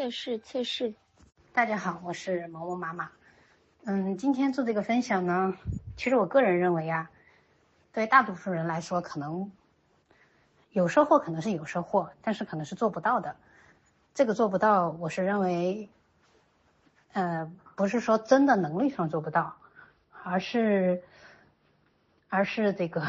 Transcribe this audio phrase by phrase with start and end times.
[0.00, 0.94] 测试测试。
[1.52, 3.10] 大家好，我是萌萌妈妈。
[3.84, 5.54] 嗯，今天做这个分享呢，
[5.94, 7.10] 其实我个人认为啊，
[7.92, 9.52] 对大多数人来说，可能
[10.70, 13.36] 有收获，可能是有收获，但是可能是做不到的。
[14.14, 15.90] 这个做不到，我是认为，
[17.12, 19.54] 呃，不是说真的能力上做不到，
[20.22, 21.02] 而是，
[22.30, 23.06] 而是这个，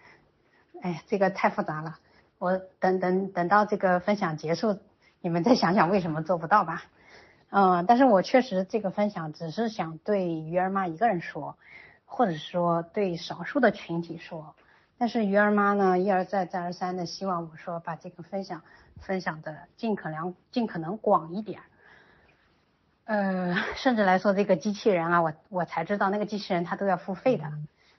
[0.82, 1.98] 哎，这个太复杂了。
[2.36, 4.78] 我等等等到这个分享结束，
[5.20, 6.84] 你们再想想为什么做不到吧。
[7.50, 11.56] 嗯，但是我确实这个分享只是想对鱼儿妈一个人说，
[12.04, 14.54] 或者说对少数的群体说。
[14.98, 18.62] 但是鱼儿妈呢一而再再而三的希望我说把这个分享
[19.00, 21.60] 分享的尽可能尽可能广一点。
[23.04, 27.50] 呃，甚至来说这个机器人啊，我我才知道那个机器人它都要付费的，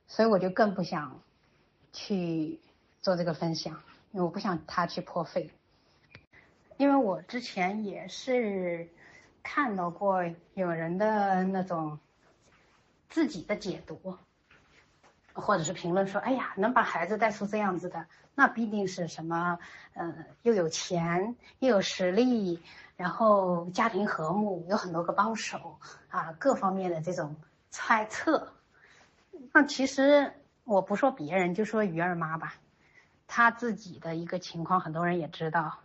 [0.07, 1.19] 所以我就更不想
[1.91, 2.59] 去
[3.01, 3.73] 做这个分享。
[4.11, 5.51] 因为我不想它去破费，
[6.79, 8.87] 因为我之前也是
[9.43, 11.99] 看到过有人的那种
[13.09, 14.17] 自己的解读，
[15.33, 19.59] 或者是评论说，哎呀，能把孩子带出这样子的，那必定是什么，
[19.93, 22.63] 呃，又有钱又有实力，
[22.95, 27.35] 然后家庭和睦，有很多个帮手啊，各方面的这种
[27.69, 28.53] 猜测。
[29.51, 30.31] 那其实
[30.63, 32.53] 我不说别人，就说鱼儿妈吧。
[33.27, 35.79] 她自己的一个情况，很多人也知道，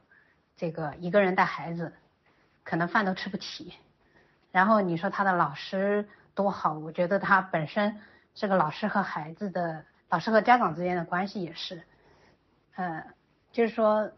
[0.56, 1.92] 这个一个人带孩子，
[2.62, 3.74] 可能饭都吃不起。
[4.52, 8.00] 然后你说他的老师多好，我觉得他本身
[8.34, 11.82] 这个老师和孩子的，老师和家长之间的关系也是，
[12.76, 13.04] 呃，
[13.50, 14.12] 就是说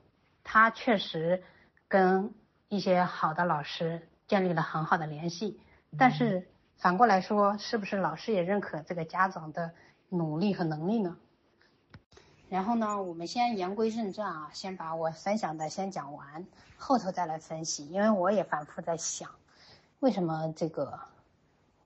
[0.45, 1.43] 他确实
[1.89, 2.35] 跟
[2.69, 5.59] 一些好的老师建立了很好的联系。
[5.99, 9.73] 但是反过来说，是不是老师也认可这个家长的
[10.11, 11.17] 努力和能力呢？
[12.49, 17.89] 然后呢，我们先言归正传啊，先把我分享的先讲完，后头再来分析。
[17.89, 19.29] 因为我也反复在想，
[19.99, 21.01] 为什么这个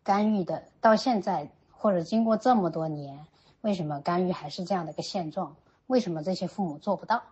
[0.03, 3.27] 干预的到现在或者经过这么多年，
[3.63, 5.57] 为什么干预还是这样的一个现状？
[5.87, 7.23] 为什么这些父母做不到？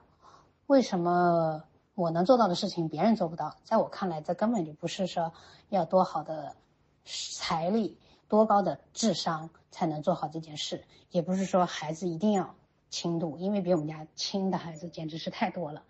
[0.67, 1.63] 为什么
[1.95, 3.57] 我能做到的事情别人做不到？
[3.63, 5.35] 在我看来，这根本就不是说
[5.69, 6.57] 要多好的
[7.05, 12.55] 财力、多高的智商才能做好这件事，也不是说孩子一定要。
[12.91, 15.83] 轻度，因为比我们家轻的孩子简直是太多了，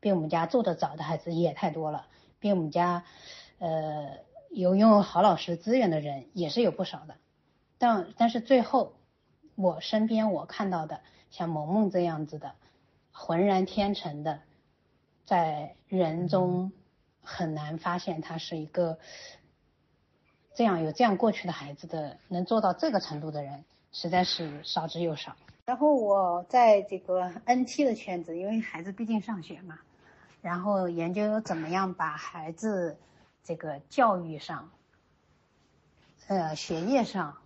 [0.00, 2.06] 比我们家做的早的孩子也太多了，
[2.38, 3.04] 比我们家，
[3.58, 4.18] 呃，
[4.50, 7.16] 有拥有好老师资源的人也是有不少的，
[7.78, 8.94] 但但是最后，
[9.56, 11.00] 我身边我看到的
[11.30, 12.54] 像萌萌这样子的，
[13.12, 14.40] 浑然天成的，
[15.26, 16.72] 在人中
[17.22, 18.98] 很难发现他是一个
[20.54, 25.36] 这样有这样过去的孩子的，能做到这个程度的人，实在是少之又少。
[25.68, 29.78] 然后我在这个 NT 的圈子，因为孩子毕竟上学嘛，
[30.40, 32.98] 然后研究怎么样把孩子
[33.44, 34.70] 这个教育上、
[36.26, 37.36] 呃学业上，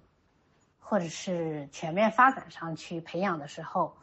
[0.78, 3.96] 或者是全面发展上去培养的时候，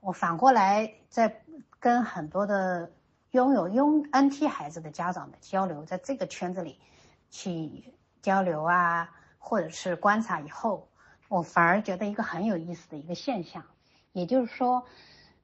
[0.00, 1.42] 我反过来在
[1.78, 2.90] 跟很多的
[3.32, 6.80] 拥有拥 NT 孩子的家长的交流，在这个圈子里
[7.28, 7.92] 去
[8.22, 10.87] 交流啊，或者是观察以后。
[11.28, 13.64] 我反而觉得一个很有意思的一个现象，
[14.12, 14.86] 也就是说，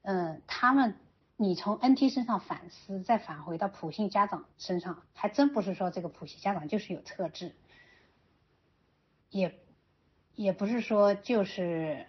[0.01, 0.95] 嗯，他们，
[1.37, 7.55] 你从 NT 身上反思，再返回到普信家长身上，还真不是说这个普信家长就是有特质，
[9.29, 9.59] 也，
[10.33, 12.07] 也不是说就是，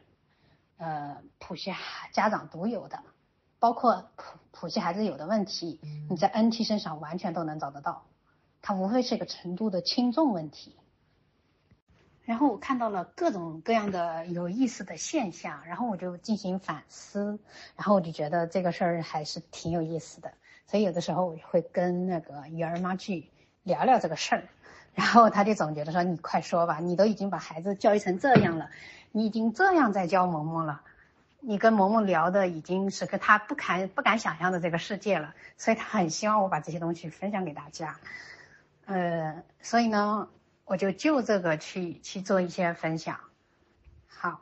[0.78, 1.70] 呃，普系
[2.12, 3.02] 家长独有的，
[3.58, 8.06] 包括普普系孩子有的问题，你在 NT 身上完全都能找得到，
[8.62, 10.76] 它无非是一个程度的轻重问题。
[12.26, 17.38] 然后我看到了各种各样的有意思的现象，然后我就进行反思，
[17.76, 20.32] 然后我就觉得这个事儿还是挺有意思的，
[20.66, 23.30] 所以有的时候我会跟那个鱼儿妈去
[23.62, 24.42] 聊聊这个事儿，
[24.92, 28.70] 然后他就总觉得说你快说吧，你都已经把孩子教育成这样了，
[29.12, 30.82] 你已经这样在教萌萌了，
[31.38, 38.00] 你跟萌萌聊的已经是个他不敢不敢想象的这个世界了，所以他很希望我把这些东西分享给大家，
[38.86, 40.28] 呃，所以呢。
[40.66, 43.16] 我就就这个去去做一些分享，
[44.08, 44.40] 好，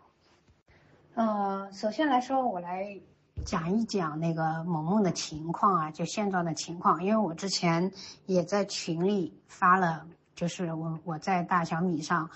[1.14, 2.98] 呃，首先来说，我来
[3.44, 7.92] 讲一讲那个萌萌的情况啊，就现状的情况，因为我之前
[8.24, 12.30] 也在群里发了，就是我我在大小米上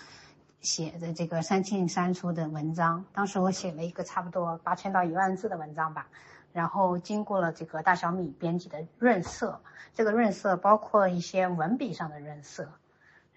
[0.61, 6.09] 写的这个三进三出的文章，当时我写了一个差不多八千到一万字的文章吧，
[6.53, 9.63] 然后经过了这个大小米编辑的润色，
[9.95, 12.71] 这个润色包括一些文笔上的润色。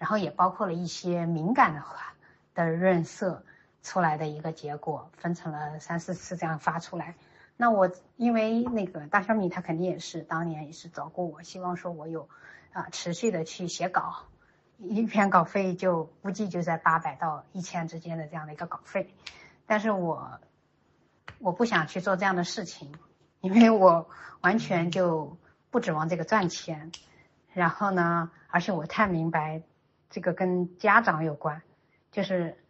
[0.02, 2.14] 然后也包括了一些敏感的话
[2.56, 3.44] 的润色
[3.84, 7.14] 出来的一个结果，分成了三四次这样发出来，
[7.56, 12.28] 那我因为那个大小米他肯定也是当年也是找过我，希望说我有
[12.72, 14.24] 啊持续的去写稿，
[14.78, 19.14] 一篇稿费就估计就在八百到一千之间的这样的一个稿费，
[19.66, 20.40] 但是我
[21.38, 22.92] 我不想去做这样的事情，
[23.40, 24.08] 因为我
[24.40, 25.36] 完全就
[25.70, 26.90] 不指望这个赚钱，
[27.52, 29.62] 然后呢，而且我太明白
[30.12, 31.62] 这个跟家长有关，
[32.10, 32.62] 就是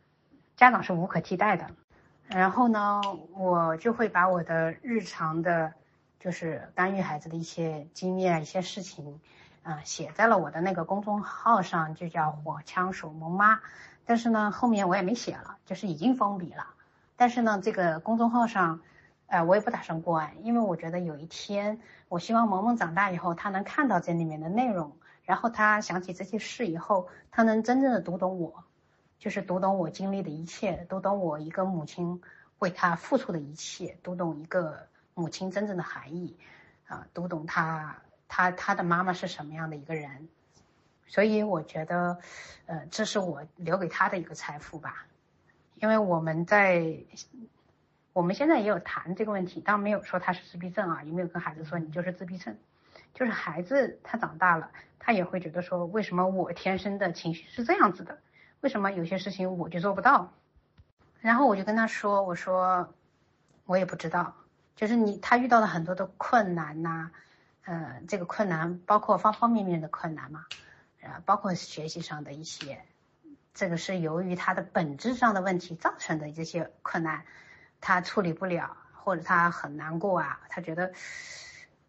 [0.57, 1.67] 家长是无可替代的。
[2.29, 3.03] 然后呢，
[3.35, 5.75] 我就会把我的日常的，
[6.21, 9.21] 就是干预孩子的一些经验、一些事情，
[9.65, 13.61] 啊，写在了我的那个公众号上，就叫“火枪手萌妈”。
[14.07, 16.69] 但是呢，后面我也没写了，就是已经封笔了。
[17.17, 18.81] 但是呢，这个公众号上，
[19.27, 28.65] 呃，我也不打算关，因为我觉得有一天，我希望萌萌长大以后，他能看到这里面的内容，然后他想起这些事以后，他能真正的读懂我。
[29.19, 32.21] 就是读懂我经历的一切，读懂我一个母亲
[32.59, 36.37] 为他付出的一切，读懂一个母亲真正的含义，
[36.89, 40.29] 啊，读懂他他他的妈妈是什么样的一个人，
[41.07, 42.19] 所以我觉得，
[42.67, 45.07] 呃，这是我留给他的一个财富吧。
[45.77, 46.97] 因为我们在
[48.13, 52.57] 我们现在也有谈这个问题，当然没有说他是自闭症啊，也没有跟孩子说你就是自闭症？
[53.15, 58.19] 就是孩子他长大了，他也会觉得说，为什么我天生的情绪是这样子的？
[58.61, 60.33] 为什么有些事情我就做不到？
[61.21, 62.95] 然后我就跟他说：“我说
[63.65, 64.35] 我也不知道，
[64.75, 67.11] 就是你他遇到了很多的困难呐，
[67.65, 70.47] 呃，这个困难包括方方面面的困难嘛，
[71.01, 72.85] 呃，包括学习上的一些，
[73.55, 77.25] 这个是由于他的本质上的问题造成的这些困难，
[77.81, 80.93] 他处理不了，或者他很难过啊，他觉得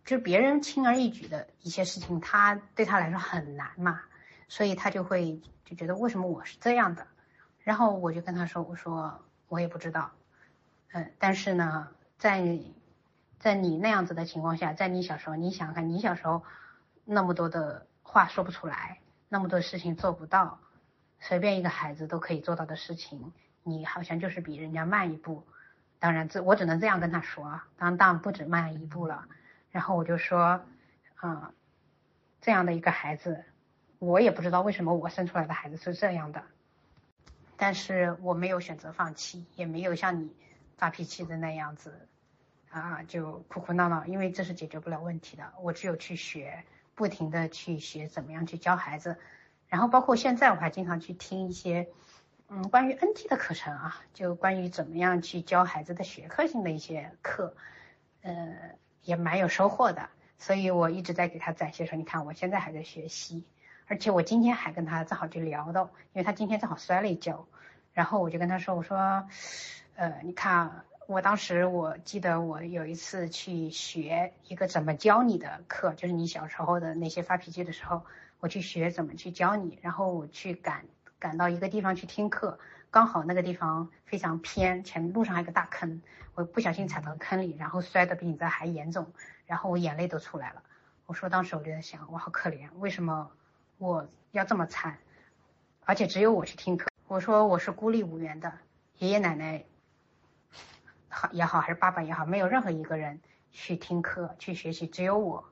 [0.06, 4.02] 就别人轻而易举的一些事情，他对他来说很难嘛。”
[4.50, 7.08] 所以他就会就觉得为什么我是这样的，
[7.64, 10.12] 然后我就跟他说，我说我也不知道，
[10.92, 11.88] 嗯，但是呢，
[12.20, 12.60] 在
[13.40, 16.44] 在你那样子的情况下，在你小时候，你想想看，你小时候
[17.04, 20.60] 那么多的话说不出来，那么多事情做不到，
[21.20, 23.34] 随便一个孩子都可以做到的事情，
[23.64, 25.48] 你好像就是比人家慢一步。
[25.98, 29.26] 当然，这我只能这样跟他说，当当不止慢一步了。
[29.74, 30.64] 然后我就说，
[31.16, 31.52] 啊，
[32.40, 33.44] 这样的一个孩子。
[34.00, 36.44] 我也不知道为什么我生出来的孩子是这样的，
[37.56, 40.36] 但是我没有选择放弃，也没有像你
[40.78, 42.08] 发脾气的那样子，
[42.70, 45.54] 啊，就哭哭闹闹，因为这是解决不了问题的。
[45.62, 46.66] 我只有去学，
[46.96, 49.18] 不停的去学怎么样去教孩子，
[49.70, 51.88] 然后包括现在我还经常去听一些，
[52.50, 57.56] 嗯，关于 NT 的课程啊，就关于怎么样去教孩子的学科性的一些课，
[58.22, 60.10] 呃，也蛮有收获的。
[60.38, 63.44] 所以我一直在给他展现说，你看我现在还在学习。
[63.86, 65.84] 而且我今天还跟他正好就聊到，
[66.14, 67.46] 因为他今天正好摔了一跤，
[67.94, 69.28] 然后我就跟他说，我说，
[69.96, 78.04] 呃，你看，我当时我记得我有一次去学一个怎么教你的课，就是你小时候的那些发脾气的时候，
[78.40, 80.86] 我去学怎么去教你，然后我去赶
[81.20, 82.60] 赶到一个地方去听课，
[82.94, 86.04] 刚好那个地方非常偏，前路上还有个大坑，
[86.36, 89.12] 我不小心踩到坑里，然后摔得比你这还严重，
[89.48, 90.62] 然后我眼泪都出来了。
[91.08, 93.32] 我说当时我就在想，我好可怜，为什么？
[93.80, 95.00] 我要这么惨，
[95.86, 96.88] 而且只有我去听课。
[97.08, 98.54] 我说我是孤立无援的，
[99.00, 99.66] 爷爷奶奶
[101.10, 103.20] 好也好，还是爸爸也好，没有任何一个人
[103.52, 105.44] 去听课去学习，只有我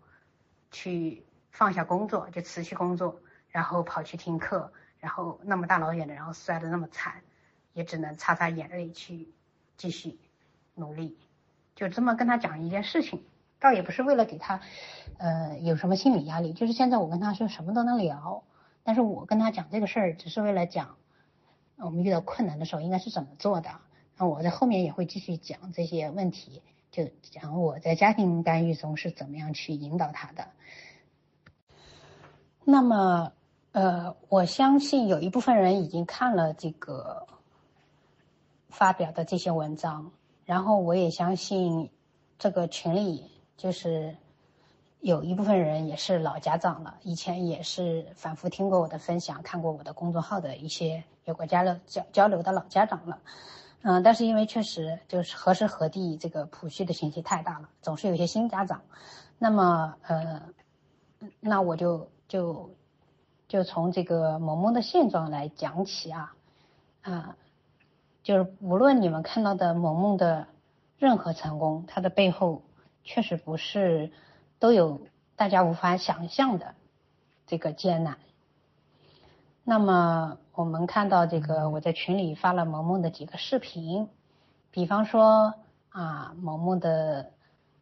[0.70, 7.24] 去放下工作就辞去工作，然后跑去听课，然后那么大老远的，然后摔得那么惨，
[7.74, 9.30] 也只能擦擦眼泪去
[9.78, 10.20] 继续
[10.76, 11.18] 努力，
[11.76, 13.24] 就这么跟他讲一件事情。
[13.60, 14.60] 倒也不是为了给他，
[15.20, 18.44] 呃，有什么心理压力，就是现在我跟他说什么都能聊，
[18.82, 20.98] 但是我跟他讲这个事儿，只是为了讲
[21.78, 23.70] 我们遇到困难的时候应该是怎么做的。
[24.18, 30.48] 那我在后面也会继续讲这些问题，就讲我在家庭干预中是怎么样去引导他的。
[32.64, 33.34] 那么，
[33.74, 37.28] 呃，我相信有一部分人已经看了这个
[38.72, 40.12] 发表的这些文章，
[40.46, 41.92] 然后我也相信
[42.40, 43.30] 这个群里。
[43.58, 44.16] 就是
[45.02, 53.20] 有一部分人也是老家长了，以前也是反复听过我的分享，看过我的公众号的一些有过交流交交流的老家长了，
[53.84, 58.82] 嗯，但是因为确实就是何时何地这个普序的信息太大了，总是有些新家长，
[59.38, 60.42] 那么呃，
[61.40, 62.72] 那我就就
[63.48, 66.34] 就从这个萌萌的现状来讲起啊，
[67.04, 67.38] 啊，
[68.24, 70.48] 就是无论你们看到的萌萌的
[70.98, 72.64] 任何成功，它的背后。
[73.04, 74.12] 确实不是
[74.60, 75.02] 都有
[75.36, 76.76] 大家无法想象的
[77.48, 78.20] 这个艰难。
[79.64, 84.08] 那么我们看到这个，我在群里发了萌萌的几个视频，
[84.70, 85.56] 比方说
[85.90, 87.32] 啊，萌萌的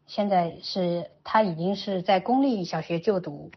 [0.08, 3.52] 现在是他已经是在公立小学就读，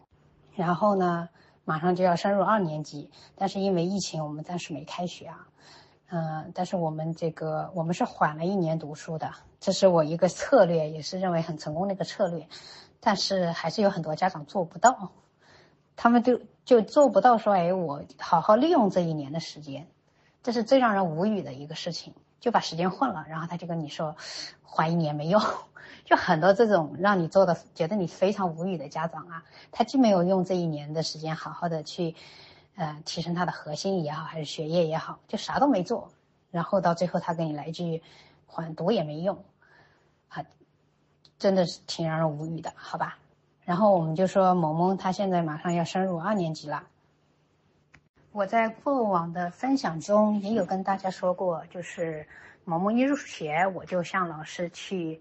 [0.57, 1.29] 然后呢，
[1.65, 5.47] 马上就要升入二年级，但是因为疫情，我们暂时没开学啊。
[6.14, 12.47] 嗯，但是我们这个我们是缓了一年读书的，这是我一个策略，也是认为很成功的一个策略。
[13.00, 15.11] 但是还是有很多家长做不到，
[15.97, 19.88] 他们就就做不到说，哎，我好好利用这一年的时间，
[20.42, 24.14] 这是最让人无语的一个事情，就把时间混了，然后他就跟你说，
[24.62, 25.40] 缓一年没用，
[26.04, 32.14] 就很多这种让你做的觉得你非常无语的家长啊，他既没有用这一年的时间好好的去。
[32.75, 36.11] 呃，提升他的核心也好，还是学业也好，就啥都没做，
[36.50, 38.02] 然后到最后他给你来一句
[38.47, 39.45] 缓读也没用，
[40.29, 40.43] 啊，
[41.38, 43.19] 真的是挺让人无语的，好吧？
[43.64, 46.83] 然后我们就说萌萌他现在马上要升入二年级了，
[48.33, 52.26] 我在过往的分享中也有跟大家说过，就是
[52.64, 55.21] 萌萌一入学我就向老师去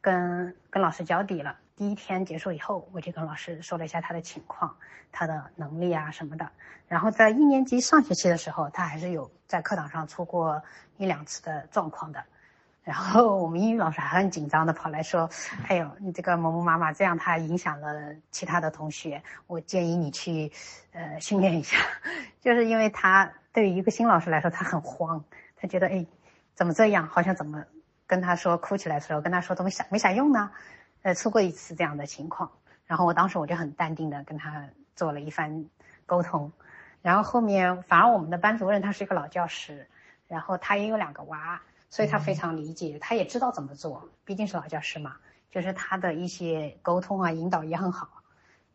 [0.00, 1.56] 跟跟老师交底了。
[1.82, 4.76] 第一天结束以后，我就跟老师说了一下他的情况，
[5.10, 6.48] 他的能力啊什么的。
[6.86, 10.62] 然后在一年级上学期的时候，他还是有在课堂上出过
[10.96, 12.22] 一两次的状况的。
[12.84, 15.28] 然后我们英语老师还很紧张的跑来说
[15.66, 20.52] ：“哎呦，你这个某某妈妈这样，他影响了其他的同学，我建议你去
[20.92, 21.76] 呃训练一下。”
[22.40, 25.24] 就是因为他对于一个新老师来说，他很慌，
[25.56, 26.06] 他觉得哎，
[26.54, 27.08] 怎么这样？
[27.08, 27.64] 好像怎么
[28.06, 30.52] 跟他说哭起来的时候跟他说都没啥没啥用呢？
[31.02, 32.52] 呃，出过一次这样的情况，
[32.86, 35.66] 然后我当时我就很淡定的跟他做了一番
[36.06, 36.52] 沟通，
[37.00, 39.88] 然后后面反而我们的班主任他是一个老教师，
[40.28, 45.16] 然后他也有两个娃，所以他非常理解，他也知道怎么做，毕竟是老教师嘛，
[45.50, 48.22] 就是他的一些沟通啊引导也很好，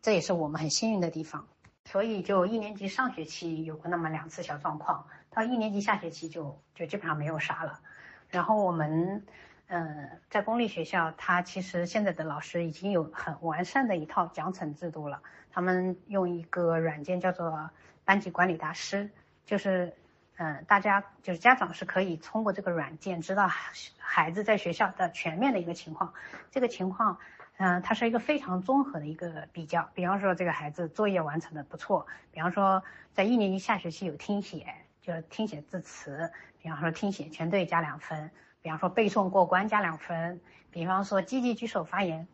[0.02, 1.48] 这也是我们很幸运的地方，
[1.86, 7.80] 所以就一年级上学期有过那么两次小状况，到一年级下学期就就基本上没有啥了，
[8.28, 9.26] 然后我们。
[9.70, 15.22] 嗯，在公立学校，他其实现在的老师已经有很完善的一套奖惩制度了。
[15.52, 17.70] 他们用一个软件叫做
[18.06, 19.10] 班级管理大师，
[19.46, 19.94] 就是，
[20.38, 23.50] 嗯，大家就是家长是可以通过这个软件知道
[23.98, 26.14] 孩子在学校的全面的一个情况。
[26.50, 27.18] 这个情况，
[27.58, 29.90] 嗯，它是一个非常综合的一个比较。
[29.94, 32.82] 比方说，这个孩子作业完成的不错，比方说
[33.12, 36.32] 在一年级下学期有听写，就是听写字词，
[36.62, 38.32] 比方说听写全对加两分。
[38.62, 42.28] 比方说背诵过关加两分，比方说积极举手发言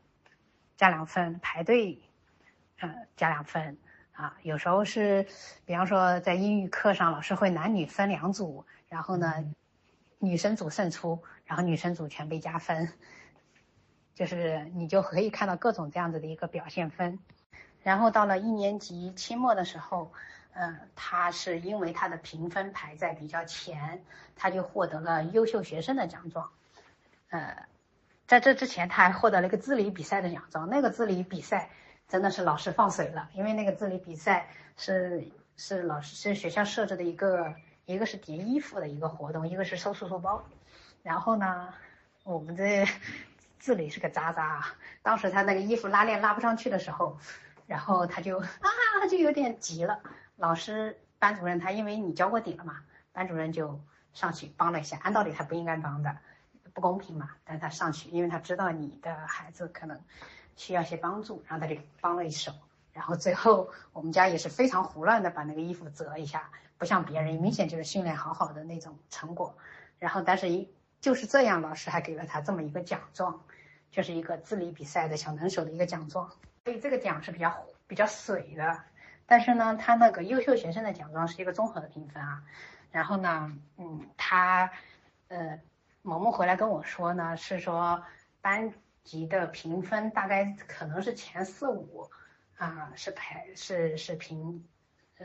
[0.77, 2.01] 加两分，排队
[2.79, 3.77] 呃加两分
[4.13, 4.37] 啊。
[4.41, 5.27] 有时候是，
[5.65, 9.31] 比方说在英语课上，老师会男女分两组，然后呢，
[10.19, 12.91] 女生组胜出，然后女生组全被加分，
[14.15, 17.19] 就是你就可以看到各种这样子的一个表现分。
[17.83, 20.11] 然后到了一年级期末的时候。
[20.55, 24.03] 嗯，他是因为他的评分排在比较前，
[24.35, 26.51] 他就获得了优秀学生的奖状。
[27.29, 27.65] 呃，
[28.27, 30.69] 在这之前他还获得了一个自理比赛的奖状。
[30.69, 31.69] 那个自理比赛
[32.07, 37.55] 真的是老师放水了，因为那个自理比赛是是老师是学校设置的一个，
[37.85, 40.43] 一个是叠衣服的一个活动，一个是收书包。
[41.01, 41.73] 然后呢，
[42.23, 42.87] 我们这
[43.57, 44.63] 自理是个渣渣，
[45.01, 47.17] 当时他那个衣服拉链拉不上去的时候，
[47.65, 49.99] 然后他就 啊就有点急了。
[50.35, 53.79] 老师、班主任他因为你交过底了嘛，班主任就
[54.13, 54.97] 上去帮了一下。
[55.03, 56.17] 按道理他不应该帮的，
[56.73, 57.29] 不公平嘛。
[57.45, 59.99] 但他上去，因为他知道你的孩子可能
[60.55, 62.51] 需要些帮助，然后他就帮了一手。
[62.93, 69.55] 然后最后我们家也是非常胡乱的把那个衣服折一下，不像别人明显就是训练好好的那种成果。
[69.97, 73.41] 然后但是一就是这样，老师还给了他这么一个奖状，
[73.91, 76.31] 就是一个自理比赛的小能手的一个奖状。
[76.65, 78.83] 所以这个奖是比较比较水的。
[79.33, 82.43] 但是呢，他那个优秀学生的奖状是一个综合的评分啊。
[82.91, 84.69] 然后呢，嗯，他，
[85.27, 85.59] 呃，
[86.03, 88.03] 萌萌回来跟我说呢，是说
[88.41, 88.71] 班
[89.03, 92.11] 级的评分大概可能是前四五
[92.57, 94.63] 啊，是排是是评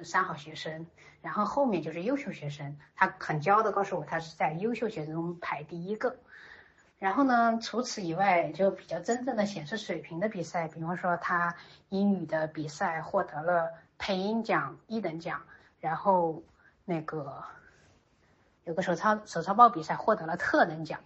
[0.03, 0.87] 三好学生，
[1.21, 2.79] 然后后面就是优秀学生。
[2.97, 6.17] 他很骄傲的告诉我，他是在优秀学生中排第一个。
[6.99, 11.57] 然后呢，除此以外，就比较真正的显示水平的比赛，比方说他
[11.91, 13.75] 英语的比赛获得了。
[13.99, 15.43] 配音奖一等奖，
[15.81, 16.43] 然后
[16.85, 17.43] 那个
[18.65, 21.01] 有个手抄手抄报比赛获得了特等奖，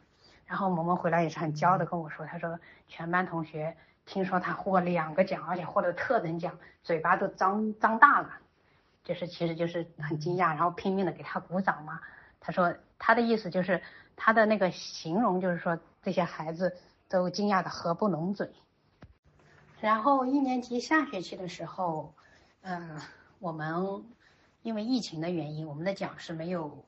[0.45, 8.31] 然后萌萌回来也是很骄傲的跟我说，他说全班同学听说他获两个奖，而且获得特等奖，嘴巴都张张大了，
[9.03, 11.99] 就是其实就是很惊讶，然后拼命的给他鼓掌嘛。
[12.41, 13.83] 他说他的意思就是
[14.17, 16.77] 他的那个形容就是说这些孩子
[17.09, 18.53] 都惊讶的合不拢嘴。
[19.81, 22.13] 然后一年级下学期的时候。
[22.63, 23.01] 嗯，
[23.39, 24.05] 我们
[24.63, 26.85] 因为疫情的原因，我们的奖是没有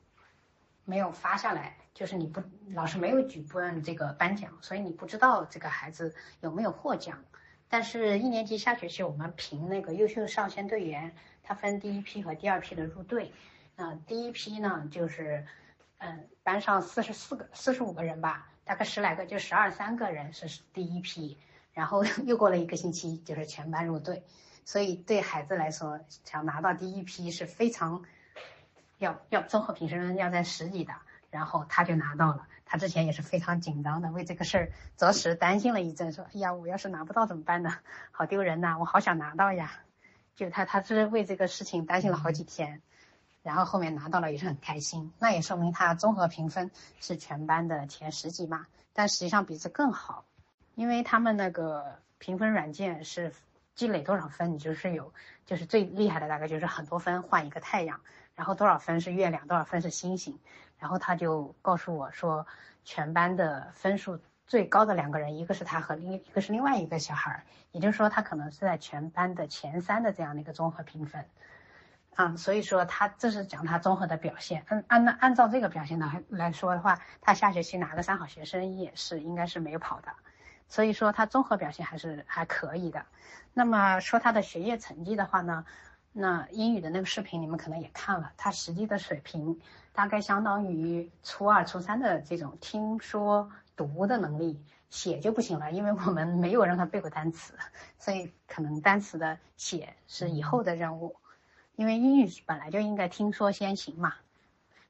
[0.85, 2.41] 没有发下来，就是你不
[2.73, 7.23] 老师没有举办这个颁奖，所以你不知道这个孩子有没有获奖。
[7.67, 11.13] 但是，一年级下学期我们评那个优秀少先队员，
[11.43, 13.33] 他分第一批和第二批的入队。
[13.75, 15.45] 嗯，第一批呢，就是
[15.97, 21.37] 嗯，班上四十四个、四十五个人吧，大概十来个，就十二三个人是第一批。
[21.73, 24.23] 然后 又过了一个星期，就是全班入队。
[24.65, 28.03] 所以对孩子来说，想拿到第一批是非常
[28.97, 30.93] 要要综合评分要在十几的，
[31.29, 32.47] 然后他就拿到了。
[32.65, 37.77] 他之前也是非常紧张的，为这个事儿着实担心了一阵，说：“哎呀，我要是拿不到怎么办呢？
[38.11, 38.77] 好丢人呐！
[38.79, 39.71] 我好想拿到呀！”
[40.35, 42.81] 就他，他是为这个事情担心了好几天，
[43.43, 45.13] 然后后面拿到了也是很开心。
[45.19, 50.25] 那也说明他综合评分是全班的前十几嘛，但实际上比这更好，
[50.73, 53.31] 因为他们那个评分软件是
[53.75, 55.13] 积累多少分，你就是有，
[55.45, 58.01] 就是最厉害的大概就是很多分换一个太阳，
[58.33, 60.39] 然后多少分是月亮，多少分是星星。
[60.79, 62.47] 然后他就告诉我说，
[62.83, 71.25] 全班的分数最高的两个人，一个是他和另一个是另外一个小孩，也就是说他可能是在全班的前三的这样的一个综合评分，
[72.15, 74.63] 啊，所以说他这是讲他综合的表现。
[74.67, 80.11] 按按按照这个表现来来说的话，他下学期拿个三好学生也是应该是没有跑的，
[80.67, 83.05] 所以说他综合表现还是还可以的。
[83.53, 85.65] 那么说他的学业成绩的话呢，
[86.11, 89.59] 那英语的那个视频你们可能也看了，他实际的水平。
[89.93, 97.53] 大概相当于初二、初三的这种听说读的能力，写就不行了，因为我们没有让他背过单词，
[97.97, 101.15] 所以可能单词的写是以后的任务。
[101.77, 104.15] 因为英语本来就应该听说先行嘛，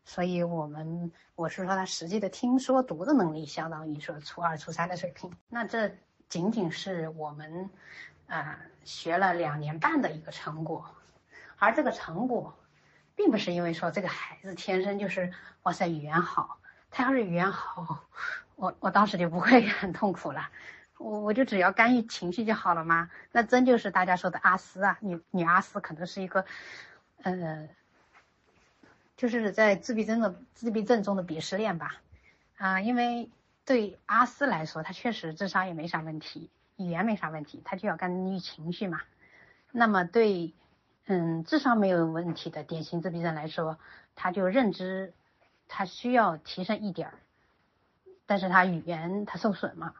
[0.06, 5.30] 所以我们我是说他实际的听说读的能力，相当于说初二、初三的水平。
[5.50, 5.92] 那这
[6.30, 7.70] 仅仅是我们
[8.28, 10.86] 啊学了两年半的一个成果，
[11.58, 12.56] 而这个成果。
[13.18, 15.32] 并不是因为说这个孩子天生就是
[15.64, 16.60] 哇塞语言好，
[16.92, 18.04] 他要是语言好，
[18.58, 20.50] 我我当时就不会 很痛苦了，
[20.98, 23.10] 我我就只要干预情绪就好了吗？
[23.32, 26.44] 那真就是大家说的阿斯啊，女女阿斯可能是一个，
[27.24, 27.70] 呃，
[29.18, 31.96] 就是在自闭症的自闭症中的鄙视链吧，
[32.58, 33.30] 啊，因为
[33.66, 39.02] 对阿斯来说，他确实智商也没啥问题，语言没啥问题，他就要干预情绪嘛，
[39.72, 40.54] 那么对。
[41.08, 43.78] 嗯，智商没有问题的典型自闭症来说，
[44.16, 45.14] 他就认知
[45.68, 47.14] 他需要提升一点儿，
[48.26, 49.94] 但是他语言他受损嘛。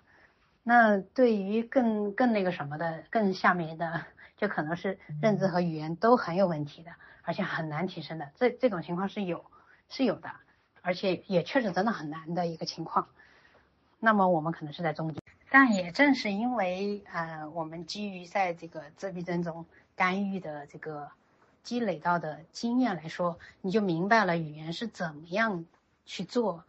[0.64, 4.04] 那对于更更那个什么的，更下面的，
[4.38, 6.90] 就可能是认知和语言都很有问题的，
[7.26, 8.32] 而且很难提升的。
[8.36, 9.44] 这这种情况是有
[9.90, 10.32] 是有的，
[10.82, 13.10] 而且也确实真的很难的一个情况。
[14.00, 19.66] 那么我们可能是在中间，但也正是因为呃，我们基于在这个自闭症中。
[19.98, 21.10] 干预的这个
[21.64, 25.66] 积累到的经验来说，你就明白了语言是怎么样
[26.06, 26.66] 去做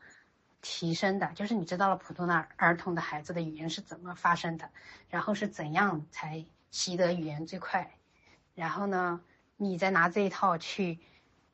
[0.62, 4.70] 提升的，就是你知道了普通的儿童的孩子的语言是怎么发生的，
[5.10, 7.90] 然后是怎样才习得语言最快，
[8.54, 9.20] 然后呢，
[9.56, 10.98] 你再拿这一套去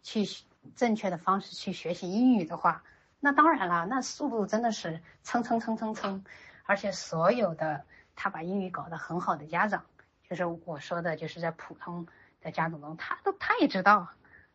[0.02, 0.26] 去
[0.74, 2.84] 正确的方式去学习英语的话，
[3.20, 6.24] 那当然了，那速度真的是蹭蹭蹭蹭蹭，
[6.64, 7.84] 而且所有的
[8.16, 9.84] 他把英语搞得很好的家长。
[10.28, 12.06] 就是我说的，就是在普通
[12.40, 14.08] 的家长中，他都他也知道，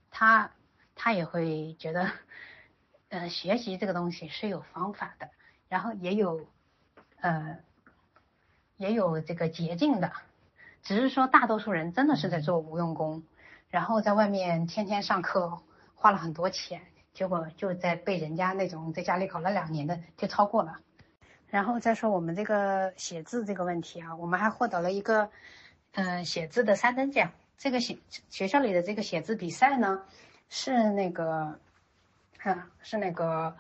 [0.10, 0.52] 他
[0.96, 2.10] 他也会觉得，
[3.10, 5.30] 呃，学习这个东西是有方法的，
[5.70, 6.48] 然后也有，
[7.20, 7.60] 呃，
[8.76, 10.12] 也有这个捷径的，
[10.82, 13.24] 只是说大多数人真的是在做无用功，
[13.70, 15.62] 然后在外面天天上课，
[15.96, 16.82] 花了很多钱，
[17.14, 20.80] 结果就在被人家那种在家里搞了两年的就超过了，
[21.48, 25.30] 然后再说我们这个写字这个问题啊，我们还获得了一个。
[25.94, 27.98] 嗯，写字的三等奖，这个写
[28.30, 30.04] 学校里的这个写字比赛呢，
[30.48, 31.58] 是那个，
[32.44, 33.56] 啊，是那个，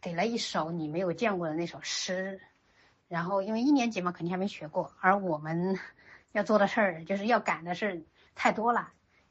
[0.00, 2.40] 给了一首你没有见过的那首诗，
[3.06, 5.78] 然后因为一年级嘛，肯定还没学过，而我们
[6.32, 8.02] 要做的事儿就是要赶的事
[8.34, 8.90] 太多了。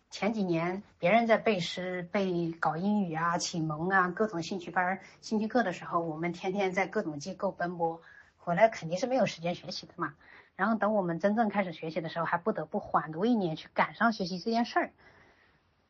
[0.10, 8.02] 前几年别人在背诗、背搞英语啊、启蒙啊、各种兴趣班、兴趣课的时候，我们天天在各种机构奔波，
[8.38, 10.16] 回来肯定是没有时间学习的嘛。
[10.56, 14.92] 然后等我们真正开始学习的时候，还不得不缓读一年去赶上学习这件事儿，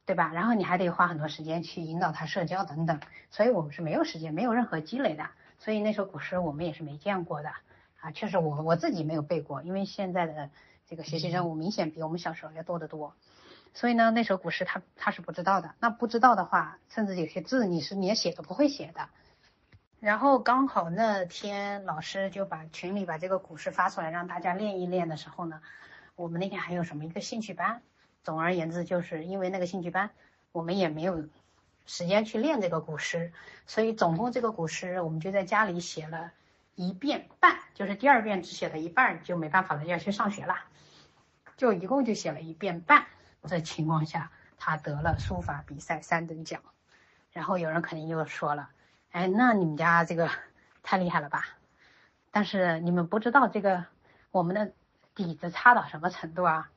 [0.05, 0.31] 对吧？
[0.33, 2.99] 然后你还得花很多时间去引导他社交等等，
[3.29, 5.29] 所以我们是没有时间，没有任何积累的。
[5.59, 7.49] 所以那首古诗我们也是没见过的
[8.01, 10.49] 啊，确实我我自己没有背过，因为现在的
[10.87, 13.13] 这个学习任务明显比我们小时候要多得多。
[13.73, 15.75] 所以呢，那首古诗他他是不知道的。
[15.79, 19.09] 那不知道的话，甚至有些字你是连写都不会写的。
[19.99, 25.61] 然后刚好那天老师就把群里把这个古诗发出来，让大家练一练的时候呢，
[26.15, 27.81] 我们那天还有什么一个兴趣班。
[28.23, 30.11] 总而言之，就是因为那个兴趣班，
[30.51, 31.27] 我们也没有
[31.85, 33.31] 时间去练这个古诗，
[33.65, 36.31] 所以总共这个古诗我们就在家里写了
[36.75, 40.55] 一遍半，就是第二遍只写了一半就没办法了，要去上学了，
[41.55, 43.07] 就一共就写了一遍半。
[43.43, 46.61] 这情况下，他得了书法比赛三等奖。
[47.31, 48.69] 然后有人肯定又说了，
[49.11, 50.29] 哎，那你们家这个
[50.81, 51.45] 太厉害了吧？
[52.31, 53.85] 但是你们不知道这个
[54.31, 54.71] 我们的
[55.15, 56.69] 底子差到什么程度啊？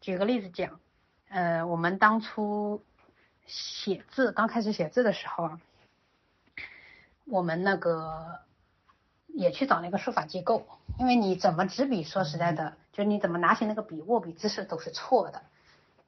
[0.00, 0.80] 举个例子讲，
[1.28, 2.84] 呃，我们当初。
[3.46, 5.60] 写字刚开始写字的时候啊，
[7.24, 8.38] 我们那个
[9.26, 10.68] 也去找那个书法机构，
[11.00, 15.42] 因为你怎么执笔，说实在的，就你怎么拿起那个笔，握笔姿势都是错的，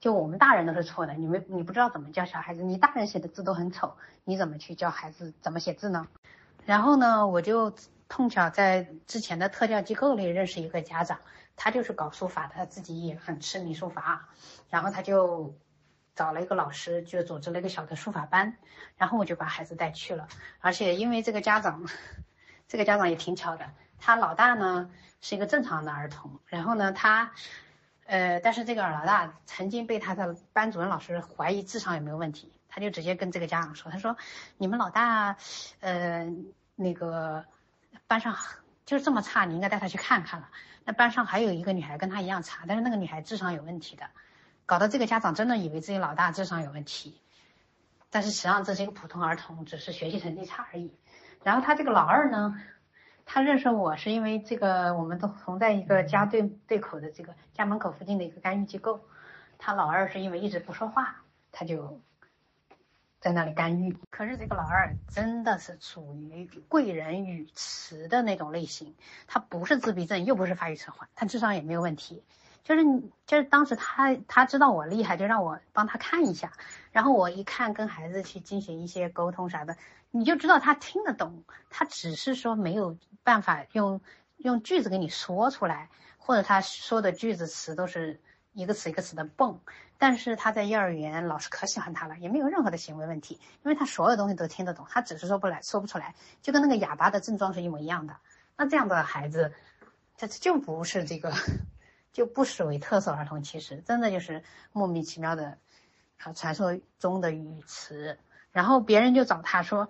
[0.02, 1.14] 就我们大人都是错的。
[1.14, 6.06] 你们你不知道怎么教小孩子，你大人写的字都很丑，你怎么去教孩子怎么写字呢？
[6.66, 7.72] 然后呢，我就
[8.10, 11.20] 碰巧在之前的特教机构里认识一个家长，
[11.56, 14.28] 他就是搞书法的，他自己也很痴迷书法，
[14.68, 15.54] 然后他就。
[16.14, 18.58] 找了一个老师，就组织了一个小的书法班，
[18.98, 20.28] 然后我就把孩子带去了。
[20.60, 21.88] 而且因为这个家长，
[22.68, 23.64] 这个家长也挺巧的，
[23.98, 24.90] 他老大呢
[25.22, 27.32] 是一个正常的儿童，然后呢他，
[28.12, 34.18] 呃，但是这个老大曾经被他的班主任老师怀疑智商有没有问题，他就直接跟这个家长说，他说
[34.58, 35.38] 你们老大，
[35.80, 36.30] 呃，
[36.76, 37.46] 那个
[38.06, 38.36] 班上
[38.84, 40.50] 就是这么差，你应该带他去看看了。
[40.84, 44.04] 那班上还有一个女孩跟他一样差，但是那个女孩智商有问题的。
[44.66, 47.18] 搞得这个家长真的以为自己老大智商有问题，
[48.10, 50.92] 但是实际上这是一个普通儿童，只是学习成绩差而已。
[51.42, 52.60] 然后他这个老二呢，
[53.24, 59.00] 他认识我是因为这个，我们都同在一个家对对口的这个家门口附近的一个干预机构。
[59.58, 62.00] 他老二是因为一直不说话，他就
[63.20, 63.96] 在那里干预。
[64.10, 68.94] 可是这个老二真的是属于贵人语迟的那种类型，
[69.28, 72.24] 他不是自闭症，又不是发育迟缓，他智商也没有问题。
[72.64, 76.52] 就是你，就是当时他他知道我厉害，就让我帮他看一下。
[76.92, 79.76] 然后我一看，跟孩子去进行一些沟通啥的，
[80.10, 81.42] 你就知道他听得懂。
[81.70, 84.00] 他只是说没有办法用
[84.36, 88.20] 用句子给你说出来，或者他说的句子词都是
[88.52, 89.60] 一个词一个词的蹦。
[89.98, 98.16] 但是他在幼儿园，老师可喜欢他了，也没有任何的行为问题，因为他所有东西都听得懂，他只是说不来说不出来，就跟那个哑巴的症状是一模一样的。
[98.56, 99.52] 那这样的孩子，
[100.16, 101.32] 他就不是这个。
[102.12, 105.58] 就不属于特色儿童，其实真的就是莫名其妙的，
[106.18, 108.18] 啊，传说中的语词。
[108.52, 109.88] 然后别人就找他说，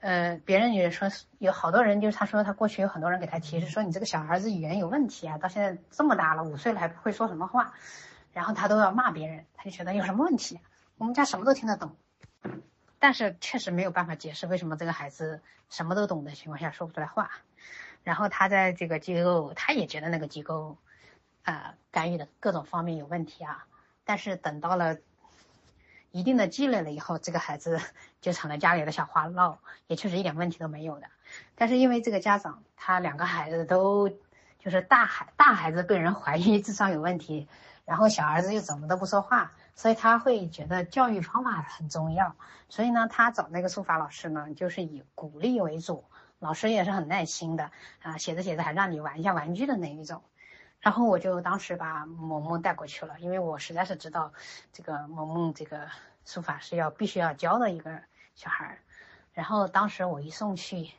[0.00, 7.72] 呃，别人也说有好多人，就是他说他过去有很多人给他提示说你这个小孩子语言有问题啊，到现在这么大了，五岁了还不会说什么话，
[8.32, 10.58] 然后他都要骂别人，他就觉得有什么问题？
[10.98, 11.94] 我们家什么都听得懂，
[12.98, 17.30] 但是确实没有办法解释为什么这个孩子什么都懂的情况下说不出来话。
[18.02, 20.76] 然后他在这个机构，他也觉得那个机构。
[21.42, 23.66] 啊，干预的各种方面有问题啊，
[24.04, 24.98] 但是等到了
[26.10, 27.80] 一定的积累了以后，这个孩子
[28.20, 31.06] 就成了家里的小花闹，也确实一点问题都没有的。
[31.54, 34.08] 但是因为这个家长他两个孩子都
[34.58, 37.48] 就是大孩大孩子被人怀疑智商有问题，
[37.84, 42.34] 然后小儿子又怎么都不说话，所以他会觉得教育方法很重要。
[42.68, 46.04] 所以呢，他找那个书法老师呢，就是以鼓励为主，
[46.40, 47.70] 老师也是很耐心的
[48.02, 50.22] 啊，写着写着还让你玩一下玩具的那一种。
[50.80, 54.32] 然后我就当时把萌萌带过去了，因为我实在是知道，
[54.72, 55.88] 这个萌萌这个
[56.24, 58.00] 书法是要必须要教的一个
[58.34, 58.78] 小孩儿。
[59.34, 60.90] 然后当时我一送去，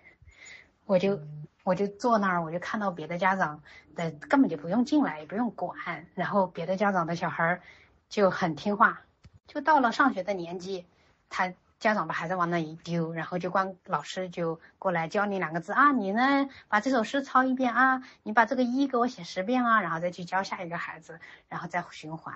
[0.86, 1.20] 我就
[1.64, 3.62] 我就坐那儿，我就看到别的家长
[3.96, 7.62] 的根本就不用进来，也不用管，然后别的家长的小孩儿
[8.08, 9.02] 就很听话，
[9.48, 10.86] 就到了上学的年纪，
[11.30, 11.54] 他。
[11.82, 22.36] 家长把孩子往那一丢，然后就光老师就过来教你两个字啊，你呢把这首诗抄一遍啊，你把这个一给我写十遍啊，然后再去教下一个孩子，然后再循环，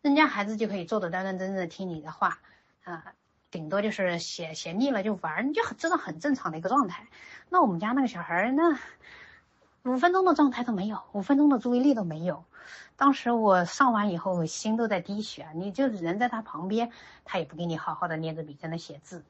[0.00, 2.38] 人家孩子就可以坐的端端正正的听你的话，
[2.84, 3.14] 啊，
[3.50, 7.08] 顶多就是写写腻了就玩，你就很这种很正常的一个状态。
[7.48, 8.78] 那我们家那个小孩儿那
[9.82, 12.44] 五分钟的状态都没有，五分钟的注意力都没有。
[12.96, 15.48] 当时我上完以后，心都在滴血。
[15.54, 16.90] 你就人在他旁边，
[17.24, 19.24] 他也不给你好好的捏着笔在那写字。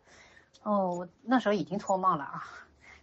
[0.62, 2.44] 哦，我那时候已经脱帽了啊。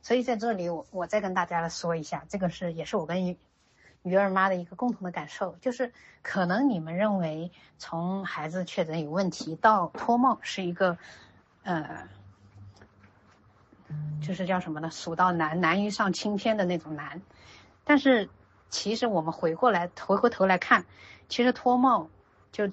[0.03, 3.37] 所以在这里，我我再跟大家来说一下，这个是也是我跟鱼
[4.03, 5.91] 鱼儿妈的一个共同的感受，就是
[6.21, 10.97] 可能你们认为从孩子确诊有问题到脱帽是一个，
[11.63, 12.07] 呃，
[14.21, 14.91] 就是叫什么呢？
[14.91, 17.21] 蜀道难，难于上青天的那种难，
[17.83, 18.29] 但是。
[18.71, 20.85] 其实我们回过来，回过头来看，
[21.29, 22.09] 其实脱帽，
[22.51, 22.67] 就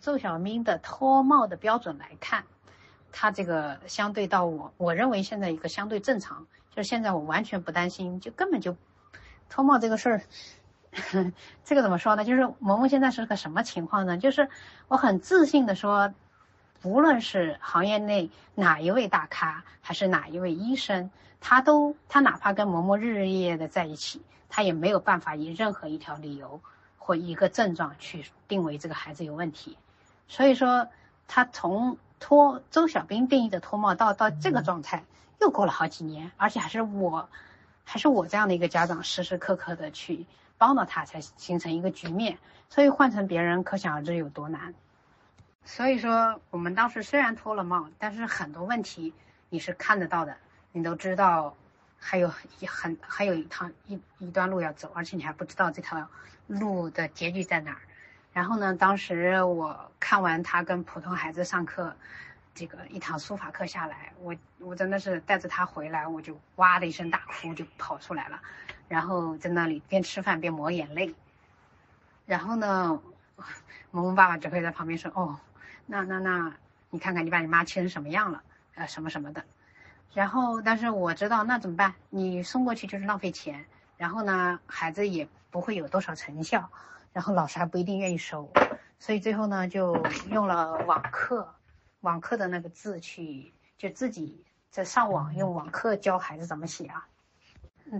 [0.00, 2.44] 邹小明的脱帽的标准来看，
[3.12, 8.74] 他这个相对到我，我认为现在一个相对正常，就是现在我完全不担心，就根本就
[9.48, 10.22] 脱帽这个事儿，
[11.62, 12.24] 这个怎么说呢？
[12.24, 14.18] 就是萌萌现在是个什么情况呢？
[14.18, 14.48] 就是
[14.88, 16.12] 我很自信的说，
[16.82, 26.60] 无论是行业内哪一位大咖，还是哪一位医生，他都他哪怕跟萌萌日日夜夜的在一起，他也没有办法以任何一条理由
[26.98, 29.76] 或一个症状去定为这个孩子有问题。
[30.26, 30.88] 所以说，
[31.26, 35.04] 他从脱周小兵定义的脱帽到到这个状态，
[35.40, 37.28] 又过了好几年，而且还是我，
[37.84, 40.26] 还是我这样的一个家长时时刻刻的去
[40.58, 42.38] 帮到他，才形成一个局面。
[42.68, 44.74] 所以换成别人，可想而知有多难。
[45.64, 49.14] 所以说，我们当时虽然脱了帽，但是很多问题
[49.48, 50.36] 你是看得到的，
[50.72, 51.54] 你都知道，
[51.98, 56.08] 还有一很还有一趟一一段路要走，而且你还不知道这条
[56.46, 57.78] 路的结局在哪儿。
[58.32, 61.94] 然后呢，当时我看完他跟普通孩子上课，
[62.54, 68.40] 这个一堂书法课下来，我我真的是带着他回来，我就哇的一声大哭，就跑出来了，
[68.88, 71.14] 然后在那里边吃饭边抹眼泪。
[72.26, 73.00] 然后呢，
[73.90, 75.38] 萌萌爸爸只会在旁边说：“哦。”
[75.90, 76.54] 那那那，
[76.90, 78.42] 你看看你把你妈气成什么样了，
[78.74, 79.42] 呃，什么什么的。
[80.14, 81.94] 然后，但是我知道那怎么办？
[82.10, 83.66] 你送过去就是浪费钱，
[83.96, 86.70] 然后呢，孩子也不会有多少成效，
[87.12, 88.50] 然后老师还不一定愿意收，
[88.98, 91.54] 所以最后呢，就用了网课，
[92.00, 97.06] 网课的那个字去，就自己在上网用网课教孩子怎么写啊。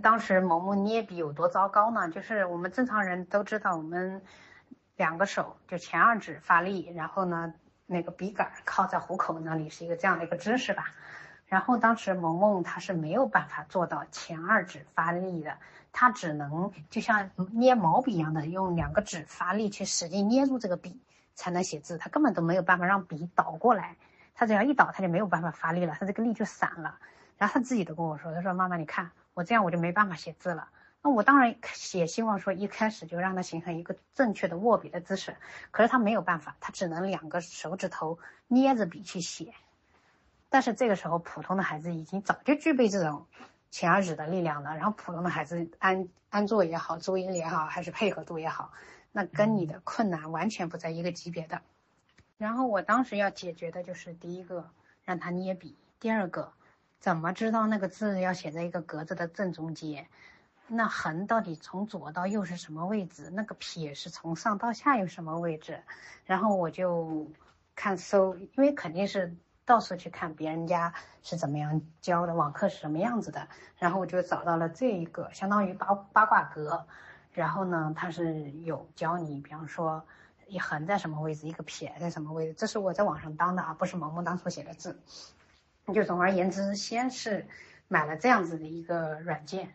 [0.02, 2.08] 当时萌萌捏笔有多糟糕呢？
[2.10, 4.22] 就是我们正常人都知道，我们
[4.96, 7.54] 两个手就前二指发力，然后呢。
[7.90, 10.92] 那个笔杆靠在虎口那里是一个这样的一个姿势吧，
[11.48, 15.56] 然后当时萌萌他是没有办法做到前二指发力的，
[15.92, 21.00] 他只能就像捏毛笔一样的用两个指发力去使劲捏住这个笔
[21.34, 23.96] 才能写字，他根本都没有办法让笔倒过来，
[24.34, 26.98] 他只要一倒他就没有办法发力了，他这个力就散了，
[27.38, 30.68] 然后他自己都跟我说，他说妈妈你看我这样我就没办法写字了。
[31.00, 31.54] 那我当然
[31.94, 35.36] 也希望说一开始就让他形成一个正确的握笔的姿势，
[35.70, 39.54] 可是他没有办法，他只能两个手指头捏着笔去写。
[40.50, 43.26] 但是这个时候，普通的孩子已经早就具备这种
[43.70, 44.76] 前二指的力量了。
[44.76, 48.72] 然后普通的孩子安安坐也好，注音也好，还是配合度也好，
[49.12, 51.60] 那跟你的困难完全不在一个级别的。
[52.38, 54.70] 然后我当时要解决的就是第一个
[55.04, 56.52] 让他捏笔，第二个
[57.00, 60.06] 怎么知道那个字要写在一个格子的正中间。
[60.70, 63.30] 那横到底从左到右是什么位置？
[63.30, 65.82] 那个撇是从上到下有什么位置？
[66.26, 67.26] 然后我就
[67.74, 69.34] 看搜，因为肯定是
[69.68, 73.46] 到处去看别人家是怎么样教的，网课是什么样子的。
[73.76, 76.86] 然后我就找到了这一个，相当于八八卦格。
[77.34, 80.02] 然后呢，它是有教你，比方说
[80.46, 82.54] 一横在什么位置，一个撇在什么位置。
[82.54, 84.98] 这是我在网上当的啊，不是萌萌当初写的字。
[85.92, 87.46] 就总而言之，先是
[87.88, 89.74] 买了这样子的一个软件。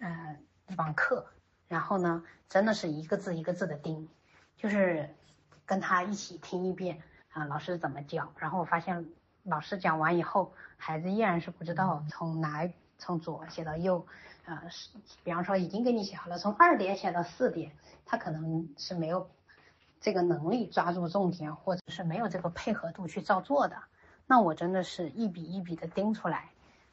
[0.00, 0.44] 嗯，
[0.76, 1.26] 网课，
[1.68, 4.08] 然后呢，真的是一个字一个字的盯，
[4.56, 5.14] 就是
[5.64, 8.32] 跟他一起听一遍啊，老师怎么教。
[8.38, 9.06] 然后我发现
[9.48, 14.06] 老师讲完以后，孩子依然是不知道从哪从左写到右，
[14.44, 14.62] 呃，
[15.24, 17.72] 比方说已经给你写好了，从二点写到四点，
[18.06, 19.30] 他可能是没有
[20.00, 23.76] 这个能力抓住重点，或者是没有这个配合度去照做的。
[24.26, 26.50] 那我真的是一笔一笔的盯出来。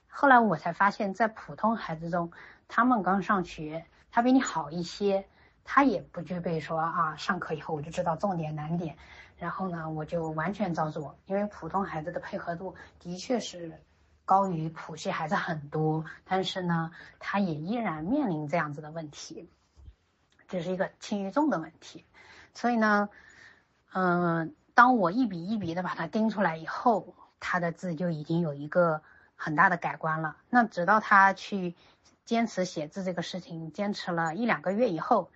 [0.07, 2.31] 后来我才发现，在普通孩子中。
[2.67, 5.27] 他们刚上学，他比你好一些，
[5.63, 8.97] 他也不具备说啊，上课以后我就知道重点难点，
[9.37, 11.17] 然后呢，我就完全照做。
[11.25, 13.81] 因为普通孩子的配合度的确是
[14.25, 19.49] 高于普系孩子很多，但是呢，他也依然面临这样子的问题，
[20.47, 22.05] 这是一个轻与重的问题。
[22.53, 23.09] 所以呢，
[23.93, 29.01] 嗯，当我一笔一笔的把它盯出来以后，他的字就已经有一个
[29.35, 30.37] 很大的改观了。
[30.49, 31.75] 那直到他去。
[32.25, 35.29] 坚持写字这个事情，坚持了一两个月以后，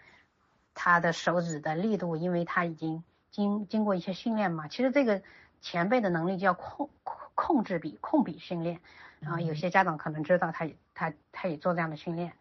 [0.73, 4.67] 他的手指的力度，因为他已经经经过一些训练嘛。
[4.67, 5.21] 其实这个
[5.61, 6.89] 前辈的能力叫控
[7.35, 8.79] 控制笔控笔训练，
[9.19, 12.33] 然后，有些家长可能知道，他他他也做这样的训练。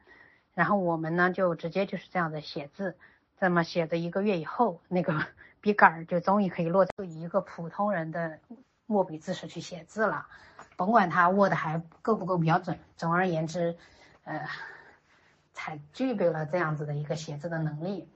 [0.55, 2.97] 然后我们呢，就直接就是这样的写字，
[3.41, 5.27] 这么写的一个月以后，那个
[5.61, 8.39] 笔杆儿就终于可以落就以一个普通人的
[8.87, 10.27] 握笔姿势去写字了，
[10.77, 12.79] 甭管他握的还够不够标准。
[12.97, 13.77] 总而言之。
[14.25, 14.47] 呃，
[15.55, 18.07] 才具备了这样子的一个写字的能力，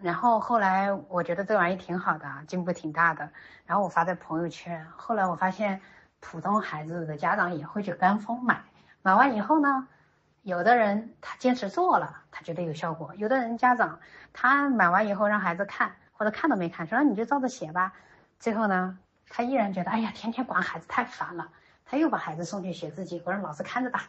[0.00, 3.28] 然后后来我觉得这玩意挺好的，进步挺大的。
[3.66, 5.80] 然后我发在朋友圈，后来我发现
[6.20, 8.62] 普通孩子的家长也会去跟风买，
[9.02, 9.88] 买完以后呢，
[10.42, 13.98] 有的人他坚持做了，他觉得有效果；有的人家长
[14.32, 17.92] 他买完以后让孩子看，或者看都没看，说那你就照着写吧。
[18.38, 18.96] 最后呢，
[19.28, 21.48] 他依然觉得哎呀，天天管孩子太烦了，
[21.84, 24.02] 他又把孩子送去写字机，让老师看着打。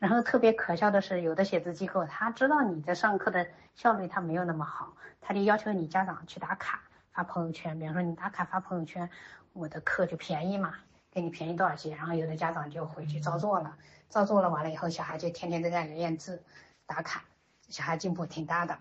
[0.00, 6.80] 然后特别可笑的是，有的写字机构他知道你在上课的效率他没有那么好，他就要求你家长去打卡，
[7.12, 9.10] 发朋友圈，比方说你打卡发朋友圈，
[9.52, 10.74] 我的课就便宜嘛，
[11.12, 13.76] 给你便宜多少钱，然后有的家长就回去照做了，
[14.08, 16.42] 照做了完了以后，小孩就天天在家里练字
[16.86, 17.22] 打卡，
[17.68, 18.78] 小孩进步挺大的，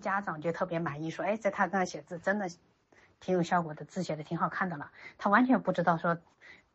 [0.00, 2.50] 家长就特别满意，说哎，在他那写字真的
[3.20, 6.18] 挺有效果的，字写的挺好看的了，他完全不知道说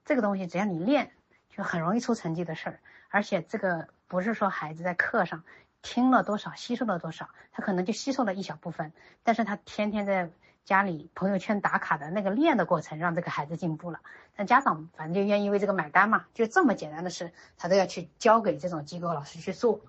[0.05, 1.11] 这个东西只要你练。
[1.47, 2.79] 就很容易出成绩的事儿，
[3.15, 5.45] 而且这个不是说孩子在课上
[5.81, 8.91] 听了多少，吸收了多少，他可能就吸收了一小部分，
[9.23, 10.29] 但是他天天在
[10.65, 14.01] 家里朋友圈打卡的那个练的过程，让这个孩子进步了。
[14.35, 19.79] 那家长反正就愿意为这个买单嘛，就这么简单的事，他都要去交给这种机构老师去做。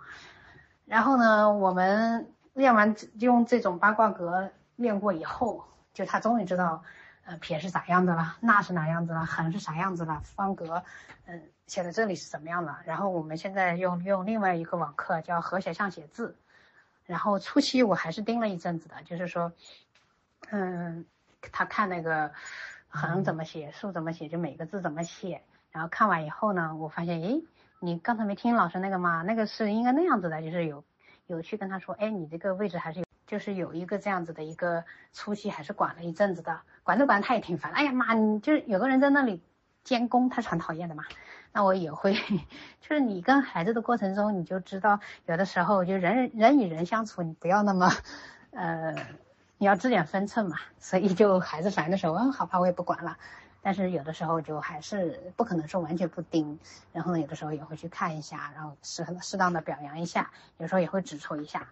[0.85, 6.85] 然后呢，我们练完用这种八卦格练过以后，就他终于知道，
[7.25, 10.85] 呃，撇是啥样子了，捺是哪样子了，横是啥样子了，方格，
[11.25, 11.43] 嗯。
[11.67, 12.77] 写在这里是怎么样的？
[12.85, 16.37] 然后我们现在用用另外一个网课叫和写像写字，
[17.05, 19.53] 然后初期我还是盯了一阵子的，就是说，
[20.51, 21.05] 嗯，
[21.53, 22.31] 他看那个
[22.89, 25.43] 横怎么写，竖怎么写，就每个字怎么写。
[25.73, 27.43] 然后看完以后呢，我发现，诶，
[27.81, 29.23] 你刚才没听老师那个吗？
[29.23, 30.85] 那个是应该那样子的，就是有
[31.27, 39.43] 有去跟他说，哎，你这个位置还是有，就是有一个这样子的一个初期还是管了一阵子的，管着管着他也挺烦，哎呀妈，你就是有个人在那里
[39.85, 41.05] 监工，他是很讨厌的嘛。
[41.57, 42.13] 那我也会，
[42.83, 47.91] 就是你跟孩子的过程中，你就知道有的时候就人人与人相处，你不要那么，
[48.51, 48.95] 呃，
[49.57, 50.59] 你要知点分寸嘛。
[50.81, 53.17] 所以就孩子烦的时候，嗯，好吧，我也不管了。
[53.63, 56.59] 但是有的时候就还是不可能说完全不盯，
[56.93, 61.69] 然后呢，有的时候也会去看一下，然后适适当的表扬一下，有时候也会指出一下，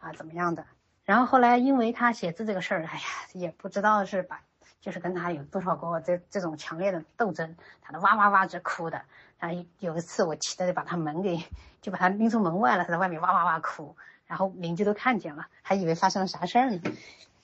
[0.00, 0.64] 啊，怎么样的。
[1.04, 3.02] 然后后来因为他写字这个事儿，哎呀，
[3.34, 4.40] 也不知道是把，
[4.80, 9.02] 就是跟他有多少个这这种强烈的斗争，他都哇哇哇直哭的。
[9.38, 11.42] 然后有一次我气的就把他门给，
[11.80, 13.96] 就把他拎出门外了，他在外面哇哇哇哭，
[14.26, 16.80] 然后邻居都看见了，还以为发生了啥事儿呢。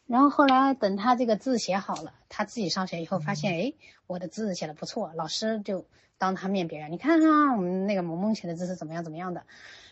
[0.07, 3.73] 然后后来等他这个字写好了，他自己上学以后发现，哎，
[4.07, 5.87] 我的字写的不错，老师就
[6.19, 9.45] 当他面表扬，你看啊，我们那个萌萌写的字是怎么样怎么样的。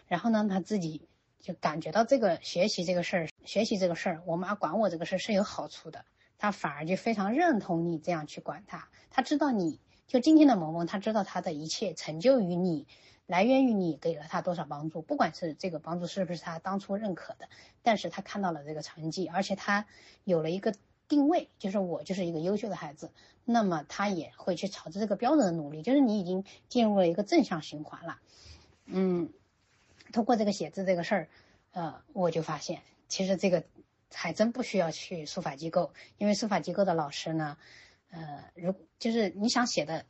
[0.09, 1.09] 然后呢，他自己
[1.41, 6.05] 就感觉到这个学习这个事儿，学习这个事儿，我妈管我这个事儿是有好处的，
[6.37, 9.79] 他反而就非常认同你这样去管他，他知道你。
[10.13, 12.87] 就今天的萌萌，他知道他的一切成就于你，
[13.25, 17.49] 来源于你给了他多少帮助，不管是这个帮助是不是他当初认可的，
[17.83, 19.87] 但是他看到了这个成绩，而且他
[20.25, 20.75] 有了一个
[21.09, 23.11] 定位，就是我就是一个优秀的孩子，
[23.47, 28.19] 那么他也会去朝着这个标准的努力，就是你已经进入了一个正向循环了。
[28.85, 29.33] 嗯，
[30.13, 31.29] 通过这个写字这个事儿，
[31.71, 33.65] 呃，我就发现其实这个
[34.13, 37.57] 还真不需要去书法机构，因为书法机构的老师呢。
[38.13, 40.05] 呃，如就是你想写的，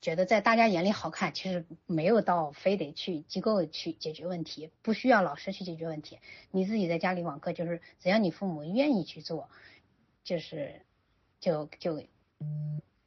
[0.00, 6.20] 觉得在大家眼里好看，其实没有到非得去机构去解决问题，不需要老师去解决问题，
[6.52, 9.50] 你自己在家里网课，就是只要你父母愿意去做，
[10.22, 10.80] 就是
[11.40, 12.04] 就就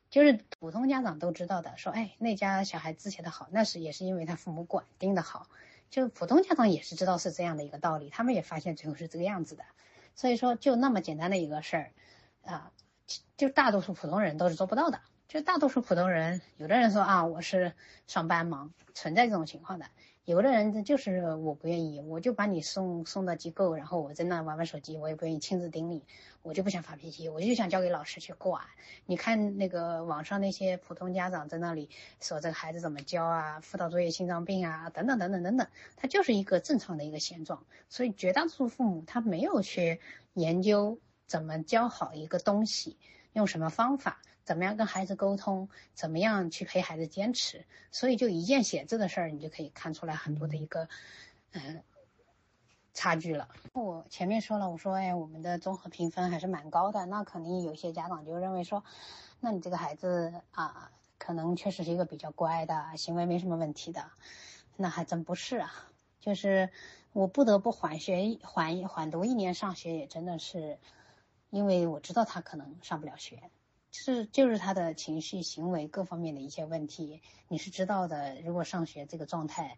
[0.10, 5.48] 就是普通家长都知道的，说哎那家小孩字写的好，那是也是因为他父母管定的好，
[5.90, 9.64] 就普通家长也是知道是这样的一个道理，他们也发现最后是这个样子的，
[10.16, 11.92] 所以说就那么简单的一个事儿
[12.44, 12.74] 啊。
[13.38, 15.00] 就大多数普通人都是做不到的。
[15.28, 17.74] 就大多数普通人，有的人说啊，我是
[18.06, 19.86] 上班忙，存在这种情况的。
[20.26, 26.04] 有的人就是我不愿意，我就把你送送到机构，然后我在那玩玩手机，我也不愿意亲自盯你，
[26.44, 28.62] 我就不想发脾气，我就想交给老师去管。
[29.06, 31.90] 你看那个网上那些普通家长在那里
[32.22, 37.66] 说这个孩子怎么教啊，辅导作业心脏病啊，等等等等等等，他就是一个正常的一个现状。
[37.90, 40.00] 所以绝大多数父母他没有去
[40.36, 41.00] 研究。
[41.28, 42.98] 怎么教好一个东西？
[43.34, 44.22] 用什么方法？
[44.44, 45.70] 怎么样跟孩子沟通？
[45.94, 47.66] 怎么样去陪孩子坚持？
[47.92, 50.90] 所以就一件写字的事儿，你就可以看出来很多的一个
[51.54, 51.82] 嗯
[52.94, 53.48] 差距了。
[53.72, 57.06] 我前面说了，我说哎，我们的综合评分还是蛮高的。
[57.06, 58.84] 那肯定有些家长就认为说，
[59.40, 64.12] 那你这个孩子啊，可能确实是一个比较乖的，行为没什么问题的。
[64.76, 65.74] 那还真不是啊，
[66.20, 66.70] 就是
[67.14, 70.78] 我不得不缓学缓缓读一年上学，也真的是。
[71.54, 73.52] 因为我知道他可能上不了学，
[73.92, 78.42] 是就是他的情绪、行为各方面的一些问题，你是知道的。
[78.42, 79.78] 如果上学这个状态，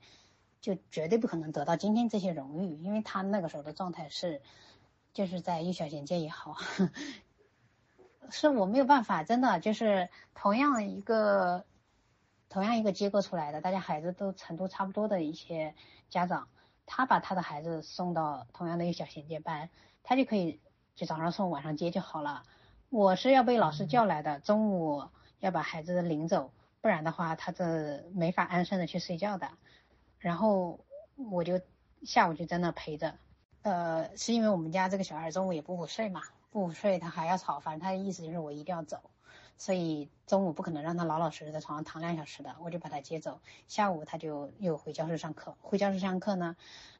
[0.62, 4.42] 就绝对不可能得到今天这些荣誉，因为他那个时候的状态是，
[5.12, 6.56] 就是在幼小衔接也好，
[8.32, 11.65] 是我没有办法，真的就是同样一个，
[12.48, 15.76] 同样一个机构出来的，大家孩子都程度差不多的一些
[16.10, 16.48] 家长，
[16.86, 19.69] 他把他的孩子送到同样的幼小衔接班，
[20.04, 20.62] 他就可以。
[20.96, 22.43] 就早上送，晚上接就好了。
[22.89, 25.04] 我是要被老师叫来的，中午
[25.39, 29.50] 要把孩子领走，不然的话他这没法安生的去睡觉的。
[30.19, 30.79] 然后
[31.15, 31.60] 我就
[32.04, 33.15] 下午就在那陪着，
[33.63, 39.12] 呃，是因为我们家这个小孩中午也不午睡嘛，不午睡，他还要吵，反正他的意思就是我一定要走。
[39.58, 43.39] 所以中午不可能让他老老实实在床上躺两小时的，我就把他接走。
[43.67, 46.56] 下午他就又回教室上课，回教室上课呢，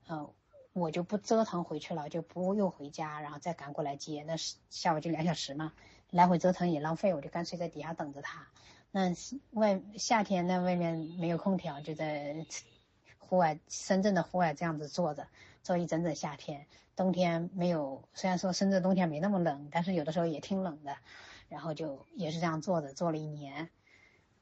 [0.08, 0.30] 呃，
[0.76, 4.26] 我就不折腾回去了，就不又回家，然后再赶过来接。
[4.28, 5.72] 那是下午就两小时嘛，
[6.12, 8.46] 来回折腾也浪费，我就干脆在底下等着他。
[8.92, 9.14] 那
[9.52, 12.46] 外夏天那外面没有空调，就在
[13.18, 15.26] 户外深圳的户外这样子坐着，
[15.64, 16.68] 坐一整整夏天。
[16.94, 20.98] 冬天没有，虽然说深圳冬天没那么冷，但是有的时候也挺冷的。
[21.48, 23.70] 然后就也是这样坐着，坐了一年，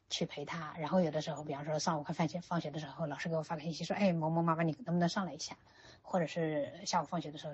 [0.10, 0.74] 去陪他。
[0.80, 5.56] 然后有的时候，比方说上午快放学放学的时候，老师给我发个信息说：“哎，某某妈妈，你能不能上来一下？”
[6.04, 7.54] 或者是下午放学的时候，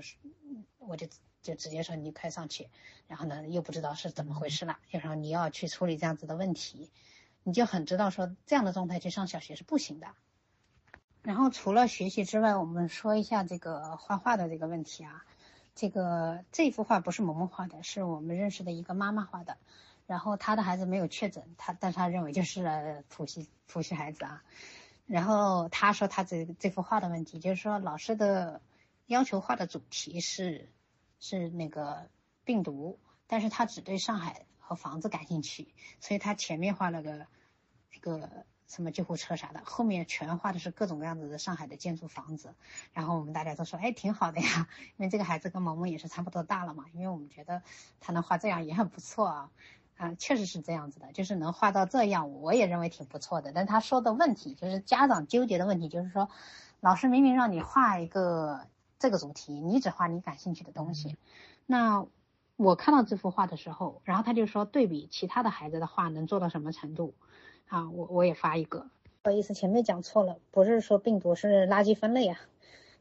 [0.77, 1.07] 我就
[1.41, 2.67] 就直接说：“你快上去。”
[3.07, 6.91] 然后呢，又不知道是怎么回事了，就说你要去处理这样子的问题，
[7.43, 10.07] 你就很知道说这样的状态去上小学是不行的。
[11.21, 15.23] 然后除了学习之外，我们说一下这个画画的这个问题啊。
[15.75, 19.57] 这个这幅画不是萌萌画的，是我们认识的一个妈妈画的。
[20.07, 24.43] 然后她的孩子没有确诊，她但是她认为就是普系普系孩子啊。
[25.09, 28.61] 然后他说他这这幅画的问题，就是说老师的
[29.07, 30.69] 要求画的主题是
[31.19, 32.09] 是那个
[32.45, 37.27] 病毒，但是他只对上海和房子感兴趣，所以他前面画了个
[37.93, 38.45] 一个。
[38.69, 42.53] 什么救护车啥的，后面全画的是各种各样子的上海的建筑房子，
[42.93, 47.63] 然后我们大家都说，哎，挺好的呀，因为这个孩子跟萌萌也是差不多大了嘛，因为我们觉得
[47.99, 49.51] 他能画这样也很不错啊，
[49.99, 53.51] 啊，确实是这样子的，就是能画到这样，我也认为挺不错的。
[53.51, 56.29] 但他说的问题就是家长纠结的问题，就是说，
[56.79, 58.61] 老师明明让你画一个
[58.97, 61.17] 这个主题，你只画你感兴趣的东西，
[61.65, 62.07] 那
[62.55, 67.13] 我看到这幅画的时候，然后他就说对比其他的孩子的画能做到什么程度。
[67.67, 68.89] 啊，我我也发一个，
[69.21, 72.39] 不好意思，前面讲错了，不是说病毒是垃圾分类啊，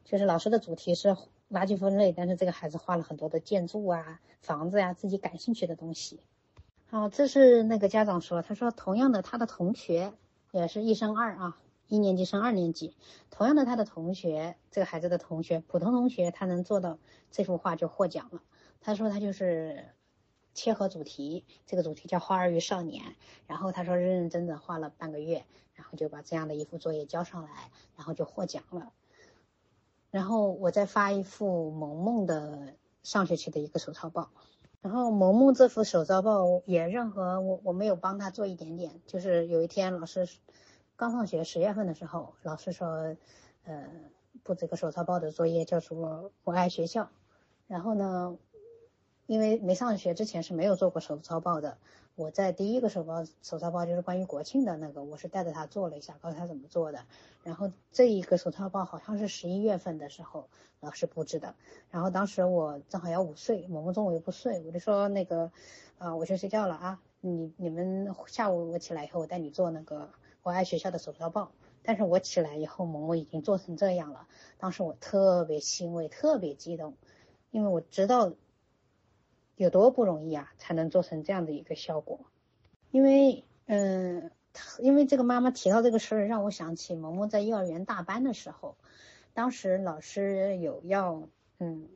[0.03, 1.15] 就是老师的主题是
[1.49, 6.19] 垃圾分类，但是这个孩子画了很多的建筑啊、房子呀，自己感兴趣的东西。
[6.91, 10.13] 好，这是那个家长说，他说同样的，他的同学
[10.51, 12.97] 也是一升二啊，一年级升二年级，
[13.29, 16.97] 同样的他的同学，这个孩子的同学，普通同学他能做到
[17.29, 18.41] 这幅画就获奖了。
[18.81, 19.85] 他说他就是。
[20.55, 23.05] 切合主题，这个主题叫《花儿与少年》，
[23.47, 28.91] 然后他说认认真真画了半个月，然后就把这样的一幅作业交上来，然后就获奖了。
[30.09, 32.73] 然后我再发一幅萌萌的
[33.03, 34.31] 上学期的一个手抄报，
[34.81, 40.27] 然后萌萌这幅手抄报也任何我我没有帮他做一点点，就是有一天老师
[40.95, 43.15] 刚上学十月份的时候，老师说，
[43.65, 43.85] 呃，
[44.43, 47.09] 布置个手抄报的作业叫做“我爱学校”，
[47.67, 48.37] 然后呢。
[49.29, 51.77] 因为没上学之前是没有做过手抄报的，
[52.19, 57.05] 我在第一个手报手抄报就是关于国庆的那个，我是带着他做了一下，告诉他怎么做的。
[57.45, 60.49] 然后这一个手抄报好像是十一月份的时候
[60.81, 61.55] 老师布置的，
[61.91, 65.49] 然后当时我正好要午睡，萌萌中午又不睡，我就说那个，
[65.97, 70.09] 啊，我去睡觉了啊，你你们下午我起来以后我带你做那个
[70.43, 71.53] 我爱学校的手抄报。
[71.83, 76.95] 但是我起来以后，萌萌已经做成这样了，当时我特别欣慰，特别激动，
[77.49, 78.33] 因为我知道。
[79.59, 82.21] 有多不容易啊，才能做成这样的一个效果？
[82.91, 84.31] 因为，嗯，
[84.79, 88.77] 因为这个妈妈提到这个事儿，让我想起萌萌在幼儿园大班的时候，
[89.33, 91.89] 当时老师有要，嗯，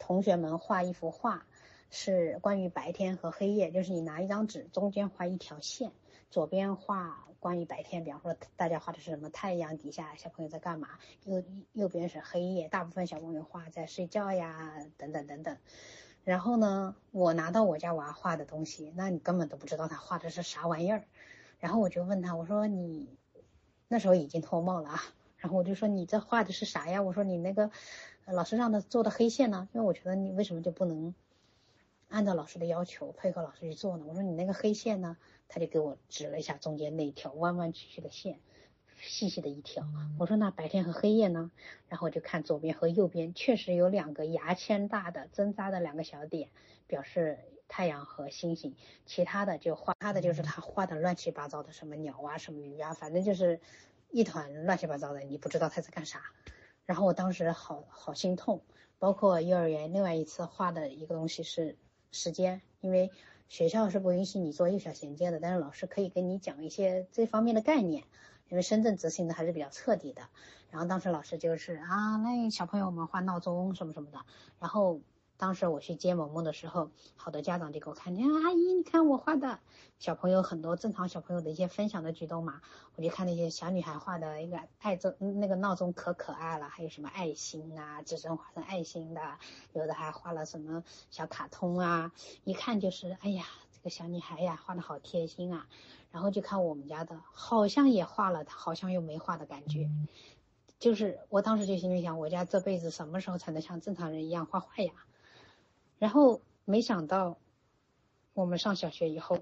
[0.00, 1.46] 同学们画一幅画，
[1.90, 5.92] 是关于白天和黑夜，就是你拿一张纸，中间画一条线，
[6.28, 10.88] 左边画关于白天，比方说大家画的是什么太阳底下小朋友在干嘛，
[11.24, 15.56] 右右边是黑夜，大部分小朋友画在睡觉呀，等等等等。
[16.24, 21.04] 然后呢，我拿到我家娃画的东西，那你根本都不知道他画的是啥玩意儿。
[21.58, 23.08] 然后我就问他，我说你
[23.88, 25.02] 那时候已经脱帽了啊。
[25.38, 27.02] 然后我就说你这画的是啥呀？
[27.02, 27.70] 我说你那个
[28.26, 29.68] 老师让他做的黑线呢？
[29.72, 31.14] 因为我觉得你为什么就不能
[32.08, 34.04] 按照老师的要求配合老师去做呢？
[34.06, 35.16] 我说你那个黑线呢？
[35.48, 38.38] 他就给我指了一下中间那一条弯弯曲曲的线。
[39.00, 39.86] 细细的一条，
[40.18, 41.50] 我说那白天和黑夜呢？
[41.88, 46.50] 然后就看左边和右边，确实有两个牙签大的针扎的两个小点，
[46.86, 47.38] 表示
[47.68, 48.74] 太阳和星星。
[49.06, 53.60] 其他的就画他的就是他画的乱七八糟的，什么鸟啊，什么鱼啊，反正就是
[54.10, 56.22] 一团乱七八糟的，你不知道他在干啥。
[56.86, 58.62] 然后我当时好好心痛。
[58.98, 61.78] 包括幼儿园另外一次画的一个东西是
[62.12, 63.10] 时间，因为
[63.48, 68.04] 学校是不允许你做幼小衔接的，但是老师可以跟你讲一些这方面的概念。
[68.50, 70.22] 因为深圳执行的还是比较彻底的，
[70.70, 74.18] 然后当时老师就是啊，那小朋友们换闹钟什么什么的，
[74.58, 75.00] 然后
[75.38, 79.60] 当时我去接萌萌的时候，好多家长就给我看，你看阿姨，你看我画的，
[79.98, 82.60] 小朋友很多正常小朋友的一些分享的举动嘛，
[82.96, 89.38] 我就看那些小女孩画的一个爱钟，那个闹钟可可爱了，还有什么爱心啊，纸针画成爱心的，
[89.72, 92.12] 有的还画了什么小卡通啊，
[92.44, 93.46] 一看就是哎呀，
[93.80, 95.66] 这个小女孩呀画的好贴心啊。
[96.10, 99.88] 然后就看我们家的，好像也画了，好像又没画的感觉。
[100.78, 104.92] 就是我当时就心里想，我家这辈子什么时候才能像正常人一样画画呀？
[105.98, 107.38] 然后没想到，
[108.34, 109.38] 我们上小学以后，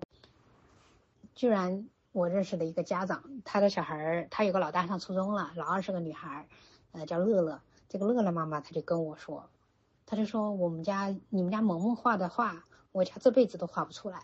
[1.34, 6.47] 居然我认识的一个家长，他的小孩儿，他有个老大上初中了，老二是个女孩，
[6.93, 7.61] 呃，叫乐乐。
[7.89, 9.49] 这个乐乐妈妈，她就跟我说，
[10.05, 14.22] 她就说我们家你们家萌萌画的画，我家这辈子都画不出来。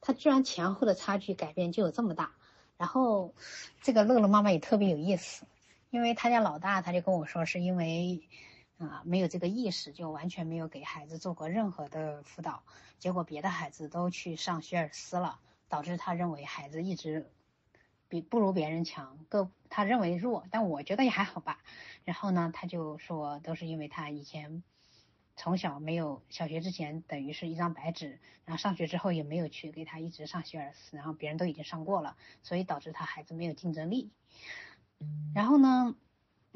[0.00, 2.32] 他居然前后的差距改变就有这么大。
[2.76, 3.34] 然后，
[3.80, 5.46] 这个乐乐妈妈也特别有意思，
[5.90, 8.28] 因为他家老大他就跟我说，是因为。
[8.78, 12.64] 啊，没有这个意识，就完全没有给孩子做过任何的辅导，
[12.98, 15.38] 结果别的孩子都去上学而思了，
[15.68, 17.30] 导致他认为孩子一直
[18.08, 21.60] 比不如别人强，各他认为弱，但我觉得也还好吧。
[22.04, 24.64] 然后呢，他就说都是因为他以前
[25.36, 34.10] 从小没有小学之前等于是一张白纸，然后上学之后也没有去给他一直上学而思，然后别人都已经上过了，所以导致他孩子没有竞争力。
[35.34, 35.94] 然后呢？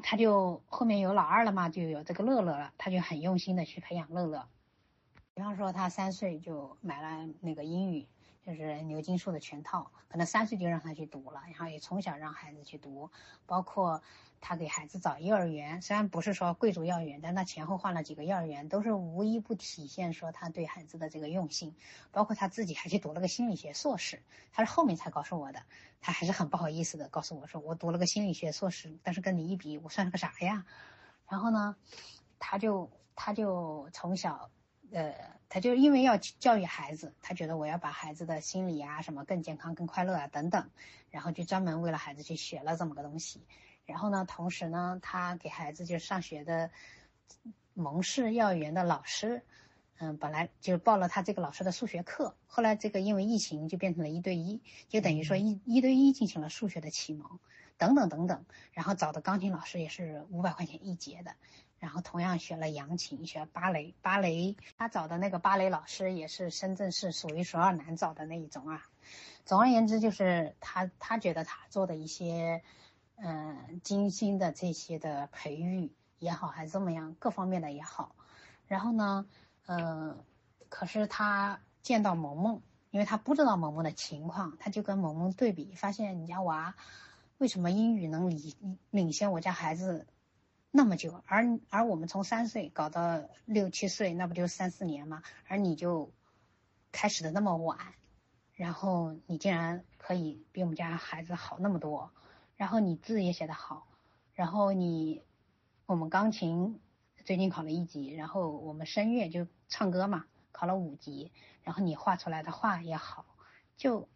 [0.03, 4.47] 他就后面有老二了嘛，就有这个乐乐了，他就很用心的去培养乐乐。
[5.33, 8.07] 比方说，他三岁就买了那个英语，
[8.55, 13.11] 就是牛津树的全套，可能三岁就让他去读了，然后也从小让孩子去读，
[13.45, 14.01] 包括。
[14.39, 21.75] 他给孩子找幼儿园，虽然不是说贵族幼儿园，但他前后换了几个幼儿园，都是无一不体现说他对孩子的这个用心。
[22.11, 24.21] 包括他自己还去读了个心理学硕士，
[24.51, 25.63] 他是后面才告诉我的，
[26.01, 30.67] 他还是很不好意思的告诉我说，我读了个心理学硕士，但是跟你一比，我算是个啥呀？
[31.27, 31.75] 然后呢，
[32.37, 34.51] 他就他就从小，
[34.91, 35.13] 呃，
[35.49, 40.69] 他就因为要教育孩子，他觉得我要把孩子的心理啊什么更健康、更快乐啊等等，
[41.11, 43.41] 然后就专门为了孩子去学了这么个东西。
[43.85, 46.71] 然后呢，同时呢，他给孩子就上学的
[47.73, 49.43] 蒙氏幼儿园的老师，
[49.97, 57.39] 嗯，本来就报了他这个老师的数学课，后来这个因为疫情就变成了一对一，就等于说一一对一进行了数学的启蒙，
[57.77, 58.45] 等等等等。
[58.73, 61.35] 然后找的钢琴老师也是五百块钱一节的，
[61.79, 68.83] 然后同样学了扬琴，学芭蕾，芭蕾他找的那个芭蕾老师也是深圳市数一数二难找的那一种啊。
[69.45, 72.61] 总而言之，就是他他觉得他做的一些。
[73.19, 78.15] 嗯，精心的这些的培育也好，还是怎么样，各方面的也好。
[78.67, 79.25] 然后呢，
[79.65, 80.23] 嗯，
[80.69, 82.61] 可是他见到萌萌，
[82.91, 86.75] 因为他不知道萌萌的情况，他就跟萌萌对比，发现你家娃
[87.39, 90.05] 为什么英语能领领先我家孩子
[90.77, 95.23] 那么久，而而我们从三岁搞到六七岁，那不就三四年吗？
[95.47, 96.13] 而你就
[96.91, 97.79] 开始的那么晚，
[98.53, 102.11] 然后你竟然可以比我们家孩子好那么多。
[102.57, 103.87] 然后你字也写得好，
[104.35, 105.23] 然后你，
[105.87, 106.79] 我们钢琴
[107.25, 111.31] 最近考了一级，然后我们声乐就唱歌嘛，考了五级，
[111.63, 113.25] 然后你画出来的画也好，
[113.77, 114.07] 就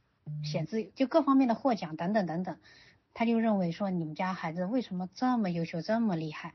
[0.44, 2.60] 写字就各方面的获奖等等等等，
[3.14, 6.54] 他就认为说你们家孩子为什么这么优秀这么厉害？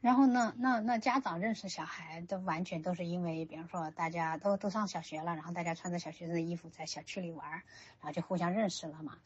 [0.00, 7.62] 然后呢，那那家长认识小孩都完全都是因为，比方说大家都都上小学了，然后大家穿着小学生的衣服在小区里玩，然
[8.02, 9.18] 后就互相认识了嘛。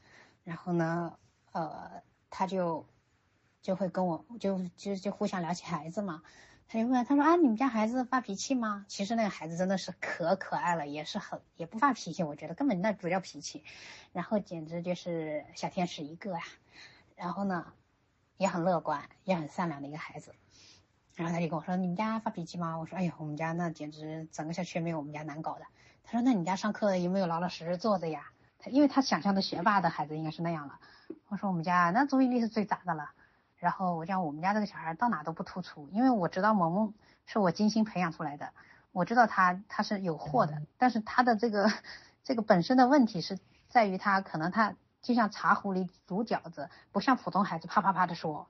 [0.43, 1.18] 然后呢，
[1.53, 2.87] 呃，他就
[3.61, 6.23] 就会跟我就就就互相聊起孩子嘛。
[6.73, 8.85] 他就问他说啊，你们家孩子发脾气吗？
[8.87, 13.64] 其实那个孩子真的是可可爱了，也是很也不发脾气，我觉得根本那不叫脾气，
[14.12, 16.41] 然后简直就是小天使一个啊。
[17.16, 17.73] 然后呢，
[18.37, 20.33] 也很乐观，也很善良的一个孩子。
[21.16, 22.79] 然后他就跟我说，你们家发脾气吗？
[22.79, 25.66] 我说，哎呀，我们家那简直整个小区没有我们家难搞的。
[26.05, 28.31] 他说，那你家上课有没有老老实实坐着呀？
[28.61, 30.79] 他因为他想象的学霸的孩子应该是那样了。
[31.27, 33.11] 我说我们家那注意力是最杂的了。
[33.61, 36.94] 然后我讲我们家这个小孩到哪都不突出，因为我知道萌萌
[37.26, 38.50] 是我精心培养出来的，
[38.90, 40.62] 我知道他他是有货的。
[40.78, 41.70] 但是他的这个
[42.24, 43.38] 这个本身的问题是
[43.68, 48.48] 在于他可能他就像茶壶里煮饺子，不像普通孩子啪啪啪的说。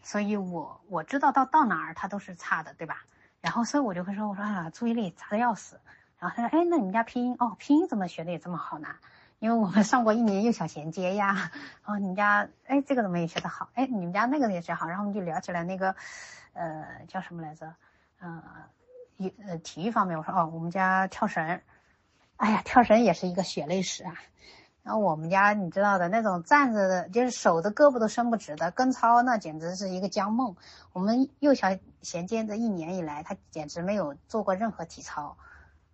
[0.00, 3.04] 所以我我知道到到哪儿他都是差的，对吧？
[3.40, 5.80] 然后所以我就会说我说啊注意力差的要死。
[6.18, 8.88] 然后他说哎那你们家拼音哦拼音怎么学的也这么好呢？
[9.38, 11.50] 因为我们上过一年幼小衔接呀，
[11.84, 13.68] 哦，你们家哎这个怎么也学得好？
[13.74, 15.94] 哎，你们家那个也学好，然后我们就聊起来那个，
[16.54, 17.74] 呃，叫什么来着？
[18.18, 18.42] 呃，
[19.18, 21.60] 体呃体育方面，我说哦，我们家跳绳，
[22.36, 24.14] 哎呀，跳绳也是一个血泪史啊。
[24.82, 30.54] 然后我们家你知道的那种站着的，就是手的胳膊都伸不直的跟操，那简直是一个江梦。
[30.92, 35.36] 我们幼小衔接的一年以来，他简直没有做过任何体操。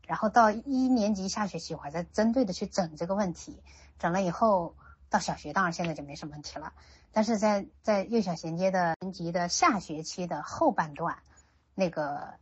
[0.07, 3.63] 然后到一年级下学期，我还在针对的去整这个问题，
[3.99, 4.75] 整了以后
[5.09, 6.73] 到小学，当然现在就没什么问题了。
[7.13, 11.19] 但是在在幼小衔接的年级的下学期的后半段，
[11.75, 12.35] 那个，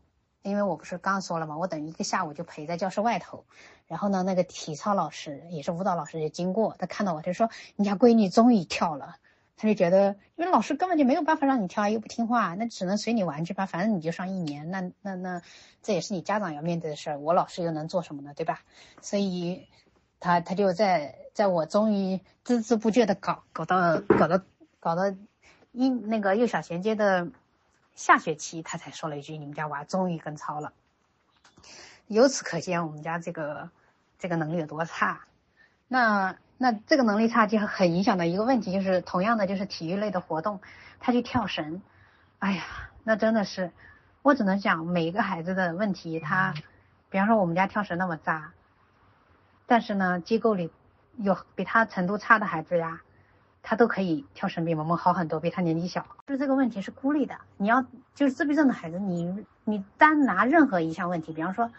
[0.42, 1.56] 因为我不是刚说了吗？
[1.56, 3.44] 我等于一个下午就陪在教室外头，
[3.86, 9.16] 然后呢，那个体操老师也是舞蹈老师也经过，他看到我就说：“你家闺女终于跳了。”
[9.62, 15.42] 他就觉得，因为老师根本就没有办法让你跳，又不听话，那只能随你玩去吧，反正你就上一年，那那那，
[15.82, 18.62] 这也是你家长要面对的事儿，我老师又能做什么呢，对吧？
[19.02, 19.68] 所以，
[20.18, 24.40] 他他就在在我终于孜孜不倦的搞搞到搞到
[24.80, 25.14] 搞到
[25.72, 27.28] 一那个幼小衔接的
[27.94, 30.72] 下学期，他才说了一句：“你们家娃终于跟操了。”
[32.08, 33.68] 由此可见，我们家这个
[34.18, 35.26] 这个能力有多差。
[35.86, 36.38] 那。
[36.62, 40.60] 那这个能力差就很影响的一个问题，就是同样的就是体育类的活动，
[40.98, 41.80] 他去跳绳，
[42.38, 42.62] 哎呀，
[43.02, 43.72] 那真的是，
[44.20, 46.52] 我只能讲每一个孩子的问题，他，
[47.08, 48.52] 比方说我们家跳绳那么渣，
[49.66, 50.70] 但是呢，机构里
[51.16, 53.00] 有比他程度差的孩子呀，
[53.62, 56.04] 他都可以跳绳比萌萌好很多，比他年纪小。
[56.26, 61.70] 就是这个问题是孤立的，你要就是自闭症的孩子，你你单拿任何一项问题，比方说。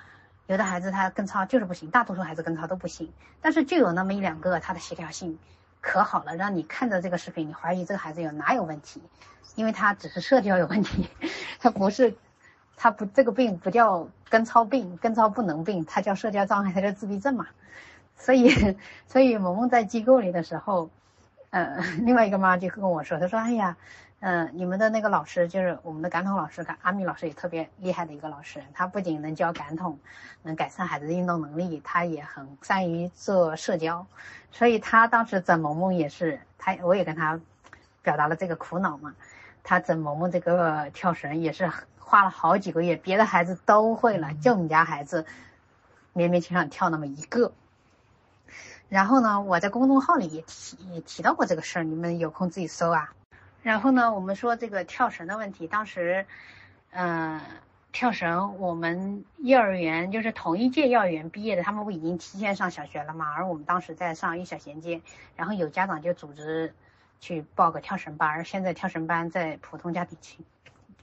[0.52, 5.40] 有的孩子他跟操就是不行，大多数孩子跟操都不行，但是就有那么一两个他的协调性
[5.80, 9.02] 可好了，让你看着这个视频，你怀疑这个孩子有哪有问题，
[9.56, 11.08] 因为他只是社交有问题，
[11.62, 12.16] 他不是，
[12.76, 17.48] 他不这个病不叫跟操病，跟操不能病，他叫社交障碍，他叫自闭症嘛，
[18.18, 18.76] 所以
[19.08, 20.90] 所以萌萌在机构里的时候，
[21.52, 23.78] 呃，另外一个妈就跟我说，她说哎呀。
[24.24, 28.64] 嗯，你们的那个老师就是我们的感统老师，阿米老师也特别厉害的一个老师。
[28.72, 29.98] 他不仅能教感统，
[30.44, 34.06] 能改善孩子的运动能力，他也很善于做社交。
[34.52, 37.42] 所以他当时整萌萌也是，他我也跟他
[38.04, 39.16] 表达了这个苦恼嘛。
[39.64, 45.26] 他整萌萌这个跳绳也是花了好几个月，别的孩子都会了，就我们家孩子
[46.14, 47.54] 勉勉强强跳那么一个。
[48.88, 53.12] 然后呢，我在公众号里也提也提到过这个事儿，你们有空自己搜啊。
[53.64, 56.26] 然后呢，我们说这个跳绳的问题，当时，
[56.90, 57.40] 嗯，
[57.92, 63.32] 跳绳，我们幼儿园就是同一届幼儿园毕业的，他们不已经提前上小学了嘛？
[63.34, 65.02] 而我们当时在上幼小衔接，
[65.36, 66.74] 然后有家长就组织
[67.20, 68.44] 去报个跳绳班。
[68.46, 70.44] 现在跳绳班在普通家庭群、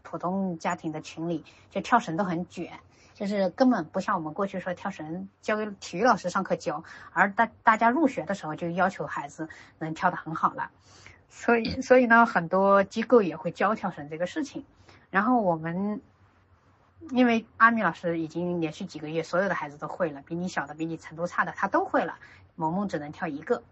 [0.02, 2.72] 普通家庭的群里，就跳绳都很卷，
[3.14, 6.82] 就是根本不像我们过去说跳绳交给体育老师上课教，
[7.12, 9.48] 而大大家入学的时候就要求孩子
[9.78, 10.70] 能跳得很好了。
[11.28, 14.64] 所以，所以呢，很多机构也会教跳绳这个事情。
[15.10, 16.00] 然后我们，
[17.10, 22.18] 因为阿米老师已经连续几个月所有的孩子都会了，比你小的、比你程度差的他都会了，
[22.56, 23.62] 萌萌只能跳一个。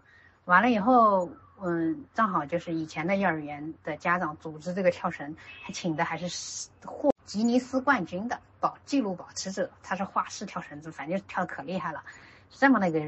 [0.45, 1.29] 完了以后，
[1.61, 12.03] 嗯，正好就是以前的幼儿园的家长组织这个跳绳，还请的还是获吉尼斯冠军的保记录保持者，他是花式跳绳子，反正跳的可厉害了，
[12.49, 12.99] 是这么一个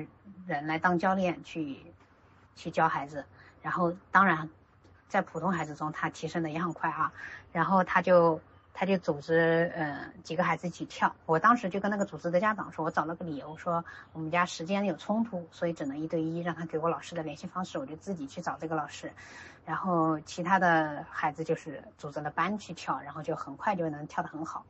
[0.46, 1.78] 人来当教练去
[2.56, 3.26] 去教孩子。
[3.62, 4.50] 然后，当然，
[5.08, 7.12] 在普通孩子中，他提升的也很快啊。
[7.52, 8.40] 然后他就
[8.74, 11.14] 他就组织呃几个孩子一起跳。
[11.26, 13.84] 我当时就跟那个组织的家长说，我找了个理由说
[14.14, 19.12] 我们家时间有冲突，所以只能一对一，让他给我老师的联系方式，我就自己去找这个老师。
[19.66, 24.66] 然后其他的孩子就是组织了班去跳，然后就很快就能跳得很好。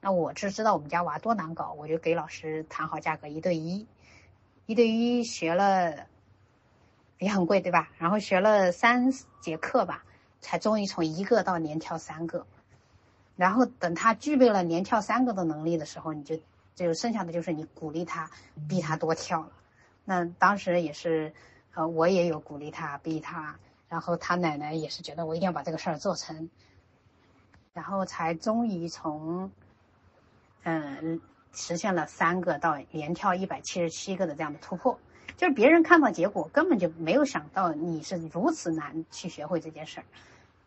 [0.00, 3.86] 那我是知道我们家娃多难搞，我就给老师谈好价格，一对一，
[4.66, 6.06] 一对一学了。
[7.20, 7.90] 也很贵，对吧？
[7.98, 10.02] 然后学了三节课吧，
[10.40, 12.44] 才终于从一个到连跳三个。
[13.36, 16.40] 然后等他具备了连跳三个的能力的时候，你就
[16.74, 18.30] 就剩下的就是你鼓励他，
[18.68, 19.52] 逼他多跳了。
[20.04, 21.32] 那当时也是，
[21.74, 23.56] 呃，我也有鼓励他，逼他。
[23.88, 26.48] 然后他奶奶也是觉得我一定要把这个事儿做成，
[27.74, 29.50] 然后才终于从，
[30.62, 31.20] 嗯，
[31.52, 34.98] 实现了三个到连跳一百七十七个的这样的突破。
[35.40, 40.04] 就是别人看到结果，根本就没有想到你是如此难去学会这件事儿。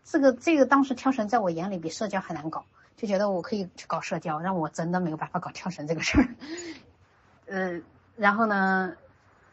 [0.03, 2.65] 这个这个当时跳绳在我眼里比社交还难搞，
[2.97, 6.27] 就觉得我可以去搞社交，让我真的没有办法搞跳绳这个事儿。
[7.45, 7.83] 嗯，
[8.15, 8.95] 然后呢，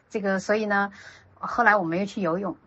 [0.09, 0.91] 这个所以呢，
[1.35, 2.57] 后来我们又去游泳。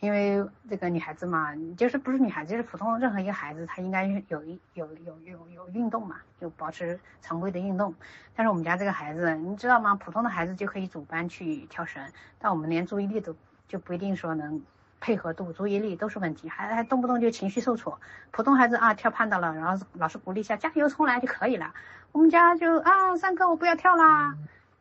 [0.00, 7.92] 因为这个女孩子嘛，就是不是女孩子，就是普通任何一个孩子，她应该有一有有有有运动嘛，就保持常规的运动。
[8.36, 9.96] 但是我们家这个孩子，你知道吗？
[9.96, 12.00] 普通的孩子就可以组班去跳绳，
[12.38, 13.34] 但我们连注意力都
[13.66, 14.62] 就不一定说能
[15.00, 18.00] 配合度，注意力都是问题，还还动不动就情绪受挫。
[18.30, 21.74] 普通孩子啊，跳攀到了，然后老师鼓励一下，加油重来就可以了。
[22.12, 24.36] 我们家就啊，上课我不要跳啦，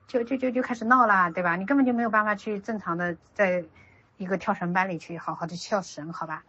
[0.06, 1.56] 就就就就开始闹啦，对吧？
[1.56, 3.66] 你根本就没有办法去正常的在。
[4.18, 6.44] 一个跳绳班里去好好的跳绳，好吧。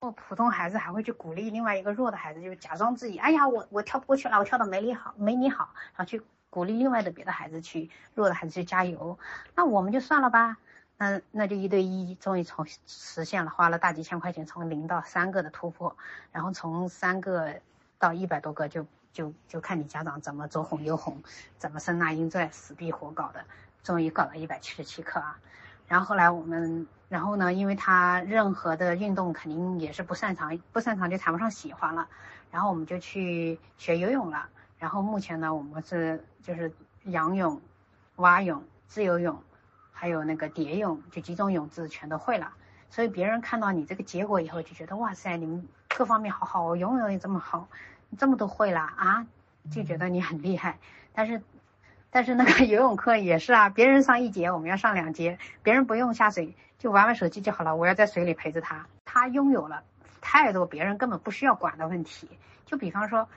[0.00, 9.18] 我普通孩子还会去鼓励另外一个弱的孩子，就假装自己，哎呀，我我跳不过去了，我跳的没你好，没你好，然后去鼓励另外的别的孩子去弱的孩子去加油，
[9.54, 10.58] 那我们就算了吧。
[10.96, 15.96] 那那就一对一，终于从实现了，花了大几千块钱从零到三个的突破，
[16.30, 17.60] 然后从三个
[17.98, 21.20] 到一百多个，就就就看你家长怎么左哄右哄，
[21.58, 23.44] 怎么生拉硬拽，死逼活搞的，
[23.82, 25.38] 终于搞了一百七十七克啊。
[25.86, 32.08] 然后后来我们，然后呢，因为他任何的运动肯定也是不擅长，不擅长就谈不上喜欢了，
[32.50, 34.48] 然后我们就去学游泳了。
[34.78, 36.72] 然后目前呢，我们是就是
[37.04, 37.60] 仰泳、
[38.16, 39.42] 蛙泳、自由泳。
[39.96, 42.52] 还有那个蝶泳，就几种泳姿全都会了，
[42.90, 47.68] 所以别人看到你这个结果以后，就觉得哇塞，你们各方面好好，游泳也这么好，
[48.18, 49.24] 这么都会了啊，
[49.70, 50.78] 就觉得你很厉害。
[51.14, 51.40] 但是，
[52.14, 58.86] 但是那个 游泳课也是啊，别人上一节，我们要上两节，别人不用下水，就玩玩手机就好了，我要在水里陪着他。
[59.04, 59.82] 他拥有了
[60.20, 62.28] 太多别人根本不需要管的问题，
[62.66, 63.28] 就比方说。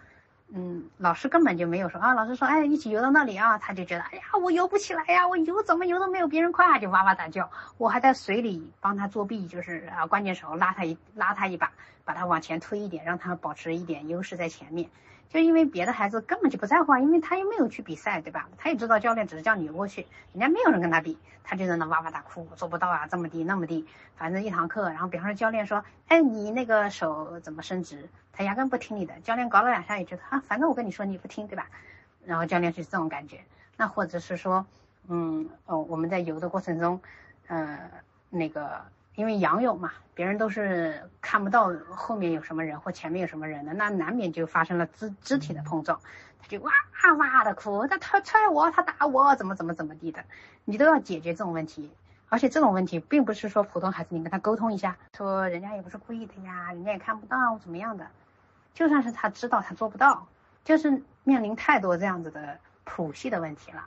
[0.50, 7.52] 嗯，老师根本就没有说啊，老师说，哎，一起游到那里啊，他就觉得，哎呀，我游不起来呀，我游怎么游都没有别人快，就哇哇大叫。
[7.78, 11.74] 我还在水里帮他作弊，就是啊，关键时候拉他一拉他一把，
[12.06, 14.90] 把他往前推一点，让他保持一点优势在前面。
[15.30, 18.50] 就因为别的孩子根本就不在乎，因为他又没有去比赛，对吧？
[18.58, 28.08] 他也知道教练只是叫你游过去，人家没有人跟他比，他就在那哇哇大哭，做不到啊，这么低那么低，反正一堂课，然后比方说教练说，哎，你那个手怎么伸直？
[28.32, 31.68] 他压根不听你的，教练搞了两下也觉得啊，反正我跟你说你不听，对吧？
[32.26, 33.40] 然后教练就是这种感觉。
[33.76, 34.66] 那或者是说，
[35.08, 37.02] 嗯，哦，我们在游的过程中，
[37.48, 37.90] 呃，
[38.30, 38.82] 那个
[39.18, 46.00] 因为仰泳嘛，别人都是看不到后面有什么人或前面有什么人的，那难免就发生了肢肢体的碰撞，
[46.40, 46.72] 他就哇
[47.18, 50.24] 哇的哭，他他踹我，他打我，怎么怎么怎么地的，
[50.66, 51.92] 你都要解决这种问题。
[52.30, 58.06] 而且这种问题并不是说普通孩子你跟他沟通一下，说人家也不是故意的呀，人家也看不到怎么样的。
[58.76, 60.28] 就算是他知道他做不到，
[60.64, 63.84] 就是面临太多这样子的谱系的问题了。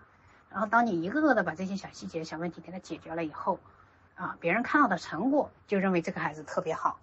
[0.51, 3.61] 然后当你一个个的把这些小细节、小问题给他解决了以后，
[4.21, 6.99] 啊，别人看到的成果就认为这个孩子特别好，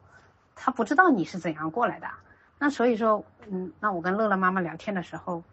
[0.55, 2.07] 他不知道你是怎样过来的。
[2.59, 5.43] 那所以说，嗯，那我跟乐乐妈妈聊天的时候，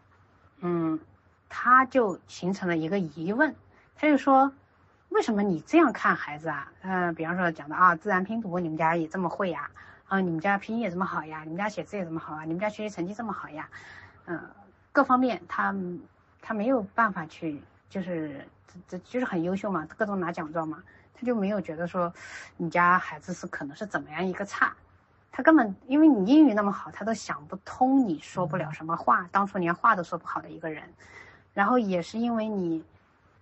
[0.60, 1.00] 嗯，
[1.48, 3.56] 他就形成了一个疑问，
[3.96, 4.52] 他就说，
[5.08, 6.70] 为什么你这样看孩子啊？
[6.82, 9.70] 嗯，比方说讲的啊，自然拼读你们家也这么会呀？
[10.08, 11.40] 啊，你们家拼音也这么好呀？
[11.44, 12.44] 你们家写字也这么好啊？
[12.44, 13.66] 你们家学习成绩这么好呀？
[14.26, 14.38] 嗯，
[14.92, 15.74] 各方面他
[16.42, 20.82] 他没有办法去，就是这这就是很优秀嘛，各种拿奖状嘛，
[21.14, 22.12] 他就没有觉得说
[22.56, 24.74] 你家孩子是可能是怎么样一个差，
[25.32, 30.82] 他根本因为你英语那么好，他都想不通你说不了什么话，当初连话都说不好的一个人，
[31.52, 32.84] 然后也是因为你。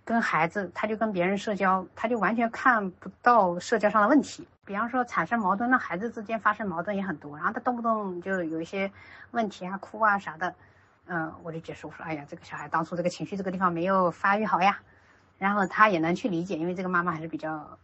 [0.05, 4.45] 跟孩子，他就跟别人社交，他就完全看不到社交上的问题。
[4.65, 8.91] 比方说产生矛盾，那孩子之间发生矛盾也很多，然后他动不动就有一些
[9.31, 10.53] 问题啊，哭啊啥的，
[11.05, 14.77] 嗯，我就解释我说，哎呀，这个小孩当初这个情绪这个地方没有发育好呀。
[15.37, 17.77] 然后他也能去理解，因为这个妈妈还是比较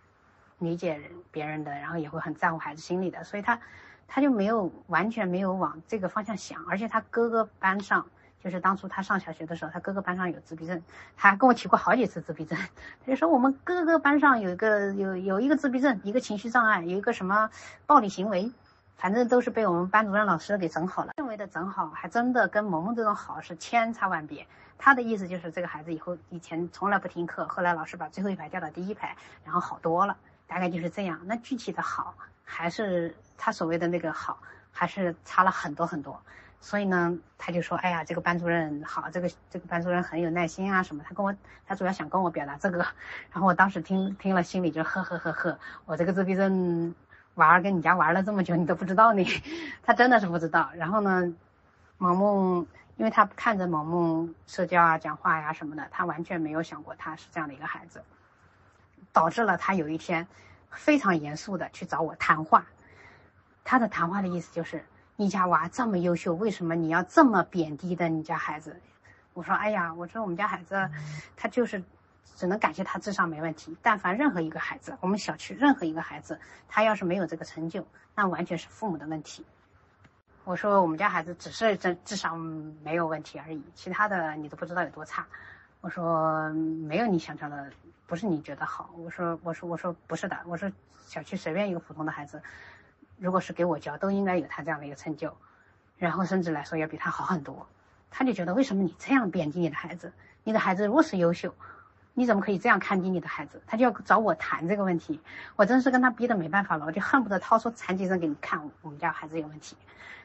[0.59, 0.99] 理解
[1.31, 3.59] 别人的，然后也会很在乎孩子心理的，所以他
[4.07, 8.05] 他就没有完全没有往这个方向想，而且他哥哥班上。
[8.41, 10.81] 就是当初他上小学的时候，他哥哥班上有自闭症，
[11.17, 12.57] 他还跟我提过好几次自闭症。
[13.05, 17.49] 他就说我们哥哥班上有一个有有一个自闭症，一个情绪障碍，有一个什么
[17.85, 18.49] 暴力行为，
[18.95, 21.11] 反正都是被我们班主任老师给整好了。
[21.17, 24.47] 认为的整好，还真的跟萌萌这种好是千差万别。
[24.79, 30.17] 他的意思就是这个孩子以后以前从来不听课，后来老师把最后一排调到第一排，然后好多了，
[30.47, 31.19] 大概就是这样。
[31.25, 32.15] 那具体的好，
[32.45, 34.39] 还是他所谓的那个好，
[34.71, 36.19] 还是差了很多很多。
[36.61, 41.01] 所以呢，他就说：“哎呀，这个班主任好，这个这个班主任很有耐心啊，什么？
[41.07, 41.33] 他跟我，
[41.65, 42.79] 他主要想跟我表达这个。
[43.31, 45.57] 然后我当时听听了，心里就呵呵呵呵。
[45.85, 46.93] 我这个自闭症
[47.35, 49.25] 娃儿跟你家玩了这么久，你都不知道呢？
[49.83, 50.69] 他真的是不知道。
[50.75, 51.33] 然后呢，
[51.97, 52.67] 萌萌，
[52.99, 58.03] 因为他看着萌萌社交啊、讲话呀什么的，他完全没有想过他是这样的一个孩子，
[59.11, 60.27] 导致了他有一天
[60.69, 62.67] 非常严肃的去找我谈话。
[63.63, 64.85] 他的谈话的意思就是。”
[65.21, 68.79] 你家娃这么优秀，为什么你要这么贬低的你家孩子？
[69.33, 70.89] 我说，哎呀，我说我们家孩子，
[71.35, 71.83] 他就是
[72.37, 73.75] 只能感谢他智商没问题。
[73.81, 76.39] 但凡任何一个孩子，我们小区任何一个孩子，
[76.69, 77.85] 他要是没有这个成就，
[78.15, 79.45] 那完全是父母的问题。
[80.49, 82.39] 我说我们家孩子只是智智商
[82.83, 85.23] 没有问题而已，其他的你都不知道有多差。
[85.79, 86.49] 我说
[86.87, 87.69] 没有你想象的，
[88.07, 88.89] 不是你觉得好。
[88.97, 90.67] 我说我说我说不是的，我说
[91.05, 92.41] 小区随便一个普通的孩子。
[93.19, 95.37] 如果是给我教，都应该有他这样的一个成就，
[95.99, 97.67] 然后甚至来说要比他好很多。
[98.09, 100.11] 他就觉得为什么你这样贬低你的孩子？
[100.43, 101.53] 你的孩子如此优秀，
[102.15, 103.61] 你怎么可以这样看低你的孩子？
[103.67, 105.21] 他就要找我谈这个问题，
[105.55, 109.77] 我真是跟他逼得没办法了，我就恨不得掏出残疾证给你看，我们家孩子有问题。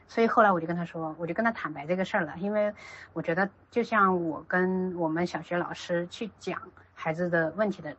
[0.08, 2.72] 所以后来我就跟他说，我就跟他坦白这个事儿了，因为
[3.12, 6.60] 我觉得就像我跟我们小学老师去讲
[6.94, 7.96] 孩子的问题的。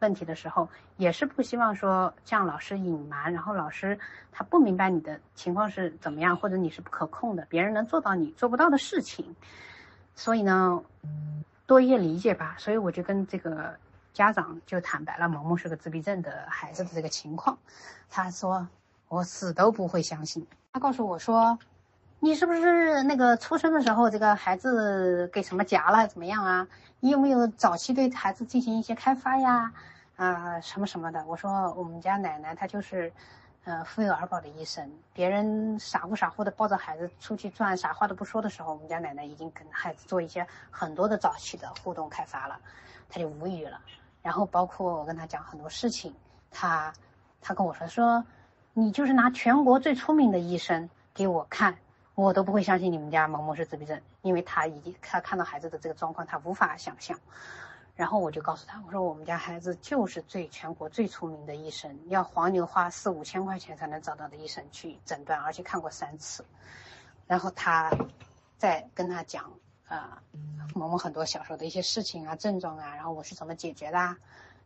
[0.00, 0.68] 问题的时候，
[0.98, 3.98] 也是不希望说向老师隐瞒，然后老师
[4.30, 9.34] 他不明白你的情况是怎么样，或者你是不可控的，别人能做到你做不到的事情，
[10.14, 10.82] 所以呢，
[11.64, 12.54] 多一些理解吧。
[12.58, 13.74] 所以我就跟这个
[14.12, 17.56] 家长就坦白了，萌萌是个自闭症的孩子的这个情况。
[18.10, 18.68] 他说
[19.08, 20.46] 我死都不会相信。
[20.74, 21.56] 他告诉我说，
[22.18, 26.66] 你是不是那个出生的时候这个孩子给什么夹了怎么样啊？
[26.98, 29.72] 你有没有早期对孩子进行一些开发呀？
[30.16, 33.12] 啊，什么什么的，我说我们家奶奶她就是，
[33.62, 34.90] 呃，妇幼儿保的医生。
[35.12, 42.58] 别人傻乎傻乎的抱着孩子出去转，啥话都不说的时候，我们家奶奶已经跟孩子做一些很多的早期的互动开发了，
[43.08, 43.78] 他就无语了。
[44.22, 46.12] 然后包括我跟他讲很多事情，
[46.50, 46.92] 他
[47.40, 48.24] 他跟我说说，
[48.74, 51.78] 你就是拿全国最出名的医生给我看，
[52.16, 57.18] 我都不会相信你们家萌萌是自闭症，因为他已经他看到孩子的这个状况，他无法想象。
[57.94, 66.44] 然后我就告诉他，我说我们家孩子就是最全国最出名的医生，要黄牛花四五千块钱才能找到的医生去诊断，而且看过三次。
[67.28, 67.92] 然后他
[68.58, 69.52] 再跟他讲
[69.86, 70.20] 啊，
[70.74, 74.16] 萌萌很多小时候的一些事情啊、症状啊，然后我是怎么解决的，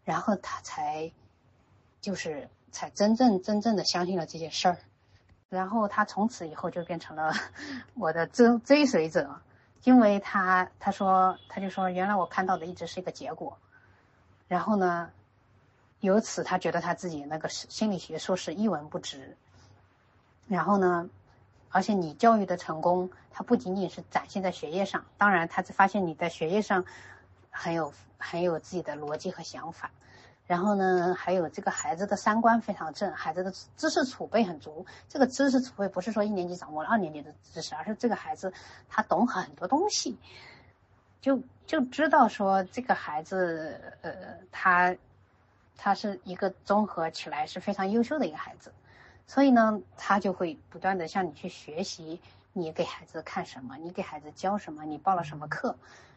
[0.04, 1.12] 然后他才
[2.00, 4.78] 就是才真正真正的相信了这件事儿。
[5.48, 7.32] 然后他从此以后就变成了
[7.94, 9.40] 我的追追随者。
[9.84, 13.56] 因为他他说他就说原来我看到的一直是一个结果，
[14.48, 15.10] 然后呢，
[16.00, 19.36] 由此他觉得他自己那个心理学硕士一文不值，
[20.48, 21.08] 然后呢，
[21.70, 26.84] 而且你教育的成功，它不仅仅是展现在学业上，当然他发现你在学业上
[27.48, 29.92] 很有很有自己的逻辑和想法。
[30.48, 34.84] 然后呢，还有这个孩子的三观非常正，孩子的知识储备很足。
[35.06, 38.50] 这个知识储备不是说一年级掌握了二年级的知识，而是这个孩子
[38.88, 40.18] 他懂很多东西，
[41.20, 44.10] 就就知道说这个孩子呃
[44.50, 44.96] 他
[45.76, 48.72] 他是一个综合起来是非常优秀的一个孩子，
[49.26, 52.18] 所以呢，他就会不断的向你去学习，
[52.54, 55.76] 你给孩子看什么，你给孩子教什么，你报了什么课，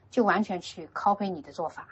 [0.10, 1.90] 就完全去 copy 你的做法。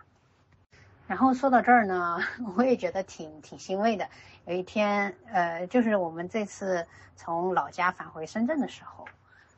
[1.10, 2.20] 然后说到这儿呢，
[2.55, 4.07] 我也觉得挺挺欣慰的。
[4.45, 6.86] 有一天，呃，就是我们这次
[7.16, 9.07] 从老家返回深圳的时候，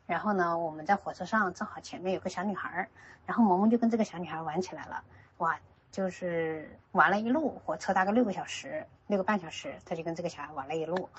[0.05, 2.87] 然后呢，我们在火车上正好前面有个小女孩，
[3.25, 5.03] 然后萌萌就跟这个小女孩玩起来了。
[5.39, 5.59] 哇，
[5.91, 11.09] 就是玩了一路，火车大概六个小时，六个半小时，他就跟这个小孩玩了一路，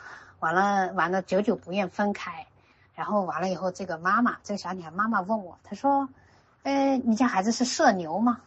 [0.41, 2.47] 完了玩了久久不愿分开。
[2.95, 6.09] 然后完了以后，这个妈妈，这个小女孩妈妈问我，她说
[6.65, 8.41] ：“哎，你家孩子是社牛吗？”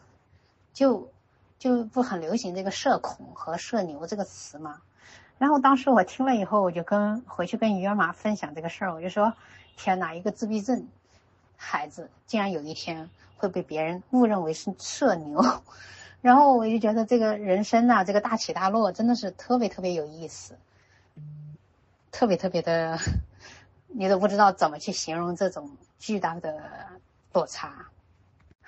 [0.73, 1.07] 就。
[1.57, 4.81] 就不很流行这个社恐和社牛这个词嘛，
[5.37, 9.33] 然后当时我听了以后，我就跟回去跟鱼儿妈分享这个事儿，我就说，
[9.77, 10.87] 天哪，一个自闭症
[11.57, 15.43] 孩子竟然有一天会被别人误认为是社牛，
[16.21, 20.57] 然后我就觉得这个人生呐，这个大起大落真的是特别特别有意思，
[22.11, 22.99] 特别特别的，
[23.87, 26.61] 你都不知道怎么去形容这种巨大的
[27.33, 27.87] 落差。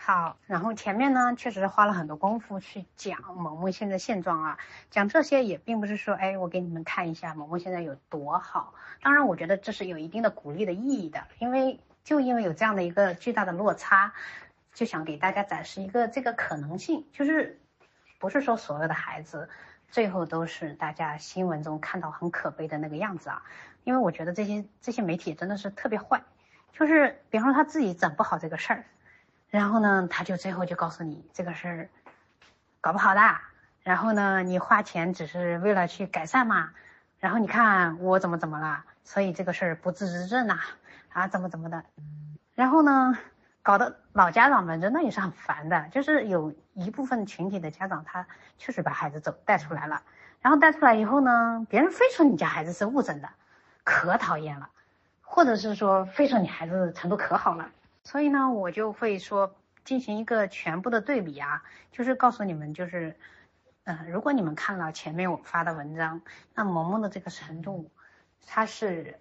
[0.07, 4.57] 好，然后前面呢，确实花了很多功夫去讲萌萌现在现状啊，
[4.89, 8.73] 讲这些也并不是说，哎，我给你们看一下萌萌现在有多好。
[9.01, 14.13] 当然，我觉得这是有一定的鼓励的意义的，因为就因为有这样的一个巨大的落差，
[14.73, 17.59] 就想给大家展示一个这个可能性，就是
[18.17, 19.49] 不是说所有的孩子
[19.89, 23.43] 最后都是大家新闻中看到很可悲的那个样子啊。
[23.83, 26.23] 因为我觉得这些这些媒体真的是特别坏，
[26.71, 28.85] 就是比方说他自己整不好这个事儿。
[29.49, 31.89] 然后呢，他就最后就告诉你这个事儿
[32.81, 33.21] 搞不好的。
[33.81, 36.69] 然后呢，你花钱只是为了去改善嘛。
[37.19, 40.59] 然后你看我怎么怎么了，所以这个事儿不治之症呐，
[41.13, 41.83] 啊怎么怎么的。
[42.53, 43.17] 然后呢，
[43.63, 45.87] 搞得老家长们真的也是很烦的。
[45.89, 48.27] 就是有一部分群体的家长，他
[48.57, 50.01] 确实把孩子走带出来了。
[50.41, 53.29] 然后带出来以后呢，别人非说你家孩子是误诊的，
[53.83, 54.69] 可讨厌了。
[55.21, 57.69] 或者是说，非说你孩子程度可好了。
[58.07, 59.53] 所以呢，我就会说
[59.83, 63.13] 进行一个全部的对比啊，就是告诉你们，就是，
[63.83, 66.21] 嗯，如果你们看了前面我发的文章，
[66.55, 67.91] 那萌萌的这个程度，
[68.45, 69.19] 他是，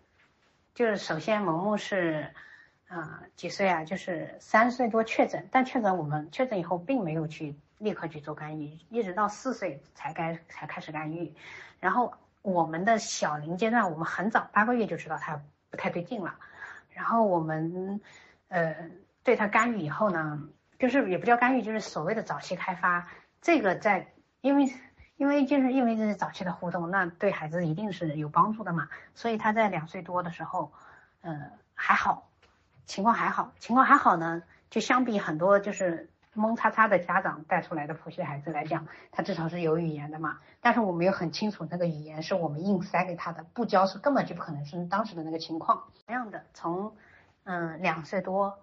[0.72, 2.32] 就是首先萌萌是，
[2.86, 3.82] 啊几岁啊？
[3.82, 11.34] 就是三岁多确诊，但确诊我们确诊以后并没有去立刻去做干预，一直到四岁才该才开始干预，
[11.80, 16.36] 然后我们的小龄阶段，我们很早八个月就知道他不太对劲了，
[16.90, 18.00] 然后我们。
[18.48, 18.90] 呃，
[19.24, 20.42] 对他干预以后呢，
[20.78, 23.08] 就是也不叫干预，就是所谓的早期开发，
[23.40, 24.72] 这个在因为
[25.16, 28.88] 因为就是因为这是早期的互动，那对孩子一定是有帮助的嘛。
[29.14, 30.72] 所以他在两岁多的时候，
[31.22, 32.28] 呃，还好，
[32.84, 40.38] 情况还好，情况还好呢，就相比很多就是懵叉叉的家长带出来的普系孩子来讲，他至少是有语言的嘛。
[40.60, 45.84] 但是我们又很清楚，那个语言是我们硬塞给他的，不教是根本就不可能是当时的那个情况。
[46.04, 46.94] 同样的，从
[47.48, 48.58] 嗯两岁多，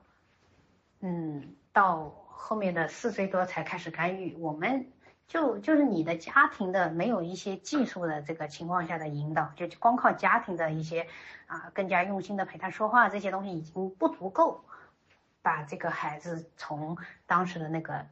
[1.00, 4.92] 嗯到后面的四岁多才开始干预，我们
[5.28, 11.08] 就就是你的家庭的没有一些技术的这个情况下的引导，就光靠家庭的一些
[11.48, 14.66] 啊更加用心的陪他说话这些东西已经不足够，
[15.42, 18.06] 把这个孩子从当时的那个。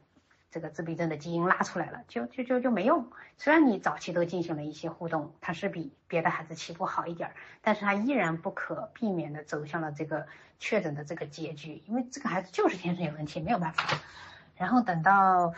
[0.52, 3.10] 这个自闭症的基因拉出来了，就就就就没用。
[3.38, 10.26] 虽然你早期都进行了一些互动，他是比别的孩子起步好一点儿，但是他依然不可避免的走向了这个
[10.60, 13.98] 确诊的这个结局，因为这个孩子就是天生有问题，没有办法。
[14.54, 15.54] 然后等到，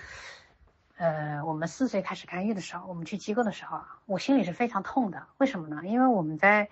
[0.97, 5.27] 呃，我们四岁开始干预的时候，我们去机构的时候，我心里是非常痛的。
[5.39, 5.83] 为什么呢？
[5.85, 6.69] 因为我们在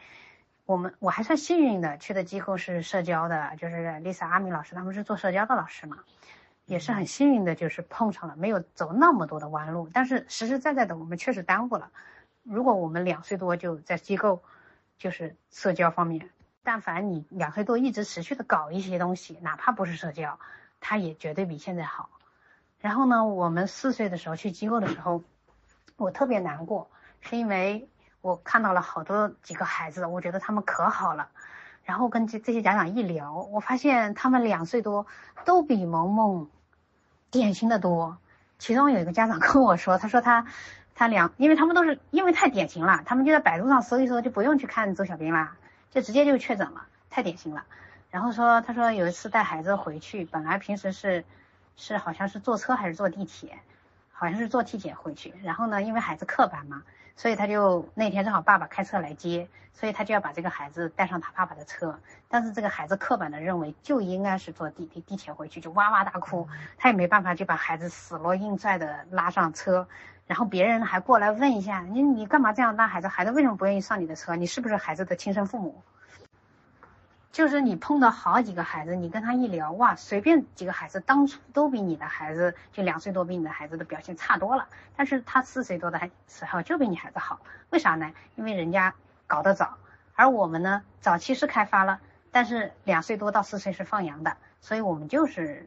[0.65, 5.99] 我们我还算幸运的，去的机构是社交的，就是 Lisa 阿米老师，他们是做社交的老师嘛。
[6.65, 9.89] 也是很幸运的，就是碰上了，没有走那么多的弯路。
[9.93, 11.91] 但是实实在在的，我们确实耽误了。
[12.43, 14.43] 如果我们两岁多就在机构，
[14.99, 16.31] 就是社交方面，
[16.63, 20.39] 但凡你两岁多一直持续的搞一些东西，哪怕不是社交，
[20.81, 22.09] 它也绝对比现在好。
[22.79, 25.23] 然后呢，我们四岁的时候去机构的时候，
[25.97, 26.91] 我特别难过，
[27.21, 27.89] 是因为
[28.21, 31.29] 我看到了好多几个孩子，我觉得他们可好了。
[31.85, 35.07] 然后跟这这些家长一聊，我发现他们两岁多
[35.45, 36.49] 都比萌萌
[37.31, 38.19] 典型的多。
[38.59, 40.47] 其中有一个家长 跟我说，他说他
[40.95, 45.57] 他两，因为他们都是因为太典型了，他们就在百度上搜一搜，就不用去看周小兵啦，
[45.91, 47.65] 就直接就确诊了，太典型了。
[48.11, 51.25] 然后说他说有一次带孩子回去，本来平时是
[51.77, 53.59] 是好像是坐车还是坐地铁，
[54.13, 56.83] 好像是坐地铁回去，然后呢，因为孩子课班嘛。
[57.17, 61.99] 所以他就那天正好爸爸开车来接，所以他就要把这个孩子带上他爸爸的车。
[62.29, 66.49] 但是这个孩子刻板的认为就应该是坐地地地铁回去，就哇哇大哭。
[66.79, 69.87] 他也没办法，就把孩子死拉硬拽的拉上车。
[70.27, 73.09] 然后别人还过来问一下你，你干嘛这样拉孩子？
[73.09, 74.35] 孩子为什么不愿意上你的车？
[74.37, 75.83] 你是不是孩子的亲生父母？
[77.33, 88.13] 就是你碰到好几个孩子，你跟他一聊，哇，随便几个孩子当初都比你的孩子就两岁多比你的孩子的表现差多了，但是他四岁多的时候就比你孩子好，为啥呢？
[88.37, 88.95] 因为人家
[89.27, 89.79] 搞得早，
[90.15, 95.67] 而我们呢，早期是开发了，但是两岁多到四岁是放羊的，所以我们就是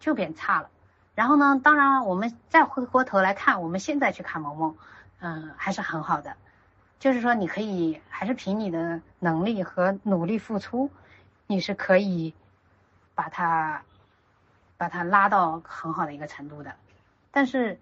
[0.00, 0.70] 就变差了。
[1.14, 4.76] 然后呢，当然了，我们再回过头来看，我们现在去看萌萌，
[5.20, 6.34] 嗯，还是很好的。
[7.00, 10.90] 就是说，你可以还是凭你的能力和努力付出，
[11.46, 12.34] 你是可以
[13.14, 13.82] 把它
[14.76, 16.74] 把它拉到很好的一个程度的。
[17.30, 17.80] 但是，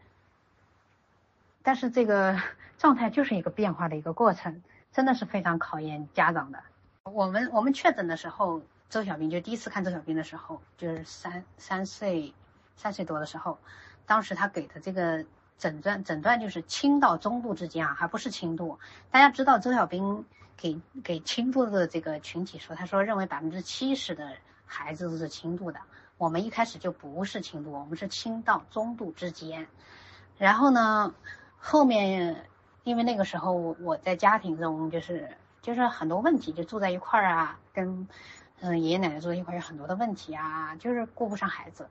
[1.64, 2.40] 但是这个
[2.78, 4.62] 状态就是一个变化的一个过程，
[4.92, 6.62] 真的是非常考验家长的。
[7.02, 12.32] 我们我们确诊的时候，周小兵就第一次看周小兵的时候，就是三三岁
[12.76, 13.58] 三岁多的时候，
[14.06, 15.24] 当时他给的这个。
[15.58, 18.78] 诊断诊断就是轻到中度之间啊，还不是轻度。
[19.10, 20.24] 大家知道周小兵
[20.56, 24.32] 给给轻度的这个群体说，他说认为百分之七十的
[24.64, 25.80] 孩子都是轻度的。
[26.16, 29.66] 我们一开始就不是轻度，我们是轻到中度之间。
[30.36, 31.14] 然后呢，
[31.58, 32.44] 后面
[32.84, 35.28] 因为那个时候我在家庭中就是
[35.60, 38.08] 就是很多问题，就住在一块儿啊，跟
[38.60, 41.88] 嗯爷爷奶奶住在一块儿有很多的问题啊，就是顾不上孩子。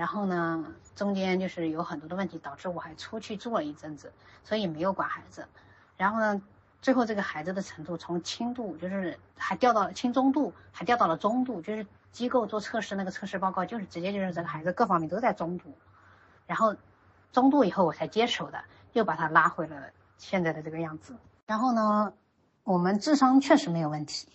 [0.00, 0.64] 然后呢，
[0.96, 4.10] 中间就是有很多的问题，导致我还出去住了一阵子，
[4.42, 5.46] 所以没有管孩子。
[5.98, 6.40] 然后呢，
[6.80, 15.76] 最后这个孩子的程度从轻度，就是还掉到了轻中度，还掉到了中度，就是机构做测试那个测试报告，就是直接就是这个孩子各方面都在中度。
[16.46, 16.74] 然后
[17.30, 21.14] 中度以后我才接手的，又把他拉回了现在的这个样子。
[21.44, 22.14] 然后呢，
[22.64, 24.28] 我们智商确实没有问题。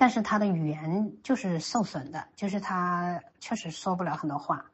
[0.00, 4.64] 但是他的语言就是受损的，就是他确实说不了很多话，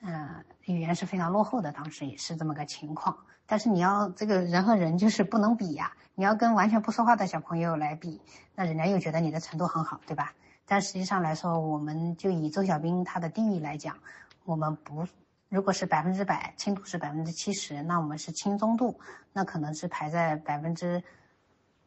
[0.00, 3.16] 嗯，语言是非常落后的，当时也是这么个情况。
[3.46, 8.20] 但是你要这个人和人就是不能比呀，你要跟完全不说话的小朋友来比，
[8.56, 10.34] 那人家又觉得你的程度很好，对吧？
[10.66, 13.96] 但实际上来说，我们就以周小兵他的定义来讲，
[14.44, 15.06] 我们不，
[15.48, 18.98] 如果是百分之百轻度是百分之七十，那我们是轻中度，
[19.32, 21.00] 那可能是排在百分之，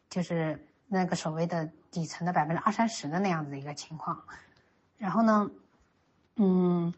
[0.10, 1.70] 就是那个所谓的。
[1.92, 4.24] 底层的百分之二三十的那样子的一个情况，
[5.00, 5.50] 然后呢，
[6.36, 6.94] 嗯，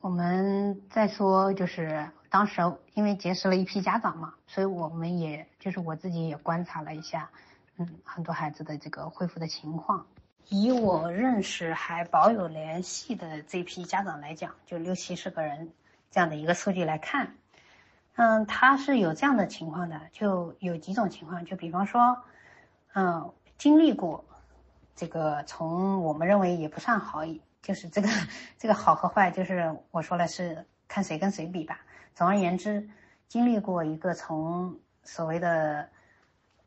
[0.00, 2.62] 我们再说就是当时
[2.94, 7.28] 因为结识了一批家长嘛，所以我们也就是我自己也观察了一下，
[7.78, 10.06] 嗯，很多孩子的这个恢复的情况。
[10.50, 15.72] 以我认识还保有联系的这批家长来讲，就六七十个人
[16.12, 17.34] 这样的一个数据来看，
[18.14, 22.16] 嗯，他是有这样的情况的，就有几种情况，就比方说，
[22.94, 24.24] 嗯，经历过
[24.94, 27.22] 这个从我们认为也不算好，
[27.62, 28.08] 就是这个
[28.58, 31.80] 这个好和坏，就是我说的是看谁跟谁比吧。
[32.14, 32.86] 总而言之，
[33.28, 35.88] 经历过一个从所谓的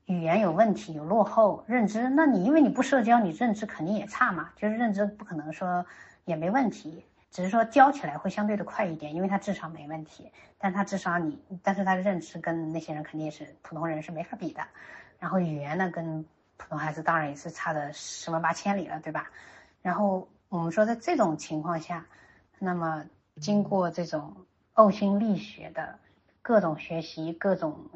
[0.06, 5.86] 语言有问题、有落后认知，那你因为你不社交，你认知肯定也差嘛，就是认知不可能说
[6.26, 7.06] 也没问题。
[7.30, 14.64] 只是说教起来会相对的快一点，因为他智商没问题，但他智商你，但是他的认知跟那些人肯定也是普通人是没法比的。
[15.26, 16.24] 然后语言呢，跟
[16.56, 19.32] 普通孩子当然也是差的十万八千里了，对吧？
[19.82, 22.06] 然后我们说在这种情况下，
[22.60, 23.04] 那么
[23.42, 24.46] 经过这种
[24.76, 25.98] 呕心沥血的
[26.44, 27.90] 各种学习，各种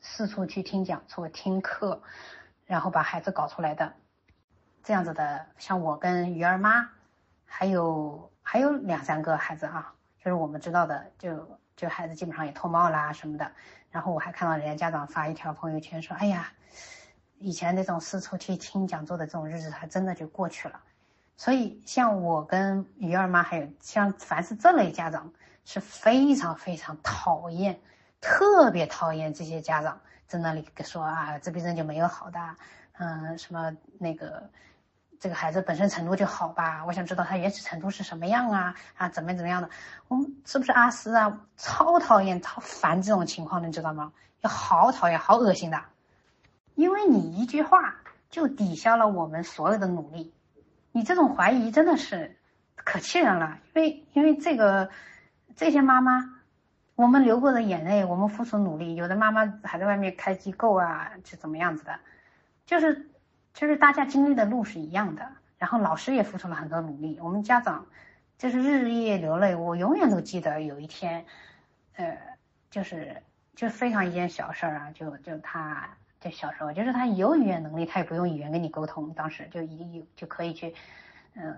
[0.00, 2.00] 四处去听讲座、听课，
[2.66, 3.92] 然后把孩子搞出来的
[4.84, 6.88] 这样子的，像我跟鱼儿妈，
[7.44, 8.30] 还有。
[8.46, 13.50] 还有两三个孩子啊，就是我们知道的，就就孩子基本上也脱帽啦什么的。
[13.94, 16.52] 然后我还看到人家家长发一条朋友圈说：“哎呀，
[17.38, 20.80] 以前那种四处去听讲座的这种日子，还真的就过去了。”
[21.38, 25.32] 所以像我跟鱼儿妈，还有像凡是这类家长，
[25.64, 27.80] 是非常非常讨厌，
[28.20, 32.40] 特别讨厌这些家长在那里说啊，自闭症就没有好的，
[32.98, 34.50] 嗯，什么那个。
[35.24, 36.84] 这个孩子本身程度就好吧？
[36.86, 38.74] 我想知道他原始程度是什么样啊？
[38.94, 39.70] 啊，怎么怎么样的？
[40.06, 41.40] 我们是不是阿斯啊？
[41.56, 44.12] 超讨厌、超烦这种情况的，你知道吗？
[44.42, 45.80] 就好讨厌、好恶心的，
[46.74, 47.96] 因为你一句话
[48.28, 50.34] 就抵消了我们所有的努力。
[50.92, 52.36] 你这种怀疑真的是
[52.74, 54.90] 可气人了，因为因为这个
[55.56, 56.34] 这些妈妈，
[56.96, 61.98] 我们流过的眼泪，我们付出努力，有的妈妈还在外面开机构啊，是怎么样子的？
[62.66, 63.08] 就是。
[63.54, 65.26] 就是大家经历的路是一样的，
[65.58, 67.86] 然后老师也付出了很多努力，我们家长
[68.36, 69.54] 就是日夜流泪。
[69.54, 71.24] 我永远都记得有一天，
[71.94, 72.18] 呃，
[72.68, 73.22] 就是
[73.54, 75.88] 就非常一件小事儿啊，就就他
[76.20, 80.74] 就小时候，就是他有语言能力，他也不用语言跟你沟通，当时就一有就可以去，
[81.34, 81.56] 嗯，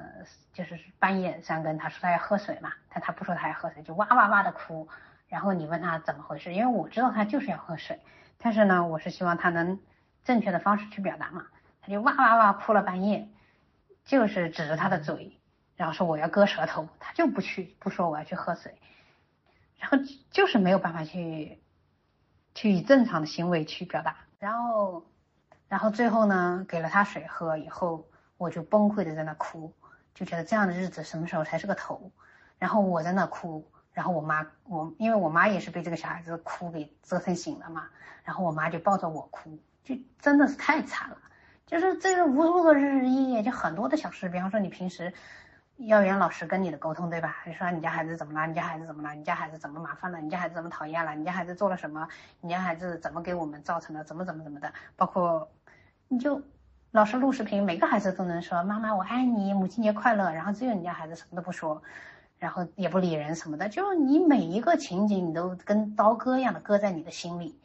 [0.53, 4.87] 就是半夜三更，他说他要喝水嘛，但他不说他要喝水，就哇哇哇的哭，
[5.29, 7.99] 然后你问他怎么回事，因为我知道他就是要喝水，
[8.37, 9.81] 但是呢，我是希望他能
[10.25, 11.47] 正确的方式去表达嘛。
[11.89, 13.29] 就哇哇哇哭了半夜，
[14.05, 15.39] 就是指着他的嘴，
[15.77, 18.79] 然后说我要割舌头，他就不去不说我要去喝水，
[19.79, 19.99] 然后
[20.31, 21.63] 就是没有办法去
[22.55, 25.07] 去以正常的行为去表达，然后
[25.69, 29.73] 然后最后呢给了他水喝以后，我就崩溃的在那哭，
[30.15, 32.11] 就觉得这样的日子什么时候才是个头，
[32.59, 37.89] 然后我在那哭，然后我妈我因为我妈也是被这个小孩子哭给折腾醒了嘛，
[38.25, 41.19] 然后我妈就抱着我哭，就真的是太惨了。
[41.67, 45.13] 就是这个无数个日日夜夜，就很多的小事，比方说你平时
[45.79, 47.39] 幼儿园老师跟你的沟通，对吧？
[47.45, 48.47] 你说你家孩子怎么了？
[48.47, 49.13] 你家孩子怎么了？
[49.17, 50.21] 你家孩子怎么麻烦了？
[50.21, 51.17] 你家孩子怎么讨厌了？
[51.17, 52.07] 你家孩子做了什么？
[52.41, 54.05] 你家孩子怎么给我们造成的？
[54.05, 54.73] 怎么怎么怎么的？
[54.95, 55.51] 包括
[56.07, 56.41] 你就
[56.93, 61.83] 老师录视频，每个孩子都能说妈妈我爱你，母亲节快乐，然后只有你家孩子什么都不说，
[62.39, 67.59] 然后也不理人什么的，就你每一个情景你都跟刀割一样的割在你的心里，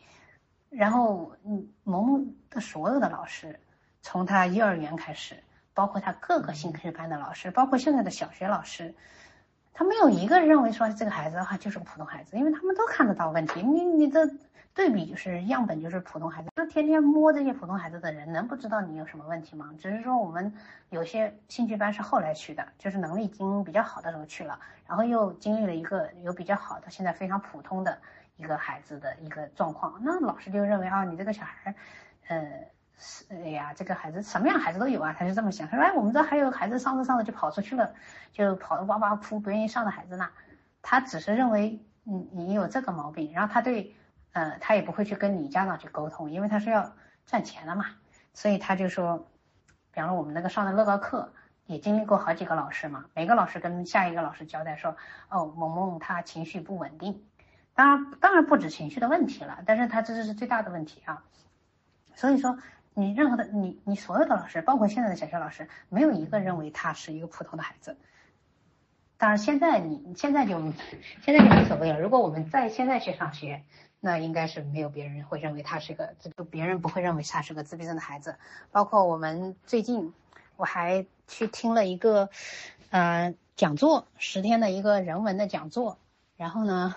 [0.72, 3.60] 然后嗯，萌萌的所有的老师。
[4.02, 5.36] 从他幼儿园开始，
[5.74, 8.94] 包括他各个兴趣班的老师，包括现在的小学老师，
[9.74, 13.62] 他没有一个认为说这个孩子的话就是个普通孩子，因为他们都看得到问题。
[13.62, 14.30] 你你的
[14.74, 19.70] 对比就是样本就是普通孩子，就天天摸这些普通孩子的人，能不知道你有什么问题吗？
[19.80, 20.54] 只是说我们
[20.90, 27.98] 有些兴趣班是后来去的，就是能力已经比较好的时候去了，然后又经历了一个有比较好的，现在非常普通的
[28.38, 31.76] 一个孩子的一个状况，那老师就认为啊，你这个小孩，
[32.28, 32.66] 呃。
[33.30, 35.68] 哎呀，这个孩子什么样孩子都有啊，他就这么想。
[35.68, 37.96] 他说：“哎，我们这还有孩子上着上着就跑出去了，
[38.32, 40.30] 就跑的哇哇哭，不愿意上的孩子呢。”
[40.84, 43.96] 他只是认为你你有这个毛病，然后他对，
[44.34, 46.94] 呃，他也不会去跟你家长去沟通，因为他是要
[47.26, 47.86] 赚钱的嘛。
[48.34, 49.18] 所以他就说，
[49.92, 51.34] 比方说我们那个上的乐高课，
[51.66, 54.96] 也经历过好几个老师嘛，每个老师跟下一个老师交代说
[55.30, 57.24] ：“哦，萌萌他情绪不稳定。”
[57.74, 61.24] 当然，当然不止情绪的问题了，但是他这是最大的问题啊。
[62.14, 62.60] 所以说。
[63.02, 67.98] 你任何的你你所有的老师，包括现在的小学老师，没有一个认为他是一个普通的孩子。
[69.18, 70.62] 当然，现在你现在就
[71.24, 72.00] 现在就无所谓了。
[72.00, 73.64] 如果我们在现在去上学，
[74.00, 78.36] 那应该是没有别人会认为他是个，就别人不会认为他是个自闭症的孩子。
[78.72, 80.14] 包括我们最近，
[80.56, 82.30] 我还去听了一个
[82.92, 85.98] 呃讲座，十天的一个人文的讲座，
[86.38, 86.96] 然后呢。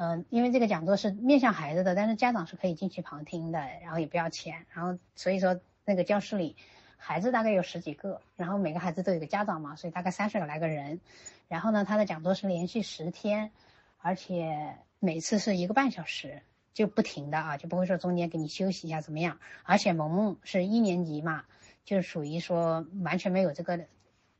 [0.00, 6.54] 嗯，因为这个讲座是面向孩子的，但是家长是可以进去旁听的，然后也不要钱，然后所以说那个教室里
[6.96, 11.00] 孩子大概有十几个，然后每个孩子都有个家长嘛，所以大概三十来个人。
[11.48, 13.50] 然后呢，他的讲座是连续十天，
[13.98, 16.42] 而且每次是一个半小时，
[16.74, 19.40] 就不停的啊，就不会说中间给你休息一下怎么样。
[19.64, 21.42] 而且萌萌是一年级嘛，
[21.84, 23.80] 就是属于说完全没有这个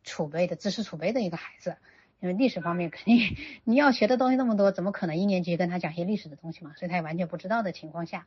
[0.04, 1.78] 储备的知识储备的一个孩子。
[2.20, 6.74] 因为历史方面肯定你要学的东西那么多，怎么可能一年级跟他讲些历史的东西嘛？
[6.76, 8.26] 所以他也完全不知道的情况下，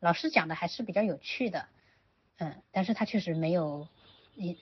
[0.00, 1.66] 老师讲的还是比较有趣的，
[2.38, 3.88] 嗯，但是他确实没有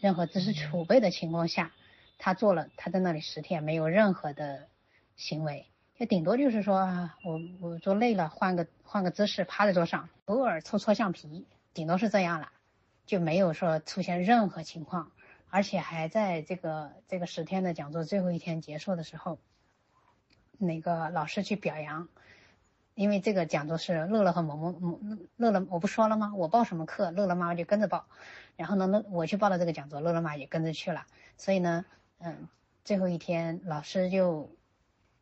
[0.01, 1.72] 任何知识储备的情况下，
[2.18, 4.68] 他做了他在那里十天没有任何的
[5.16, 12.51] 行为，就顶多就是说我我做累了换个换个姿势趴在桌上，偶尔搓搓橡皮，顶多是这样了，
[13.06, 15.12] 就没有说出现任何情况。
[15.55, 19.39] 而且还在这个这个十天的讲座最后一天结束的时候，
[20.59, 22.09] 那个老师去表扬，
[22.97, 26.32] 因为这个讲座是乐乐和萌萌，乐乐我不说了吗？
[26.35, 28.09] 我报什么课，乐乐妈妈就跟着报，
[28.56, 31.06] 然后呢，乐我去报了这个讲座，乐乐妈也跟着去了，
[31.36, 31.85] 所以呢，
[32.18, 32.48] 嗯，
[32.85, 34.51] 最后一天老师就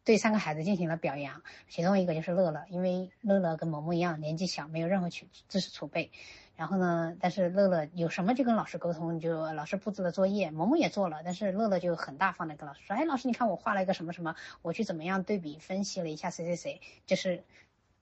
[0.03, 6.11] 对三个孩子进行了表扬，其中一个就是乐乐，因为乐乐跟萌萌一样年纪小，没有任何知知识储备。
[6.55, 7.17] 然后呢？
[7.19, 17.43] 但是乐乐有什么就跟老师沟通，就老师布置的作业，萌萌也做了，但是乐乐就很大方的跟老师说：“哎，老师，你看我画了一个什么什么，我去怎么样对比分析了一下谁谁谁，就是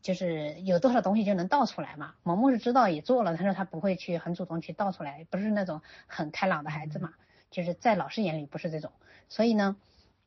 [0.02, 7.14] 就是有多少东西就能倒出来嘛。”萌萌是知道也做了，但是他不会去很主动去倒出来，不是那种很开朗的孩子嘛，
[7.50, 8.90] 就是在老师眼里不是这种。
[9.28, 9.76] 所以呢，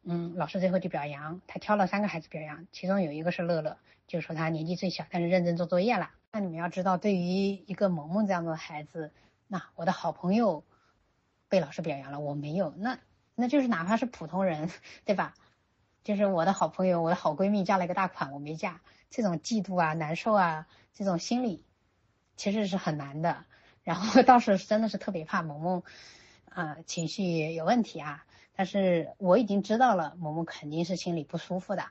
[0.03, 3.77] 嗯，老师最后就表扬他挑了三个孩子表扬，其中有一个是乐乐，
[4.07, 6.09] 就是说他年纪最小，但是认真做作业了。
[6.35, 9.13] 那你们要知道，对于一个萌萌这样的孩子，
[9.45, 10.63] 那我的好朋友
[11.47, 12.97] 被老师表扬了，我没有，那
[13.35, 14.71] 那就是哪怕是普通人，
[15.05, 15.35] 对吧？
[16.03, 18.81] 就是我的好朋友，我的好闺蜜嫁了一个大款，我没嫁，
[19.11, 20.65] 这种嫉妒啊、难受啊，
[20.95, 21.63] 这种心理
[22.35, 23.45] 其实是很难的。
[23.83, 25.83] 然后当时真的是特别怕萌萌
[26.49, 31.85] 啊情绪有问题啊，但是我已经知道了，萌萌肯定是心里不舒服的。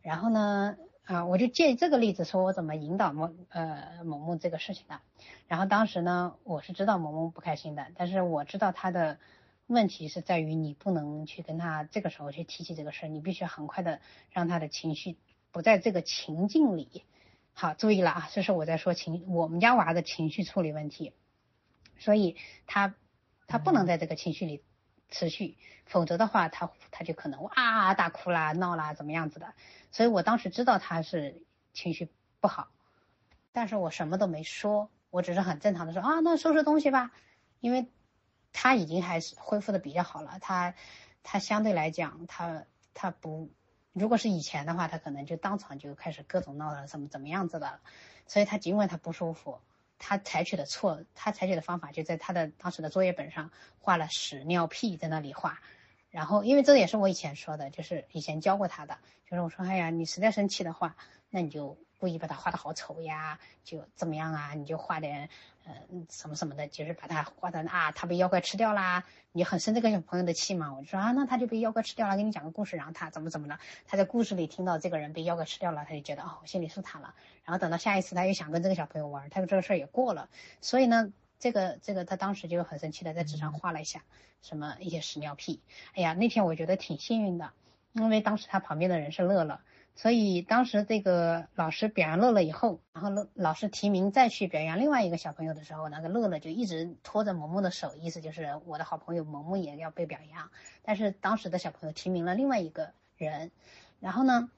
[0.00, 0.76] 然后呢？
[1.10, 5.00] 啊，我就借这个例子说，我怎么引导萌呃萌萌这个事情的。
[5.48, 9.18] 然后当时呢，我是知道萌萌不开心的，但是我知道他的
[9.66, 14.00] 问题是在于你不能去跟他这个时候去提起这个事儿，你必须很快的
[14.30, 15.16] 让他的情绪
[15.50, 17.02] 不在这个情境里。
[17.54, 21.12] 好，注意了啊，这是我在说情我们家娃的情绪处理问题，
[21.98, 22.36] 所以
[22.68, 22.94] 他
[23.48, 24.62] 他不能在这个情绪里
[25.10, 25.56] 持续，
[25.86, 29.54] 否则的话他他就可能哇大哭啦闹啦怎么样子的。
[29.90, 31.42] 所以我当时知道他是
[31.72, 32.08] 情绪
[32.40, 32.68] 不好，
[33.52, 37.10] 但是我什么都没说，我只是很正常的说啊，那收拾东西吧，
[37.58, 37.88] 因为
[38.52, 40.74] 他已经还是恢复的比较好了，他
[41.22, 42.64] 他相对来讲他
[42.94, 43.50] 他不，
[43.92, 47.80] 如果是以前的话，他可能就当场就开始各种闹了怎么怎么样子的，
[48.26, 49.58] 所以他尽管他不舒服，
[50.00, 55.60] 他采取的错，他采取的方法就在他的当时的作业本上画了屎尿屁在那里画。
[56.10, 58.98] 然后，因为这也是我以前说的，就是以前教过他的，
[59.30, 60.96] 就是我说，哎呀，你实在生气的话，
[61.28, 64.54] 那你就故意把他画的好丑呀，就怎么样啊？
[64.54, 65.28] 你就画点，
[65.64, 65.74] 呃，
[66.08, 70.74] 什么什么的，就是把他画的啊，他被妖怪吃掉啦，你很生这个小朋友的气嘛？
[70.74, 77.14] 我就说啊，那他就被妖怪吃掉了，给你讲个故事，然后他怎么怎么的，他在故事里听到这个人被妖怪吃掉了，他就觉得哦，我心里舒坦了。
[77.44, 80.28] 然后等到下一次他又想跟这个小朋友玩，他说这个事儿也过了。
[80.60, 81.12] 所以呢。
[81.42, 84.02] 这个这个，他当时就很生气的在纸上画了一下，
[84.42, 85.62] 什么一些屎尿屁。
[85.94, 87.54] 哎呀，那天我觉得挺幸运的，
[87.92, 89.58] 因为当时他旁边的人是乐乐，
[90.00, 100.50] 所以当时这个老师表扬乐乐以后，然后乐老师提名再去表扬另外一个小朋友的时候，那个乐乐就一直拖着萌萌的手，意思就是我的好朋友萌萌也要被表扬。
[100.80, 103.50] 但是当时的小朋友提名了另外一个人，
[104.00, 104.48] 然后呢，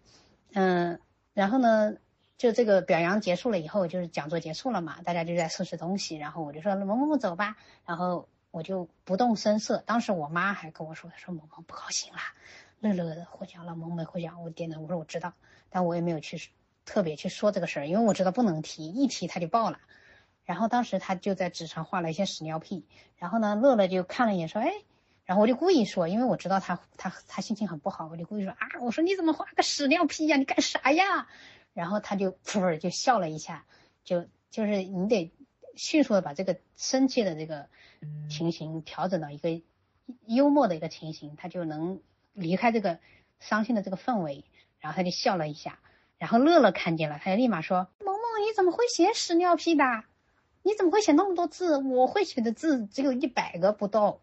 [0.52, 1.00] 嗯，
[1.34, 1.96] 然后呢？
[2.38, 9.78] 就这个表扬结束了以后，就是讲座结束了嘛，大家就在收拾东西，然后我就说萌萌走吧，然后我就不动声色。
[9.86, 12.18] 当时我妈还跟我说，她说萌萌不高兴了，
[12.90, 14.42] 乐乐的获奖了，萌萌获奖。
[14.42, 15.34] 我点头，我说我知道，
[15.70, 16.50] 但我也没有去
[16.84, 19.78] 特别去说这个事儿，因为我知道不能提，一提他就爆了。
[20.44, 22.84] 然后当时他就在纸上画了一些屎尿屁，
[23.16, 24.72] 然后呢，乐乐就看了一眼说，哎，
[25.24, 30.36] 然后我就故意说，因为我知道他他他心情很不好，我就故意说啊，我说你怎么画个屎尿屁呀？
[30.36, 31.28] 你干啥呀？
[31.74, 33.64] 然后他就噗就笑了一下，
[34.02, 35.32] 就就是你得
[35.76, 37.68] 迅速的把这个生气的这个
[38.28, 39.62] 情形调整到一个
[40.26, 42.00] 幽默的一个情形，他就能
[42.32, 42.98] 离开这个
[43.40, 44.44] 伤心的这个氛围。
[44.80, 45.78] 然后他就笑了一下，
[46.18, 49.84] 然后乐乐看见了，他就立马说：“萌萌，你怎么会写屎尿屁的？
[50.62, 51.78] 你怎么会写那么多字？
[51.78, 54.18] 我会写的字只有一百个不到。”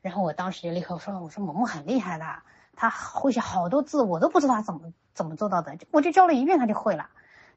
[0.00, 2.24] 然后我当时就立刻说：“我说萌萌很厉害的。”
[2.78, 7.08] 他会写好多字，我都不知道他怎么怎么做到的，我就教了一遍他就会了。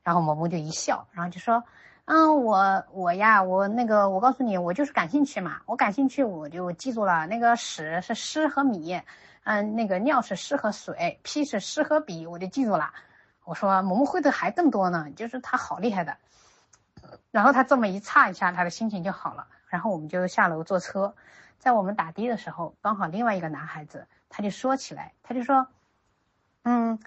[0.01, 1.63] 然后萌萌就一笑，然后就说
[2.05, 7.27] ：“嗯，我我呀，我那个，我告诉你，我就是感兴趣嘛，我感兴趣我就记住了。
[7.27, 8.99] 那个屎是湿和米，
[9.51, 12.93] 嗯，那个尿是湿和水，屁是湿和笔，我就记住了。”
[13.45, 16.15] 我说我们会的还更多呢，就是他好厉害的。
[17.31, 19.47] 然后他这么一擦一下，他的心情就好了。
[19.67, 21.15] 然后我们就下楼坐车，
[21.57, 25.65] 在我们打的的时候，刚好另外一个男孩子他就说起来，他就说，
[26.61, 26.99] 嗯。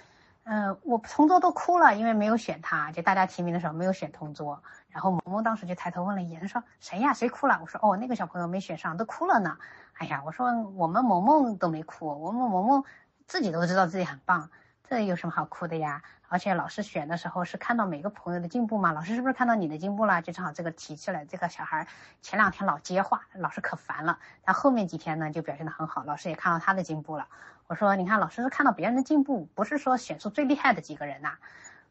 [0.44, 4.60] 嗯，我同桌都哭了，因为没有选他，就大家提名的时候没有选同桌。
[4.88, 7.14] 然后萌萌当时就抬头问了一眼，说谁呀？
[7.14, 7.58] 谁哭了？
[7.62, 9.56] 我说哦，那个小朋友没选上，都哭了呢。
[9.94, 12.84] 哎呀，我说我们萌萌都没哭，我们萌萌
[13.26, 14.50] 自己都知道自己很棒，
[14.88, 16.02] 这有什么好哭的呀？
[16.32, 20.22] 而且老师选的时候是看到每个朋友的进步嘛，老师是不是看到你的进步了？
[20.22, 21.86] 就正好这个提起来，这个小孩
[22.22, 24.18] 前两天老接话，老师可烦了。
[24.42, 27.28] 他后面几天呢就表现得很好，老师也看到他的进步了。
[27.66, 31.36] 我说你看，老师是看到别人的进步，不是说选出最厉害的几个人呐。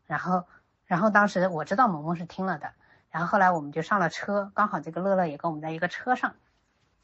[0.08, 0.44] 然后，
[0.88, 2.74] 然后当时我知道萌萌是听了的。
[3.12, 6.34] 然后后来我们就上了车，刚好这个乐乐也跟我们在一个车上，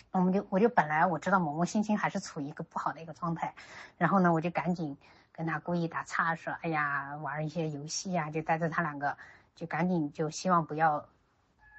[0.09, 3.53] 我们就我就本来我知道萌萌心情还是处于一个不好的一个状态，
[3.95, 4.97] 然后呢我就赶紧。
[5.37, 9.15] 跟他故意打岔说：“哎呀，玩一些游戏呀，就带着他两个，
[9.55, 11.07] 就赶紧就希望不要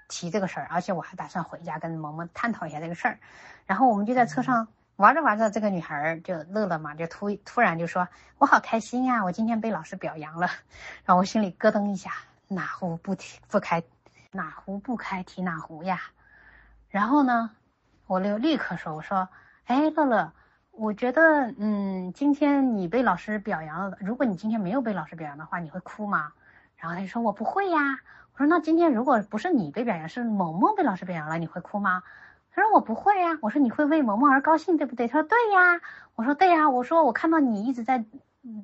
[0.07, 0.69] 提这个事儿。
[0.71, 3.19] 而且我还打算回家跟萌萌探讨一下这个事儿。
[3.67, 8.07] 然后我们就在车上玩着玩着，这个女孩就乐了嘛，就突突然就说：
[8.39, 10.47] 我好开心呀，我今天被老师表扬了。
[11.05, 12.13] 然后我心里咯噔一下，
[12.47, 13.83] 哪壶不提不开，
[14.31, 16.01] 哪壶不开提哪壶呀。
[16.91, 17.51] 然后呢，
[18.07, 19.29] 我就立刻说：我说，
[19.65, 20.33] 哎，乐乐。”
[20.81, 23.99] 我觉得，嗯，今天你被老师表扬了。
[24.01, 26.33] 如果你今天没有被老师表扬的话，你会哭吗？
[26.77, 27.99] 然后他就说我不会呀。
[28.33, 32.05] 我说那今天如果不是你被表扬，是萌萌被老师表扬了，你会哭吗？
[32.53, 33.39] 他说我不会呀。
[33.43, 35.09] 我说你会为萌萌而高兴，对不对？
[35.09, 35.81] 他说对呀。
[36.15, 36.71] 我说对呀。
[36.71, 38.05] 我说我看到你一直在，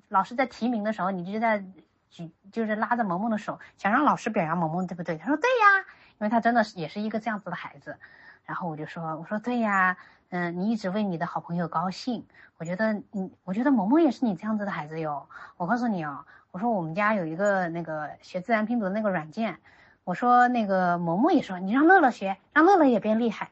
[0.09, 1.65] 老师在提名的时候，你就在
[2.11, 5.19] 举，就是拉着萌萌的手，想让老师表扬萌萌，对不对？
[5.19, 5.85] 他说对呀，
[6.19, 7.99] 因为他真的是也是一个这样子的孩子。
[8.45, 9.97] 然后我就说，我说对呀。
[10.31, 12.27] 嗯，你一直为你的好朋友高兴，
[12.57, 15.29] 我觉得，你，我觉得萌萌也是你这样子的孩子哟。
[15.57, 19.61] 我告诉你哦，我说我们家有一个那个学自然拼读的那个软件，
[20.03, 23.51] 我说那个萌萌也说，你让乐乐学，让乐乐也变厉害。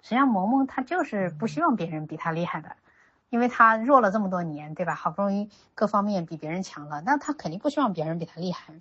[0.00, 2.74] 实际上，萌萌他就是不希望别人比他厉害的，
[3.28, 4.94] 因为他弱了这么多年，对吧？
[4.94, 8.72] 好不容易各方面比别人强了，那他肯定不希望别人比他厉害。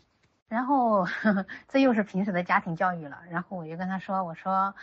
[0.47, 3.17] 然后，呵呵这又是平时的家庭教育了。
[3.29, 4.73] 然后我就跟他说，我说。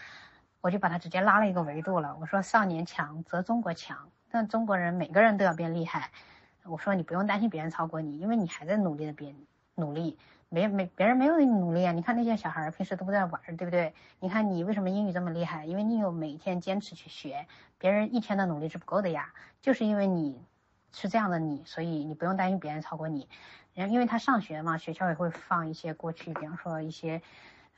[0.60, 2.16] 我就把他直接拉了一个维度了。
[2.20, 6.10] 我说少年强则中国强，但中国人每个人都要变厉害。
[6.64, 9.34] 我说你不用担心别人超过你，因为你还在努力的变
[9.74, 10.18] 努力，
[10.50, 11.92] 没没别人没有努力啊。
[11.92, 13.94] 你看那些小孩儿平时都不在玩，对不对？
[14.18, 15.64] 你看你为什么英语这么厉害？
[15.64, 17.46] 因为你有每天坚持去学，
[17.78, 19.32] 别人一天的努力是不够的呀。
[19.62, 20.38] 就是因为你
[20.92, 23.26] 是这样的你，所以你不用担心别人超过你。
[23.72, 27.22] 然后因为他上学嘛，学校也会放一些过去，比方说一些。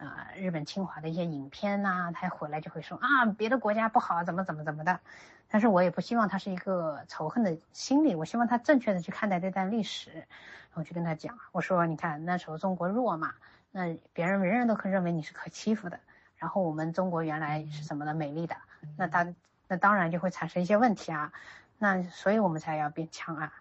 [0.03, 5.01] 啊，日本侵华的一些影片呐，他回来就会说啊，别的国家不好，怎么怎么怎么的。
[5.49, 10.27] 但是我也不希望他是一个仇恨的心理，我希望他正确的去看待这段历史。
[10.75, 13.35] 我就跟他讲，我说你看那时候中国弱嘛，
[13.71, 16.01] 那别人人人都可认为你是可欺负的。
[16.37, 18.57] 然后我们中国原来是什么的美丽的，
[18.97, 19.33] 那他
[19.69, 21.33] 那当然就会产生一些问题啊。
[21.79, 23.53] 那所以我们才要变强啊。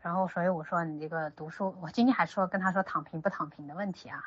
[0.00, 4.24] 然后所以我说你这个读书，我今天还说跟他说躺平不躺平的问题啊。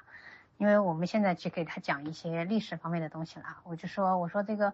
[0.62, 4.72] 因为我们现在去给他讲一些历史方面的东西了，我就说，我说这个，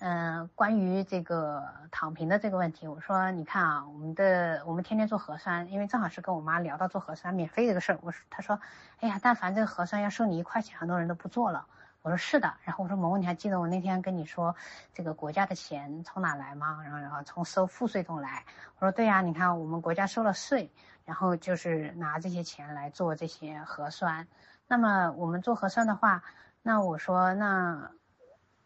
[0.00, 8.60] 嗯，关于这个躺平的这个问题，我说，你看啊，我们的我们天天做核酸，因为正好是跟我妈聊到做核酸免费这个事儿，我说，她说，
[9.00, 11.64] 哎呀，但凡这个核酸要收你一块钱，很多人都不做了。
[12.02, 14.54] 我说是的，然后我说萌萌，你还记得我那天跟你说
[14.92, 16.80] 这个国家的钱从哪来吗？
[16.84, 18.44] 然后然后从收赋税中来。
[18.78, 20.70] 我说对呀，你看我们国家收了税，
[21.06, 24.28] 然后就是拿这些钱来做这些核酸。
[24.66, 26.22] 那么我们做核酸的话，
[26.62, 27.90] 那我说那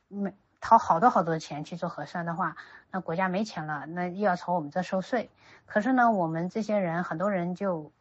[0.09, 2.57] 没掏好多好多钱去做核酸的话，
[2.91, 5.31] 那国家没钱了，那又要从我们这收税。
[5.67, 7.93] 可是呢，我们这些人很多人就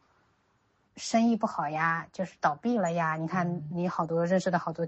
[0.96, 3.16] 生意不好呀，就是倒闭了呀。
[3.16, 4.86] 你看你好多认识的好多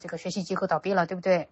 [0.00, 1.48] 这个学习机构倒闭了，对不对？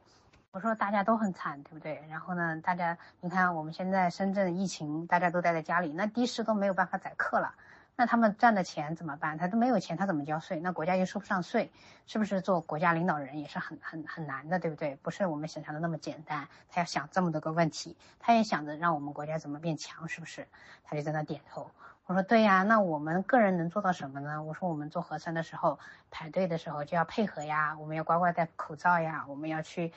[0.52, 2.04] 我说大家都很惨，对不对？
[2.08, 7.54] 然后呢，大家你看我们现在深圳疫情，大家都待在家里，那的士都没有办法载客了。
[7.96, 9.38] 那他们赚的钱怎么办？
[9.38, 10.58] 他都没有钱，他怎么交税？
[10.58, 11.70] 那国家又收不上税，
[12.06, 14.96] 是不是做国家领导人也是很很很难的，对不对？
[14.96, 16.48] 不是我们想象的那么简单。
[16.68, 20.48] 他要想这么多个问题，他也想着让我们国家怎么变强，是不是？
[20.82, 21.70] 他就在那点头。
[22.06, 24.42] 我说对呀，那我们个人能做到什么呢？
[24.42, 25.78] 我说我们做核酸的时候
[26.10, 29.92] 排队的时候就要配合呀，我们要乖乖戴口罩呀，我们要去。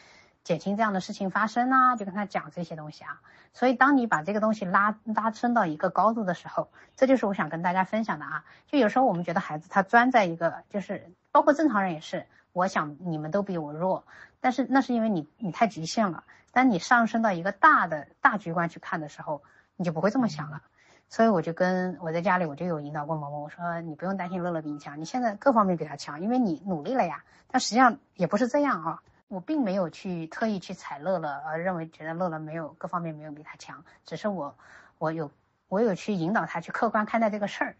[0.48, 3.19] 减轻这样的事情发生啊，就跟他讲这些东西啊。
[3.52, 8.45] 所以，当你把这个东西拉拉升到一个高度的时候，这就是我想跟大家分享的啊。
[8.65, 14.06] 就有时候我们觉得孩子他钻在一个，就是包括正常人也是，我想你们都比我弱，
[14.40, 16.24] 但是那是因为你你太局限了。
[16.53, 19.44] 当你上升到一个大的大局观去看的时候，
[19.76, 20.61] 你就不会这么想了。
[21.10, 27.24] 所以我就跟我在家里我就有引导过萌萌，我说你不用担心乐乐比你强，你现在各方面比他强，因为你努力了呀。
[27.49, 34.58] 但实际上也不是这样啊，我并没有去特意去踩乐乐，而认为觉得乐乐没有各方面没有比他强，只是我
[34.98, 35.32] 我有
[35.68, 37.76] 我有去引导他去客观看待这个事儿。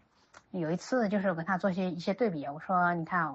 [0.50, 3.34] 有一次就是我跟他做些一些对比，我说你看。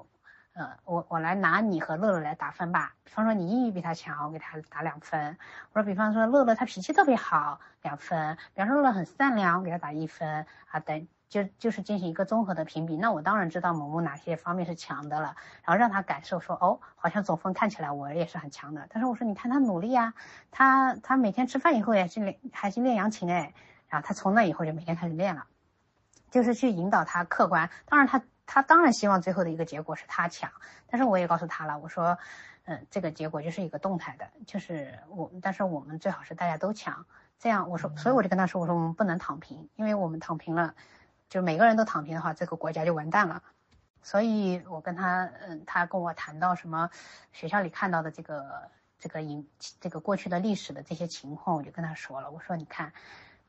[0.55, 2.93] 呃，我我来拿你和乐乐来打分吧。
[3.03, 5.35] 比方说你英语比他强，我给他打两分。
[5.71, 8.37] 我说，比方说乐乐他脾气特别好，两分。
[8.53, 10.79] 比方说乐乐很善良，我给他打一分啊。
[10.79, 12.95] 等就就是进行一个综合的评比。
[12.95, 18.87] 那我当然知道某某哪些方面是强的了，然后让他感受说，哦，好像总分看起来我也是很强的。
[18.89, 20.13] 但是我说，你看他努力啊，
[20.51, 23.53] 他他每天吃饭以后也是练还是练扬琴哎。
[23.89, 25.45] 然后他从那以后就每天开始练了，
[26.29, 27.69] 就是去引导他客观。
[27.85, 28.21] 当然他。
[28.45, 30.51] 他当然希望最后的一个结果是他强，
[30.87, 32.17] 但是我也告诉他了，我说，
[32.65, 37.05] 嗯，这个结果就是一个动态的，就是我，但是我们最好是大家都强，
[37.39, 40.75] 这样我说，所以我就跟他说，我说我们不能躺平，因为我们躺平了，
[41.29, 43.43] 就每个人都躺平的话，这个国家就完蛋了。
[44.01, 46.89] 所以我跟他，嗯，他跟我谈到什么
[47.31, 48.69] 学校里看到的这个
[48.99, 49.47] 这个影
[49.79, 52.93] 这个过去的历史的这些情况，我就跟他说了，我说你看，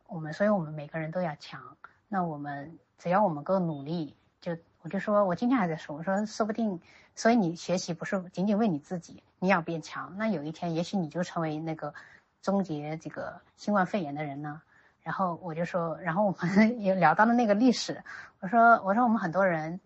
[0.06, 1.76] 我们，所以我们每个人都要强，
[2.08, 4.56] 那我们只要我们够努力，就。
[4.84, 6.78] 我就说，我今天还在说，我说说不定，
[7.16, 11.94] 所以你学习不是仅仅为你自己，你要变强，那有一天也许你就成为那个
[12.42, 14.60] 终结这个新冠肺炎的人呢。
[15.04, 18.02] 然后我就说，然后我们 也聊到了那个历史，
[18.40, 19.78] 我说我说我们很多人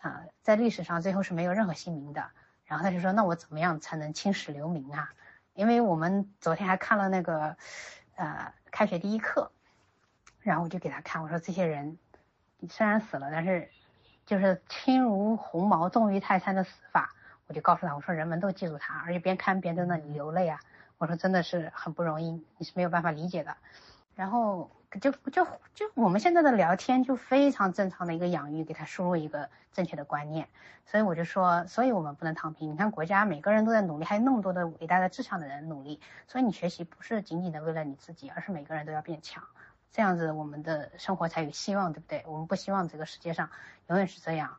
[0.00, 2.30] 啊，在历史上最后是没有任何姓名的。
[2.64, 5.10] 然后他就说，那我怎么样才能青史留名啊？
[5.52, 7.54] 因为我们昨天还看了那个
[8.16, 9.52] 呃开学第一课，
[10.40, 11.98] 然后我就给他看，我说这些人
[12.70, 13.68] 虽然死了，但是。
[14.26, 17.12] 就是轻如鸿毛，重于泰山的死法，
[17.48, 20.60] 我就告诉他，我说人们都记住他，而且边看边在那里流泪啊。
[20.98, 23.56] 我说真的是很不容易，你是没有办法理解的。
[24.20, 24.70] 然后
[25.00, 30.46] 就就就我们现在的聊天就非常正常的一个养育，给他输入一个正确的观念。
[30.84, 32.70] 所以我就说，所以我们不能躺平。
[32.70, 39.42] 你看国家每个人都在努力，还有那么多的伟大的志向的人努力，所以你学习不是仅仅的为了你自己，而是每个人都要变强。
[39.90, 42.22] 这样子，我们的生活才有希望，对不对？
[42.26, 43.48] 我们不希望这个世界上
[43.86, 44.58] 永远是这样。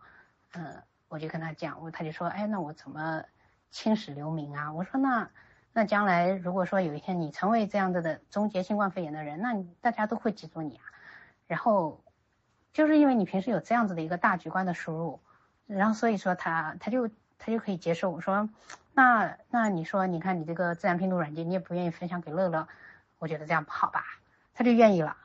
[0.54, 3.24] 嗯，我就跟他讲，我他就说，哎，那我怎么
[3.70, 4.74] 青史留名啊？
[4.74, 5.30] 我说，那
[5.74, 10.84] 那将来如果说有一天你成为这样子的终结新冠肺炎的人，那大家都会记住你啊。
[11.48, 12.04] 然后
[12.74, 15.20] 就是因为你平时有这样子的一个大局观的输入，
[15.68, 17.08] 然后所以说他他就
[17.38, 18.10] 他就可以接受。
[18.10, 18.50] 我说，
[18.94, 22.68] 那那你说，你看你这个自然拼读软件，你也不愿意分享给乐乐，
[23.20, 24.04] 我觉得这样不好吧？
[24.54, 25.16] 他就愿意了，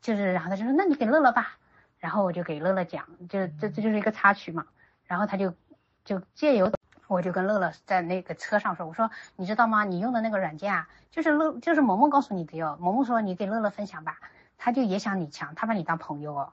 [0.00, 1.56] 就是，然后他就说，那你给乐乐吧，
[1.98, 4.66] 然后我就给乐乐讲，就这这就是一个插曲嘛，
[5.04, 5.54] 然后他就
[6.04, 6.70] 就借由，
[7.06, 9.84] 我就跟乐乐在那个车上说，我说你知道吗？
[9.84, 14.18] 你用的那个软件啊，就是乐就是萌萌告诉你的哟，萌萌说你给乐乐分享吧，
[14.58, 16.52] 他就也想你强，他把你当朋友哦，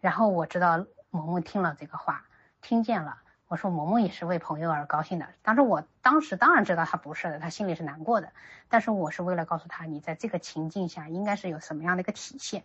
[0.00, 2.24] 然后我知道萌萌听了这个话，
[2.60, 3.18] 听见了。
[3.46, 8.32] 我说萌萌也是为朋友而高兴的，当时我当时当然知道他不是的，他心里是难过的。
[8.68, 12.64] 但是我是为了告诉他，你在这个情境下应该是有什么样的一个体现。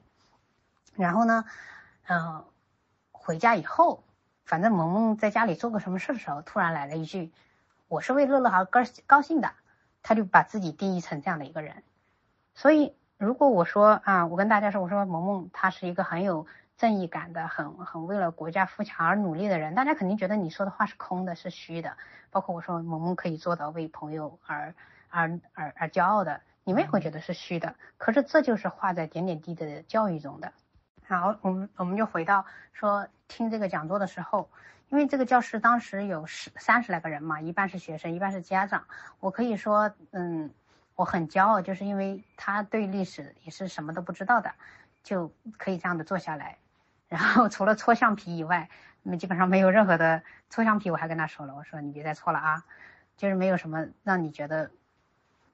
[0.95, 1.45] 然后呢，
[2.07, 2.45] 嗯，
[3.11, 4.03] 回家以后，
[4.49, 7.31] 反正萌萌在家里做个什么事的时候，突然来了一句
[7.87, 9.51] ：“我是为乐乐而高高兴的。”
[10.01, 11.83] 他就把自己定义成这样的一个人。
[12.55, 16.47] 所以如果我说啊，我跟大家说，我说萌萌他是一个很有。
[16.79, 21.97] 正义感的很很为了国家富强而努力的人，大家肯定觉得你说的话是空的，是虚的。
[22.31, 24.73] 包括我说萌萌可以做到为朋友而
[25.09, 27.75] 而而而骄傲的，你们也会觉得是虚的。
[27.97, 30.53] 可是这就是画在点点滴滴的教育中的。
[31.05, 34.49] 好，我们我们就回到说听这个讲座的时候，
[34.89, 38.83] 因为这个教室当时有十三十来个人嘛，一半是学生，一半是家长。
[39.21, 40.51] 我可以说，嗯，
[40.95, 44.53] 我很骄傲，就是因为他对历史也是什么都不知道的，
[45.03, 46.57] 就可以这样的坐下来。
[47.07, 48.69] 然后除了搓橡皮以外，
[49.03, 50.91] 那基本上没有任何的搓橡皮。
[50.91, 52.65] 我还跟他说了，我说你别再搓了啊，
[53.15, 54.71] 就是没有什么让你觉得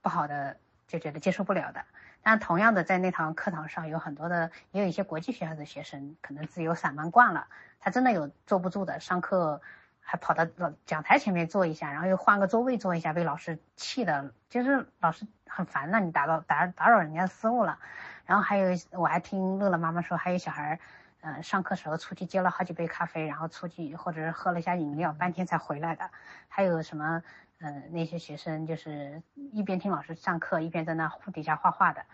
[0.02, 0.58] 不好的，
[0.88, 1.84] 就觉得接受不了的。
[2.28, 7.46] 但同样的，在那堂课堂上有很多的，也有一些国际学校的学生，可能自由散漫惯了，
[7.80, 9.62] 他真的有坐不住的，上课
[10.02, 10.48] 还跑到
[10.88, 17.78] 讲台前面坐一下，然后又换个座位坐一下，被老师气的，就是老师很烦那，你打扰打打扰人家思路了。
[18.26, 20.80] 然后还有，我还听乐乐妈妈说，还有小孩儿。
[21.22, 26.12] 嗯，上课时候出去接了好几杯咖啡，然后出去或者是喝了一下饮料，半天才回来的。
[26.50, 27.24] 还有什么，
[27.66, 32.06] 嗯，那些学生就是一边听老师上课，一边在那底下画画的。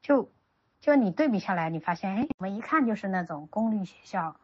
[0.00, 0.30] 就，
[0.80, 4.40] 就你对比下来，你发现，哎，我们一看就是那种公立学校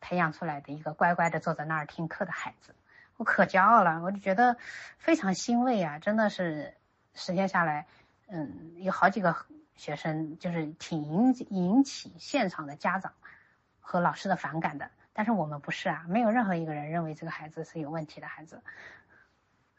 [0.00, 2.74] 培养出来的一个乖乖的坐在那儿听课的孩子，
[3.18, 4.56] 我可骄傲了，我就觉得
[4.98, 6.00] 非常欣慰啊！
[6.00, 6.74] 真的是
[7.14, 7.86] 实现下来，
[8.26, 9.36] 嗯，有好几个。
[9.78, 13.12] 学生就是挺引引起现场的家长
[13.78, 14.90] 和老师的反感的。
[15.12, 18.60] 但是我们不是啊，没有任何一个人认为这个孩子是有问题的孩子，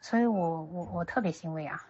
[0.00, 1.84] 所以我我我特别欣慰啊。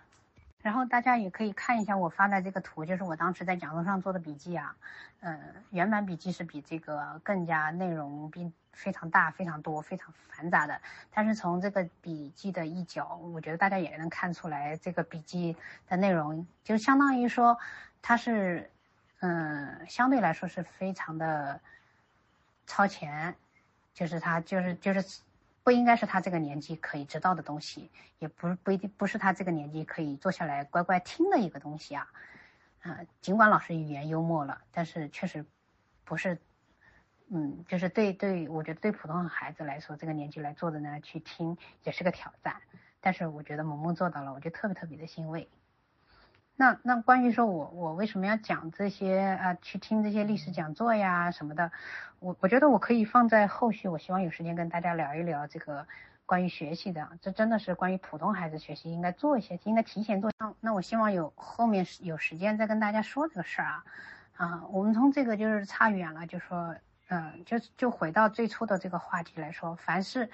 [0.63, 4.77] 然后大家也可以看一下我发的这个图，就是我当时在讲座上做的笔记啊。
[5.21, 5.39] 嗯，
[5.71, 10.81] 原版笔记是比这个更加内容并非常大、非常多、非常繁杂的。
[11.13, 15.57] 但是从这个笔记的一角，我觉得大家也能看出来，这个笔记
[15.89, 17.59] 的内容就相当于说
[18.03, 18.71] 它是，
[19.21, 21.61] 嗯，相对来说是非常的。
[22.67, 23.35] 超前，
[23.93, 25.03] 就是他，就是就是，
[25.71, 32.11] 不应该是他这个年纪可以知道的东西，也不不一定不是他这个年纪可以坐下来乖乖听的一个东西啊，
[32.83, 35.47] 啊，尽管老师语言幽默了，但是确实
[36.05, 36.37] 不是，
[37.29, 42.61] 嗯，就是对对，我觉得对普通孩子来说，这个年纪来做的呢，去听也是个挑战，
[43.01, 45.49] 但是我觉得萌萌做到了，我就特别特别的欣慰。
[46.61, 49.55] 那那关于说我我为什么要讲这些啊？
[49.63, 51.73] 去听这些历史讲座呀什么的，
[52.19, 55.87] 我我觉得我可以放在后续，我希望有时间跟大家聊一聊这个
[56.27, 60.31] 关于学习的，这真的是关于普通孩子学习应该做一些，应该提前做。
[60.39, 63.85] 那那我希望有后面有时间再跟大家说这个事儿啊
[64.37, 64.63] 啊！
[64.71, 66.77] 我们从这个就是差远了，就说
[67.09, 70.29] 嗯，就就回到最初的这个话题来说，凡是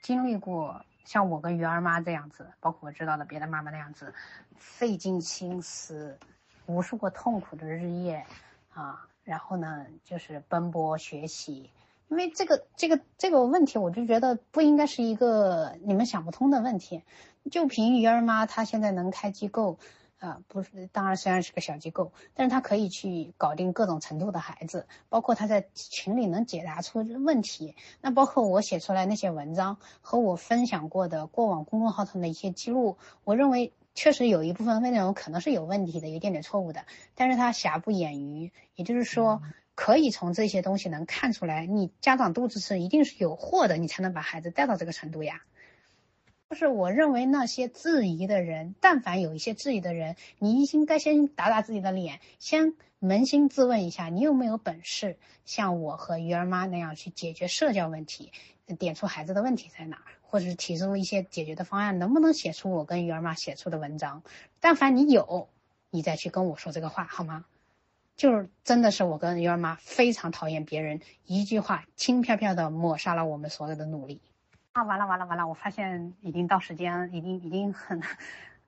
[0.00, 0.84] 经历过。
[1.06, 4.12] 像我跟鱼儿妈这样子，包括我知道的别的妈妈那样子，
[4.58, 6.18] 费尽心思，
[6.66, 8.26] 无数个痛苦的日夜，
[8.74, 11.70] 啊，然后呢，就是奔波学习，
[12.08, 17.02] 因为这个这个这个问题，我就觉得不应该是一个你们想不通的问题，
[17.50, 19.78] 就凭鱼儿妈她现在能开机构。
[20.18, 27.76] 啊，不是，当然虽然是个小机构，但是他可以去搞定各种程度的孩子，包括他在群里能解答出问题。
[28.00, 39.42] 那包括我写出来那些文章和我分享过的过往公众号上的一些记录，我认为确实有一部分内容可能是有问题的，有一点点错误的，但是他瑕不掩瑜，也就是说，
[39.74, 45.42] 可以从这些东西能看出来，你家长肚子是一定是有货的，你才能把孩子带到这个程度呀。
[46.48, 58.30] 就是我认为那些质疑的人，但凡有一些质疑的人，你应该先打打自己的脸，先扪心自问一下，你有没有本事像我和鱼儿妈那样去解决社交问题，
[58.78, 64.22] 点出孩子的问题在哪，或者是提出一些解决的方案，能不能写出我跟鱼儿妈写出的文章？
[64.60, 65.48] 但凡你有，
[65.90, 67.44] 你再去跟我说这个话好吗？
[68.16, 74.20] 就是真的是我跟鱼儿妈非常讨厌别人一句话轻飘飘的抹杀了我们所有的努力。
[74.76, 75.48] 啊，完了完了完了！
[75.48, 78.02] 我发现已经到时间，已经已经很，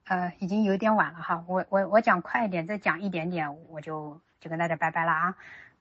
[0.05, 1.43] 呃，已经有点晚了哈。
[1.45, 5.35] 我我我讲快一点，再讲一点点，我就就跟大家拜拜了啊。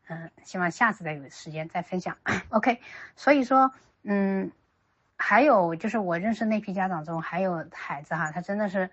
[0.09, 2.19] 嗯，希望下次再有时间再分享。
[2.51, 2.83] OK，
[3.17, 3.73] 所以说，
[4.03, 4.53] 嗯，
[5.17, 8.91] 还有就是我认识那批家长中还有孩子哈，他真的是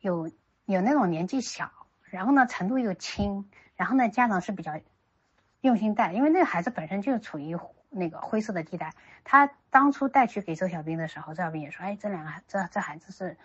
[0.00, 0.32] 有
[0.64, 1.70] 有那种年纪小，
[2.06, 4.80] 然后呢程度又轻，然后呢家长是比较
[5.60, 7.56] 用心带，因为那个孩子本身就处于。
[7.96, 8.92] 那个灰色的地带，
[9.24, 13.36] 他当初带去给周小兵的时候，周小兵也说：“哎，这两个这这孩子是，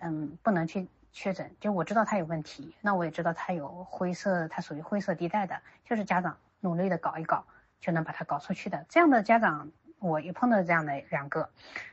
[0.00, 1.50] 嗯，不能去确诊。
[1.58, 7.44] 就我知道他有问题，那我也知道他有灰色，他属于灰色地带的，就是家长努力的搞一搞，
[7.80, 8.84] 就能把他搞出去的。
[8.88, 11.48] 这样的家长，我也碰到这样的两个。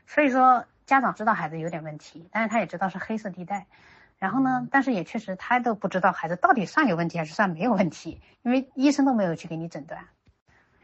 [0.06, 3.66] 所以说，家长知道孩子有点问题，但是他也知道是黑色地带。
[4.18, 10.06] 然后呢，但是也确实他都不知道孩子到底算有问题还是算没有问题，因为医生都没有去给你诊断。”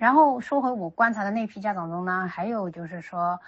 [0.03, 3.39] 然后说回我观察的那批家长中呢，还有就是说，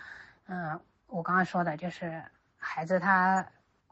[0.46, 0.78] 嗯，
[1.08, 2.22] 我刚刚说的就是
[2.56, 3.44] 孩子他，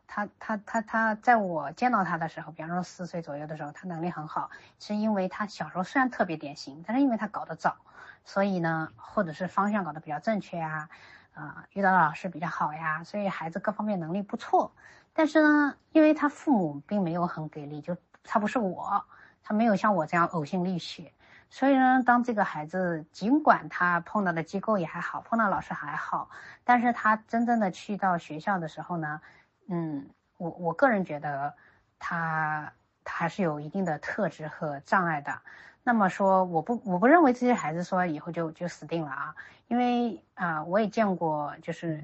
[0.07, 4.49] 他他他他在我见到他的时候，比方说四岁左右的时候，他能力很好，
[4.79, 7.79] 是因为他小时候虽然特别典型，但是因为他搞得早，
[8.25, 10.89] 所以呢，或者是方向搞得比较正确啊，
[11.35, 14.71] 啊，遇到的老师比较好呀，所以孩子各方面能力不错。
[15.13, 19.05] 但是呢，因为他父母并没有很给力，就他不是我，
[19.43, 21.13] 他没有像我这样呕心沥血。
[21.55, 26.31] 所以呢，当这个孩子尽管他碰到的机构也还好，碰到老师还好，
[26.65, 29.21] 但是他真正的去到学校的时候呢，
[29.69, 30.09] 嗯，
[30.39, 31.53] 我我个人觉得
[31.99, 32.73] 他
[33.05, 35.41] 他还是有一定的特质和障碍的。
[35.83, 39.35] 那么说，我不我不认为这些孩子说以后就就死定了啊，
[39.69, 42.03] 因为啊，我也见过，就是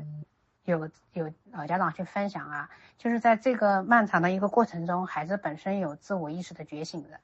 [0.65, 2.69] 有有老家长去分享啊，
[2.99, 7.19] 就是在这个漫长的一个过程中，孩子本身有自我意识的觉醒的。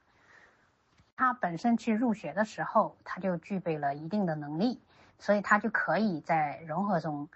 [1.16, 4.80] 他本身去入学的时候，他就具备了一定的能力，
[5.18, 7.28] 所以他就可以在融合中，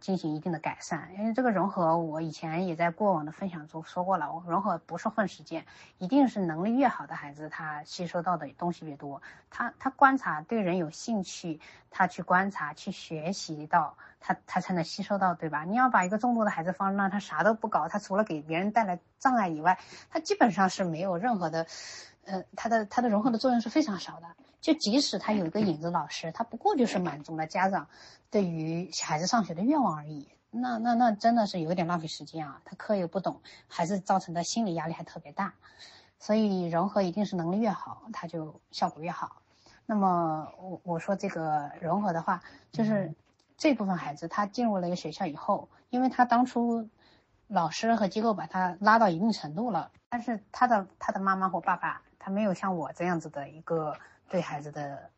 [0.00, 1.08] 进行一定的改善。
[1.16, 5.64] 因为这个融合，我以前也在过往的分享中说过了，融合不是混时间，
[5.96, 9.22] 一定是能力越好的孩子，他吸收到的东西越多。
[9.48, 11.60] 他他观察对人有兴趣，
[11.90, 15.64] 他去观察去学习到，他他才能吸收到，对吧？
[15.64, 19.78] 你要把一个重度的孩子放那，他啥都不搞，他除了给别人带来障碍以外，
[20.10, 21.66] 他基本上是没有任何的，
[22.28, 24.26] 呃，他的他的融合的作用是非常少的。
[24.60, 27.88] 就即使他有一个影子老师，他不过就是满足了家长
[28.30, 30.28] 对于孩子上学的愿望而已。
[30.50, 32.60] 那那那真的是有点浪费时间啊！
[32.64, 35.54] 他课又不懂，孩子造成的心理压力还特别大。
[36.18, 39.42] 所以融合一定是能力越好，他就效果越好。
[39.86, 42.42] 那么我我说这个融合的话，
[42.72, 43.14] 就是
[43.56, 46.88] 这部分孩子他进入了一个学校以后，因为他当初
[47.46, 53.96] 老师和机构把他拉到一定程度了，但是他的他的妈妈或爸爸他没有像我这样子的一个。
[54.30, 55.08] 对孩子的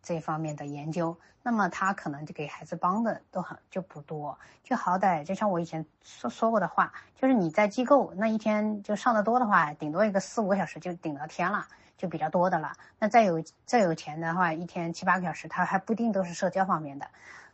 [0.00, 11.66] 这方面的研究，那么他可能就给孩子帮的都很就不多，就好歹就像我以前说说过的话，就是你在机构那一天就上的多的话，顶多一个四五个小时就顶到天了，
[11.96, 12.74] 就比较多的了。
[13.00, 17.08] 那再有再有钱的话，一天七八个小时，他还不一定都是社交方面的。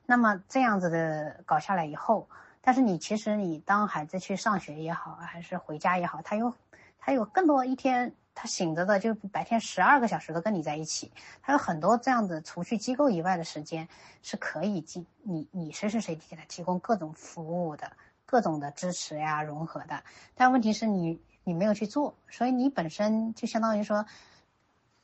[0.05, 2.29] 那么这样子的搞下来以后，
[2.61, 6.53] 但是你其实你当孩子去上学也好，还是回家也好，他有
[6.99, 8.15] 他有更多一天。
[8.35, 13.89] 他醒着的就白天十二个小时都跟你在一起，他有很多这样的除去机构以外的时间
[14.23, 17.93] 是可以进你你随时随地给他提供各种服务的
[18.25, 20.03] 各种的支持呀融合的，
[20.35, 24.07] 但问题是你你没有去做，所以你本身就相当于说，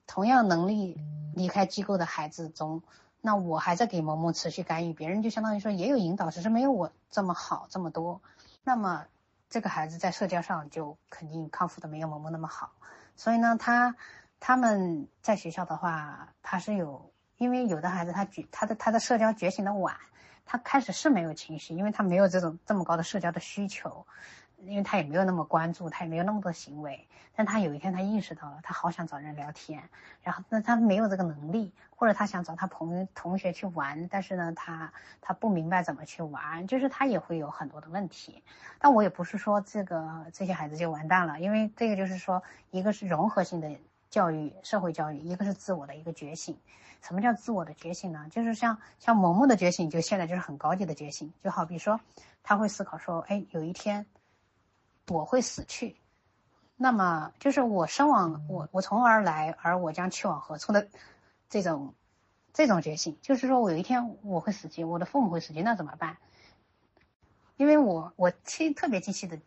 [0.07, 0.97] 同样能力
[1.35, 2.83] 离开机构的孩子中，
[3.21, 8.23] 那我还在给萌萌持续干预，别人就相当于说也有引导，只是没有我这么好这么多，
[8.65, 9.05] 那么
[9.51, 12.71] 这个孩子在社交上就肯定康复的没有萌萌那么好。
[13.19, 13.97] 所以呢，他
[14.40, 19.97] 他们在学校的话，他是有，因为有的孩子他觉他的他的社交觉醒的晚，
[20.47, 24.07] 他开始是没有情绪，因为他没有这种这么高的社交的需求，
[24.64, 27.06] 因为他也没有那么关注，他也没有那么多行为。
[27.35, 29.82] 但他有一天他意识到了，他好想找人聊天，
[30.22, 38.43] 然后那他没有这个能力，或者他想找他朋友同学去玩，但是呢，他他不明白怎么去玩，就是他也会有很多的问题。
[38.80, 43.70] 但我也不是说这个这些孩子就完蛋了，因为这个就是说，一个是融合性的
[44.10, 46.59] 教育，社会教育，一个是自我的一个觉醒。
[47.01, 48.26] 什么叫自我的觉醒呢？
[48.28, 51.32] 就是像像萌萌的觉醒，就现在就是很高级的觉醒。
[51.44, 52.01] 就好比说，
[52.43, 54.05] 他会思考说，哎，有一天
[55.09, 55.97] 我会死去，
[56.76, 60.89] 那么就是我生往我我从而来，而我将去往何处的
[61.48, 61.94] 这种
[62.52, 66.18] 这种觉醒，就是说我有一天我会死去，我的父母会死去，那怎么办？
[67.56, 69.40] 因为我我记特别清晰的，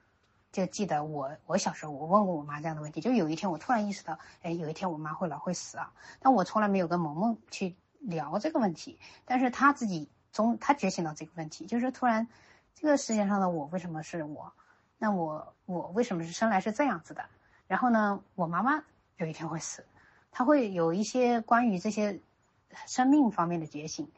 [0.52, 12.28] 就记得我我小时候我问过我妈这样的问题，就有一天我突然意识到，哎，有一天我妈会老会死啊，但我从来没有跟萌萌去聊这个问题，但是她自己中她觉醒到这个问题，就是突然
[12.74, 14.52] 这个世界上的我为什么是我？
[15.02, 17.26] 那我我为什么是生来是这样子的？
[17.66, 18.84] 然后呢，我妈妈
[19.18, 19.84] 有一天会死，
[20.30, 22.20] 她会有一些关于这些
[22.86, 24.12] 生命方面的觉醒。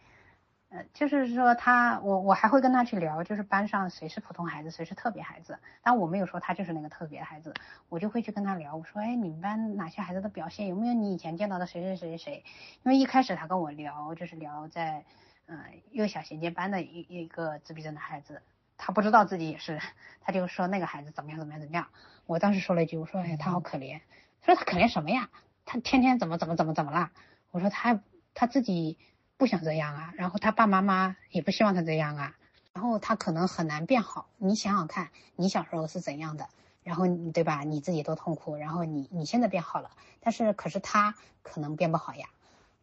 [0.68, 5.58] 呃，就是说他，我我还会跟他去聊，就是班上谁是普通孩子，谁是特别孩子。
[5.84, 7.54] 但我没有说他就是那个特别的孩子，
[7.88, 8.76] 我就会去跟他聊。
[8.76, 12.44] 我说，哎，你们班哪些孩子的表现有没有你以前见到的谁谁谁谁？
[12.84, 15.06] 因为一开始他跟我聊，就是聊在，
[15.46, 18.42] 嗯，幼小衔接班的一一个自闭症的孩子，
[18.78, 19.80] 他不知道自己也是，
[20.22, 21.88] 他就说那个孩子怎么样怎么样怎么样。
[22.26, 24.02] 我当时说了一句，我说，哎，他好可怜。
[24.42, 25.30] 他说他可怜什么呀？
[25.66, 27.12] 他天天怎么怎么怎么怎么了？
[27.52, 28.02] 我说他
[28.34, 28.98] 他自己。
[29.36, 32.36] 不想这样啊，然后他爸妈妈也不希望他这样啊，
[32.72, 34.30] 然后他可能很难变好。
[34.38, 36.48] 你想想看，你小时候是怎样的，
[36.84, 37.64] 然后对吧？
[37.64, 39.90] 你自己多痛苦，然后你你现在变好了，
[40.22, 42.28] 但是可是他可能变不好呀。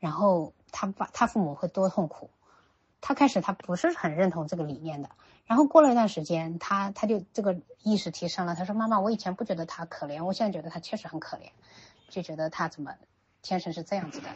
[0.01, 2.31] 然后他爸他父母会多痛苦。
[3.01, 5.09] 他开始他不是很认同这个理念的，
[5.51, 8.55] 然后过了一段时间，他他就这个意识提升了。
[8.55, 11.51] 他说：“妈妈，我以前不觉得他可怜，我现在觉得他确实很可怜，
[12.09, 12.95] 就觉得他怎么
[13.43, 14.29] 天生是这样子的。”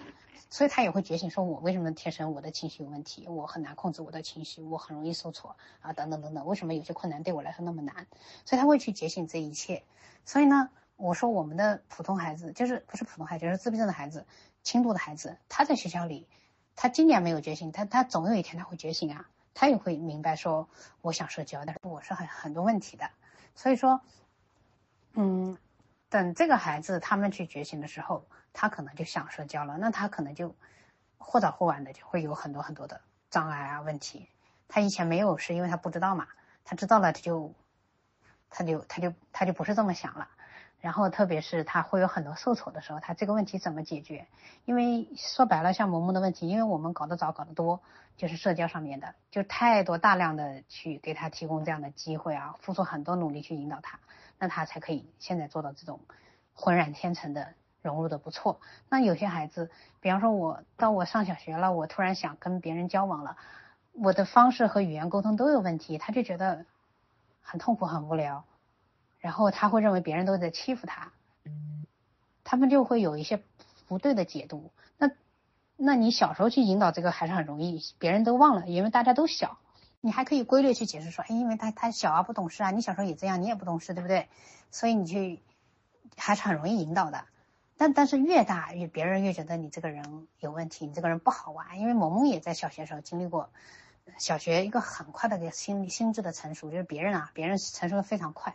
[0.50, 8.08] 所以他也会觉醒，说我为什么天生我的情绪有问题，我很难控制我的情绪，我很容易受挫啊，等等等等，为什么有些困难对我来说那么难？
[8.44, 9.84] 所以他会去觉醒这一切。
[10.24, 14.26] 所以呢，我说我们的普通孩子，就是不是普通孩子，就是自闭症的孩子，
[14.64, 16.26] 轻度的孩子，他在学校里，
[16.74, 20.68] 他今年没有觉醒，他他总有一天他会觉醒啊，他也会明白说，
[21.00, 23.08] 我想社交，但是我是很很多问题的。
[23.54, 24.00] 所以说，
[25.14, 25.56] 嗯，
[26.10, 28.26] 等这个孩子他们去觉醒的时候。
[28.56, 30.54] 他可能就想社交了，那他可能就
[31.18, 34.28] 或早或晚的就会有很多很多的障碍啊问题。
[34.68, 36.28] 他以前没有，是因为他不知道嘛。
[36.64, 37.52] 他知道了，他就
[38.48, 40.28] 他就他就他就不是这么想了。
[40.84, 44.26] 然后特别是他会有很多受挫的时候，他这个问题怎么解决？
[44.66, 47.80] 因为说白了，像萌萌的问题，因为我们搞得早搞得多，
[48.18, 53.98] 就是社交上面的，就太多大量的去给他提供这样的机会啊，付出很多努力去引导他，
[54.38, 56.00] 那他才可以现在做到这种
[56.52, 58.60] 浑然天成的融入的不错。
[58.90, 59.70] 那有些孩子，
[60.00, 63.38] 比方说我到我上小学了，我突然想跟别人交往了，
[63.94, 66.66] 我的方式和语言沟通都有问题，他就觉得
[67.40, 68.44] 很痛苦很无聊。
[69.24, 71.10] 然后他会认为别人都在欺负他，
[72.44, 73.42] 他们就会有一些
[73.88, 74.70] 不对的解读。
[74.98, 75.12] 那，
[75.76, 79.56] 那你小时候去引导这个还是很容易，别人都忘了，因为大家都小。
[80.02, 82.70] 你还可以规律去解释说，哎，因为他他小啊，不懂事啊。
[82.70, 84.28] 你小时候也这样，你也不懂事，对不对？
[84.70, 85.40] 所以你去
[86.18, 87.24] 还是很容易引导的。
[87.78, 91.80] 但但是越大越别人越觉得你这个人有问题，你这个人不好玩。
[91.80, 93.48] 因为萌萌也在小学时候经历过
[94.18, 98.54] 小学一个很快的个心心智的成熟，就是别人啊，别人成熟的非常快。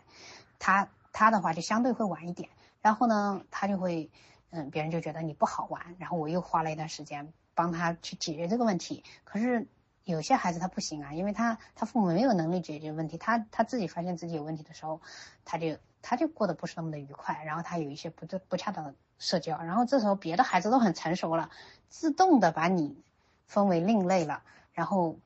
[0.60, 2.48] 他他的话就相对会晚一点，
[2.82, 4.08] 然后呢，他就会，
[4.50, 9.02] 嗯，别人就觉得你不好玩，然后我又花了一段时间帮他去解决这个问题。
[9.24, 9.66] 可是
[10.04, 15.00] 有些孩子他不行啊，因为他他父母没有能力解决问题，他他自己发现自己有问题的时候，
[15.44, 21.50] 他就他就过得不是那么的愉快，然后他有一些不不恰当的社交，然后这时候别的孩子都很成熟了，
[21.88, 23.02] 自动的把你
[23.46, 24.42] 分为另类了，
[24.74, 25.18] 然后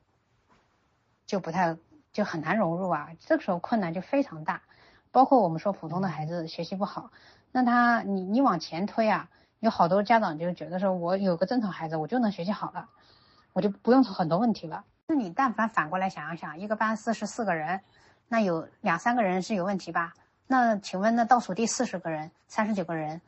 [1.25, 1.77] 就不太
[2.13, 4.61] 就很难融入啊，这个时候困难就非常大。
[5.15, 7.09] 包括我们说普通的孩子学习不好，
[7.53, 9.29] 那他你你往前推啊，
[9.61, 12.89] 有好多家长就觉得说，我有个正常孩子，我就能学习好了，
[13.53, 14.83] 我就不用出很多问题了。
[15.07, 17.79] 那你但凡反过来想一想，一个班四十四个人，
[18.27, 20.13] 那有两三个人是有问题吧？
[20.47, 23.21] 那请问那倒数第四十个人，三十九个人，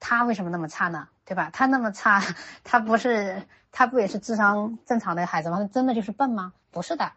[0.00, 1.08] 他为什么那么差呢？
[1.26, 1.50] 对吧？
[1.52, 2.22] 他那么差，
[2.64, 5.58] 他不是他不也是智商正常的孩子吗？
[5.58, 6.54] 他真的就是笨吗？
[6.70, 7.12] 不是的。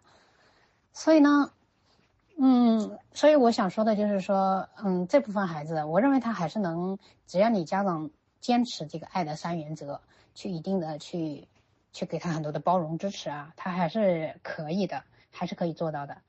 [0.91, 1.49] 所以呢？
[2.39, 10.01] 嗯，所以我想说的就是说，嗯，这部分孩子，我认为他还是能，只要你家长坚持这个爱的三原则，
[10.35, 11.47] 去一定的去，
[11.93, 16.22] 去给他很多的包容支持啊，他还是可以的，还是可以做到的。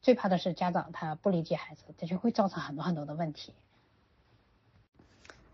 [0.00, 3.54] 最怕的是家长他不理解孩子，这就会造成很多很多的问题。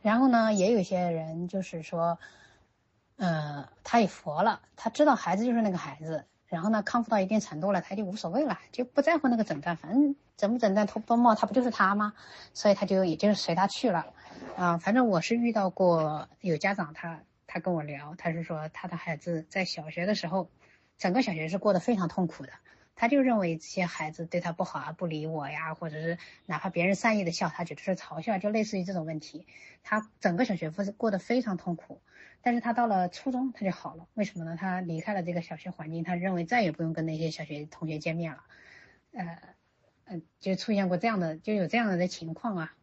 [0.01, 2.21] 然后呢，也有些人就是说，
[3.17, 6.25] 呃，他也佛了，他知道孩子就是那个孩子。
[6.49, 12.15] 然后呢，康复到一定程度了，他就无所谓了，就不在乎那个诊断，反正诊不诊断、脱不脱帽，他不就是他吗？
[12.55, 14.07] 所以他就也就随他去了，
[14.57, 20.49] 啊，反正我是遇到过有家长，他他跟我聊，他是说他的孩子在小学的时候，
[20.97, 22.53] 整个小学是过得非常痛苦的，
[22.97, 26.17] 他就认为这些孩子对他不好啊，不理我呀，或者是
[26.47, 29.47] 哪怕别人善意的笑，他觉得是嘲笑，就类似于这种问题，
[29.83, 32.01] 他整个小学是过得非常痛苦。
[32.49, 34.07] 但是他到了初中，他就好了。
[34.15, 34.57] 为什么呢？
[34.59, 38.43] 他离开了这个小学环境，他认为再也不用跟那些小学同学见面了。
[39.13, 39.39] 呃，
[40.07, 42.75] 呃，就出现过这样的，就有这样的情况啊。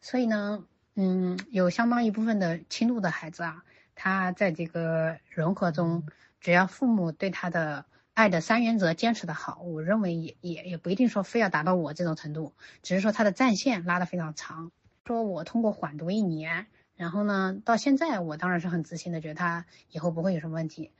[0.00, 0.64] 所以呢，
[0.94, 3.62] 嗯，有相当一部分的轻度的孩子啊，
[3.94, 6.06] 他在这个融合中，
[6.40, 7.84] 只要父母对他的
[8.14, 14.72] 爱的三原则坚持的好，我认为也也也不一定说非要达到我这种程度，只是说他的战线拉得非常长。
[15.04, 16.66] 说我通过缓读一年。
[17.02, 20.92] 然后呢，到现在我当然是很自信的，觉得他以后不会有什么问题。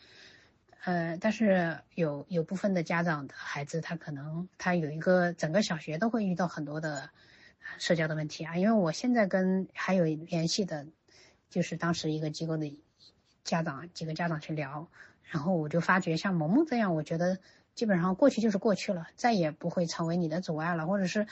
[0.82, 7.10] 呃，但是有有部分的家长的孩子，他可能他有一个整个小学都会遇到很多的
[7.78, 8.56] 社交的问题啊。
[8.56, 10.88] 因为我现在跟还有联系的，
[11.50, 12.76] 就是当时一个机构的
[13.44, 14.88] 家长几个家长去聊，
[15.22, 17.38] 然后我就发觉像萌萌这样，我觉得
[17.76, 21.28] 基本上过去就是过去了，再也不会成为你的阻碍了，或者是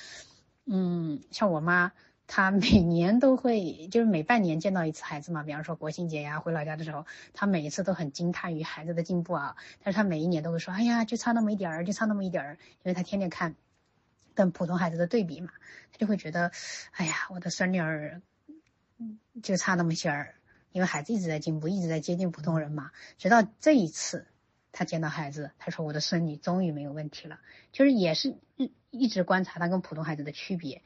[0.65, 1.91] 嗯，像我妈。
[2.33, 5.43] 他每年都会，就是每半年见到一次孩子嘛。
[5.43, 9.57] 比方说国庆节呀，回老家的时候，他每一次都很惊叹于孩子的进步啊。
[9.83, 13.57] 但是他每一年都会说：“哎呀，就差那么一点儿，就差那么一点儿。”因为他天天看
[14.37, 15.51] 跟普通孩子的对比嘛，
[15.91, 16.53] 他就会觉得
[16.95, 18.23] ：“哎呀，我的孙女儿
[19.43, 20.37] 就差那么些儿。”
[20.71, 22.93] 因为孩子一直在进步，一直在接近普通人嘛。
[23.19, 24.29] 直到这一次，
[24.71, 27.41] 他见到孩子，他说：“我的孙女终于没有问题了。”
[27.73, 30.83] 就是也是一一直观察他跟普通孩子的区别。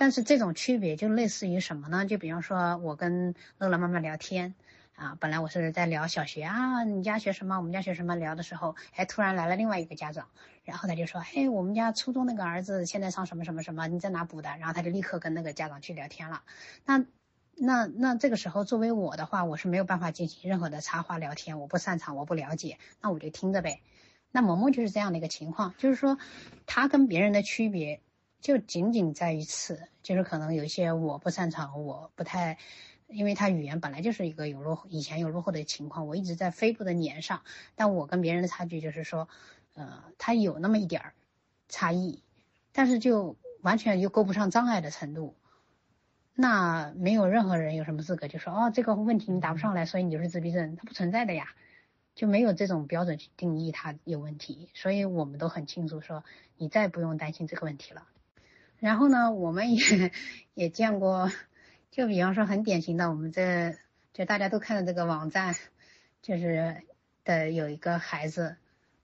[0.00, 2.06] 但是这种区别就类似于什么呢？
[2.06, 4.54] 就比方说，我跟乐乐妈妈聊天，
[4.94, 7.58] 啊，本来我是在聊小学啊，你家学什么？
[7.58, 8.16] 我们家学什么？
[8.16, 10.28] 聊的时候，哎，突然来了另外一个家长，
[10.64, 13.88] 然后他就说，嘿，我们家初中那个儿子现在上什么什么什么？
[13.88, 14.48] 你在哪补的？
[14.58, 16.44] 然后他就立刻跟那个家长去聊天了。
[16.86, 17.04] 那，
[17.54, 23.82] 那那这个时候，作为我的话，我是没有办法进行任何的插话聊天，我不擅长，我不了解，那我就听着呗。
[24.32, 26.16] 那萌萌就是这样的一个情况，就是说，
[26.64, 28.00] 他跟别人的区别。
[28.40, 32.56] 就仅仅在于此，就是可能有一些我不擅长，我不太，
[33.06, 37.42] 因为他语言本来就是一个有落后以前有落后的情况，我一直在飞步的撵上，
[37.74, 39.28] 但我跟别人的差距就是说，
[39.74, 41.14] 呃，他有那么一点儿
[41.68, 42.22] 差异，
[42.72, 45.36] 但是就完全又够不上障碍的程度，
[46.34, 51.48] 那没有任何人有什么资格就说哦这个问题你答不上来，所以你就是自闭症，它不存在的呀，
[52.14, 54.70] 就没有这种标准去定义它有问题。
[54.72, 56.24] 所以我们都很清楚说，
[56.56, 58.06] 你再不用担心这个问题了。
[58.80, 60.10] 然后呢，我们也
[60.54, 61.30] 也见过，
[61.90, 63.76] 就比方说很典型的，我们这
[64.12, 65.54] 就大家都看的这个网站，
[66.22, 66.82] 就是
[67.22, 68.56] 的有一个孩子，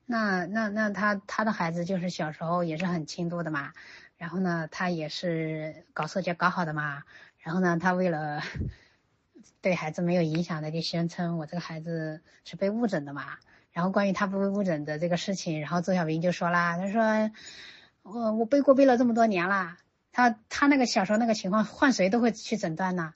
[0.07, 3.73] 那那那他他的孩子就是小时候也是很轻度的嘛，
[4.17, 7.05] 然后呢他也是搞社交搞好的嘛。
[7.39, 8.43] 然后呢，他为了
[9.61, 13.37] 对孩子没有影响的，就宣称我这个孩子是被误诊的嘛。
[13.73, 17.31] 然后关于他不被误诊的这个事情，然后周小平就说啦，他说
[18.07, 19.77] 我我背锅背了这么多年了，
[20.13, 23.13] 他他那个小时候那个情况换谁都会去诊断呢，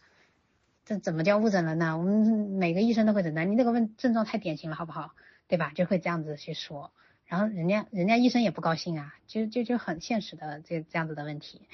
[0.84, 1.96] 这怎么叫误诊了呢？
[1.96, 5.12] 我们每个医生都会诊断，你那个问症状太典型了，好不好？
[5.46, 5.72] 对吧？
[5.74, 6.92] 就会这样子去说，
[7.26, 11.68] 然后人家人家医生也不高兴啊，就就就很现实的这这样子的问题，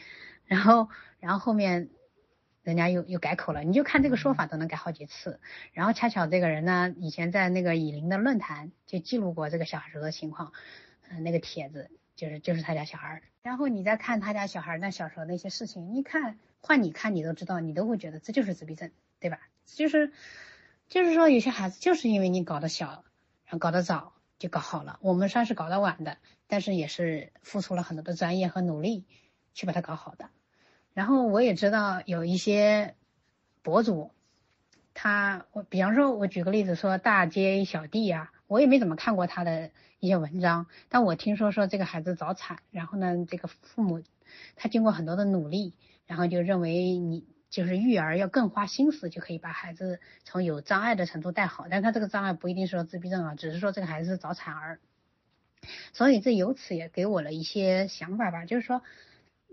[0.44, 0.88] 然后
[1.20, 1.88] 然后后面。
[2.62, 5.38] 人家又又改口了，你就看这个说法都能改好几次。
[5.72, 10.52] 然后恰巧这个人呢，以前在那个以林的论坛就记录过这个小孩的情况，
[11.08, 13.22] 嗯，那个帖子就是就是他家小孩儿。
[13.42, 18.90] 然后你再看他家小孩儿那小时候那些事情，你看换你看你都知道，你都会觉得这就是自闭症，
[19.20, 19.38] 对吧？
[19.66, 20.12] 就是
[20.88, 23.04] 就是说有些孩子就是因为你搞得小，
[23.44, 26.18] 然后搞得早就搞好了，我们算是搞得晚的，
[26.48, 29.04] 但是也是付出了很多的专业和努力
[29.54, 30.30] 去把它搞好的。
[30.92, 32.94] 然后我也知道有一些
[33.62, 34.10] 博主，
[34.94, 39.70] 他我比方说，我举个例子说大街小弟呀，我也没怎么看过他的
[40.00, 44.02] 一些文章，但我听说说这个孩子早产，然后呢，这个父母
[44.56, 45.74] 他经过很多的努力，
[46.06, 54.80] 然后就认为你就是育儿要更花心思，就可以把孩子从有障碍的程度带好，但他这个障碍不一定说自闭症啊，只是说这个孩子是早产儿，
[55.92, 58.82] 所以这由此也给我了一些想法吧，就是说，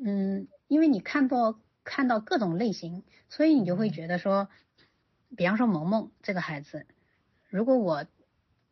[0.03, 0.47] 嗯。
[0.69, 4.47] 因为你看到看到各种类型，所以你就会觉得说，
[5.37, 6.87] 比方说萌萌这个孩子，
[7.47, 8.03] 如果我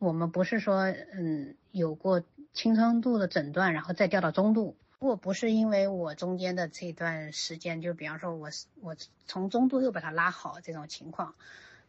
[0.02, 8.50] 我们不是说嗯有过轻中度的诊断，然后再调到中度，如果不是因为我中间的这段时间，就比方说我
[8.80, 8.96] 我
[9.28, 11.36] 从中度又把它拉好这种情况，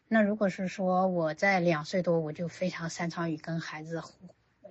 [0.07, 4.03] 那如果是说我在两岁多我就非常擅长于跟孩子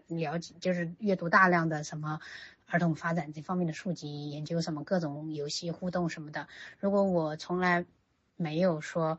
[0.06, 2.20] 了解，就是阅读大量的什么。
[2.69, 6.48] 儿童发展这方面的书籍，研究什么各种游戏互动什么的。
[6.81, 7.85] 如果我从来
[8.36, 9.19] 没有说，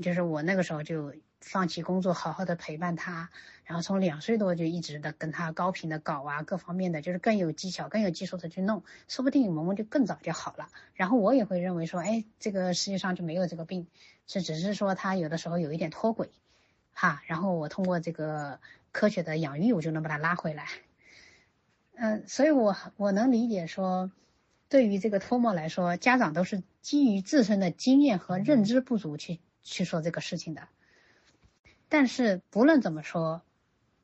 [0.00, 1.12] 就是我那个时候就
[1.44, 3.28] 放弃工作，好好的陪伴他，
[3.64, 10.68] 然后从两岁多就一直的跟他高频的搞啊，各方面的就是更有技巧、更有技术的去弄，说不定萌萌就更早就好了。
[10.94, 13.86] 然后我也会认为说，哎，这个世界上就没有这个病，
[14.26, 16.30] 是只是说他有的时候有一点脱轨，
[16.94, 17.22] 哈。
[17.26, 18.58] 然后我通过这个
[18.90, 20.66] 科学的养育，我就能把他拉回来。
[21.94, 24.10] 嗯，所以我我能理解说，
[24.70, 30.68] 对于这个托莫来说，家长都是基于自身的经验和认知不足去去说这个事情的。
[31.96, 33.42] 但是不论怎么说，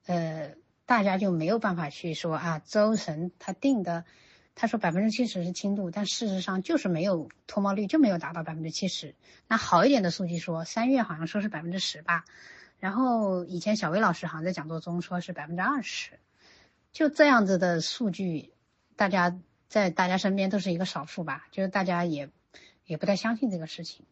[0.07, 0.55] 呃，
[0.87, 4.05] 大家就没有办法去说啊，周神他定的，
[4.55, 9.17] 他说百分之七十是轻度，但事实上就是没有脱毛率就没有达到百分之七十。
[9.49, 12.25] 那好一点的数据说，三月好像说是百分之十吧，
[12.79, 16.13] 然后以前小薇老师好像在讲座中说是百分之二十。
[16.93, 18.53] 就这样子的数据，
[18.95, 19.37] 大家
[19.67, 22.31] 在大家身边都是一个少数吧，就是大家也
[22.87, 24.07] 也不太相信这个事情。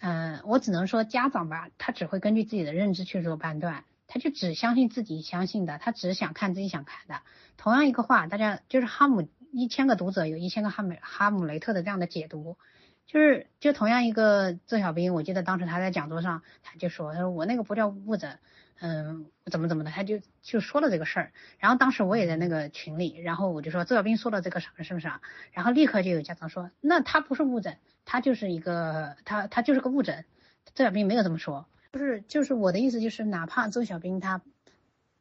[0.00, 7.20] 嗯，我只能说家长吧，他只会根据自己的认知去做判断，他就只相信自己相信的，他只想看自己想看的。
[7.56, 12.56] 同样一个话，大家就是哈姆一千个读者有一千个哈姆哈姆雷特的这样的解读，
[13.06, 18.38] 就是就同样一个郑小兵，我记得当时他在讲座上他就说，他说我那个不叫误诊。
[18.80, 25.20] 嗯，怎么怎么的，他就就说了这个事儿，然后当时我也在那个群里，然后我就说周小兵说了这个事儿是不是啊？
[25.50, 27.78] 然后立刻就有家长说，那他不是误诊，
[28.10, 30.24] 他就是一个他他就是个误诊，
[30.74, 34.40] 周小兵没有这么说，就是就是我的意思就是，哪怕周小兵他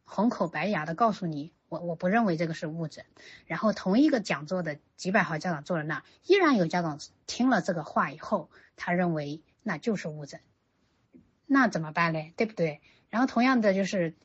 [0.06, 3.04] 红口白牙的告诉你，我我不认为这个是误诊，
[3.46, 10.40] 然后同一个讲座的几百号家长坐在那，依然有家长听了这个话以后，他认为那就是误诊，
[11.46, 12.34] 那怎么办嘞？
[12.38, 12.80] 对不对？
[13.10, 14.16] 然后同样的就是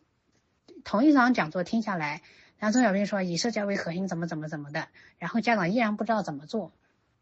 [0.84, 2.22] 同一场讲座听下来，
[2.58, 4.86] 然后周小兵说以社交为核心怎么怎么怎么的，
[5.18, 6.72] 然后家长依然不知道怎么做，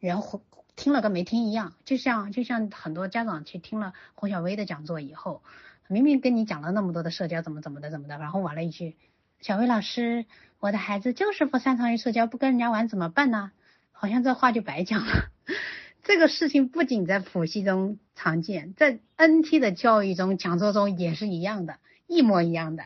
[0.01, 0.43] 然后
[0.77, 5.43] 听了跟没听一样，就像就像很多家长去听了洪小薇的讲座以后，
[5.89, 8.97] 明明跟你讲了那么多的社交怎么怎么的怎么的，然后完了一句，
[9.41, 10.27] 小薇老师，
[10.59, 13.53] 我的孩子就是不擅长于社交，不跟人家玩怎么办呢？
[13.93, 15.31] 好像这话就白讲了。
[16.03, 22.85] 这个事情不仅在普系中常见，在 NT 的教育中、讲座中也是一样的，一模一样的。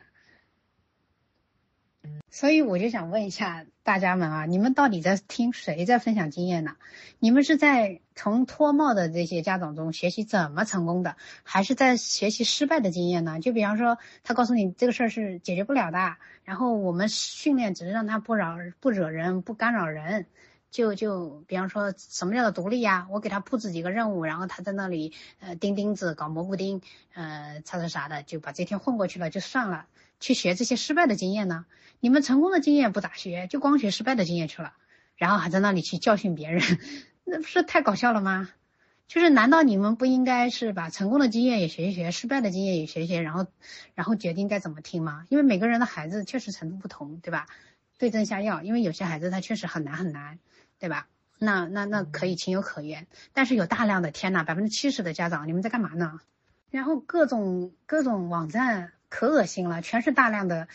[2.30, 6.76] 所以我就想问一下大家们啊，你们到底在听谁在分享经验呢？
[7.20, 13.38] 你们是在从脱帽的这些家长中学习怎么成功的，还是在学习失败的经验呢？
[13.40, 20.26] 就比方说，他告诉你这个事儿是解决不了的，然后我们训练只是让他不扰不惹人不干扰人，
[20.72, 23.06] 就就比方说什么叫做独立呀？
[23.10, 26.82] 我给他布置几个任务，然后他在那里呃钉钉子搞蘑菇钉，
[27.14, 29.86] 呃擦擦啥的，就把这天混过去了就算了。
[30.20, 31.66] 去学这些失败的经验呢？
[32.04, 34.74] 你们成功的经验不咋学，就光学失败的经验去了，
[35.16, 36.60] 然后还在那里去教训别人，
[37.24, 38.50] 那不是太搞笑了吗？
[39.08, 43.46] 就是难道你们不应该是把成功的经验也学一学，失败的经验也学一学，然后
[43.94, 45.24] 然后决定该怎么听吗？
[45.30, 47.46] 因为每个人的孩子确实程度不同，对吧？
[47.96, 50.38] 对症下药，因为有些孩子他确实很难很难，
[50.78, 51.06] 对吧？
[51.38, 56.20] 那那那可以情有可原，但是有大量的天呐，百分之七十的家长，你们在干嘛呢？
[56.70, 58.90] 然后各种各种网站。
[59.10, 60.66] 可恶心了，全是大量的，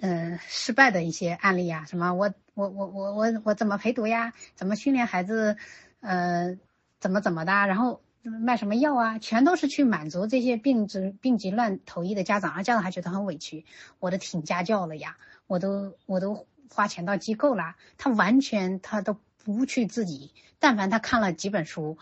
[0.00, 4.32] 嗯，失败的一些案例啊，什么我我我我我我怎么陪读呀？
[4.54, 5.56] 怎么训练孩子？
[6.00, 6.58] 呃，
[7.00, 7.52] 怎么怎么的？
[7.52, 9.18] 然后卖什么药啊？
[9.18, 13.64] 全都是去满足这些病急病急乱投医的家长，而家长还觉得很委屈。
[13.98, 15.16] 我都请家教了呀，
[15.46, 20.32] 我都我都花钱到机构了，他完全他都不去自己。
[20.58, 21.96] 但凡他看了几本书，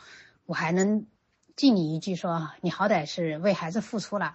[0.46, 1.06] 我还能
[1.54, 4.34] 敬你一句说，你好歹是为孩子付出了。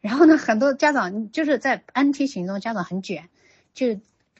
[0.00, 3.28] 然后呢，很多家长就是在 NT 群中，家长很卷，
[3.74, 3.98] 就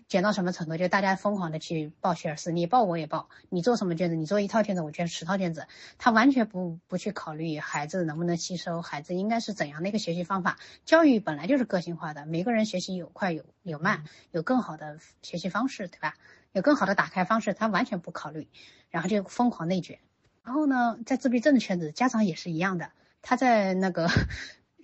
[0.09, 0.77] 卷到什么程度？
[0.77, 4.15] 就大家疯狂的去报学而思，你报我也报，你做什么卷子？
[4.17, 5.67] 你做一套卷子，我卷十套卷子。
[5.99, 10.59] 他完全不不去考虑孩子能不能吸收，孩子应该是怎样的一个学习方法。
[10.85, 16.15] 教育本来就是个性化的，每个人学习有快有有慢，有更好的学习方式，对吧？
[16.53, 18.47] 有更好的打开方式，他完全不考虑，
[18.91, 19.99] 然后就疯狂内卷。
[20.45, 24.09] 然后呢，在自闭症的圈子，家长也是一样的，他在那个。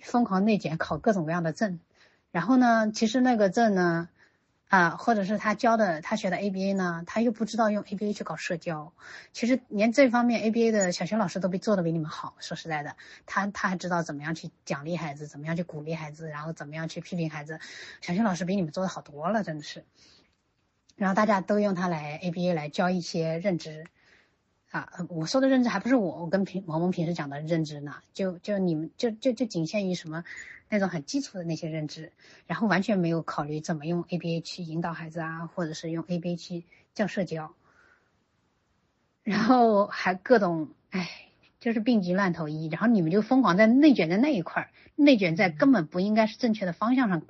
[0.05, 1.79] 疯狂内卷，考各种各样的证，
[2.31, 4.07] 然后呢，其实那个证呢，
[4.67, 8.93] 啊，或者是他教的，他学的 ABA 呢，他又不知道用 ABA 去搞社交。
[9.33, 12.35] 其实连这方面 ABA 的小学老师都比做的比你们好。
[12.39, 12.95] 说实在的，
[13.25, 17.59] 他他还知道怎么样去奖励孩子，怎么样去鼓励孩子，然后怎么样去批评孩子。
[18.01, 19.83] 小学老师比你们做的好多了，真的是。
[20.95, 23.85] 然后大家都用它来 ABA 来教一些认知。
[24.75, 30.25] 啊，我说的认知还不是我，我跟平萌萌平时讲的认知呢，就就你们就就就仅限于什么
[30.67, 32.11] 那种很基础的那些认知，
[32.45, 37.53] 然后完全没有考虑怎么用 ABA 去引导孩子啊，或者是用 ABA 去教社交，
[39.23, 41.09] 然后还各种哎，
[41.61, 47.21] 就是病急乱投医，然后你们就疯狂在内卷在那一块儿，内卷在根本不应该是正确的方向上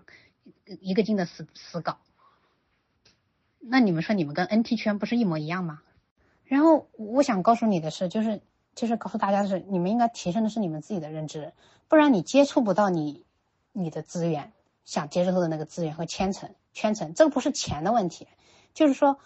[0.65, 1.99] 一个劲的死死搞，
[3.59, 5.83] 那你们说你们跟 NT 圈不是一模一样吗？
[6.55, 8.41] 然后我想告诉你的是，就是
[8.75, 11.51] 就是告诉大家的是，你们应该提升的是你们自己的认知，
[11.89, 13.25] 不然你接触不到你
[13.73, 14.53] 你的资源，
[14.85, 18.29] 想接触的那个资源和圈层圈层，这个不是钱的问题，
[18.73, 19.19] 就是说，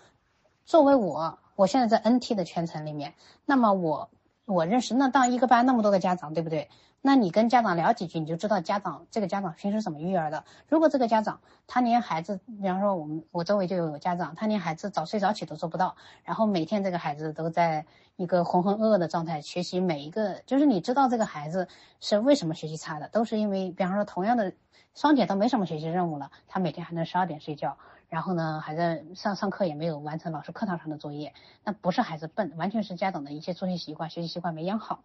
[0.66, 3.14] 作为我，我现在在 NT 的圈层里面，
[3.46, 4.10] 那么我
[4.46, 6.68] 我认识那当一个班那么多个家长，对不对？
[7.02, 10.44] 那你跟家长聊几句，你就知道家长这个家长平时怎么育儿的。
[10.68, 17.86] 如果这个家长他连孩子，比方说我们我周围就有家长，他连孩子早睡早起都做不到，然后每天这个孩子都在
[18.18, 21.70] 一个浑浑噩噩的状态学习，每一个就是你知道这个孩子
[22.02, 24.52] 是为什么学习差的，都是因为比方说同样的
[24.94, 27.78] 双减都没什么学习任务了，他每天还能十二点睡觉，
[28.10, 35.00] 然后呢还在上上课也没有完成老师课堂上的作业，那不是孩子笨，完全是家长的一些作息习惯、学习习惯没养好。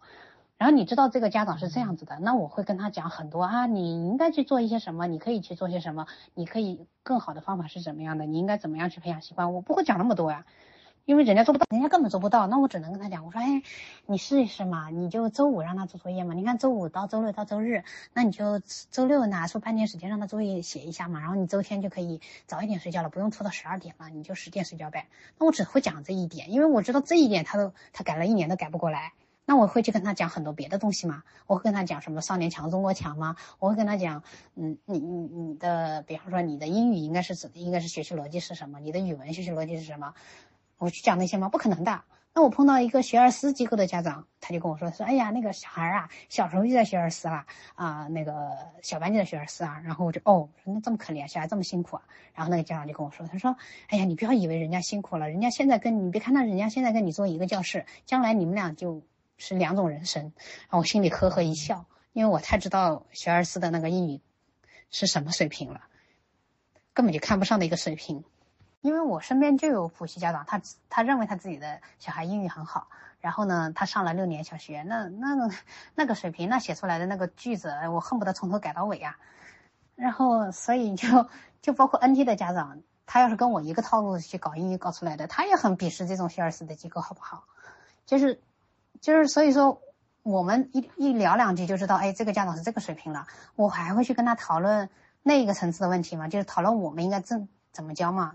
[0.57, 10.45] 然后你知道这个家长是这样子的，那我会跟他讲很多啊，你应该去做一些什么，你可以去做些什么，你可以更好的方法是怎么样的，你应该怎么样去培养习惯，我不会讲那么多呀，
[11.03, 13.63] 因为人家做不到，人家根本做不到，那我只能跟他讲，我说，哎，
[14.05, 17.83] 你试一试嘛，你就周五让他做作业嘛，你看周五到周六到周日，
[18.13, 18.61] 那你就
[18.91, 25.07] 周六拿出半天时间让他作业写一下嘛，然后你周天就可以早一点睡觉了，不用拖到十二点了，你就十点睡觉呗。
[25.37, 29.11] 那我只会讲这一点，因为我知道这一点他都他改了一年都改不过来。
[29.47, 31.23] 那我会去跟他讲很多别的东西吗？
[31.45, 33.35] 我会跟他讲什么少年强中国强吗？
[33.59, 34.23] 我会跟他讲，
[34.55, 38.79] 嗯，你你你的，比方说你的英语应该是怎，应该是学习逻辑是什么？
[38.79, 40.13] 你的语文学习逻辑是什么？
[40.79, 41.47] 我去讲那些吗？
[41.47, 42.01] 不可能的。
[42.33, 47.45] 那我碰到一个学而思机构的家长，他就跟我说说，哎呀，那个小孩啊，小时候就在学而思了
[47.75, 48.49] 啊，那个
[48.81, 49.79] 小班就在学而思啊。
[49.85, 52.01] 然后我就哦，那这么可怜，小孩这么辛苦啊。
[52.33, 53.55] 然后那个家长就跟我说，他说，
[53.87, 59.01] 哎呀，你不要以为人家辛苦了，人家现在跟你别看到人家现在跟你坐一个教室，将来你们俩就。
[59.37, 64.21] 是两种人生，然后我心里呵呵一笑，因为我太知道学而思的那个英语
[64.91, 65.81] 是什么水平了，
[66.93, 68.23] 根本就看不上的一个水平。
[68.81, 72.87] 因为我身边就有补习家长，他他认为他自己的小孩英语很好，
[73.19, 75.49] 然后呢，他上了六年小学，那那
[75.95, 79.17] 那个水平，那写出来的那个句子，我恨不得从头改到尾啊。
[79.95, 81.27] 然后所以就
[81.63, 87.45] 就包括 NT 的家长，他要是跟我一个套路去搞英语搞出来的，他也很鄙视这种学而思的机构，好不好？
[88.05, 88.39] 就是，
[89.01, 89.81] 就是所以说，
[90.23, 94.89] 我们一一聊两句就知道，哎，这个家长是这个水平了，我还会去跟他讨论
[95.23, 96.27] 那一个层次的问题吗？
[96.27, 98.33] 就是讨论我们应该怎怎么教嘛？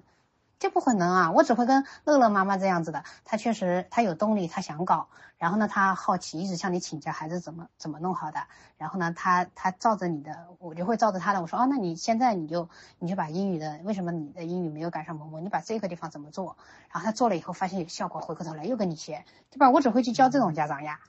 [0.61, 1.31] 这不可能啊！
[1.33, 5.09] 我只会跟乐乐妈妈这样子的，她确实她有动力，她想搞，
[5.39, 8.41] 然后呢，她好奇，一直向你请教孩子怎么怎么弄好的，
[8.77, 12.69] 然后呢，她她照着你的，我就会照着她的，我说哦，那你现在你就
[12.99, 16.59] 你就把英语的为什么你的英语没有赶上某某，你把这个地方怎么做，
[16.93, 19.71] 然后他做了以后发现有效果，回过头来又跟你学，对吧？
[19.71, 21.01] 我只会去教这种家长呀。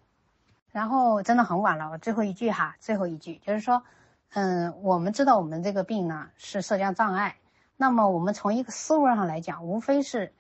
[0.72, 3.84] 然后真的很晚了，我最后一句哈，最后一句就是说，
[4.30, 7.36] 嗯，我们知道我们这个病呢是社交障碍。
[7.82, 10.36] 那么我们从一个思路上来讲，无非是，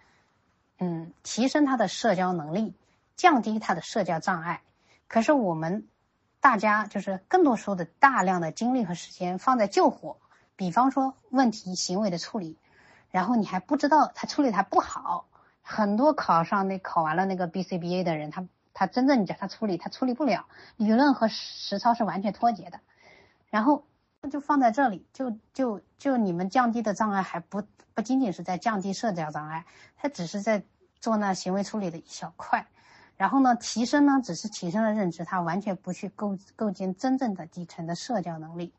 [0.77, 2.76] 嗯，提升他的社交能力，
[3.15, 4.61] 降低他的社交障碍。
[5.07, 5.88] 可是我们
[6.39, 10.18] 大家就是更多时候的大量的精力和时间放在救火，
[10.55, 12.59] 比方说问题行为的处理，
[13.09, 15.26] 然后你还不知道他处理他不好。
[15.63, 18.45] 很多考上那考完了那个 BCBA 的人，他
[18.76, 20.45] 他真正你叫他处理，他处理不了，
[20.77, 22.81] 理论和实操是完全脱节的。
[23.49, 23.84] 然后。
[24.23, 29.65] 那就放在这里，就就就你们降低的障碍还不不仅仅是在降低社交障碍，
[29.98, 30.64] 它只是在
[30.99, 32.68] 做那行为处理的一小块，
[33.18, 38.73] 然后呢，提升呢只是提升了认知，它完全不去构构建真正的底层的社交能力。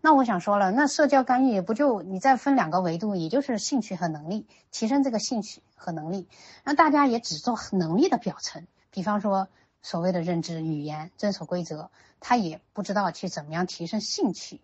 [0.00, 6.26] 那我想说了，那社交干预也不就你再分两个维度，也就是兴趣和能力，提升这个兴趣和能力，
[6.64, 9.48] 那大家也只做能力的表层，比方说
[9.82, 14.60] 所谓的认知、语言、遵守规则，他也不知道去怎么样提升兴趣。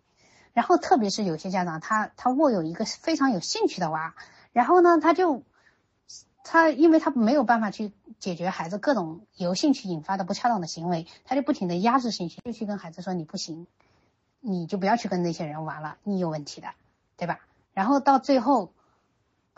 [0.57, 4.15] 然后，特别是有些家长，他他握有一个非常有兴趣的娃，
[4.55, 5.43] 然后呢，他就
[6.45, 13.66] 他因为他没有办法去解决孩子各种由兴趣引发的不恰当的行为，他就不停的压制兴趣，就去跟孩子说你不行，
[14.41, 16.69] 你就不要去跟那些人玩了，你有问题的，
[17.19, 17.41] 对吧？
[17.74, 18.73] 然后到最后。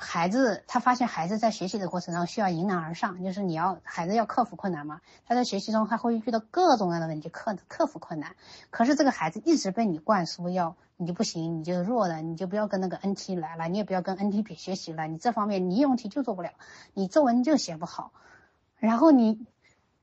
[0.00, 5.00] 孩子他发现孩子在学习的过程中需要迎难而上，就是你要孩子要克服困难嘛。
[5.26, 8.36] 他在学习中他会遇到各种各样的问题，克克服困难。
[8.70, 15.08] 可是这个孩子一直被你灌输要你就不行，你就弱的，你就不要跟那个 NT 来了，你也不要跟 NT 比学习了。
[15.08, 16.50] 你这方面你应用题就做不了，
[16.94, 18.12] 你作文就写不好，
[18.76, 19.44] 然后你，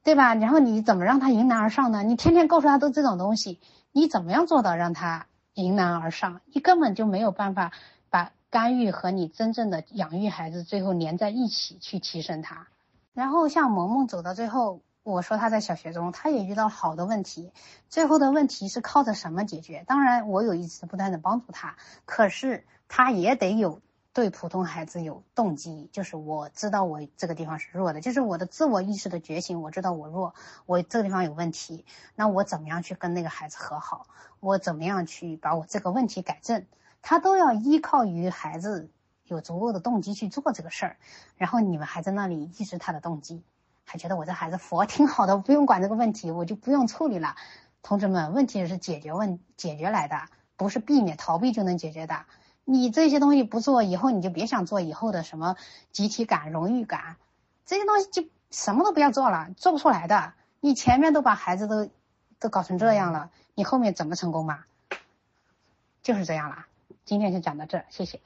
[0.04, 0.36] 对吧？
[0.36, 2.04] 然后你怎么让他迎难而上呢？
[2.04, 3.62] 你天天告诉他都这种东西，
[3.94, 6.42] 你怎么样做到让他迎难而上？
[6.52, 7.72] 你根本就没有办法
[8.10, 8.34] 把。
[8.56, 12.68] 干预和你真正的养育孩子最后连在一起去提升他，
[13.14, 17.52] 然后像萌萌走到最后，我说他在小学中他也遇到好多问题，
[17.90, 19.84] 最后的问题是靠着什么解决？
[19.86, 21.76] 当然我有一直不断的帮助他，
[22.06, 23.82] 可是他也得有
[24.14, 30.34] 对普通孩子有动机，就是我知道我这个地方是弱的，就是我的自我意识的觉醒，我知道我弱，
[30.66, 31.84] 我这个地方有问题，
[32.16, 34.08] 那我怎么样去跟那个孩子和好？
[34.40, 36.66] 我怎么样去把我这个问题改正？
[37.08, 38.90] 他都要依靠于孩子
[39.26, 40.98] 有足够的动机去做这个事儿，
[41.38, 43.44] 然后你们还在那里抑制他的动机，
[43.84, 47.36] 还觉得我这孩子佛挺好的，不用管这个问题，我就不用处理了。
[47.84, 50.20] 同志们，问题是解决问解决来的，
[50.58, 52.26] 不是避免逃避就能解决的。
[52.64, 55.58] 你这些东西不做，以后你就别想做以后的什么
[55.92, 57.18] 集体感、荣誉感，
[57.68, 60.34] 这些东西就什么都不要做了，做不出来的。
[60.60, 61.88] 你前面都把孩子都
[62.40, 64.64] 都搞成这样了，你后面怎么成功嘛？
[66.02, 66.66] 就是这样了。
[67.06, 68.20] 今天就讲到这，谢谢。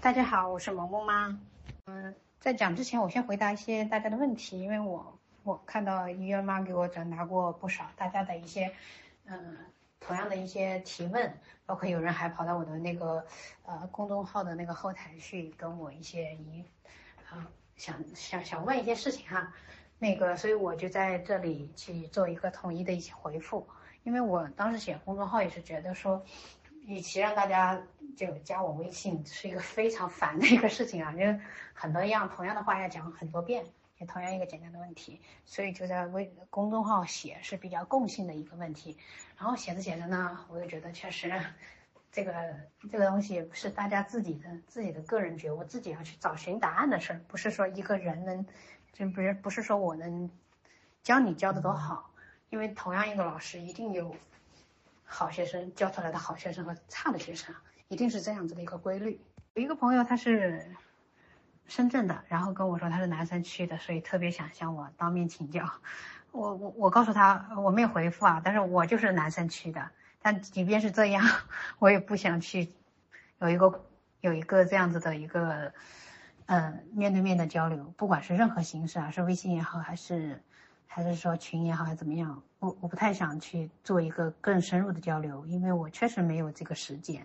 [0.00, 1.38] 大家好，我是萌萌妈。
[1.86, 8.72] 嗯，在讲之前，我先回答一些大家的问题，因为我我看到医院妈给我转达过不少大家的一些
[9.26, 9.56] 嗯
[10.00, 11.32] 同样的一些提问，
[11.66, 13.24] 包括有人还跑到我的那个
[13.64, 16.64] 呃公众号的那个后台去跟我一些疑
[17.30, 17.46] 啊
[17.76, 19.52] 想想想问一些事情哈，
[20.00, 23.64] 那个所以我就在这里去做一个统一的一些回复，
[24.02, 26.20] 因为我当时写公众号也是觉得说。
[26.88, 27.78] 与其让大家
[28.16, 31.38] 就加我微信是一个非常烦的一个事情啊，因为
[31.74, 33.62] 很多样同样的话要讲很多遍，
[33.98, 38.96] 也同样一个简单的问题，所以就在微公众号写是比较共性的一个问题。
[39.36, 41.30] 然后写着写着呢，我就觉得确实，
[42.10, 42.32] 这个
[42.90, 48.46] 这个东西是大家自己的自己的个人觉悟，自己要去找寻答案的事儿，不是说一个人能，
[48.94, 50.30] 就不是不是说我能
[51.02, 52.10] 教你教的多好，
[52.48, 54.16] 因为同样一个老师一定有。
[55.10, 57.54] 好学生教出来的好学生和差的学生，
[57.88, 59.18] 一定是这样子的一个规律。
[59.54, 60.64] 有一个朋友他是
[61.66, 65.64] 深圳的，然后跟我说他是南山区的，所以特别想向我当面请教。
[66.30, 69.90] 我我我告诉他我没有回复啊，但是我就是南山区的。
[70.20, 71.24] 但即便是这样，
[71.80, 72.70] 我也不想去
[73.38, 73.86] 有一个
[74.20, 75.72] 有一个这样子的一个
[76.46, 80.42] 嗯面对面的交流，不管是任何形式啊，是微信也好，还是。
[80.88, 82.42] 还是说群也好，还是怎么样？
[82.58, 87.24] 我我不太想去做一个更深入的交流，因为我确实没有这个时间。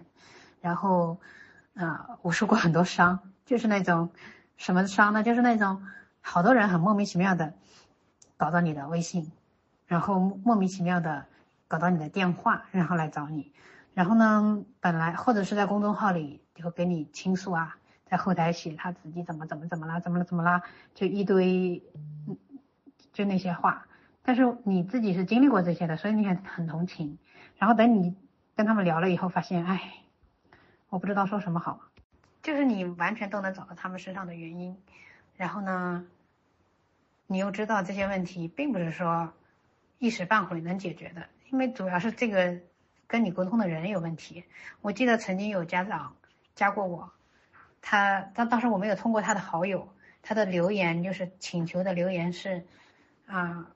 [0.62, 1.18] 然后，
[1.74, 4.12] 啊，我受过很多伤，就是那种
[4.58, 5.24] 什么伤呢？
[5.24, 5.82] 就是那种
[6.22, 7.54] 好多人很莫名其妙的
[8.38, 9.32] 搞到你的微信，
[9.88, 11.26] 然后莫名其妙的
[11.68, 13.52] 搞到你的电话，然后来找你，
[13.94, 17.76] 然后呢，本来或者是在公众号里就给你倾诉啊，
[18.06, 20.62] 在后台写他自己怎么怎么怎么啦，怎么了怎么啦，
[20.94, 21.82] 就一堆，
[23.14, 23.88] 就那些话。
[24.24, 27.18] 但是你自己是经历过这些的，所以你很很同情。
[27.58, 28.16] 然后等你
[28.56, 30.00] 跟他们聊了以后，发现，哎。
[30.90, 31.80] 我不知道说什么好，
[32.44, 34.78] 就是你完全都能找到他们身上的原因，
[35.36, 36.06] 然后呢，
[37.26, 39.34] 你又知道这些问题并不是说
[39.98, 42.60] 一时半会能解决的，因为主要是这个
[43.08, 44.44] 跟你沟通的人有问题。
[44.82, 46.16] 我记得曾经有家长
[46.54, 47.12] 加过我，
[47.82, 49.92] 他当当时我没有通过他的好友，
[50.22, 52.64] 他的留言就是请求的留言是
[53.28, 53.68] 啊，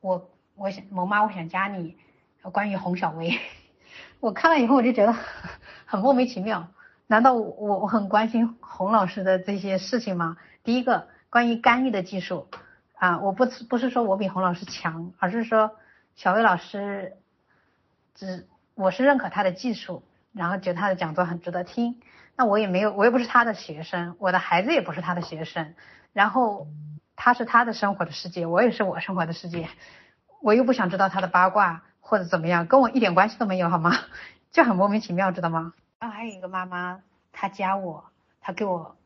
[0.00, 1.96] 我我想某妈我想加你，
[2.52, 3.38] 关于洪小薇。
[4.20, 5.14] 我看了以后我就觉得
[5.84, 6.68] 很莫名其妙，
[7.06, 10.36] 难道我我很关心洪老师的这些事情吗？
[10.64, 12.48] 第一个关于干预的技术
[12.94, 15.76] 啊，我不不是说我比洪老师强，而是说
[16.14, 17.16] 小薇老师
[18.14, 20.02] 只我是认可他的技术，
[20.32, 22.00] 然后觉得他的讲座很值得听。
[22.36, 25.74] 那我也没有，我又不是他的学生，我的孩子也不是他的学生，
[26.12, 26.66] 然后
[27.16, 29.68] 他是他的生活的世界，我也是我生活的世界，
[30.40, 31.82] 我又不想知道他的八卦。
[32.08, 33.90] 或者怎么样，跟我一点关系都没有，好吗？
[34.52, 35.72] 就很莫名其妙，知道吗？
[35.98, 37.00] 然后还有一个妈妈，
[37.32, 38.04] 她加我，
[38.40, 38.96] 她给我，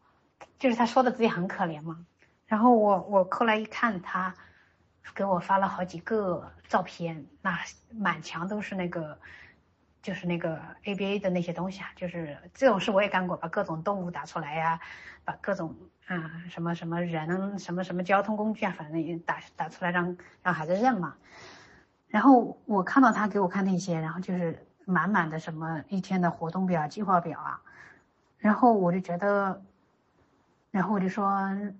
[0.58, 2.04] 就是她说的自己很可怜嘛。
[2.46, 4.34] 然后我我后来一看，她
[5.14, 7.58] 给我发了好几个照片，那
[7.90, 9.18] 满墙都是那个，
[10.02, 14.80] 就是那个 ABA 的那些东西啊，就是这种事我也干过，把各种动物打出来呀，
[15.24, 21.14] 把各种啊什么什么人什么什么交通工具啊，反正也打打出来让让孩子认嘛。
[22.08, 27.60] 然后我看到他给我看那些，然后就是满满的什么一天的活动表、计划表啊，
[28.38, 29.62] 然后我就觉得，
[30.72, 31.30] 然后我就说，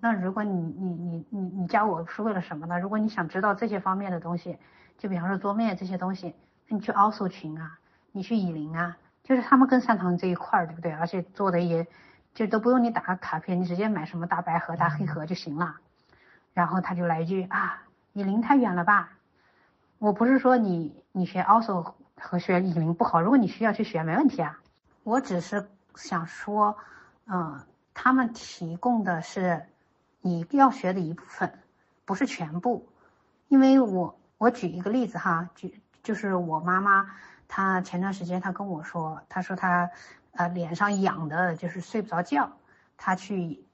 [0.01, 2.79] 那如果你你你你你加我是为了什么呢？
[2.79, 4.59] 如果你想知道这些方面的东西，
[4.99, 6.37] 就比方说桌面这些东西，
[6.69, 7.80] 那你去奥数群啊，
[8.13, 10.93] 你去以林啊，就是他们更擅长这一块儿，对不对？
[10.93, 11.87] 而且做的也，
[12.35, 15.77] 就都不用你打卡片，你直接买什么大白盒、大黑盒就行了。
[16.53, 17.83] 然后他就来一句啊，
[18.13, 19.11] 以林太远了吧？
[19.99, 24.59] 我不是说你你学 also 和学以林不好，如果你需要去学没问题啊。
[25.03, 26.77] 我只是想说，
[27.27, 27.61] 嗯，
[27.95, 29.65] 他们提供的是
[30.21, 31.59] 你要学的一部分，
[32.05, 32.87] 不是全部。
[33.49, 37.11] 因为我我举一个例子哈，举就是我妈妈，
[37.53, 39.91] 他前段时间他跟我说，他说他
[40.35, 42.53] 呃脸上痒的，就是睡不着觉，
[42.97, 43.65] 他去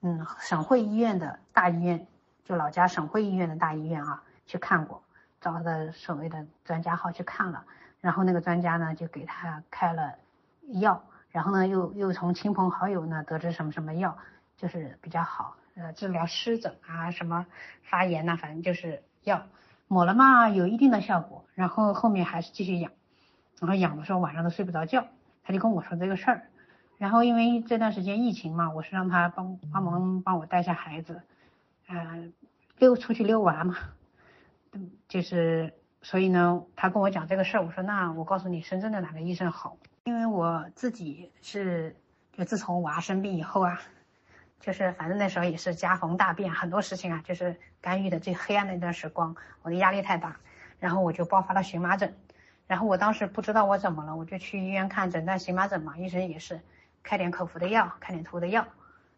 [0.00, 2.06] 嗯省会医院的大医院，
[2.42, 5.02] 就老家省会医院的大医院啊去看过。
[5.42, 7.66] 找他的所谓的专家号去看了，
[8.00, 10.14] 然后那个专家呢就给他开了
[10.80, 14.16] 药，然后呢又又从亲朋好友呢得知什么什么药
[14.56, 17.46] 就是比较好，呃治疗湿疹啊什么
[17.82, 19.46] 发炎呐，反正就是药
[19.88, 22.92] 抹了嘛有一定的效果，然后后面还是继续痒，
[23.60, 25.06] 然后痒的时候晚上都睡不着觉，
[25.42, 26.48] 他就跟我说这个事儿，
[26.98, 31.22] 然后因为这段时间疫情嘛，我是让他帮帮忙帮我带下孩子，
[31.88, 32.32] 嗯
[32.78, 33.76] 溜出去溜娃嘛。
[35.08, 35.72] 就是，
[36.02, 39.78] 所以呢，他跟我讲这个事儿，我说那我告诉你，深圳的哪个医生好？
[40.04, 41.96] 因为我自己是，
[42.32, 43.80] 就自从娃生病以后啊，
[44.60, 50.36] 就是反正那时候也是家逢大变，很多事情啊，就是干预的最黑暗的一段时光，我的压力太大，
[50.80, 52.16] 然后我就爆发了荨麻疹，
[52.66, 56.60] 然后我当时不知道我怎么了，我就去医院看诊断荨麻疹嘛，医生也是
[57.02, 58.66] 开点口服的药，开点涂的药，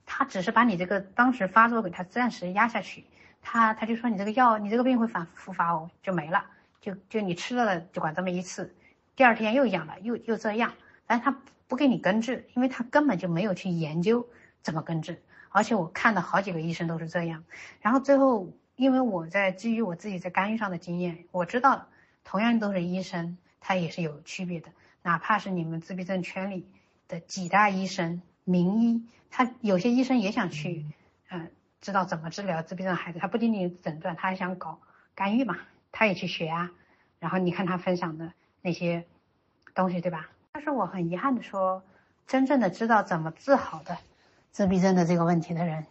[0.04, 3.04] 他只是把你这个当时发作给他暂时压下去。
[3.40, 6.44] 他他就说你这个药，你这个病会反复发哦，就没了，
[6.80, 8.74] 就就你吃了就管这么一次，
[9.14, 10.74] 第二天又痒了，又又这样，
[11.06, 11.34] 但是他
[11.68, 14.26] 不给你根治，因为他根本就没有去研究
[14.60, 17.44] 怎么根治，而且我看了好几个医生都是这样，
[17.80, 21.86] 然后最后因为我在基于我自己在干预上的经验，我知道
[22.24, 24.70] 同样都是医生，他也是有区别的，
[25.02, 26.66] 哪怕是你们自闭症圈里
[27.08, 30.84] 的几大医生名医，他有些医生也想去，
[31.30, 31.50] 嗯。
[31.80, 34.80] 知道怎么治疗自闭症孩子，他不仅仅诊断，他还想搞
[35.14, 35.58] 干预嘛，
[35.92, 36.72] 他也去学啊。
[37.20, 39.04] 然后你看他分享的那些
[39.76, 40.28] 东西，对吧？
[40.50, 41.84] 但是我很遗憾的说，
[42.26, 43.96] 真正的知道怎么治好的
[44.50, 45.86] 自闭症的这个问题的人，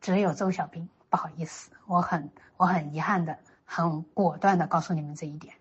[0.00, 0.88] 只有周小兵。
[1.10, 5.54] 不好意思，我很我很遗憾的，很果断的告诉你们这一点。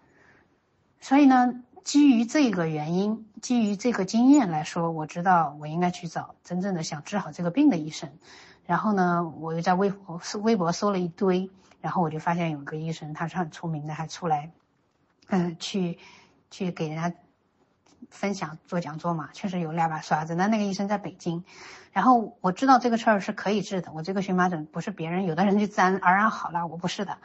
[0.99, 8.09] 所以呢，基于这个原因，基于这个经验来说，我知道我应该去找真正的想治好这个病的医生。
[8.65, 11.51] 然后呢，我又在微博微博搜了一堆，
[11.81, 14.51] 然后我就发现有一个医生，他是很出名的，还出来，
[15.27, 15.99] 嗯，去
[16.49, 17.15] 去给人家
[18.09, 20.35] 分享做讲座嘛，确实有两把刷子。
[20.35, 21.43] 那那个医生在北京，
[21.91, 23.91] 然后我知道这个事儿是可以治的。
[23.93, 27.17] 我这个荨麻疹不是别人有的人就自然而然好了，我不是的。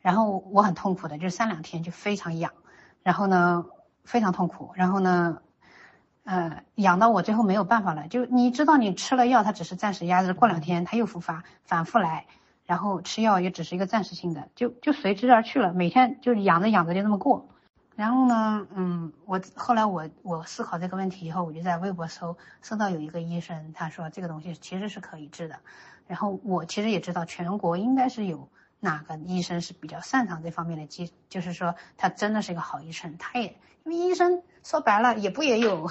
[0.00, 2.52] 然后我很痛苦的，就三两天就非常痒，
[3.02, 3.64] 然后呢
[4.04, 5.38] 非常痛苦，然后呢，
[6.24, 8.06] 呃痒到我最后没有办法了。
[8.08, 12.26] 就你知道你吃了药，它只是暂时压制，过两天它又复发，反复来，
[12.66, 15.72] 然后吃药也只是一个暂时性的，就就随之而去了。
[15.72, 17.48] 每天就痒着痒着就那么过。
[17.96, 25.60] 然后呢，嗯，我后来我我思考这个问题以后，我就在微博搜，搜到有一个医生，他说这个东西其实是可以治的。
[26.08, 28.48] 然后我其实也知道全国应该是有
[28.80, 33.16] 哪个医生是比较擅长这方面的，技，就是说他真的是一个好医生。
[33.16, 35.88] 他也因为医生说白了也不也有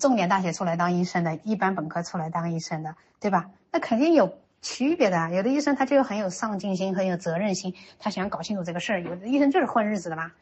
[0.00, 3.50] 重点大学出来当医生的，一般本科出来当医生的，对吧？
[3.70, 5.30] 那肯定有区别的。
[5.30, 9.02] 有的医生他就很有上进心，很有责任心，他想搞清楚这个事儿。
[9.02, 10.32] 有的医生就是混日子的嘛。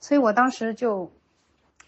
[0.00, 1.12] 所以我当时就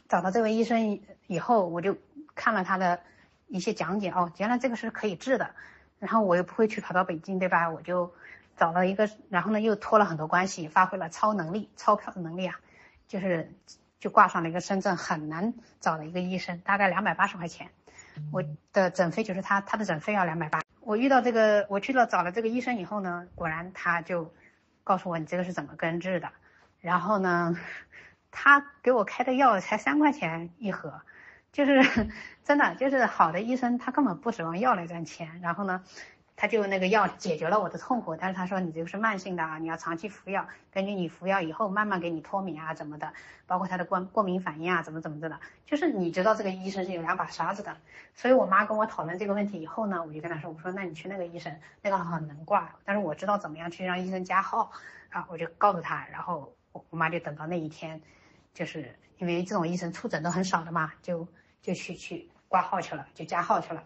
[0.09, 1.97] 找到这位医生以后，我就
[2.35, 3.01] 看了他的
[3.49, 5.51] 一些讲解哦，原来这个是可以治的。
[5.99, 7.69] 然后我又不会去跑到北京，对吧？
[7.69, 8.15] 我就
[8.57, 12.59] 找了一个，然后呢又托了很多关系，发挥了超能力、钞票的能力啊，
[13.07, 13.53] 就是
[13.99, 17.71] 就挂上了一个深圳很难找的一个医生，大概两百八十块钱，
[18.33, 18.43] 我
[18.73, 20.63] 的诊费就是他他的诊费要两百八。
[20.81, 24.33] 我遇到这个，我去了找了这个医生以后呢，果然他就
[24.83, 26.31] 告诉我你这个是怎么根治的，
[26.81, 27.57] 然后呢。
[28.33, 31.03] 他给我开的药才三块钱一盒，
[31.51, 31.83] 就是
[32.45, 35.41] 真的，就是好的医生，他根本不指望药来赚钱。
[35.43, 35.83] 然后呢，
[36.37, 43.13] 他就那个药解决了我的痛苦，但是他说你这个是慢性的啊，你要长期服药，根据你服药以后慢慢给你脱敏啊怎么的，
[43.49, 47.77] 包括他的过过敏反应啊怎么怎么着的，就是你知道这个医生是有两把刷子的。
[48.15, 54.71] 所以我妈跟我讨论这个问题以后呢，我就跟她说，我说那你去那个医生，那个很能挂，但是我知道怎么样去让医生加号
[55.11, 58.01] 啊，我就告诉他，然后我我妈就等到那一天。
[58.53, 61.29] 就是因为这种医生出诊都很少的嘛，就
[61.63, 63.85] 就去去挂号去了，就加号去了。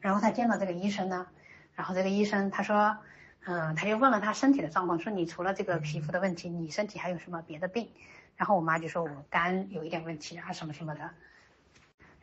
[0.00, 1.26] 然后她见到这个医生呢，
[1.74, 2.96] 然后这个医生他说，
[3.44, 7.90] 嗯，他就问了她身体的状况，说你除了这个皮肤的问题，你身体还有什么别的病？
[8.36, 11.10] 然后我妈就说我肝有一点问题啊，什么什么的。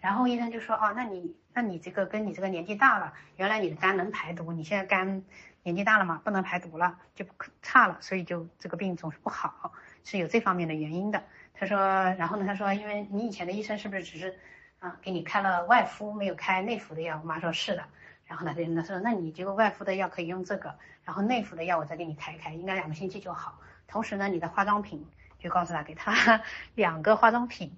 [0.02, 5.23] 然后医生就说，哦，那你那你这个跟你这个年纪大了，原来你的肝能排毒，你现在肝
[5.64, 7.23] 年纪大了嘛，不能排毒了，就
[7.61, 9.72] 差了，所以就这个病总是不好，
[10.03, 11.23] 是有这方面的原因的。
[11.53, 11.78] 他说，
[12.18, 12.45] 然后呢？
[12.45, 14.40] 他说，因为你以前的医生是不是只是
[14.80, 17.19] 啊给你开了外敷，没有开内服的药？
[17.22, 17.84] 我妈说是的。
[18.26, 20.73] 然后呢，他说，那你这个外敷的药可以用这个，
[21.03, 23.60] 然后内服的药我再给你开开，应该两个星期就好。
[23.88, 25.06] 同时呢，你的化妆品
[25.41, 26.41] 就告诉他，给他
[26.76, 27.72] 两个化妆品，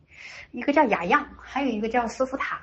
[0.51, 2.61] 一个叫雅漾，还有一个叫丝芙塔。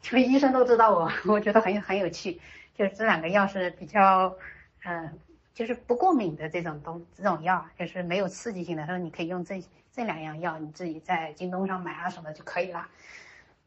[0.00, 2.40] 就医生都知道我， 我觉得很很有趣。
[2.76, 4.36] 就是这两个药是比较，
[4.84, 5.18] 嗯，
[5.54, 8.86] 就是不过敏的这种东这种药，就是没有刺激性的。
[8.86, 9.62] 他说你可以用这。
[9.90, 12.86] 这两样药你自己在京东上买啊什么就可以了。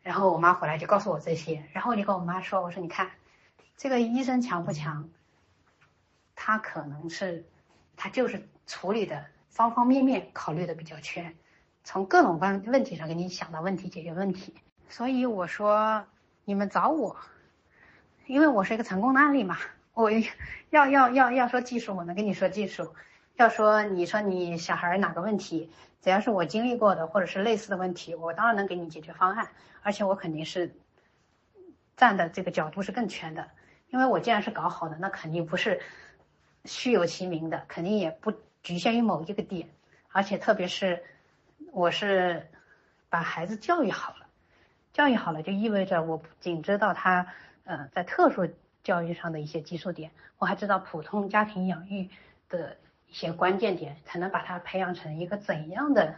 [0.01, 3.11] 然后我妈回来就告诉我这些，然后我就跟我妈说，我说你看，
[3.75, 5.09] 这个医生强不强？
[6.33, 7.43] 他可能是，
[7.97, 11.36] 他就是处理的方方面面考虑的比较全，
[11.84, 14.56] 从各种问问题上给你想到问题解决问题。
[14.90, 16.06] 所以我说
[16.45, 17.15] 你们找我，
[18.26, 19.57] 因为我是一个成功的案例嘛。
[19.94, 20.10] 我
[20.72, 22.95] 要要要要说技术，我能跟你说技术。
[23.36, 25.69] 要说你说你小孩哪个问题，
[26.02, 29.49] 只要是我经历过的或者是类似的问题，我当然能给你解决方案，
[29.82, 30.73] 而且我肯定是
[31.98, 33.49] 站的这个角度是更全的，
[33.90, 35.82] 因为我既然是搞好的，那肯定不是
[36.65, 38.32] 虚有其名的，肯定也不
[38.63, 39.69] 局限于某一个点，
[40.11, 41.03] 而且特别是
[41.71, 42.47] 我是
[43.09, 44.27] 把孩子教育好了，
[44.93, 47.27] 教育好了就意味着我不仅知道他
[47.65, 48.47] 呃在特殊
[48.83, 52.09] 教育上的一些基础点，我还知道普通家庭养育
[52.49, 52.77] 的。
[53.07, 56.15] 一些关键点，才能把他培养成一个怎样的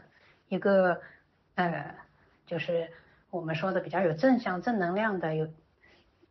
[0.48, 1.02] 一个
[1.56, 1.96] 呃，
[2.46, 2.88] 就是
[3.32, 5.48] 我们说的比较有正向、正能量的、有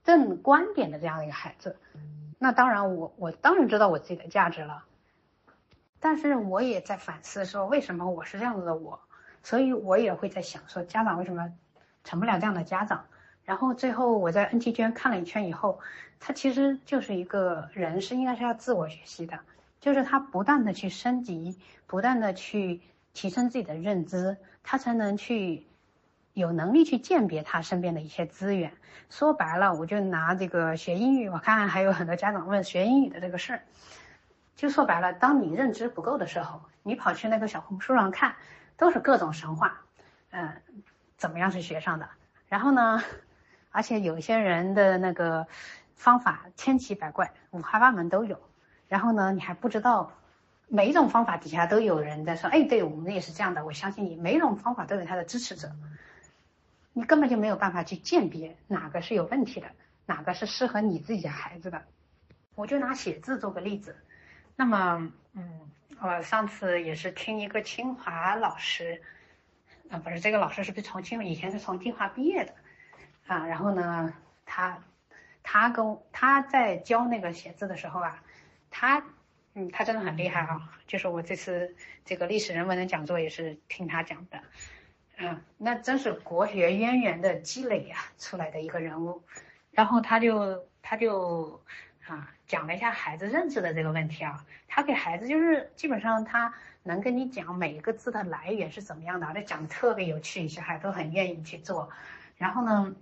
[0.05, 1.76] 正观点的这样的一个孩子。
[2.39, 4.84] 那当然，我我当然知道我自己的价值了，
[6.05, 8.99] 但是我也在反思说，为什么我是这样子的我？
[9.45, 11.53] 所以我也会在想说，家长为什么
[12.03, 13.05] 成不了这样的家长？
[13.45, 15.79] 然后最后我在 NT 圈看了一圈以后，
[16.19, 19.39] 他其实就是一个人是应该是要自我学习的。
[19.81, 21.57] 就是他不断的去升级，
[21.87, 22.81] 不断的去
[23.12, 25.66] 提升自己的认知，他才能去
[26.35, 28.73] 有能力去鉴别他身边的一些资源。
[29.09, 33.62] 说白了，我就拿这个学英语，我看还有很多家长问学英语的这个事儿，
[34.57, 38.37] 就说白了，当你认知不够的时候，你跑去那个小红书上看，
[38.77, 39.83] 都是各种神话，
[40.31, 40.62] 嗯，
[41.16, 42.09] 怎么样是学上的？
[42.49, 43.03] 然后呢，
[43.70, 45.47] 而且有些人的那个
[45.95, 48.39] 方法千奇百怪，五花八门都有。
[48.89, 50.12] 然后呢，你还不知道，
[50.69, 54.16] 每一种方法底下都有人在说，哎，对我们也是这样的，我相信你。
[54.16, 55.73] 每一种方法都有它的支持者，
[56.93, 59.69] 你根本就没有办法去鉴别哪个是有问题的，
[60.05, 61.83] 哪个是适合你自己的孩子的。
[62.55, 63.97] 我就拿写字做个例子，
[64.57, 65.61] 那么，嗯，
[66.01, 69.03] 我上次也是听一个清华老师，
[69.91, 72.55] 啊，不是这个老师是不是从清以前是从清华毕业的，
[73.27, 74.12] 啊，然后呢，
[74.45, 74.79] 他
[75.43, 78.23] 他跟他在教那个写字的时候啊，
[78.70, 79.03] 他，
[79.55, 81.74] 嗯，他真的很厉害啊，就是我这次
[82.05, 84.41] 这个历史人文的讲座也是听他讲的。
[85.19, 89.23] 嗯，那真是国学渊源的积累呀，出来的一个人物。
[89.70, 91.62] 然后他就他就
[92.07, 94.45] 啊讲了一下孩子认字的这个问题啊。
[94.69, 101.91] 他给孩子就是基本上他能跟你讲每一个字的来源是怎么样的，他讲的特别有趣，小孩都很愿意去做。
[102.37, 102.95] 然后呢，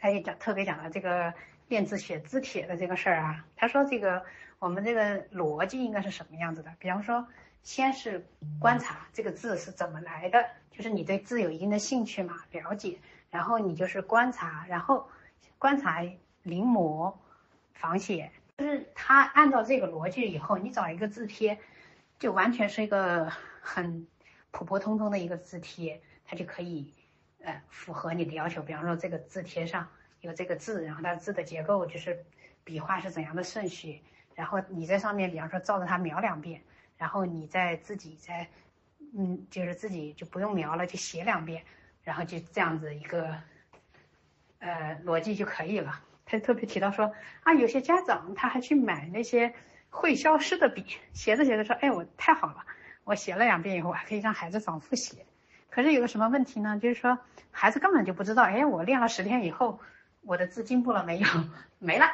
[0.00, 1.34] 他也讲特别讲了这个
[1.68, 3.44] 练字写字帖的这个事儿啊。
[3.56, 4.24] 他说这个
[4.58, 6.72] 我们这个逻辑应该是什么样子的？
[6.78, 7.26] 比方说。
[7.64, 8.24] 先是
[8.60, 12.98] 观察这个字是怎么来的，就是你对字有一定的兴趣嘛，了解，
[13.30, 15.06] 然后你就是观察，然后
[15.58, 16.00] 观察
[16.44, 17.12] 临摹
[17.80, 21.58] 仿写，就是他按照这个逻辑以后，你找一个字帖，
[22.18, 23.30] 就完全是一个
[23.60, 24.06] 很
[24.50, 26.92] 普普通通的一个字帖，它就可以
[27.42, 28.62] 呃符合你的要求。
[28.62, 29.88] 比方说这个字帖上
[30.20, 32.24] 有这个字，然后它字的结构就是
[32.64, 34.02] 笔画是怎样的顺序，
[34.34, 36.62] 然后你在上面比方说照着它描两遍。
[36.98, 38.48] 然后你再自己再，
[39.16, 41.62] 嗯，就是自己就不用描了，就写两遍，
[42.02, 43.40] 然后就这样子一个，
[44.58, 46.02] 呃，逻辑就可以了。
[46.30, 49.54] 他特别提到说啊，有些家长他还去买那些
[49.88, 50.84] 会消失的笔，
[51.14, 52.66] 写着写着说，哎，我太好了，
[53.04, 55.24] 我写了两遍以后，我还可以让孩子反复写。
[55.70, 56.78] 可是有个什么问题呢？
[56.78, 57.18] 就是说
[57.50, 59.80] 孩子根本就不知道，哎，我练了十天以后，
[60.20, 61.26] 我的字进步了没有？
[61.78, 62.06] 没了。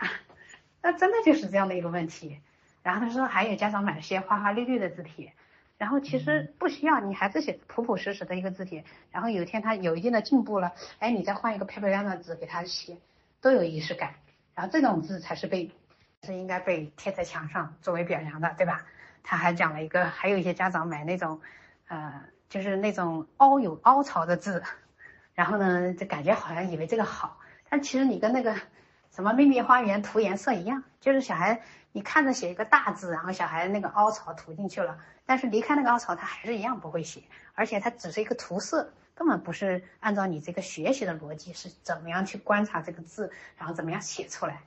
[0.81, 2.41] 那真的就是这样的一个问题。
[2.83, 5.33] 然后他说还有家长买了些花花绿绿的字帖，
[5.79, 12.99] 然后其实不需要，你孩子写朴朴实实的一个字帖，然后有一天他有一定的进步了，哎，你再换一个漂漂亮亮的字给他写，
[13.45, 14.15] 都有仪式感。
[14.55, 15.71] 然后这种字才是被
[16.23, 18.87] 是应该被贴在墙上作为表扬的，对吧？
[19.23, 21.43] 他还讲了一个，还有一些家长买那种，
[21.89, 24.63] 呃，就是那种凹有凹槽的字，
[25.35, 27.39] 然后呢，就感觉好像以为这个好，
[27.69, 28.57] 但其实你跟那个
[29.11, 31.61] 什么秘密花园涂颜色一样，就是小孩。
[31.97, 37.23] 你看着写一个大字，然后小孩那个凹槽涂进去了，但是离开那个凹槽，他还是一样不会写，
[37.55, 44.61] 而且它只是一个涂色，根本不是按照你这个学习的逻辑是怎么样去观察这个字，然后怎么样写出来。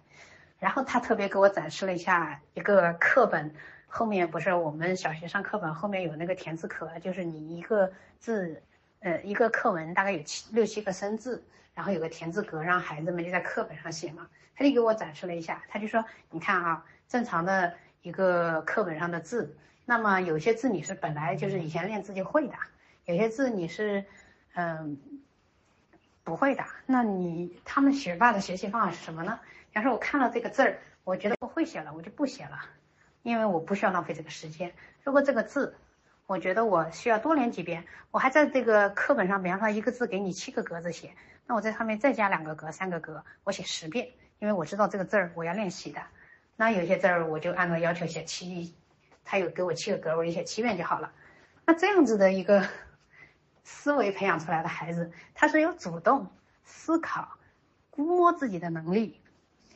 [0.60, 3.54] 然后他特别给我展示了一下一个课本，
[3.88, 8.62] 后面不是我们小学上课本后面有那个田字壳，就是你一个字，
[9.00, 11.44] 呃，一个课文大概有七六七个生字，
[11.74, 14.28] 然后有个田字格，让孩子们就在课本上写嘛。
[14.56, 16.86] 他就给我展示了一下，他就说，你看啊。
[17.10, 19.56] 正常的一个课本上的字，
[19.86, 22.54] 那么有些字你是本来就是以前练字就会的，
[23.06, 24.04] 有些字你是
[24.58, 24.98] 嗯
[26.24, 26.66] 不会的。
[26.88, 29.40] 那你他们学霸的学习方法是什么呢？
[29.72, 32.60] 假如说我看到这个字儿，我觉得我会写了，我就不写了，
[33.22, 34.74] 因为我不需要浪费这个时间。
[35.04, 35.76] 如果这个字，
[36.26, 41.14] 我觉得我需要多练几遍，我还在这个课本上，比方说一个字给你七个格子写，
[41.46, 44.10] 那我在上面再加两个格、三个格，我写十遍，
[44.40, 46.02] 因为我知道这个字儿我要练习的。
[46.56, 48.74] 那有些字儿我就按照要求写七，
[49.24, 51.12] 他有给我七个格，我就写七遍就好了。
[51.64, 52.68] 那这样子的一个
[53.68, 56.32] 思维培养出来的孩子，他是有主动
[56.64, 57.38] 思考、
[57.90, 59.20] 估摸自己的能力，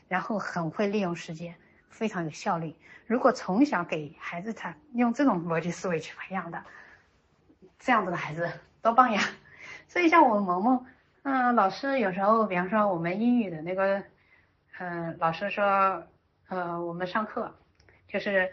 [0.08, 1.56] 然后很会利用时间，
[1.90, 2.74] 非常有效率。
[3.06, 6.64] 如果从小给孩子他用这种逻辑思维去培养的，
[7.80, 8.50] 这样子的孩子
[8.82, 9.22] 多棒呀！
[9.90, 10.86] 所以像我们萌萌，
[11.24, 14.04] 嗯，老师有时候，比方说我们英语的那个，
[14.80, 16.08] 嗯，老师说。
[16.48, 17.56] 呃，我们上课
[18.10, 18.52] 就是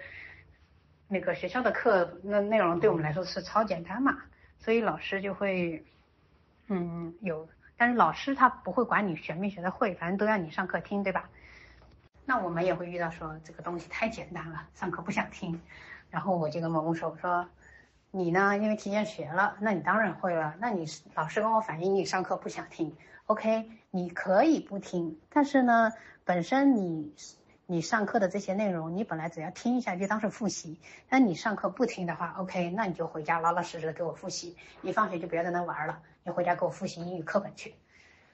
[1.08, 4.16] 那个学校的课，那内容对我们来说是超简单嘛，
[4.58, 5.84] 所以老师就会，
[6.66, 11.30] 嗯，有，但是老师他不会管你学没学得会，反正都要你上课听，对吧？
[12.24, 15.60] 那我们也会遇到说这个东西太简单了，上课不想听，
[16.10, 17.48] 然后我就跟萌萌说，我说
[18.10, 22.94] 你呢，因为提前学了，那你当然会了，那你老师跟我反映你上课不想听
[23.26, 25.92] ，OK，你可以不听，但是呢，
[26.24, 27.14] 本身你。
[27.70, 30.80] 你上课的这些内容，你本来只要听一下就当是复习。
[31.10, 34.56] 那你上课不听的话，OK，那你就回家老老实实的给我复习。
[34.80, 37.74] 你放学就不要在那玩了，你回家给我复习英语课本去。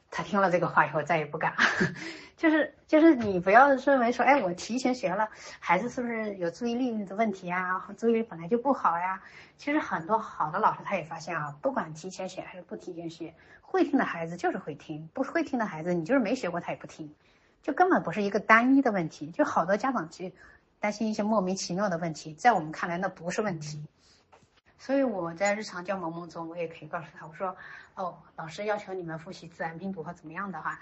[0.09, 1.53] 他听了这个话以后再也不敢，
[2.39, 5.29] 就是就是你不要认为说，哎，我提前学了，
[5.59, 7.89] 孩子是不是有注意力的问题啊？
[7.99, 9.21] 注意力本来就不好呀。
[9.59, 17.13] 其实很多好的老师他也发现啊，不管提前学还是不提前学，会听的孩子就是会听，不会听的孩子你就是没学过他也不听。
[17.65, 20.35] 就根本不是一个单一的问题，就好多家长去
[20.79, 23.83] 担心一些莫名其妙的问题，在我们看来那不是问题。
[24.77, 27.57] 所以我在日常教萌萌中，我也可以告诉他，我说，
[27.95, 30.79] 哦，老师要求你们复习自然拼读或怎么样的话，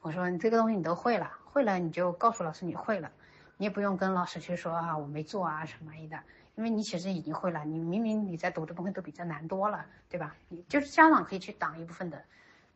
[0.00, 3.08] 我说你这个东西你都会了，会了你就告诉老师你会了，
[3.56, 6.18] 你也不用跟老师去说啊我没做啊什么的，
[6.56, 10.34] 因为你其实已经会了，你明明你在读的东西都比这难多了，对吧？
[10.48, 12.20] 你就是家长可以去挡一部分的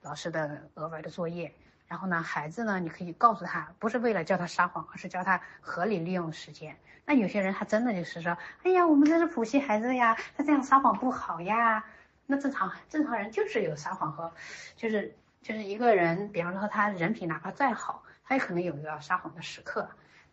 [0.01, 1.53] 老师的额外的作业。
[1.93, 6.75] 然后呢，孩子呢，你可以告诉他，不是为了教他撒谎，而是教他合理利用时间。
[7.05, 11.85] 那有些人他真的就是说，哎呀，我们这是普系孩子呀，他这样撒谎不好呀。
[12.25, 14.33] 那正常正常人就是有撒谎和，
[14.75, 19.87] 就是就是一个人，比方说他人品哪怕再好，他也可能有一个撒谎的时刻。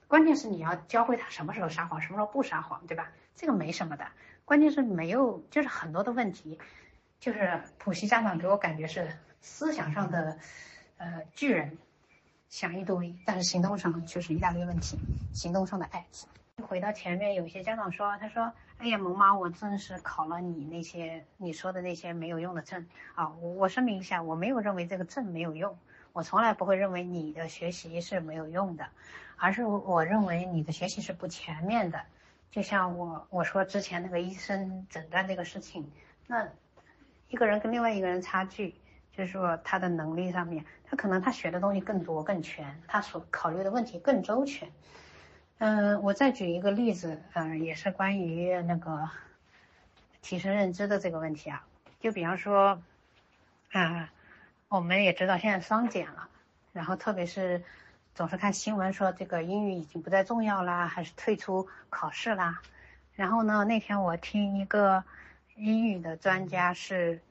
[0.07, 3.11] 关键是你要教会他什么时候撒谎，什么时候不撒谎，对吧？
[3.35, 4.07] 这个没什么的，
[4.45, 6.57] 关键是没有，就是很多的问题，
[7.19, 9.11] 就是普习家长给我感觉是
[9.41, 10.39] 思想上的。
[10.99, 11.77] 呃，巨人
[12.49, 14.97] 想一堆，但是行动上就是一大堆问题。
[15.33, 16.05] 行动上的爱。
[16.67, 22.85] 回到前面，有些家长说，他说：“哎呀，萌妈，我真是考了你那些你说的那些没有用的证
[23.15, 25.79] 啊！”我我声明一下，我没有认为这个证没有用，
[26.11, 28.85] 我从来不会认为你的学习是没有用的，
[29.37, 32.01] 而是我认为你的学习是不全面的。
[32.51, 35.89] 就像我我说之前那个医生诊断这个事情，
[36.27, 36.45] 那
[37.29, 38.75] 一个人跟另外一个人差距。
[39.11, 44.71] 就是说他的能力上面，他可能他学的东西更多更全，他所考虑的问题更周全。
[45.59, 49.09] 嗯，我再举一个例子，嗯，也是关于那个
[50.21, 51.63] 提升认知的这个问题啊。
[51.99, 52.81] 就比方说，
[53.71, 54.09] 啊，
[54.67, 56.27] 我们也知道现在双减了，
[56.73, 57.63] 然后特别是
[58.15, 62.61] 总是看新闻说这个英语已经不再重要啦，还是退出考试啦。
[63.13, 65.03] 然后呢，那天我听一个
[65.55, 67.21] 英语的专家是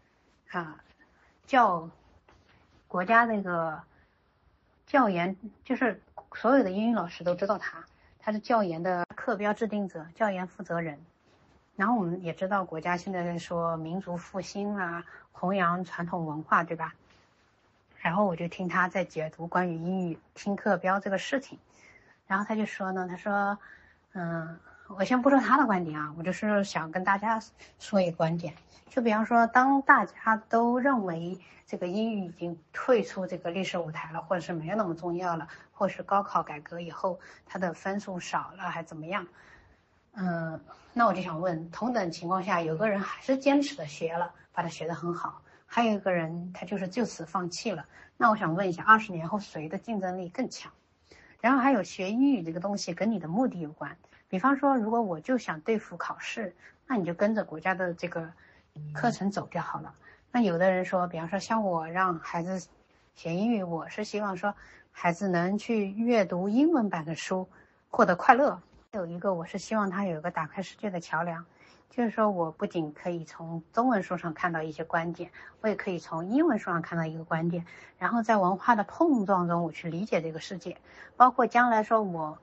[0.50, 0.80] 啊。
[1.46, 1.88] 教
[2.88, 3.82] 国家那个
[4.86, 6.02] 教研，就是
[6.34, 7.84] 所有的英语老师都知道他，
[8.18, 10.98] 他是教研的课标制定者、教研负责人。
[11.76, 16.94] 然后我们也知道，国家现在在说民族复兴啊，弘扬传统文化，对吧？
[17.98, 21.58] 然后我就听他在解读关于英语听课标这个事情，
[22.26, 23.58] 然后他就说呢，他说，
[24.14, 24.58] 嗯。
[24.96, 27.38] 我先不说他的观点啊，我就是想跟大家
[27.78, 28.54] 说一个观点，
[28.88, 39.26] 就比方说，当大家都认为这个英语已经退出这个历史舞台了，或者是没有那么重要了，或是高考改革以后它的分数少了，还怎么样？
[40.14, 40.58] 嗯，
[40.94, 47.84] 那我就想问，同等情况下，有个人还是坚持的学了，把它学得很好，还有一个人他就是就此放弃了，
[48.16, 50.72] 那我想问一下，二十年后谁的竞争力更强？
[51.42, 53.96] 然后还有学英语这个东西跟你的目的有关。
[54.30, 56.54] 比方说，如果我就想对付考试，
[56.86, 58.30] 那你就跟着国家的这个
[58.92, 59.94] 课程走就好了。
[60.30, 62.68] 那有的人说，比方说像我让孩子
[63.14, 64.54] 学英语，我是希望说
[64.92, 67.48] 孩子能去阅读英文版的书，
[67.88, 68.60] 获得快乐。
[68.92, 71.46] 有一个，我是希望他有一个打开世界的桥梁，
[71.88, 75.30] 就是说我不仅可以从中文书上看到一些观点，
[75.62, 77.64] 我也可以从英文书上看到一个观点，
[77.98, 80.76] 然后在文化的碰撞中，我去理解这个世界，
[81.16, 82.38] 包括将来说我。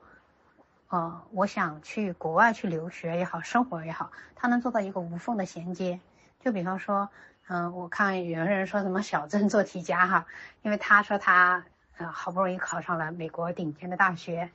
[0.88, 5.98] 呃，我想去国外去留学也好，生活也好，他能做到一个无缝的衔接。
[6.38, 7.08] 就比方说，
[7.48, 10.26] 嗯，我看有人说什么小镇做题家哈，
[10.62, 11.64] 因为他说他
[11.96, 14.48] 呃好不容易考上了美国顶尖的大学，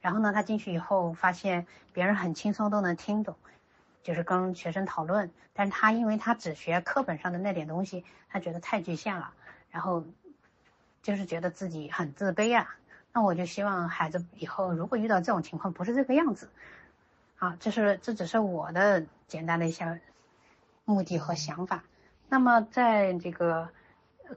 [0.00, 3.34] 然后呢，他进去以后发现别人很轻松都能听懂，
[4.04, 9.32] 就是跟学生讨论，但是他因为他只学课本上的那点东西，他觉得太局限了，
[9.72, 10.04] 然后
[11.02, 12.76] 就是觉得自己很自卑啊。
[13.12, 16.48] 那我就希望孩子以后如果遇到这种情况，不是这个样子，
[17.38, 20.00] 啊，这是这只是我的简单的一些
[20.84, 21.84] 目的和想法。
[22.28, 23.68] 那么在这个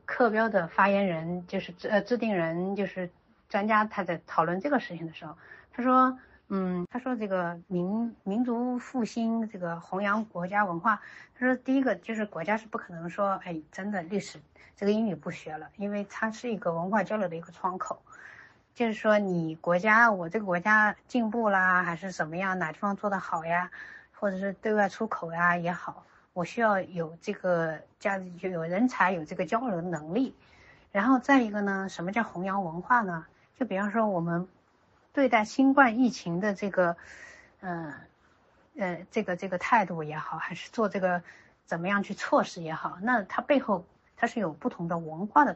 [0.05, 3.09] 课标的发言人，就是制呃制定人，就是
[3.47, 5.37] 专家，他在讨论这个事情的时候，
[5.71, 6.19] 他说，
[6.49, 11.01] 嗯，他说这个民民族复兴，这个弘扬国家文化，
[11.39, 14.37] 他说第一个就是国家是不可能说，哎，真的历史
[14.75, 18.01] 这个英语不学了，因为它是一个文化交流的一个窗口。
[18.75, 22.59] 就是说，你国家我这个国家进步啦，还是怎么样？
[22.59, 23.71] 哪地方做得好呀？
[24.19, 30.35] 或者是对外出口呀也好，我需要有这个价值，就有人才，有这个交流能力。
[30.91, 33.25] 然后再一个呢，什么叫弘扬文化呢？
[33.57, 34.45] 就比方说，我们
[35.13, 36.97] 对待新冠疫情的这个，
[37.61, 37.93] 嗯，
[38.77, 41.23] 呃，这个这个态度也好，还是做这个
[41.65, 43.85] 怎么样去措施也好，那它背后
[44.17, 45.55] 它是有不同的文化的。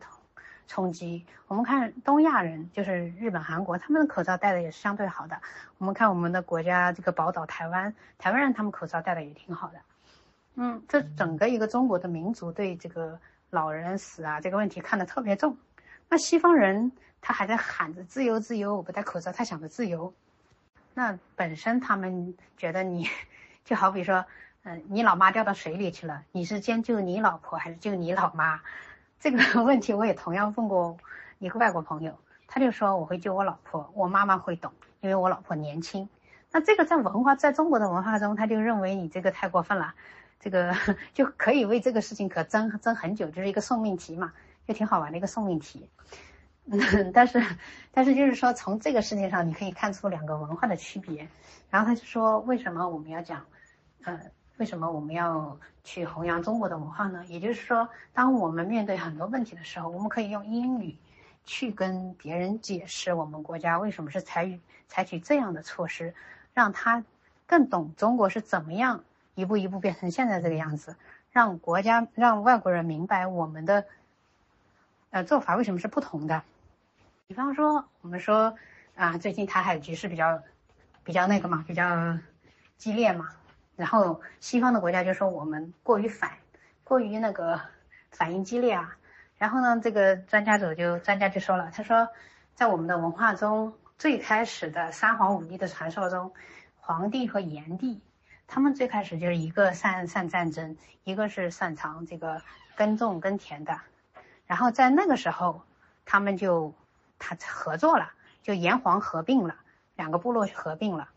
[0.70, 1.26] 冲击。
[1.48, 5.42] 我们看东亚人，就是日本、韩国，他们的口罩戴的也是相对好的。
[5.80, 9.80] 我们看我们的国家这个宝岛台湾，台湾人他们口罩戴的也挺好的。
[10.56, 13.20] 嗯，这整个一个中国的民族对这个
[13.50, 15.58] 老人死啊这个问题看得特别重。
[16.08, 20.14] 那西方人他还在喊着自由自由，我不戴口罩，他想着自由。
[20.94, 23.08] 那本身他们觉得你，
[23.66, 24.24] 就好比说
[24.64, 28.62] 嗯，你老妈掉到水里去了，你是先救你老婆还是救你老妈？
[29.20, 30.98] 这个 问题我也同样问过
[31.40, 32.18] 一个外国朋友，
[32.48, 34.72] 他就说我会救我老婆，我妈妈会懂，
[35.02, 36.08] 因为我老婆年轻。
[36.52, 39.94] 那这个在文化，在中国的文化中，他就认为你这个太过分了，
[40.40, 40.76] 这个
[41.14, 44.34] 就可以为这个事情可争争很久，就是一个送命题嘛，
[44.68, 45.90] 就挺好玩的一个送命题。
[46.72, 47.44] 嗯，但是
[47.92, 51.28] 但是就是说，从这个事情上你可以看出两个文化的区别。
[51.70, 53.46] 然后他就说，为什么我们要讲，
[54.04, 54.20] 呃，
[54.60, 57.26] 为什么我们要去弘扬中国的文化呢？
[57.28, 60.98] 也就是说，当我们面对很多问题的时候，我们可以用英语
[61.46, 66.14] 去跟别人解释我们国家为什么是采取采取这样的措施。
[66.54, 67.06] 让他
[67.48, 69.02] 更懂中国是怎么样
[69.34, 70.94] 一步一步变成现在这个样子，
[71.32, 73.86] 让国家让外国人明白我们的
[75.12, 76.44] 呃做法为什么是不同的。
[77.28, 78.54] 比方说，我们说
[78.96, 80.42] 啊，最近台海局势比较
[81.06, 82.18] 比较那个嘛，比较
[82.78, 83.30] 激烈嘛，
[83.80, 86.32] 然后西方的国家就说我们过于反，
[86.84, 87.62] 过于那个
[88.12, 88.98] 反应激烈啊。
[89.38, 92.10] 然后呢，这个专家组就专家就说了，他说
[92.54, 93.74] 在我们的文化中。
[93.98, 96.32] 最开始的三皇五帝的传说中，
[96.78, 98.02] 黄帝和炎帝，
[98.48, 102.42] 他们最开始就是一个擅擅战争，一个是擅长这个
[102.78, 103.78] 耕种耕田的。
[104.48, 105.64] 然后在那个时候，
[106.06, 106.74] 他们就
[107.18, 109.58] 他合作了，就炎黄合并了，
[109.98, 111.10] 两个部落合并了。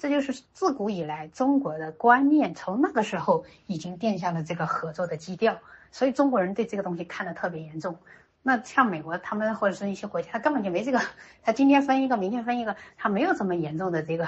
[0.00, 5.58] 这就是自古以来中国的观念，从那个时候已经定下了这个合作的基调。
[5.92, 7.98] 所以中国人对这个东西看得特别严重。
[8.42, 10.98] 那像美国他们或者是一些国家，他根本就没这个，
[11.42, 14.26] 他今天分一个，明天分一个，他没有这么严重的这个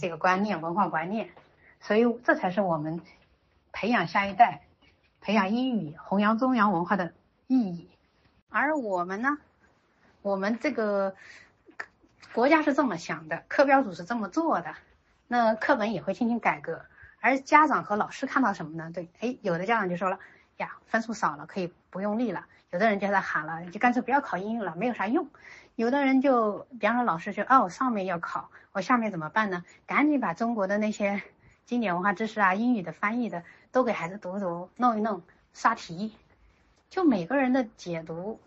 [0.00, 1.28] 这个观念文化观念，
[1.80, 3.02] 所以这才是我们
[3.70, 4.62] 培养下一代、
[5.20, 7.12] 培养英语、弘扬中洋文化的
[7.46, 7.90] 意义。
[8.48, 9.36] 而我们呢，
[10.22, 11.14] 我们这个
[12.34, 14.74] 国家是这么想的，课标组是这么做的，
[15.28, 16.84] 那课本也会进行改革。
[17.20, 18.90] 而家长和老师看到什么呢？
[18.92, 20.18] 对，哎，有的家长就说了
[20.56, 22.44] 呀，分数少了，可以不用力了。
[22.72, 25.28] 有的人就在喊了，就干脆不要考英语了，没有啥用。
[25.76, 29.64] 有的人就，比方说老师就，哦，上面要考，我下面怎么办呢？
[29.86, 31.22] 赶紧把中国的那些
[31.64, 36.16] 经典文化知识啊、英语的翻译的都给孩子读读，弄一弄，刷题。
[36.90, 38.40] 就每个人的解读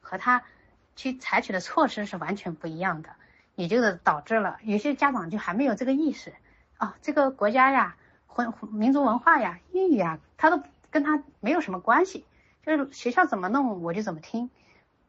[0.00, 0.42] 和他
[0.96, 3.10] 去采取的措施是完全不一样的，
[3.54, 6.32] 也就是导致了有些家长就还没有这个意识
[6.76, 7.96] 啊，这个国家呀、
[8.26, 12.24] 混民族文化呀、英语啊，他都跟他没有什么关系。
[12.64, 14.48] 就是学校怎么弄我就怎么听，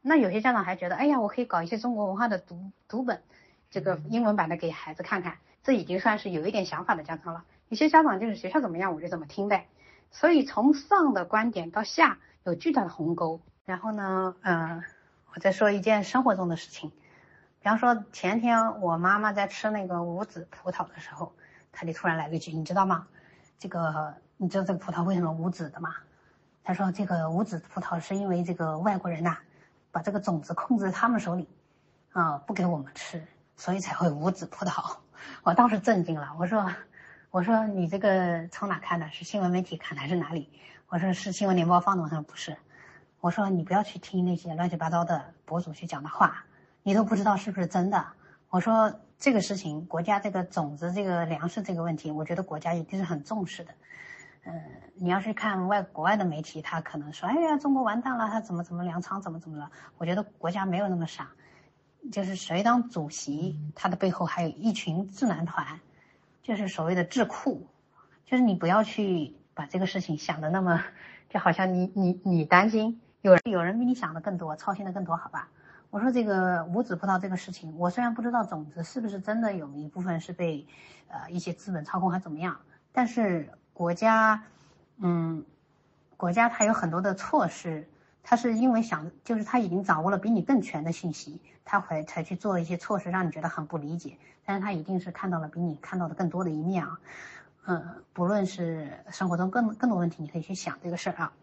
[0.01, 3.21] 那有些家长还觉得，哎呀，我可以搞一些中国文化的读读本，
[3.69, 7.45] 这个英文版的给孩子看看，这已经算是有一点想法的家长了。
[7.69, 9.67] 有些家长就是学校怎么样我就怎么听呗。
[10.09, 13.39] 所以从上的观点到下有巨大的鸿沟。
[13.65, 14.83] 然后呢，嗯，
[15.35, 16.91] 我再说一件生活中的事情，
[17.59, 21.33] 比方说前天我妈妈在吃那个无籽葡萄的时候，
[21.71, 23.07] 她就突然来了一句，你知道吗？
[23.57, 25.95] 这个你知道这个葡萄为什么无籽的吗？
[26.63, 29.37] 她说：“这个无籽葡萄是因为这个外国人呐，
[29.91, 31.49] 把这个种子控制在他们手里，
[32.11, 33.25] 啊，不给我们吃，
[33.57, 34.97] 所以才会无籽葡萄。”
[35.41, 36.71] 我当时震惊了，我说
[37.31, 39.09] ：“我说你这个从哪看的？
[39.09, 40.51] 是新闻媒体看的还是哪里？”
[40.89, 42.55] 我说：“是新闻联播放的。”我说：“不是。”
[43.23, 46.43] 我说：“你不要去听那些乱七八糟的博主去讲的话，
[46.83, 48.05] 你都不知道是不是真的。”
[48.51, 53.73] 我说：“这个事情，国家这个种子、这个粮食这个问题，我觉得国家一定是很重视的。”
[54.43, 54.61] 嗯，
[54.95, 59.71] 你要是看外国外的媒体，他可能说，哎呀，中国完蛋了，他怎么怎么粮仓怎么怎么了？
[59.97, 61.29] 我觉得国家没有那么傻，
[62.11, 65.79] 就是谁当主席，他的背后还有一群智囊团，
[66.41, 67.65] 就是所谓的智库，
[68.25, 70.83] 就是你不要去把这个事情想的那么，
[71.29, 75.47] 就好像你你你担心，有人有人比你想的更多，操心的更多，好吧？
[75.89, 80.67] 我说这个无籽葡萄这个事情，我虽然不知道种子是不是真的有一部分是被
[81.07, 82.59] 呃一些资本操控还怎么样，
[82.91, 83.49] 但是。
[83.75, 84.43] 国家，
[84.97, 85.43] 嗯，
[86.15, 87.89] 国家它有很多的措施，
[88.21, 94.15] 它是因为想，就是他已经掌握了比你更全的信息，他会才去做一些措施，让你觉得很不理解。
[94.45, 96.99] 但是他一定是看到了比你看到的更多的一面啊，
[97.65, 101.33] 嗯，不论是生活中更更多问题，你可以去想这个事儿啊。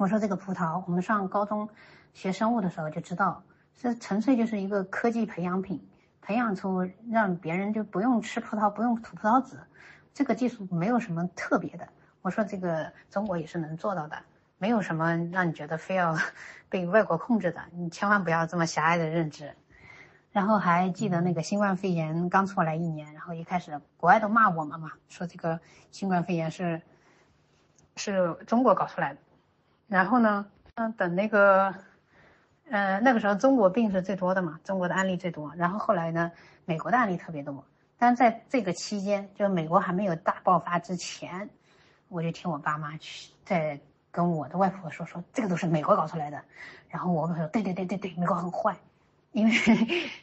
[0.00, 1.68] 我说这个葡萄，我们上高中
[2.14, 3.42] 学生物的时候就知道，
[3.78, 5.86] 这纯粹就是一个科技培养品，
[6.22, 9.60] 培养出让别人就不用吃葡萄，不用吐葡萄籽。
[10.14, 11.86] 这个技术没有什么特别的，
[12.22, 14.16] 我说这个中国也是能做到的，
[14.56, 16.16] 没有什么让你觉得非要
[16.70, 19.54] 被外国控制的，你千万不要这么狭隘的认知。
[20.32, 26.80] 然后还记得那个新冠肺炎刚出来一年，然后一开始国外都骂我们嘛，说这个新冠肺炎是
[27.96, 29.20] 是中国搞出来的。
[29.90, 30.46] 然后呢，
[30.76, 31.74] 嗯，等那个，
[32.70, 35.52] 嗯，那个时候中国病是最多的嘛，中国的案例最多。
[35.56, 36.30] 然后后来呢，
[36.64, 37.64] 美国的案例特别多。
[37.98, 41.50] 但在这个期间，就美国还没有大爆发之前，
[42.08, 43.80] 我就听我爸妈去在
[44.12, 46.40] 跟我的外婆说说，这个都是美国搞出来的。
[46.88, 48.76] 然后我外婆说，对对对对对，美国很坏，
[49.32, 49.52] 因为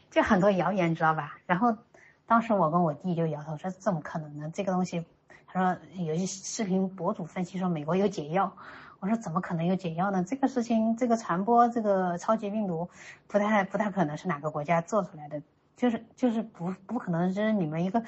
[0.10, 1.38] 就很多谣言，你知道吧？
[1.46, 1.78] 然后
[2.26, 4.50] 当时我跟我弟就摇头说，怎么可能呢？
[4.54, 5.06] 这个东西，
[5.46, 8.56] 他说有些视频博主分析说美国有解药。
[9.00, 10.24] 我说怎么可能有解药呢？
[10.24, 12.90] 这个事情，这个传播这个超级病毒，
[13.28, 15.42] 不太不太可能是哪个国家做出来的，
[15.76, 18.04] 就是就是不不可能是你们一个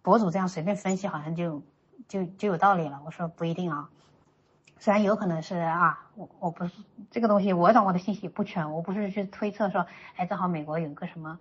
[0.00, 1.62] 博主这样随便分析，好像就
[2.08, 3.02] 就就有道理了。
[3.04, 3.90] 我说不一定啊，
[4.78, 6.72] 虽然有可能是啊，我我不是
[7.10, 9.86] 这个东西，我掌握的信息不全，我不是去推测说，
[10.16, 11.38] 哎，正好美国有个什么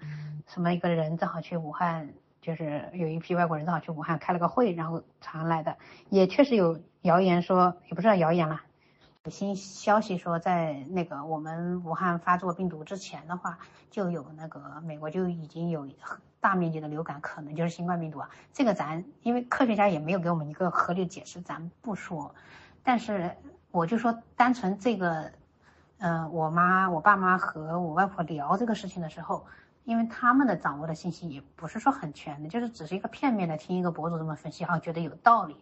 [0.48, 2.10] 什么一个人正好去武汉，
[2.42, 5.78] 就是有一批外国人正好去武汉开了个会，然后传来的，
[6.10, 8.62] 也确实有谣言说，也不知道谣言了。
[9.26, 13.58] 有新消息说，在那个我们武汉发作病毒之前的话，
[13.90, 15.88] 就有那个美国就已经有
[16.42, 18.30] 大面积的流感，可能就是新冠病毒啊。
[18.52, 22.36] 这个咱因为科学家也没有给我们一个合理的解释，咱不说。
[22.84, 23.34] 但是
[23.72, 25.32] 我就说，单纯这个，
[26.00, 29.46] 嗯，我妈、我爸妈和我外婆聊这个事情的时候，
[29.86, 35.56] 因为他们的掌握的信息也不是说很全的，就是只是一个片面的听一个博主这么分析，哈，觉得有道理。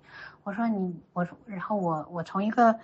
[0.44, 2.80] 我说你，我说，然后我我从一个。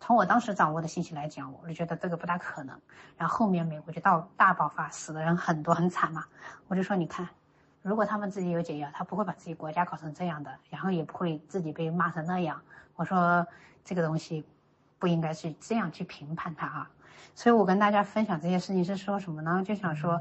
[0.00, 2.80] 从我当时掌握的信息来讲，我就觉得这个不大可能。
[3.16, 6.24] 然后后面美国就到大爆发，死的人很多，很惨嘛。
[6.68, 7.28] 我就说，你看，
[7.82, 12.62] 如果他们自己有解药，他不会把自己国家搞成这样的，然后也不会自己被骂成那样。
[12.94, 13.46] 我说
[13.84, 14.44] 这个东西
[14.98, 16.90] 不应该去这样去评判他啊。
[17.34, 19.64] 所以我跟大家分享这些事情是说什么呢？
[19.66, 20.20] 就想说，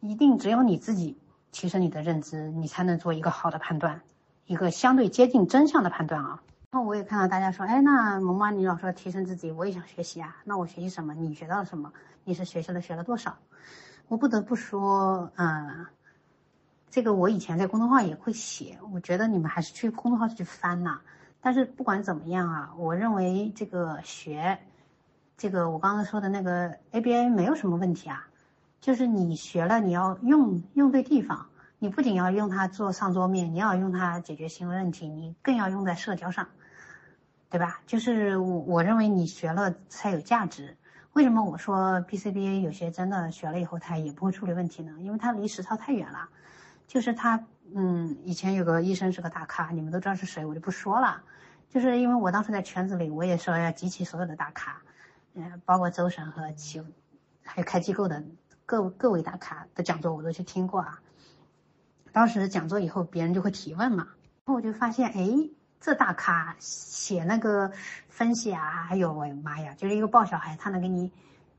[0.00, 1.18] 一定只有你自己
[1.52, 4.00] 提升你的认知，你才能做一个好的判断，
[4.46, 6.42] 一个相对接近真相的判断啊。
[6.70, 10.36] 然后我也看到大家说，哎，那萌妈你老说提升自己，我也想学习啊。
[10.44, 11.14] 那我学习什么？
[11.14, 11.92] 你学到了什么？
[12.24, 13.38] 你是学习了学了多少？
[14.08, 15.86] 我不得不说，嗯，
[16.90, 18.78] 这个我以前在公众号也会写。
[18.92, 21.00] 我觉得你们还是去公众号去翻呐。
[21.40, 24.58] 但是不管怎么样啊，我认为这个学，
[25.36, 28.26] 这个我刚刚说的那个 ABA 没有什么问题啊。
[28.80, 31.46] 就是你学了，你要用用对地方。
[31.78, 36.48] 你不仅要用它做上桌面，你要用它解决行为问题，你更要用在社交上。
[37.48, 37.80] 对吧？
[37.86, 40.76] 就是我我认为你学了才有价值。
[41.12, 44.96] 为什么我说 PCBA 有些真的学了以后他也不会处理问题呢？
[44.98, 46.28] 因为他离实操太远了。
[46.88, 51.22] 就是他，嗯，以前有个医生是个大咖，你们都知道是谁，我就不说了。
[51.70, 54.82] 就是因为我当时在圈子里，我也说要集齐所有的大咖，
[55.34, 56.82] 嗯，包括周神和齐，
[57.44, 58.24] 还有开机构的
[58.66, 61.00] 各各位大咖的讲座我都去听过啊。
[62.16, 64.08] 当时讲座以后，别人就会提问嘛，
[64.46, 65.50] 然后我就发现，哎。
[65.78, 67.70] 这大咖写那个
[68.08, 71.12] 分析啊，哎呦我的妈呀，就是一个抱小孩，他能给你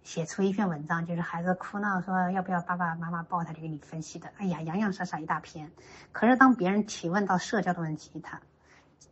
[0.04, 5.72] 写出一篇文章，就是孩子哭闹说要不要爸爸妈妈抱，他就给你分析的，哎呀洋洋洒洒一大篇。
[6.12, 8.42] 可是当别人提问到社交的问题，他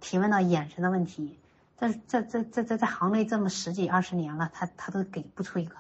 [0.02, 1.40] 提问到眼神的问题，
[1.78, 5.76] 这这这这这在行内这么十几二十年了，他他都给不出一个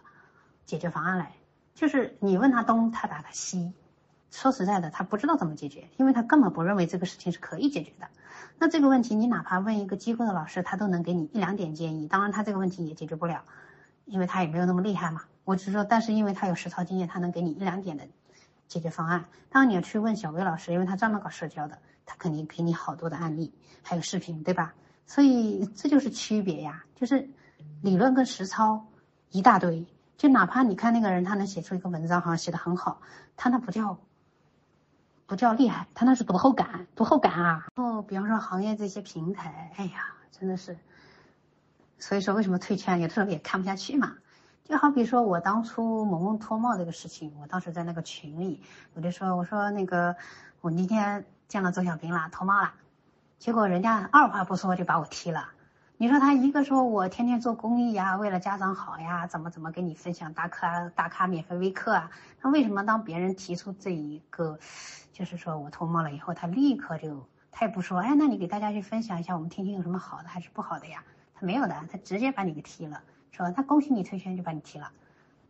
[0.65, 1.33] 解决方案来，
[1.73, 3.73] 就是你问他东，他答他西。
[4.31, 8.07] 说实在的，他不知道怎么解决，因为他根本不认为这个事情是可以解决的。
[8.57, 12.07] 那这个问题，你哪怕问一个机构的老师，他都能给你一两点建议。
[12.07, 13.43] 当然，他这个问题也解决不了，
[14.05, 15.23] 因为他也没有那么厉害嘛。
[15.43, 18.05] 我只是说，但是因为他有实操经验，他能给你一两点的
[18.67, 19.25] 解决方案。
[19.49, 24.73] 当然，你要去问小薇老师，因为他专门搞社交的，他肯定给你好多的案例，还有视频，对吧？
[25.05, 27.29] 所以这就是区别呀，就是
[27.81, 28.85] 理论跟实操
[29.31, 29.85] 一大堆。
[30.17, 33.01] 就哪怕你看那个人，他能写出一个文章，好像写的很好，
[33.35, 33.97] 他那不叫。
[35.27, 37.67] 不叫厉害，他那是读后感，读后感啊。
[37.75, 40.77] 然后，比方说行业这些平台，哎呀，真的是，
[41.97, 44.13] 所以说为什么退圈，有的时候也看不下去嘛。
[44.63, 48.61] 就好比说我当初萌萌脱帽这个事情，我当时在那个群里，
[48.93, 50.15] 我就说，我说那个
[50.61, 52.73] 我那天见了周小兵了，脱帽了，
[53.39, 55.49] 结果人家二话不说就把我踢了。
[55.97, 62.11] 你说他一个说我天天做公益呀，为了家长好呀，怎么怎么给你分享大咖大咖免费微课啊？
[62.41, 64.59] 那为什么当别人提出这一个，
[65.13, 71.01] 就是说我脱帽了以后，他立刻就他也不说，哎，那你给大家去分享一下，我们听听有什么好的还是不好的呀？
[71.33, 73.01] 他没有的，他直接把你给踢了，
[73.31, 74.91] 说他恭喜你退圈就把你踢了，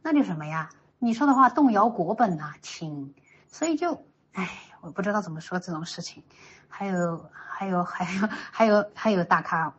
[0.04, 0.70] 那就什么呀？
[1.00, 3.16] 你说的话动摇国本呐，亲，
[3.48, 4.00] 所以就，
[4.34, 4.48] 哎，
[4.82, 6.22] 我不知道怎么说这种事情，
[6.68, 9.74] 还有还有还有还有还有大咖。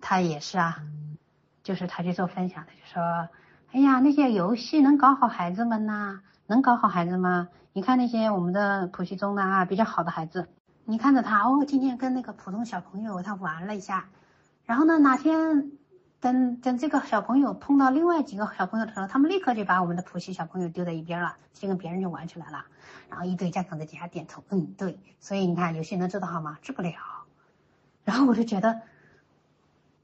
[0.00, 0.82] 他也是啊，
[1.62, 3.28] 就是他去做分享的，就说
[3.72, 6.20] ：“哎呀，那些游戏能搞好孩子们呐？
[6.46, 7.48] 能搞好孩子吗？
[7.72, 10.48] 你看那些我们的普系中的啊比较好的孩子，
[10.84, 14.08] 你看着他哦，今天跟那个普通小朋友他玩了一下，
[14.64, 15.72] 然后呢哪天
[16.20, 22.64] 等等这个小朋友碰到另外几个小朋友的时候，他们立刻就把我们的普系小朋友丢在一边了，就跟别人就玩起来了。
[23.10, 24.98] 然后一堆家长在底下点头，嗯，对。
[25.20, 26.58] 所以你看，游戏能治得好吗？
[26.62, 26.92] 治不了。
[28.04, 28.80] 然后我就觉得，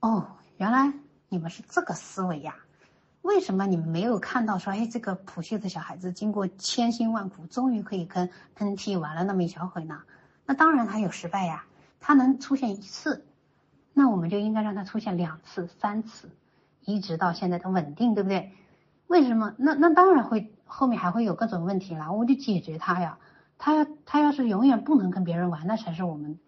[0.05, 0.26] 哦，
[0.58, 0.92] 原来
[1.31, 2.57] 你们是这个思维呀。
[3.23, 10.02] 为什么你们没有看到说，哎，这个普系的小孩子经过千辛万苦，终于可以跟 NT 玩了那么一小会呢？
[10.44, 11.65] 那当然他有失败呀，
[12.00, 13.24] 他能出现一次，
[13.94, 16.28] 那我们就应该让他出现两次、三次，
[16.83, 18.52] 一直到现在的稳定，对不对？
[19.07, 19.55] 为什么？
[19.57, 23.18] 那那当然会后面还会有各种问题了，我就解决他呀。
[23.57, 26.39] 他要他要是永远不能跟别人玩，那才是我们。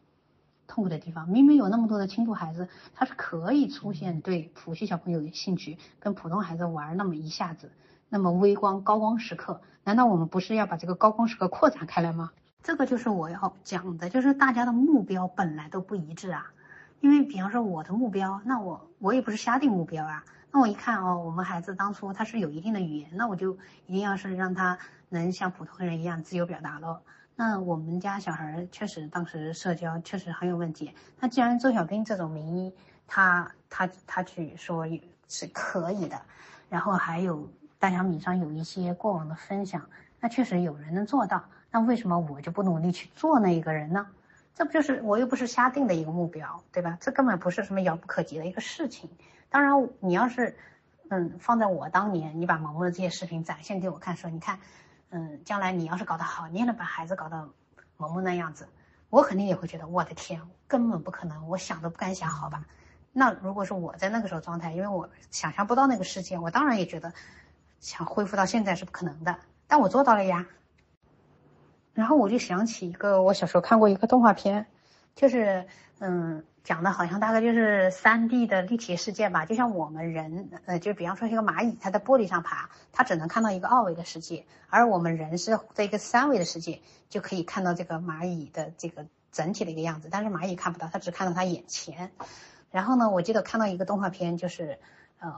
[0.66, 7.70] 痛苦的地方，明明有那么多的轻度孩子，他是可以出现对普系小朋友有兴趣，跟普通孩子玩那么一下子，
[8.08, 12.32] 那么微光高光时刻，难道我们不是要把这个高光时刻扩展开来吗？
[12.62, 16.50] 这个就是我要讲的，就是大家的目标本来都不一致啊。
[17.00, 20.24] 因为比方说我的目标，那我我也不是瞎定目标啊。
[20.50, 23.52] 那我一看哦，我们孩子当初他是有一定的语言，那我就
[23.86, 24.78] 一定要是让他
[25.10, 27.02] 能像普通人一样自由表达了。
[27.38, 30.94] 那我们家小孩确实当时社交确实很有问题。
[31.20, 32.74] 那既然周小兵这种名医，
[33.06, 34.86] 他他他去说
[35.28, 36.18] 是可以的，
[36.70, 37.46] 然后还有
[37.78, 39.86] 大小米上有一些过往的分享，
[40.18, 41.44] 那确实有人能做到。
[41.70, 44.06] 那为什么我就不努力去做那一个人呢？
[44.54, 46.96] 这不就是我又不是瞎定的一个目标，对吧？
[46.98, 49.10] 这根本不是什么遥不可及的一个事情。
[49.50, 50.56] 当然，你要是
[51.10, 54.58] 嗯放在我当年，你把毛毛的这些视频展现给我看，说你看。
[55.10, 57.48] 嗯，将来你要是搞得好，你也能把孩子搞到
[57.96, 58.68] 萌萌那样子，
[59.08, 62.64] 我肯定也会觉得我的天，根本不可能，我想都不敢想，好吧？
[63.12, 67.12] 那如果是我在那个时候状态，因为我想象不到那个世界，我当然也觉得
[67.80, 70.46] 想恢复到现在是不可能的，但我做到了呀。
[71.94, 74.66] 然后我就想起一个我小时候看过一个动画片，
[75.14, 75.66] 就是
[76.00, 76.44] 嗯。
[76.66, 92.10] 讲的好像大概就是三 D 的立体世界吧，就像我们人，呃，就比方说一个蚂蚁，它在玻璃上爬，它只能看到一个二维的世界，而我们人是在一个三维的世界，就可以看到这个蚂蚁的这个整体的一个样子，但是蚂蚁看不到，它只看到它眼前。
[92.72, 94.80] 然后呢，我记得看到一个动画片，就是，
[95.20, 95.32] 呃，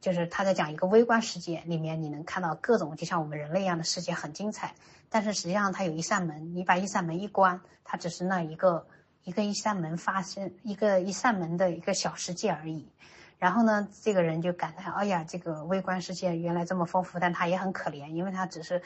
[0.00, 4.76] 就是他在讲一个微观世界里面，你能看到各种就像我们人类一样的世界，很精彩。
[5.08, 8.86] 但是实际上它有一扇门，你把一扇门一关，它只是那一个。
[9.24, 12.90] 一个一扇门发生一个一扇门的一个小世界而已，
[13.38, 18.82] 然后呢，这个人就感叹：哎呀，这个微观世界原来这么丰富，但他也很可怜，因为他只是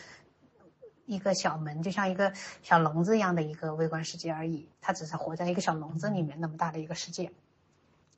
[1.07, 2.33] 一个小门，就像一个
[2.63, 7.31] 小笼子一样的一个微观世界而已，他只是活在一个小笼子里面那么大的一个世界。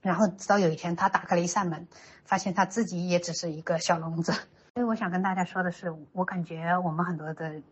[0.01, 1.87] 然后直到有一天，他打开了一扇门，
[2.25, 4.33] 发现他自己也只是一个小笼子。
[4.75, 7.63] 所以我想跟大家说的是，我感觉我们很多的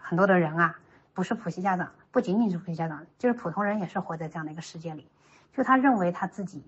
[0.00, 0.78] 很多的人啊。
[1.12, 5.06] 不是普系家长，不仅仅是普系家长，就是普通人也是活在这样的一个世界里。
[5.54, 6.64] 就他认为他自己，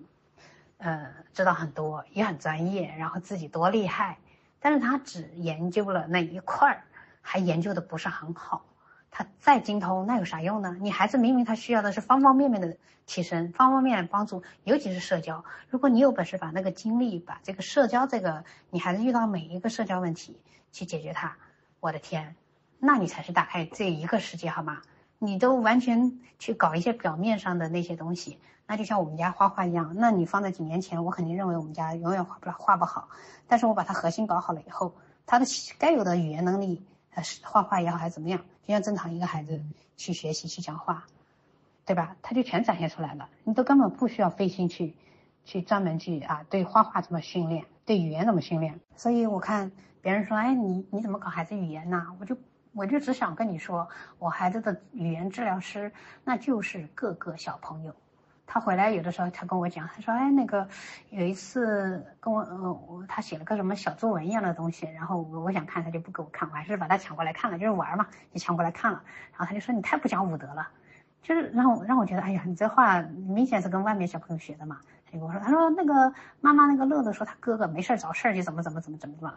[0.77, 4.19] 呃，知道很多，也很专业，然后自己多厉害，
[4.59, 6.83] 但是他只研究了那一块儿，
[7.23, 8.63] 还研究的不是很好。
[9.09, 10.77] 他再精通，那有啥用呢？
[10.81, 15.43] 你孩子明明他需要的是方方面面的提升，方方面面帮助，尤其是社交。
[15.71, 20.39] 如果你有本事把那个精力，把这个社交这个，你孩子遇到每一个社交问题
[20.71, 21.37] 去解决它，
[21.79, 22.35] 我的天！
[22.77, 24.83] 那你才是打开这一个世界，好吗？
[25.19, 29.93] 你都完全去搞一些表面上的那些东西，那就像我们家画画一样。
[29.97, 33.09] 那你放在几年前，我肯定认为我们家永远画不了，画不好。
[33.45, 35.45] 但是我把它核心搞好了以后，他的
[35.77, 36.81] 该有的语言能力，
[37.13, 39.61] 呃，画画也好还是怎么样，就像正常一个孩子
[39.97, 41.05] 去学习去讲话，
[41.85, 42.15] 对吧？
[42.21, 43.27] 他就全展现出来了。
[43.43, 44.95] 你都根本不需要费心去，
[45.43, 48.79] 去专门去啊，对画画怎么训练，对语言怎么训练。
[48.95, 52.15] 所以我看别人说，哎，你你怎么搞孩子语言呢？
[52.21, 52.37] 我就。
[52.73, 53.87] 我就只想跟你说，
[54.19, 55.91] 我孩子的语言治疗师，
[56.23, 57.95] 那就是各个小朋友。
[58.51, 60.67] 他回来有的时候，他跟我讲，他说：“哎，那个
[61.11, 69.03] 有一次跟我，呃，我他写了个什么小作文一样的东西，然后我我想看，他就不给我看，我还是把他抢过来看了，就是玩嘛，就抢过来看了。
[69.31, 70.67] 然后他就说：你太不讲武德了，
[71.21, 74.79] 就是让我让我觉得，哎呀，你这话明显是跟外面小朋友学的嘛。
[75.05, 79.33] 他就跟我说，他说那个妈妈那个乐乐说他哥哥没事找事儿就怎么怎么怎么怎么怎么，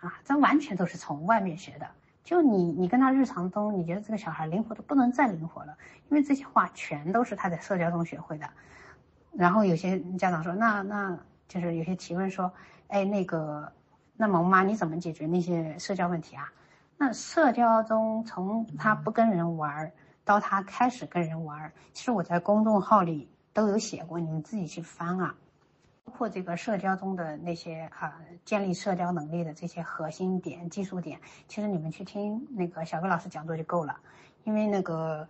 [0.00, 1.86] 啊，这完全都是从外面学的。”
[2.26, 5.78] 就你，你跟他日常中，你觉得这个小孩灵活的不能再灵活了，
[6.10, 8.50] 因为这些话全都是他在社交中学会的。
[9.32, 12.52] 然后有些家长说，那那就是有些提问说，
[12.88, 13.72] 哎，那个，
[14.16, 16.52] 那萌妈你怎么解决那些社交问题啊？
[16.98, 19.92] 那社交中从他不跟人玩
[20.24, 25.32] 到他开始跟人玩，其实我在公众号里都有写过，你们自己去翻啊。
[26.06, 33.98] 包括这个社交中的那些啊，建立社交能力的这些核心点、技术点，其实你们去听那个小魏老师讲座就够了。
[34.44, 35.28] 因为那个，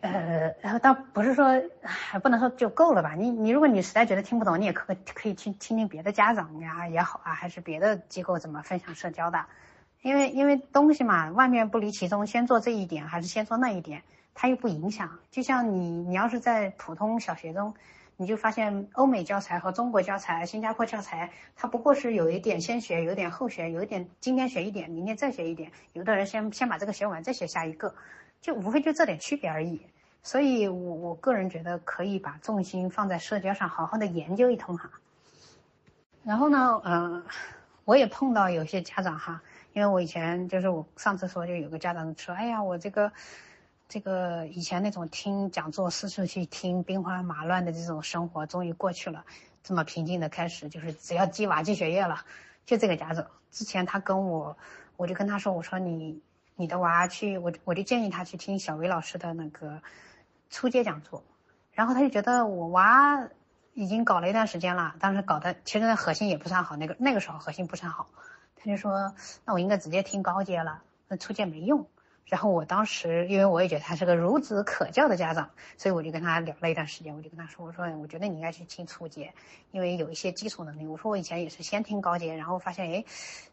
[0.00, 3.14] 呃，然后倒不是说还不能说就够了吧？
[3.14, 9.44] 你你如果你实在觉得听不懂，你也可可以去听听别的家长呀也好啊，还是别的机构怎么分享社交的，
[10.02, 14.00] 因为因为东西嘛，万变不离其宗，先做这一点还是先做那一点，
[14.34, 15.18] 它又不影响。
[15.32, 17.74] 就像你你要是在普通小学中，
[18.16, 27.94] 你就发现欧美教材和中国教材、新加坡教材，它不过是有一点先学，有一点后学，有一点今天学一点，明天再学一点，有的人先先把这个学完，再学下一个，
[28.40, 29.80] 就无非就这点区别而已。
[30.22, 34.90] 所以，我我个人觉得可以把重心放在社交上，好好的研究一通哈。
[36.22, 37.22] 然后呢，嗯，
[37.84, 39.42] 我也碰到有些家长哈，
[39.74, 43.12] 因为我以前就是我上次说就有个家长说，哎呀，我这个
[43.88, 49.24] 这个以前那种听讲座四处去听兵荒马乱的这种生活终于过去了，
[49.62, 52.24] 这么平静的开始就是只要鸡娃记学业了，
[52.66, 54.56] 就这个家长之前他跟我，
[54.96, 56.20] 我就跟他说，我说你
[56.56, 59.82] 你的娃去，我我就建议他去听小薇老师的那个。
[60.50, 61.24] 初阶讲座，
[61.72, 63.28] 然后他就觉得我娃
[63.72, 68.06] 已经搞了一段时间了，当时搞的其实那核心也不算好，那个那个时候核心不算好，
[68.54, 69.14] 他就说
[69.44, 71.88] 那我应该直接听高阶了，那初阶没用。
[72.26, 79.32] 然后我当时因为我也觉得他是个孺子可教的家长，所以我就跟他聊了一段时间，我就跟他说，我说我觉得你应该去听初阶，
[79.70, 80.86] 因为有一些基础能力。
[80.86, 83.04] 我说我以前也是先听高阶，然后发现哎，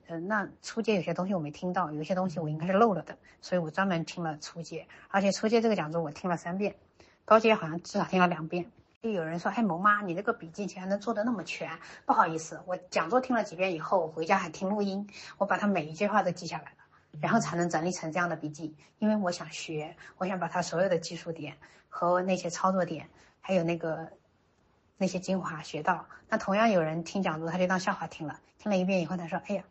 [0.08, 6.76] 嗯，那初阶有些东西我没听到，有些东西我应该是漏了的，所以我专门听了初阶，而且初阶这个讲座我听了三遍。
[7.24, 8.66] 高阶好像至少听了两遍，
[9.02, 11.70] 就有人说：“哎，萌妈，你这个笔记竟然能做的那么全。”
[12.06, 16.81] 不好意思，我讲座听了几遍以后，我回家还听录音，我把他每一句话都记下来了，
[17.20, 18.76] 然后才能整理成这样的笔记。
[19.00, 21.58] 因为我想学，我想把他所有的技术点
[21.90, 23.10] 和那些操作点，
[23.42, 24.12] 还有那个
[24.98, 26.06] 那些精华学到。
[26.30, 29.64] 那同样有人听讲座，他就当笑话听了，听了一遍以后，他说：“哎呀。”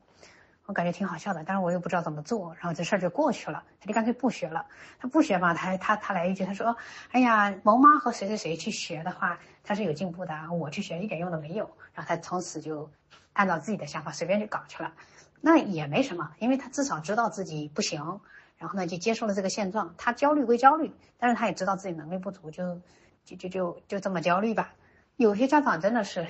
[0.67, 3.65] 我感觉挺好笑的，但是我又不知道怎么做，然后这事儿就过去了。
[3.81, 4.65] 他就干脆不学了。
[5.01, 6.77] 他不学嘛，他他他来一句，他说
[7.11, 10.33] ：“哎呀，萌妈和谁谁谁去学的话，他是有进步的。
[10.53, 12.89] 我去学一点用都没有。”然后他从此就
[13.33, 14.93] 按照自己的想法随便就搞去了。
[15.41, 18.21] 那也没什么，因为他至少知道自己不行，
[18.59, 19.95] 然后呢就接受了这个现状。
[19.99, 22.81] 他焦虑归焦虑，但是他也知道自己能力不足，就
[23.25, 24.75] 就就就就这么焦虑吧。
[25.17, 26.27] 有些家长真的是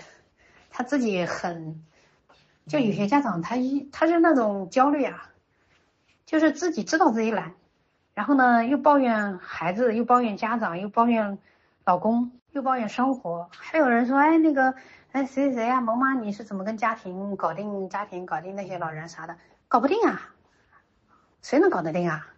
[0.70, 1.84] 他自己很。
[2.66, 5.30] 就有些家长，他一他是那种焦虑啊，
[6.24, 7.54] 就是自己知道自己懒，
[8.14, 11.38] 然后呢又抱怨孩子，又抱怨家长，又抱怨
[11.84, 13.48] 老公，又抱怨生活。
[13.50, 14.74] 还有人说，哎那个，
[15.12, 19.36] 哎谁谁谁呀，萌妈你是怎么跟家庭搞定家庭，搞定那些老人啥的？
[19.66, 20.22] 搞不定啊，
[21.42, 22.28] 谁能搞得定啊？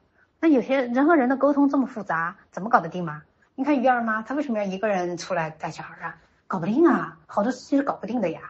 [0.40, 3.24] 那有些人和人的沟通这么复杂，怎么搞得定嘛？
[3.54, 6.16] 你看鱼儿妈，她为什么要一个人出来带小孩啊？
[6.46, 8.40] 搞不定啊，好多事情是搞不定的呀。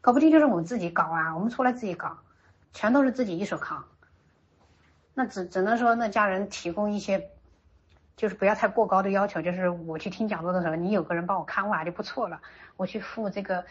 [0.00, 2.18] 搞不定就是我们自己搞啊，我们出来自己搞，
[2.72, 3.84] 全都是自己一手扛。
[5.14, 7.30] 那只只能说，那家人提供一些，
[8.20, 9.40] 就是不要太过高的要求。
[9.40, 12.38] 就是我去听讲座的时候，你有个人帮我看娃就不错了。
[12.76, 13.64] 我去付这个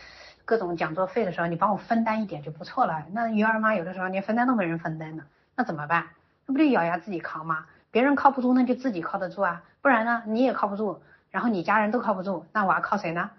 [0.43, 3.03] 各种讲座费的时候，你帮我分担一点就不错了。
[3.11, 5.23] 那鱼儿妈有的时候连分担都没人分担呢，
[5.55, 6.07] 那怎么办？
[6.47, 7.67] 那不就咬牙自己扛吗？
[7.91, 9.61] 别人靠不住，那就自己靠得住啊。
[9.83, 13.29] 不然呢，你也靠不住，然后你家人都靠不住，那娃靠谁呢？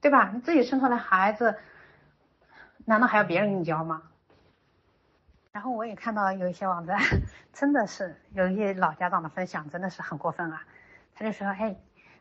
[0.00, 0.32] 对吧？
[0.34, 1.54] 你自己生出来孩子。
[2.84, 4.02] 难道还要别人给你教吗？
[5.56, 7.00] 然后我也看到有一些网站，
[7.50, 10.62] 真的是有一些老家长的分享，真的是很过分啊。
[11.14, 11.74] 他就说：“哎，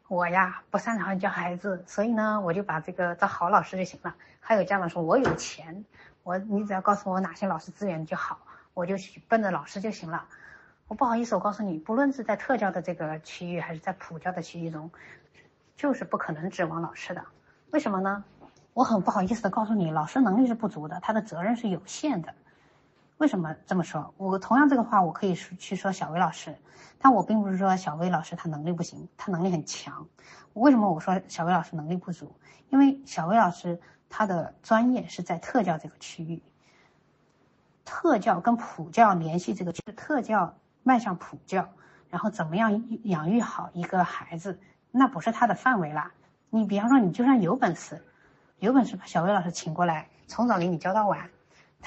[0.08, 5.84] 我呀不擅长教孩子，所以呢我就把这个找好老师就行了。”还有家长说：“我有钱，
[6.24, 8.40] 我你只要告诉我哪些老师资源就好，
[8.74, 10.26] 我就去奔着老师就行了。”
[10.88, 14.90] 我不好意思，我告诉你，不论是在特教的这个区域，还是在普教的区域中，
[15.76, 17.22] 就是不可能指望老师的。
[17.72, 18.24] 为什么呢？
[18.74, 22.34] 我很不好意思的告诉你，老师能力是不足的，他的责任是有限的。
[23.18, 24.14] 为什么这么说？
[24.18, 26.56] 我同样这个话，我可以说去说小薇老师，
[27.00, 30.06] 但我并不是说小薇老师他能力不行，他能力很强。
[30.54, 32.36] 为什么我说小薇老师能力不足？
[32.70, 33.80] 因为小薇老师
[34.10, 36.42] 他的专业是在特教这个区域，
[37.86, 41.70] 特教跟普教联系这个，就是特教迈向普教，
[42.10, 44.60] 然后怎么样养育好一个孩子，
[44.92, 46.12] 那不是他的范围啦。
[46.50, 48.04] 你比方说，你就算有本事。
[48.60, 51.30] 有本事把小薇老师请过来，从早给你教到晚，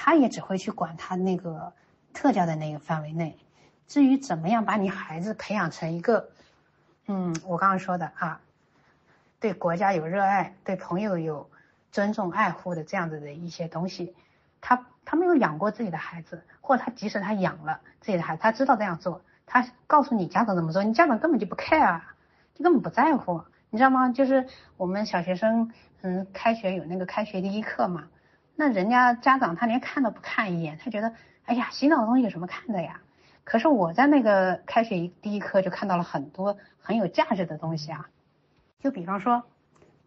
[0.01, 1.73] 他也只会去管他那个
[2.13, 3.37] 特教的那个范围内。
[3.85, 6.29] 至于怎么样把你孩子培养成一个，
[7.07, 8.39] 嗯，我刚刚说的啊，
[9.41, 11.49] 对国家有热爱，对朋友有
[11.91, 14.15] 尊重爱护的这样子的一些东西，
[14.61, 21.99] 他他没有养过自己的孩子，或者他即使他养了自己的孩子，他知道这样做，他告诉你家长怎么做，你家长根本就不 care，
[22.55, 23.43] 就根本不在乎。
[23.69, 24.13] 你知道吗？
[24.13, 24.47] 就是
[24.77, 28.07] 我们小学生，嗯，开学有那个开学第一课嘛，
[28.59, 31.13] 那人家家长他连看都不看一眼，他觉得，
[31.45, 32.99] 哎呀，洗脑的东西有什么看的呀？
[33.45, 38.09] 可是我在那个开学第一课就看到了很多很有价值的东西啊，
[38.81, 39.45] 就比方说，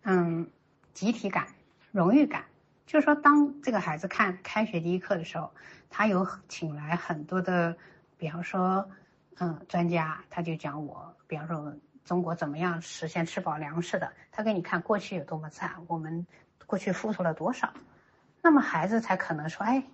[0.03, 0.51] 嗯，
[0.93, 1.47] 集体感、
[1.93, 2.45] 荣誉感，
[2.85, 5.51] 就是说当这个孩子看开学第一课的时候，
[5.89, 7.79] 他有请来很多的，
[8.19, 8.91] 比方说，
[9.39, 11.75] 嗯，专家，他就讲我，比方说
[12.05, 16.27] 中国怎么样实现吃饱粮食的，他给你看过去有多么惨，我们
[16.67, 17.73] 过去付出了多少，
[18.43, 19.85] 那么孩子才可能说，哎。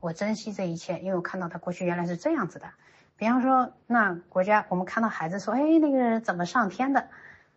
[0.00, 2.68] 我珍惜这一切，因为我看到他过去原来是这样子的。
[3.16, 7.08] 比方说，那国家我们看到孩子说：“哎，那个人怎么上天的？”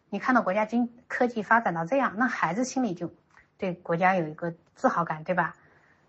[0.10, 3.14] 你看到国家经科技发展到这样，那孩子心里就
[3.60, 5.54] 对国家有一个自豪感，对吧？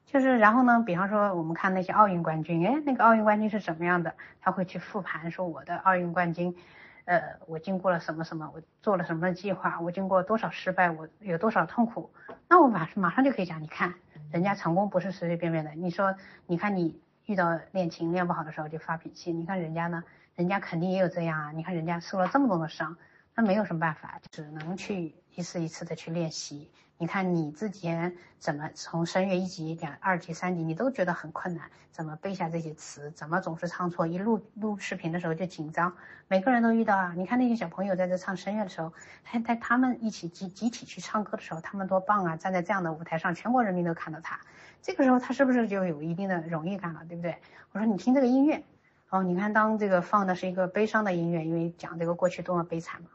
[0.07, 4.15] 就是然后呢，比方说我们看那些奥运冠军，哎，那个奥运冠军是什么样的？
[4.41, 6.57] 他会去复盘说我的奥运冠军，
[7.05, 12.11] 呃，我经过了什么什么，我做了什么计划，我经过多少失败，我有多少痛苦，
[12.49, 13.93] 那我马马上就可以讲，你看。
[14.33, 15.71] 人家成功不是随随便便的。
[15.73, 20.03] 你说，你看你遇到练琴练不好的时候就发脾气，你看人家呢，
[20.35, 21.53] 人家肯定也有这样啊。
[21.53, 22.97] 你看人家受了这么多的伤，
[23.35, 26.71] 那没有什么办法，只能去一次一次的去练习。
[26.99, 33.11] 你看你之前怎么从声乐一级、两二级、三级，你都觉得很困难，怎么背下这些词？
[33.11, 34.07] 怎么总是唱错？
[34.07, 35.97] 一录录视频的时候就紧张，
[36.29, 37.13] 每个人都遇到啊。
[37.17, 38.93] 你看那些小朋友在这唱声乐的时候，
[39.25, 42.37] 还带他们一起集集体去唱歌的时候，他们多棒啊！
[42.37, 44.39] 站在这样的舞台上，全国人民都看到他，
[44.81, 47.05] 这个时候他是不是就有一定的荣誉感了？
[47.09, 47.37] 对不对？
[47.73, 48.63] 我说你听这个音乐，
[49.09, 53.09] 哦，你看当这个放的是一个悲伤的音乐，因为讲这个过去多么悲惨嘛。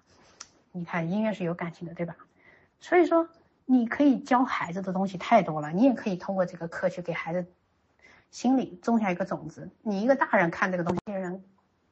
[0.78, 2.16] 你看音乐是有感情的，对吧？
[2.80, 3.28] 所以说。
[3.70, 7.46] 你可以教孩子的东西太多了，你也可以通过这个课去给孩子
[8.32, 9.70] 心里种下一个种子。
[9.82, 11.44] 你一个大人看这个东西人，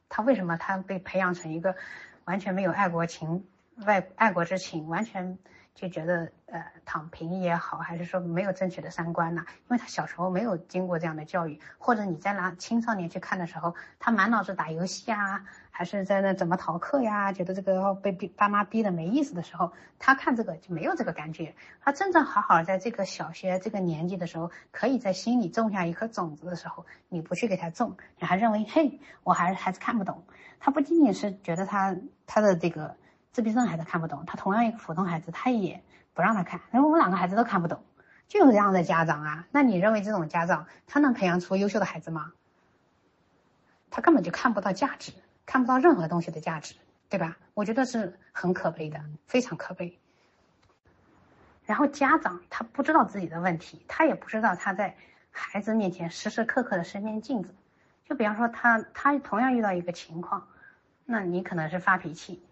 [0.08, 1.76] 他为什么他被培养成一个
[2.24, 3.46] 完全没有爱国情、
[3.84, 5.36] 外爱国之情，完全？
[5.76, 9.44] 就觉得呃躺平也好，还是说没有正确的三观呐？
[9.48, 17.30] 因为他小时候没有经过这样的教育，或者你在拿青少年去看的时候，他满脑子打游戏啊，还是在那怎么逃课呀？
[17.34, 21.54] 觉得这个被逼爸妈逼的没意思的时候，他看这个就没有这个感觉。
[21.82, 30.24] 他真正好好在这个小学这个年纪的时候，可以在心里种下一颗种子的时候，你不去给他种，你还认为嘿，我还是孩子看不懂。
[30.58, 31.94] 他不仅仅是觉得他
[32.26, 32.96] 他的这个。
[33.36, 35.82] 自闭症孩子看不懂，他同样一个普通孩子，他也
[36.14, 36.58] 不让他看。
[36.72, 37.84] 因为我们两个孩子都看不懂，
[38.28, 39.46] 就有这样的家长啊。
[39.50, 42.32] 那你认为这种家长他能培养出优秀的孩子吗？
[43.90, 45.12] 他根本就看不到价值，
[45.44, 46.76] 看不到任何东西的价值，
[47.10, 47.36] 对吧？
[47.52, 49.98] 我觉得是很可悲的，非常可悲。
[51.66, 54.96] 然后家长他不知道自己的问题，他也不知道他在
[55.30, 57.54] 孩子面前时时刻刻的是面镜子。
[58.06, 60.48] 就比方说他他同样遇到一个情况，
[61.04, 62.42] 那你可能是发脾气。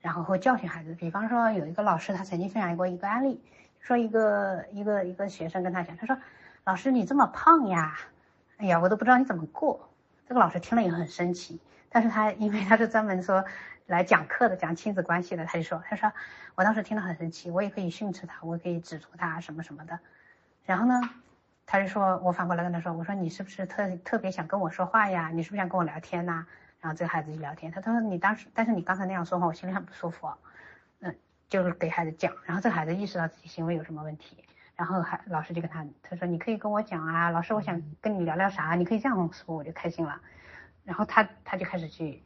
[0.00, 3.42] 然后会教训孩子，比方说有一个老师，他曾经分享过一个案例，
[3.80, 6.16] 说一个一个一个学生跟他讲，他说
[6.64, 7.98] ：“老师你这么胖呀，
[8.56, 9.88] 哎呀，我都不知道你怎么过。”
[10.26, 13.44] 这个老师听了也很生气，但是他因为他是专门说
[13.86, 16.10] 来讲课的，讲亲子关系的，他就说：“他说
[16.54, 19.98] 我当时听了很生气，我也可以训斥他，我可以指出他什么什么的。”
[20.64, 20.98] 然后呢，
[21.66, 25.30] 他就说我反过来跟他说：“我说你是不是特特别想跟我说话呀？
[25.34, 26.46] 你是不是想跟我聊天呐？”
[26.80, 30.28] 然后这个孩子就聊天，他他说你当时，但是你刚才那样说话，我心里很不舒服。
[31.00, 31.14] 嗯，
[31.48, 34.44] 就是给孩子讲，然后这个孩子意识到自己行为有什么问题，
[34.76, 40.20] 然后还老师就跟他他说你可以跟我讲啊，老师我想跟你聊聊啥，你可以这样说我就开心了。
[40.84, 42.22] 然后他他就开始去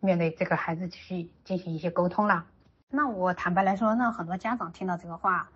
[0.00, 2.46] 面对这个孩子去进行一些沟通了。
[2.88, 5.50] 那我坦白来说，那很多家长听到这个话，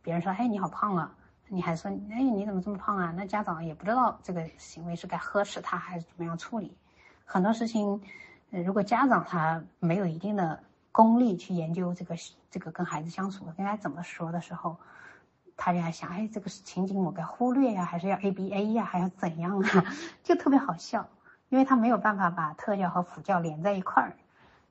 [0.00, 1.14] 别人说哎你好胖啊，
[1.48, 3.12] 你还说哎你怎么这么胖啊？
[3.14, 6.74] 那家长也不知道这个行为是该呵斥他还是怎么样处理。
[7.32, 8.02] 很多事情，
[8.50, 10.62] 呃，如果家长他没有一定的
[10.92, 12.14] 功力去研究这个
[12.50, 14.76] 这个跟孩子相处应该怎么说的时候，
[15.56, 19.84] 他就在想，哎，这个情景我该忽略呀，还是要 A B A 呀，还要怎样啊？
[20.22, 21.08] 就特别好笑，
[21.48, 24.12] 因为他没有办法把特教和辅教连在一块儿。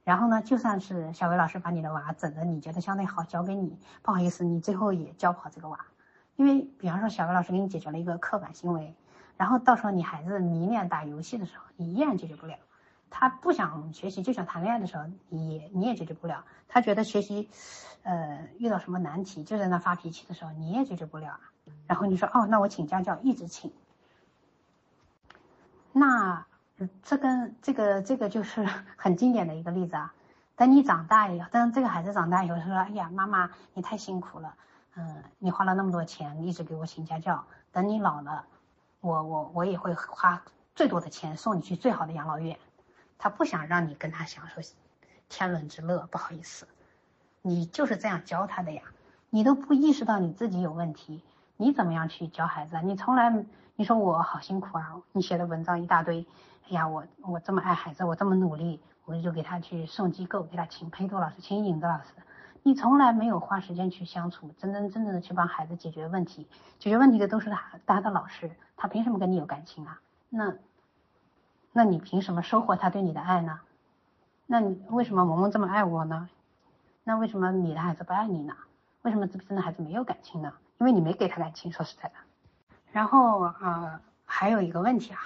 [0.03, 5.80] 然后呢，就算是小薇老师把你的娃整的你觉得相对好，交给你，不好意思，你最后也教不好这个娃，
[6.35, 8.93] 因为比方说小薇老师给你解决了一个刻板行为。
[9.42, 12.58] 然后到时候你孩子迷恋打游戏的时候，你依然解决不了；
[13.10, 17.50] 他不想学习就想谈恋爱的时候，你也你也解决不了；他觉得学习，
[18.03, 21.40] 呃，遇到什么难题就在那发脾气的时候，你也解决不了。
[21.88, 23.74] 然后你说哦，那我请家教，一直请。
[25.92, 26.45] 那
[27.02, 28.64] 这跟这个这个就是
[28.95, 30.14] 很经典的一个例子啊。
[30.56, 34.53] 等你长大以后，等这个孩子长大以后他说，哎呀，妈妈你太辛苦了，
[34.94, 38.45] 嗯，你花了那么多钱一直给我请家教，等你老了。
[39.01, 40.43] 我我我也会花
[40.75, 42.57] 最多的钱送你去最好的养老院，
[43.17, 44.61] 他不想让你跟他享受
[45.27, 46.67] 天伦之乐，不好意思，
[47.41, 48.83] 你就是这样教他的呀，
[49.30, 51.23] 你都不意识到你自己有问题，
[51.57, 52.80] 你怎么样去教孩子？
[52.83, 56.25] 你从来你说我好辛苦啊，你写的文章一大堆，
[56.65, 62.13] 哎呀，我我这么爱孩子，我这么努力，我就给他去送机构，给他请陪读老师，请影子老师。
[62.63, 66.47] 你从来没有花时间去相处，真真正正的去帮孩子解决问题，
[66.77, 68.51] 解决问题的都是他他的老师，
[68.82, 70.01] 他凭什么跟你有感情啊？
[70.27, 70.56] 那，
[71.72, 73.60] 那你凭什么收获他对你的爱呢？
[74.48, 76.32] 那你为什么萌萌这么爱我呢？
[77.03, 78.56] 那为什么你的孩子不爱你呢？
[79.03, 80.51] 为什么自闭症的孩子没有感情呢？
[80.80, 82.16] 因为你没给他感情，说实在的。
[82.92, 85.22] 然后啊，还有一个问题啊，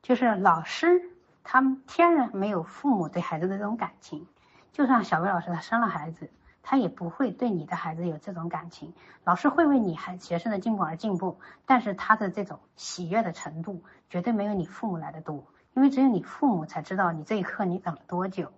[0.00, 1.10] 就是老师
[1.42, 4.28] 他们天然没有父母对孩子的这种感情，
[4.72, 6.30] 就算小薇老师她生了孩子，
[6.62, 8.92] 他也不会对你的孩子有这种感情。
[9.24, 15.44] 老师会为你孩学生的进步而进步，但是他的这种喜悦的程度绝对没有你父母来的多。
[15.74, 18.50] 因为只有你父母才知道你这一刻你等了多久。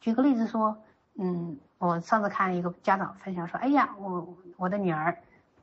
[0.00, 0.76] 举个例子说，
[1.14, 5.16] 嗯，我上次看一个家长分享说，哎呀，我我的女儿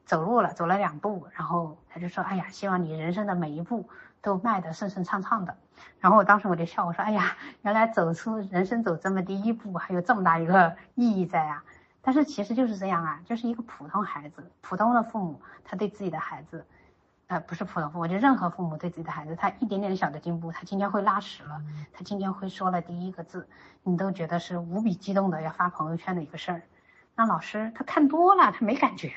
[0.06, 3.90] 走路了，走了两步，然后他就说，哎呀，希望你人生的每一步
[4.22, 5.58] 都迈得顺顺畅畅的。
[6.00, 11.64] 然后我当时我就笑，我说，哎呀，原来走出人生走这么第一步还有这么大一个意义在啊。
[12.06, 16.64] 但是其实就是这样啊，就是一个普通孩子，普通的父母，他对自己的孩子。
[17.28, 21.60] 呃，不是普通父母，就任何父母对自己的孩子，他一点点的小的进步，他今天会拉屎了，
[21.92, 23.50] 他今天会说了第一个字，
[23.82, 26.62] 你都觉得是无比激动的要发朋友圈的一个事儿。
[27.16, 29.12] 那老师他看多了，他没感觉。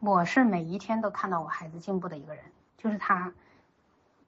[0.00, 2.42] 我是每一天都看到我孩子进步的一个人，
[2.78, 3.30] 就是他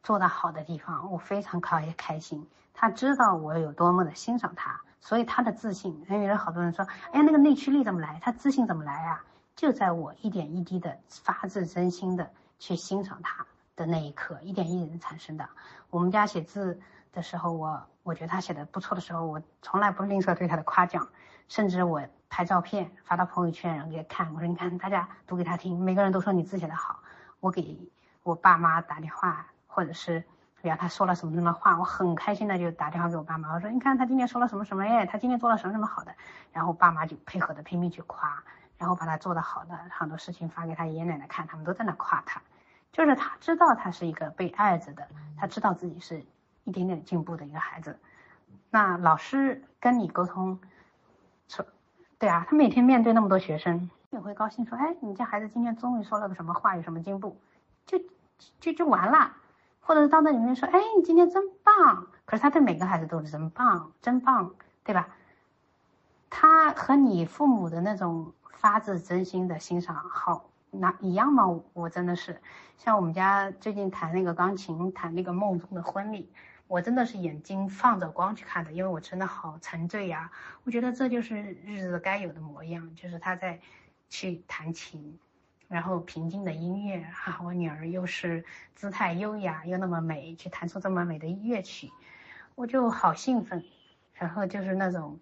[0.03, 2.47] 做的好的地方，我非常开开心。
[2.75, 6.05] 他知道我有多么的欣赏他，所以他的自信。
[6.09, 8.21] 因为好多人说，哎呀，那个内驱力怎么来？
[8.23, 9.25] 他自信怎么来啊？
[9.57, 12.31] 就在我一点一滴的发自真心的。
[12.63, 15.49] 去欣赏他的那一刻，一点一点产生的。
[15.89, 16.79] 我们家写字
[17.11, 21.09] 的时候，我我觉得他写的不错的时候，我从来不吝啬对他的夸奖，
[21.49, 27.01] 甚至我拍照片发到朋友圈然后给他看，我说你看大家读给他听，每个人都说你字写的好。
[27.41, 27.91] 我给
[28.25, 30.23] 我爸妈打电话，或者是
[30.63, 36.15] 比方他说了什么什么话，我很开心的就打电话给我爸妈，我说你看他今天说了什么什么耶，他今天做了什么什么好的，
[36.53, 38.43] 然后爸妈就配合的拼命去夸。
[38.79, 42.41] 然后把他做的好的很多事情发给他爷爷奶奶看，他们都在那夸他，
[42.93, 45.07] 就是他知道他是一个被爱着的，
[45.37, 46.25] 他知道自己是
[46.65, 47.99] 一点点进步的一个孩子。
[48.71, 50.59] 那老师跟你沟通，
[51.47, 51.67] 说，
[52.19, 57.39] 对啊，他每天面对那么多学生，也会高兴说，哎，你家孩子今天终于说了个什么话，有什么进步，
[57.85, 57.99] 就
[58.61, 59.37] 就就完了，
[59.91, 64.55] 或者到那里面说，哎，你今天真棒，可是他对每个孩子都是真棒，真棒，
[64.85, 65.09] 对吧？
[66.31, 68.33] 他和你父母的那种。
[68.53, 71.47] 发自真心的欣赏，好，那一样吗？
[71.73, 72.39] 我真的是，
[72.77, 76.31] 像我们家最近弹那个钢琴，弹那个梦中的婚礼，
[76.69, 80.31] 我真的是眼睛放着光去看的，因为我真的好沉醉呀。
[80.65, 83.59] 我觉得这就是日子该有的模样，就是他在
[84.11, 85.19] 去弹琴，
[85.71, 91.91] 然后平静的音乐哈，我女儿又是姿态优雅又那么美，去弹出这么美的乐曲，
[92.55, 93.65] 我就好兴奋，
[94.13, 95.19] 然后就是那种，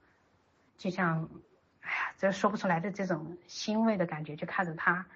[0.77, 1.28] 就像。
[1.81, 5.07] 哎呀，这说不出来的这种欣慰的感觉，就看着他，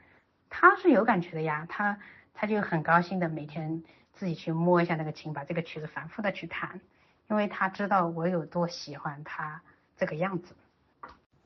[0.48, 1.98] 他是有感觉的呀，他
[2.32, 3.82] 他就很高兴的每天
[4.14, 6.80] 自己去摸一下那个琴，把这个曲子反复的去弹，
[7.28, 9.60] 因为他知道我有多喜欢他
[9.98, 10.54] 这个样子。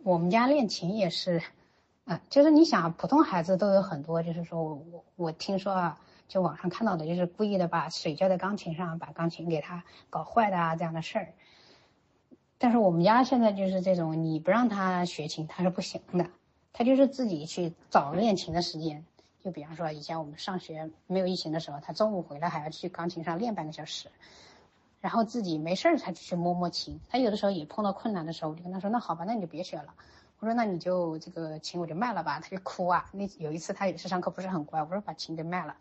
[0.04, 1.42] 我们家练琴也是，
[2.06, 11.34] 啊，就是你想，普通孩子都有很多，就是说我我我听说啊，就网上看到的，就是故意的把水浇在钢琴上，把钢琴给他搞坏的啊这样的事儿。
[12.58, 16.30] 但是我们家现在就是这种，你不让他学琴，他是不行的。
[16.72, 19.04] 他就是自己去找练琴的时间。
[19.42, 24.10] 就比方说，以前我们上学没有疫情的时候，他中午回来还要去钢琴上练半个小时，
[25.00, 27.00] 然后自己没事儿才去摸摸琴。
[27.08, 29.92] 他有的时候也碰到困难的时候，我就跟他说：“那好吧，那你就别学了。”
[30.38, 33.08] 我说：“那你就这个琴我就卖了吧。”他就哭啊。
[33.12, 35.76] 那有一次他也是上课不是很乖，我说把琴给卖了，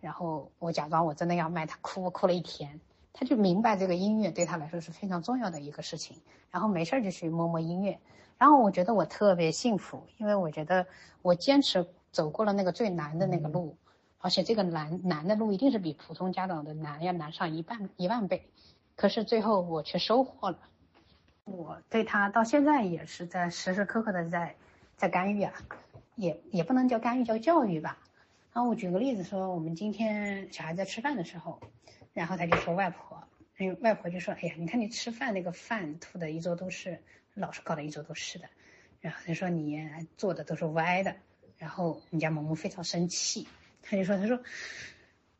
[0.00, 2.80] 然后我假装我真的要卖，他哭哭了一天。
[3.12, 6.16] 他就明白这个音乐对他来说是非常重要的一个事情，
[6.52, 7.98] 然后没事就去摸摸音乐，
[8.38, 10.86] 然后我觉得我特别幸福，因为我觉得
[11.20, 13.76] 我坚持走过了那个最难的那个路，
[14.18, 18.48] 而且这个难难的路一定是比普通家长的难要难上一半一万倍，
[18.94, 20.58] 可是最后我却收获了，
[21.50, 24.56] 我对他到现在也是在时时刻刻的在
[24.96, 25.52] 在干预啊，
[26.14, 27.98] 也也不能叫干预叫教育吧，
[28.52, 31.60] 然后我举个例子说，我们今天小孩在吃饭的时候。
[32.14, 33.22] 然后他就说外婆，
[33.58, 37.00] 因为外婆就说：“哎呀，你看你吃饭那个饭吐的一桌都是，
[37.34, 38.46] 老是搞得一桌都是的。”
[39.00, 41.14] 然后他说你做的都是歪的。
[41.58, 43.46] 然后你家萌萌非常生气，
[43.82, 44.40] 他就说：“他说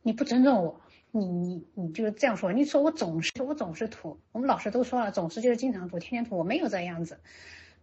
[0.03, 0.81] 你不尊重我，
[1.11, 7.19] 你你你就这样说，你说我总是我总是吐，我们老师都说了，总是就是经常吐，天天吐，我没有这样子。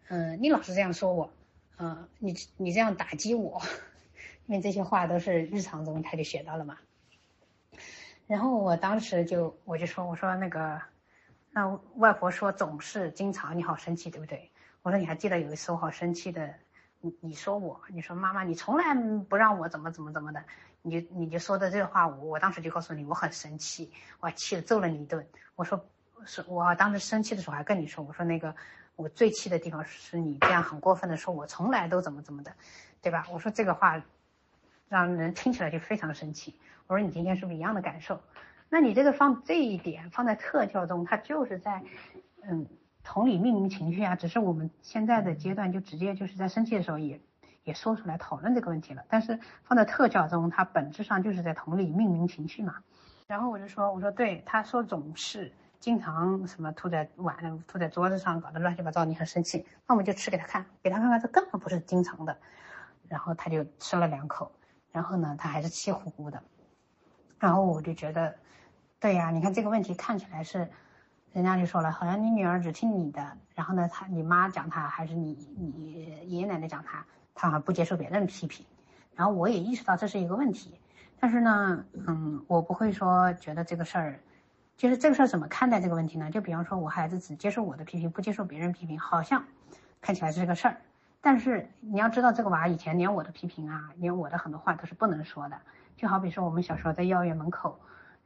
[0.07, 1.33] 嗯，你老是这样说我，
[1.77, 3.61] 嗯，你你这样打击我，
[4.45, 6.77] 因为这些话都是日常中他就学到了嘛。”
[8.27, 10.81] 然后我当时就我就说我说那个，
[11.51, 14.51] 那外婆说总是经常你好生气对不对？
[14.81, 16.53] 我说你还记得有一次我好生气的，
[17.21, 18.93] 你说我你说妈妈你从来
[19.27, 20.43] 不让我怎么怎么怎么的，
[20.81, 25.27] 你就你就说的这个话，我我当时就告诉你我很生气，我气的揍了你一顿。
[25.55, 25.85] 我说
[26.25, 28.55] 是我当时生气的时候还跟你说我说那个
[28.95, 32.53] 我最气的地方是你这样很过分的说我从来都怎么怎么的，
[33.01, 33.27] 对吧？
[33.31, 34.01] 我说这个话
[34.87, 36.59] 让人听起来就非常生气。
[36.87, 38.21] 我说你今天是不是一样的感受？
[38.69, 41.83] 那你这个放这一点放在特教中，它就是在
[42.41, 42.67] 嗯
[43.05, 44.17] 同理命名情绪啊。
[44.17, 47.21] 只是我们现在的阶段就直接就是在生气的时候也
[47.63, 49.05] 也说出来讨论这个问题了。
[49.07, 52.75] 但是放在特教中，它本质上就是在同理命名情绪嘛。
[53.27, 59.65] 然后我就说我说对，他说总是经常什么吐在碗吐在桌子上，搞得乱七八糟，你很生气。
[59.87, 62.37] 那我们就吃给他看，给他看看，这根本不是经常的。
[63.07, 64.51] 然后他就吃了两口，
[64.91, 66.41] 然后呢，他还是气呼呼的。
[67.37, 68.35] 然后我就觉得，
[68.99, 70.67] 对呀，你看这个问题看起来是，
[71.35, 73.21] 人家就说了，好像你女儿只听你的，
[73.55, 75.91] 然后呢，她你妈讲她，还是你你
[76.27, 78.65] 爷爷奶奶讲她，她好像不接受别人批评。
[79.15, 80.79] 然后我也意识到这是一个问题，
[81.19, 84.19] 但是呢，嗯，我不会说觉得这个事儿，
[84.77, 86.31] 就是这个事儿怎么看待这个问题呢？
[86.31, 89.43] 就比方说我孩子只接受我的批评，不接受别人批评，好像
[89.99, 90.77] 看起来是个事儿，
[91.19, 95.57] 但是你要知道这个娃以前连我的批评啊，连我的很多话都是不能说的。
[95.97, 97.77] 就好比说，我们小时候在幼儿园门口，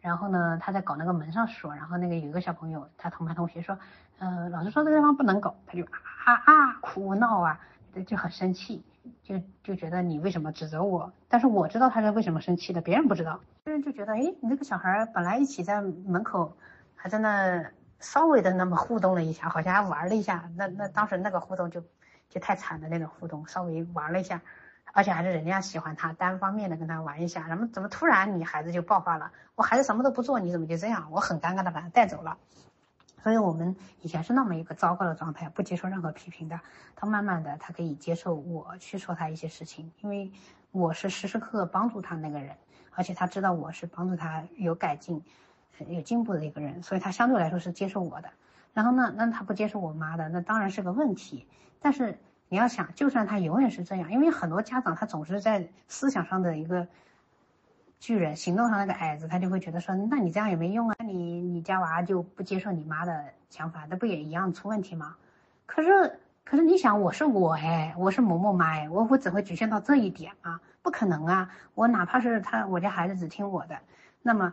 [0.01, 3.77] 然后呢，他在搞那个门上锁，然后那个有一个小朋友，他同班同学说，
[4.19, 7.59] 呃，老师说这个地方不能搞，他就啊啊哭闹啊，
[8.07, 8.83] 就很生气，
[9.21, 11.11] 就就觉得你为什么指责我？
[11.27, 13.41] 但是我知道他是为什么生气的，别人不知道。
[13.65, 16.55] 别人就觉得，哎，你这个小孩本来一起在门口，
[16.95, 17.69] 还在那
[17.99, 21.83] 稍微的那么互动了一下，好像还玩了一下，那那当时那个互动就
[22.29, 24.41] 就太惨的那种互动，稍微玩了一下。
[24.93, 29.31] 而且还是人家喜欢他，单方面的跟他玩一下，然后怎么突然你孩子就爆发了？
[29.55, 31.09] 我孩子什么都不做，你怎么就这样？
[31.11, 32.37] 我很尴尬的把他带走了。
[33.21, 36.59] 所以我们以前是那么一个糟糕的状态，不接受任何批评的。
[36.95, 40.31] 他慢慢的，他可以接受我去说他一些事情，因为
[40.71, 42.55] 我是时时刻刻帮助他那个人，
[42.95, 45.21] 而且他知道我是帮助他有改进、
[45.87, 48.29] 有进步的一个人，所以他相对来说是接受我的。
[48.73, 51.47] 然后呢，那他不接受我妈的，那当然是个问题。
[51.79, 52.17] 但是。
[52.49, 56.87] 你要想，就算他永远是这样，因为很多家长他总是在思想上的一个
[57.99, 65.15] 巨人，行动上那个矮子，他就会觉得说，那你这样也没用啊，你你家娃就不接受你妈的想法，那不也一样出问题吗？
[65.67, 70.59] 可是可是你想，我是我哎，我是某某妈哎，我我只会局限到这一点啊？
[70.81, 73.77] 不可能啊，我哪怕是他我家孩子只听我的，
[74.23, 74.51] 那么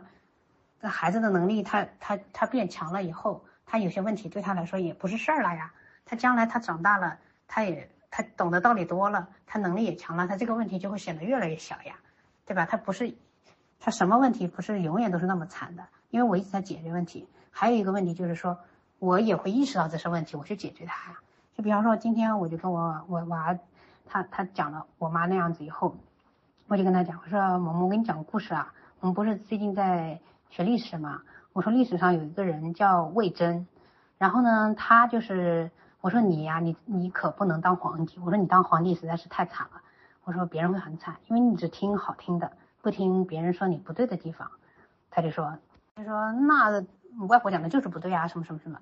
[0.79, 5.73] 这孩子的能力他他他变强了以后，他有些问题对他来说也不是事儿了呀，
[6.05, 7.17] 他将来他长大了。
[7.47, 11.95] 他也他懂得道理多了，他能力也强了，他这个问题就会显得越来越小呀，
[12.45, 12.65] 对吧？
[12.65, 13.15] 他不是，
[13.79, 15.87] 他什么问题不是永远都是那么惨的？
[16.09, 17.27] 因为我一直在解决问题。
[17.51, 18.59] 还有一个问题就是说，
[18.99, 21.19] 我也会意识到这是问题，我去解决它呀。
[21.55, 23.57] 就比方说，今天我就跟我我娃，
[24.05, 25.95] 他他讲了我妈那样子以后，
[26.67, 28.73] 我就跟他讲，我说萌萌，我给你讲个故事啊。
[28.99, 30.19] 我们不是最近在
[30.49, 31.21] 学历史嘛？
[31.53, 33.67] 我说历史上有一个人叫魏征，
[34.17, 35.71] 然后呢，他就是。
[36.07, 38.17] 我说你呀，你你可不能当皇帝。
[38.23, 39.81] 我说你当皇帝实在是太惨了。
[40.23, 42.49] 我说别人会很惨，因为你只听好听的，
[42.81, 44.49] 不听别人说你不对的地方。
[45.11, 45.57] 他就说，
[45.97, 46.81] 他说那
[47.27, 48.79] 外婆讲的就是不对啊，什么什么什么。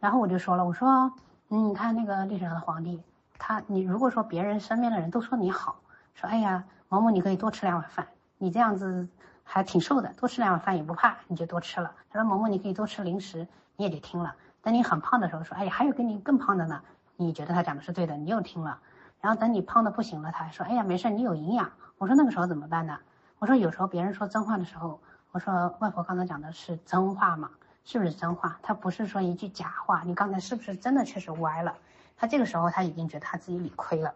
[0.00, 1.12] 然后我就说了，我说
[1.48, 3.02] 你看那个历史上的皇帝，
[3.38, 5.76] 他你如果说别人身边的人都说你好，
[6.14, 8.06] 说哎呀某某你可以多吃两碗饭，
[8.38, 9.06] 你这样子
[9.42, 11.92] 还挺瘦的，多吃两碗饭也不怕，你就多吃了。
[12.08, 14.34] 他说某某你可以多吃零食，你也得听了。
[14.64, 16.80] 等你很胖的时候，说，哎呀，还有跟你更胖的呢，
[17.16, 18.80] 你觉得他讲的是对的，你又听了。
[19.20, 21.70] 然后等你胖的不行了，他还说，哎呀，没事，你有营养。
[21.98, 22.98] 我说那个时候怎么办呢？
[23.38, 24.98] 我说有时候别人说真话的时候，
[25.32, 27.50] 我说外婆刚才讲的是真话嘛，
[27.84, 28.58] 是不是真话？
[28.62, 30.02] 他不是说一句假话。
[30.06, 31.74] 你刚才是不是真的确实歪了？
[32.16, 34.14] 他这个时候他已经觉得他自己理亏了。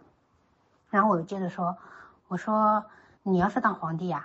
[0.89, 1.77] 然后我就接着说，
[2.29, 2.87] 我说
[3.23, 4.25] 你要是当皇帝呀，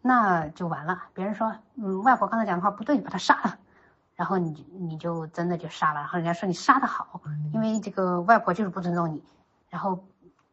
[0.00, 1.02] 那就完了。
[1.12, 3.58] 别人说，嗯，外婆刚才讲的话不对，把他杀了。
[4.18, 7.20] 然后你你就真的就杀了，然后人家说你杀的好，
[7.52, 9.22] 因为这个外婆就是不尊重你，
[9.70, 10.04] 然后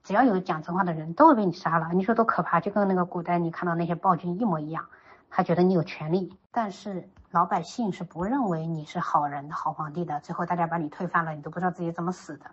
[0.04, 4.86] 只要有讲真话的人都会被你杀了，你说多可怕，就跟那个古代你看到那些暴君一模一样，
[5.32, 12.46] 他觉得你有权利，但是老百姓是不认为你是好人的好皇帝的，最后大家把你推翻了，你都不知道自己怎么死的。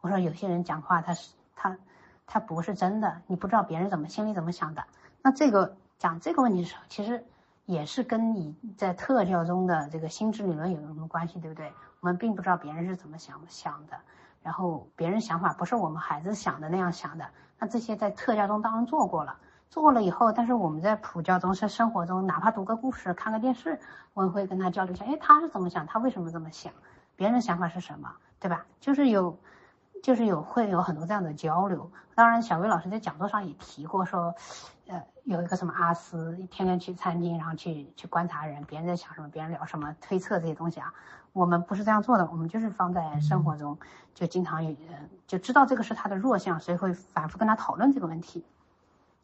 [0.00, 1.76] 我说有些人讲话他是他
[2.26, 4.84] 他不是真的，你不知道别人怎么心里怎么想的，
[5.20, 7.22] 那这个讲这个问题的时候，其实。
[7.66, 11.72] 也是跟你在特教中的这个心智理论有什么关系，对不对？
[12.00, 13.96] 我们并不知道别人是怎么想想的，
[14.42, 17.26] 然后别人想法不是我们孩子想的那样想的，
[17.58, 19.36] 那这些在特教中当然做过了，
[19.70, 23.80] 做了以后，但是我们在普教中、在生活中，哪怕读个故事、看个电视，
[24.12, 25.86] 我也会跟他交流一下，哎，他是怎么想？
[25.86, 26.72] 他为什么这么想？
[27.16, 28.12] 别人想法是什么？
[28.38, 28.66] 对吧？
[28.78, 29.38] 就是有，
[30.04, 31.90] 就是有会有很多这样的交流。
[32.14, 34.34] 当然，小薇老师在讲座上也提过，说，
[34.86, 40.92] 呃，有一个什么阿斯，天天去餐厅，然后去去观察人，别人在想什么，别人聊什么，推测这些东西啊。
[41.32, 43.78] 我们不是这样做的，我们就是放在生活中，
[44.12, 48.44] 就经常有人就知道这个是他的弱项，所以会反复跟他讨论这个问题。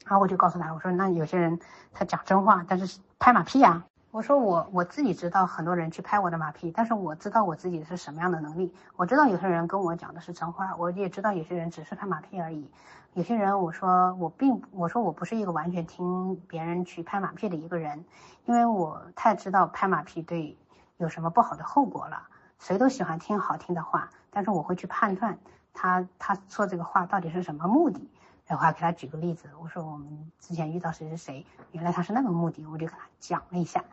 [0.07, 1.61] 然后我就告诉他，我说那有些人
[1.93, 3.85] 他讲真话，但是拍马屁呀。
[4.13, 8.75] 我说我我自己知道很多人去拍我的马屁，但是我知道我自己是什么样的能力。
[8.97, 12.69] 我知道有些人跟我讲的是真话，我也知道有些人只是拍马屁而已。
[13.15, 18.05] 有些人我说我并我说我不是一个完全听别人去拍马屁的一个人，
[18.47, 20.57] 因为我太知道拍马屁对。
[20.97, 22.25] 有什么不好的后果了？
[22.59, 25.39] 谁都喜欢听好听的话，但是我会去判断
[25.73, 28.11] 他他说这个话到底是什么目的，
[28.51, 29.49] 然后还给他举个例子。
[29.63, 33.85] 我说我们之前遇到谁谁谁，原来他是那个目的，我就给他讲了一下。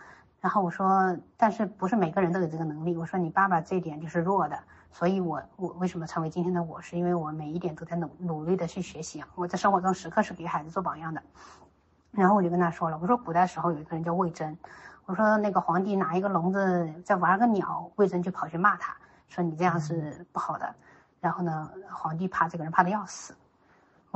[0.41, 2.97] 然后我说，但是不是每个人都有这个能力。
[2.97, 4.59] 我说你爸爸这点就是弱的，
[4.91, 9.27] 所以我我为什么成为今天的我，是因为我每一点都在努努力的去学习啊。
[9.35, 11.21] 我在生活中时刻是给孩子做榜样的。
[12.09, 14.57] 然后我就跟他说了，我说古代时候有一个人叫魏征。
[15.05, 18.95] 我说那个皇帝拿一个笼子在玩个鸟，魏征就跑去骂他，
[19.27, 20.73] 说你这样是不好的。
[21.19, 23.35] 然后呢，皇帝怕这个人怕的要死。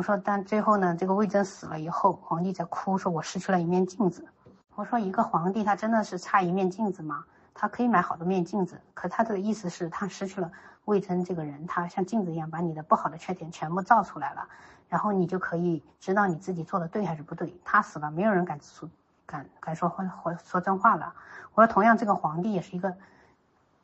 [0.02, 4.28] 我说，但最后呢，这个魏征死了以后，皇帝在哭，说我失去了一面镜子。
[4.74, 7.24] 我说，一个皇帝他真的是差一面镜子吗？
[7.54, 10.52] 他可以买好多面镜子，可他这个意思是他失去了
[10.86, 14.48] 魏征这个人，他像镜子一样把你的不好的缺点全部照出来了，
[14.90, 17.56] 然后你就可以知道你自己做的对还是不对。
[17.64, 18.90] 他死了，没有人敢说。
[19.28, 21.14] 敢敢说或或说真话了。
[21.54, 22.92] 我说，同样这个皇帝也是一个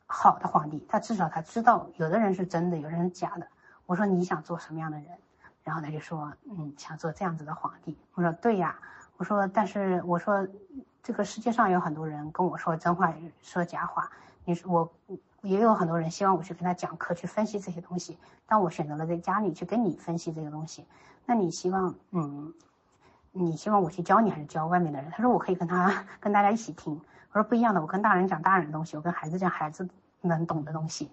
[0.08, 3.48] 好的皇帝，他至少他知道有的人是真的，有的人是假的。
[3.86, 5.06] 我说你想做什么样的人？
[5.68, 7.98] 然后他就说，嗯，想做这样子的皇帝。
[8.16, 8.80] 我说对呀。
[9.18, 10.48] 我说，但是我说
[11.02, 14.12] 这个世界上有很多人跟我说真话，说假话。
[14.46, 18.16] 你说我也有很多人希望我去跟他讲课，去分析这些东西，
[18.46, 20.86] 但我选择了在家里去跟你分析这个东西。
[21.26, 22.54] 那你希望，嗯？
[23.32, 25.10] 你希望我去教你还是教外面的人？
[25.10, 26.94] 他说我可以跟他跟大家一起听。
[27.32, 29.90] 我说不一样的，我跟大人讲大人的东西，我跟孩子讲孩子
[30.22, 31.12] 能懂的东西。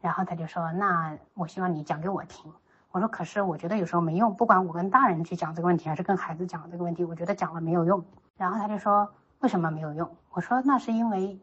[0.00, 2.52] 然后他就说，那我希望你讲给我听。
[2.94, 8.04] 我说可是我觉得有时候没用，不管我跟大人去讲这个问题，还是跟孩子讲这个问题，我觉得讲了没有用。
[8.36, 10.08] 然后他就说为什么没有用？
[10.30, 11.36] 我说那是因为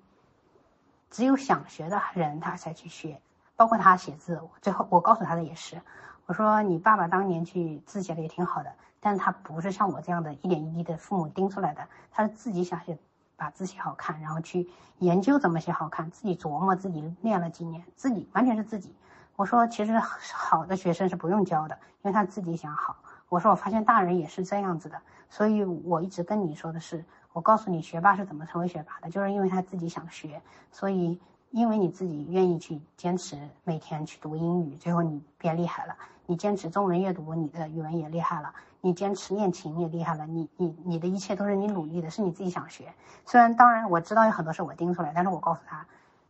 [1.09, 3.19] 只有想学的人他才去学，
[3.57, 4.41] 包括他写字。
[4.61, 5.81] 最后我告诉他的也是，
[6.25, 8.71] 我说你爸爸当年去字写的也挺好的。
[9.01, 12.97] 但是他不是像我这样的一点一滴的父母盯出来的，他是自己想写，
[13.35, 18.95] 把字写好看，然后去研究怎么写好看，自己琢磨，自己练了几年，自己完全是自己。
[19.41, 22.95] 我说其实好的学生是不用教的，因为他自己想好。
[23.27, 27.03] 我说我发现大人也是这样子的，所以我一直跟你说的是，
[27.33, 30.39] 我告诉你学霸是怎么成为学霸的，就是因为他自己想学，
[30.71, 35.95] 所以因为你自己愿意去坚持每天去读英语，最后你变厉害了。
[36.27, 40.27] 你坚持中文阅读，你的语文也厉害了；你坚持练琴也厉害了。
[40.27, 42.93] 你你你的一切都是你努力的，是你自己想学。
[43.25, 45.83] 虽然当然我知道有很多是我盯出来，但是我告诉他，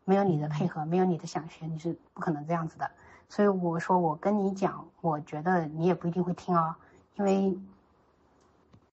[0.06, 2.90] 没有你的配合，没有你的想学，你是不可能这样子的。
[3.32, 6.76] 所以我说我跟你讲，我觉得你也不一定会听哦，
[7.16, 7.58] 因为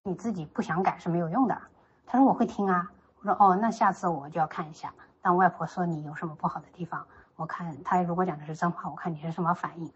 [0.01, 1.61] 你自己不想改是没有用的。
[2.07, 4.93] 他说我会听啊，我说哦，那下次我就要看一下。
[5.21, 9.91] 当外婆说你有什么不好的地方，我看他如果讲的是真话，我看你是什么反应。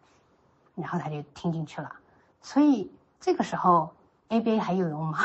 [0.76, 1.90] 然后他就听进去了，
[2.42, 2.92] 所以
[3.22, 3.94] 这个时候
[4.28, 5.20] ABA 还有用吗？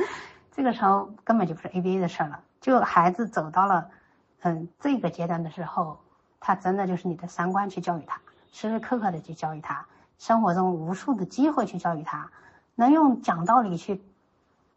[0.52, 2.38] 这个时候根本就不是 ABA 的事了。
[2.60, 3.88] 就孩子走到了，
[4.40, 5.98] 嗯，这个阶段的时候，
[6.38, 8.20] 他真的就是你的三观去教育他，
[8.52, 9.86] 时时刻刻的去教育他，
[10.18, 12.30] 生活中无数的机会去教育他，
[12.74, 14.02] 能用讲道理去，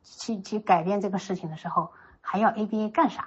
[0.03, 1.91] 去去改变这个事情的时候，
[2.22, 3.25] 还要 ABA 干啥？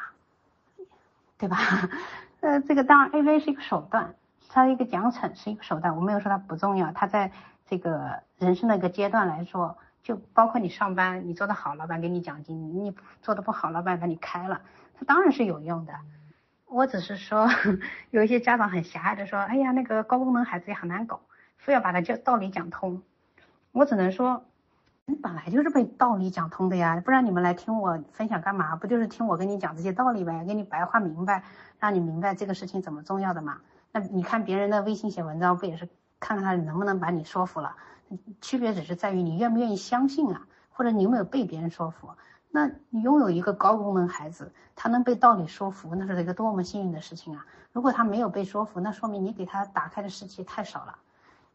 [1.39, 1.57] 对吧？
[2.41, 4.15] 呃，这个当然 ABA 是一个手段。
[4.51, 6.93] 他的一个奖惩是一个手段，我没有说它不重要。
[6.93, 7.33] 它在
[7.67, 14.61] 这个人生的一个阶段来说，就包括你上班，你做得好，老板给你奖金；你做得不好，老板把你开了，
[14.97, 15.95] 他当然是有用的。
[16.67, 17.49] 我只是说，
[18.11, 21.21] 有一些家长很狭隘的说，哎呀，那个高功能孩子也很难搞，
[21.57, 23.03] 非要把他教道理讲通。
[23.73, 24.45] 我只能说，
[25.07, 28.77] 你本来就是被道理讲通的呀，不然你们来听我分享干嘛？
[28.77, 31.45] 不就是听我跟你讲这些道理呗，给你白话明白，
[31.79, 33.61] 让你明白这个事情怎么重要的嘛。
[33.93, 37.77] 那你看别人的微信写文章，不也是看看他能不能把你说服了？
[38.41, 42.11] 区别只是在于你愿不愿意相信啊，或者你有没有被别人说服。
[42.55, 47.45] 那你拥有一个高功能孩子，他能被道理说服，那是一个多么幸运的事情啊！
[47.73, 50.97] 如果他没有被说服，那说明你给他打开的世界太少了。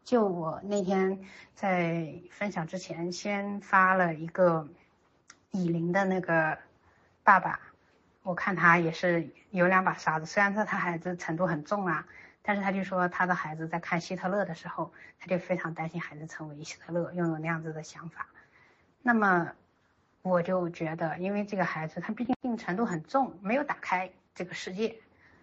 [0.04, 1.18] 就我那天
[1.54, 4.68] 在分享之前，先发了一个
[5.52, 6.58] 以琳的那个
[7.24, 7.58] 爸爸，
[8.22, 12.06] 我看他也是有两把刷子，虽然说他孩子程度很重啊，
[12.42, 18.26] 但是他就说他的孩子在看希特勒的时候，他就非常担心孩子成为希特勒，拥有那样子的想法。
[19.00, 19.52] 那么
[20.22, 24.96] 我就觉得，因为这个孩子他毕竟程度很重，没有打开这个世界。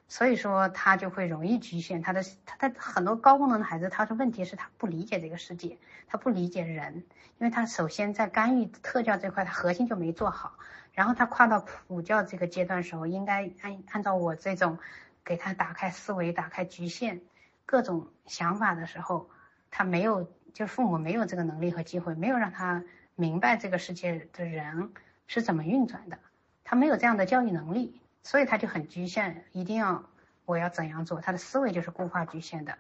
[0.10, 7.04] 所以说他就会容易局限他的他的很多高功能的孩子，他的问题是他不理解这个世界，他不理解人，
[7.40, 10.54] 因为他首先在干预特教这块，他核心就没做好。
[10.94, 14.80] 然后他跨到普教这个阶段的时候，应该按按照我这种
[15.26, 17.20] 给他打开思维、打开局限
[17.66, 19.30] 各种想法的时候，
[19.70, 20.24] 他没有，
[20.54, 22.84] 就是父母没有这个能力和机会，没有让他
[23.18, 24.92] 明白这个世界的人
[25.28, 26.18] 是怎么运转的，
[26.64, 28.00] 他没有这样的教育能力。
[28.24, 30.04] 所以他就很局限，一定要
[30.44, 32.78] 我要怎样做，他的思维就是固化局限的。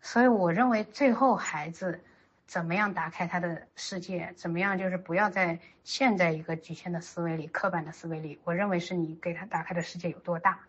[0.00, 2.00] 所以我认为最后孩子
[2.46, 8.38] 怎么样打开他的世界，怎么样就是不要在陷在一个局限的思维里、刻板的思维里。
[8.44, 10.60] 我认为是你给他打开的世界有多大，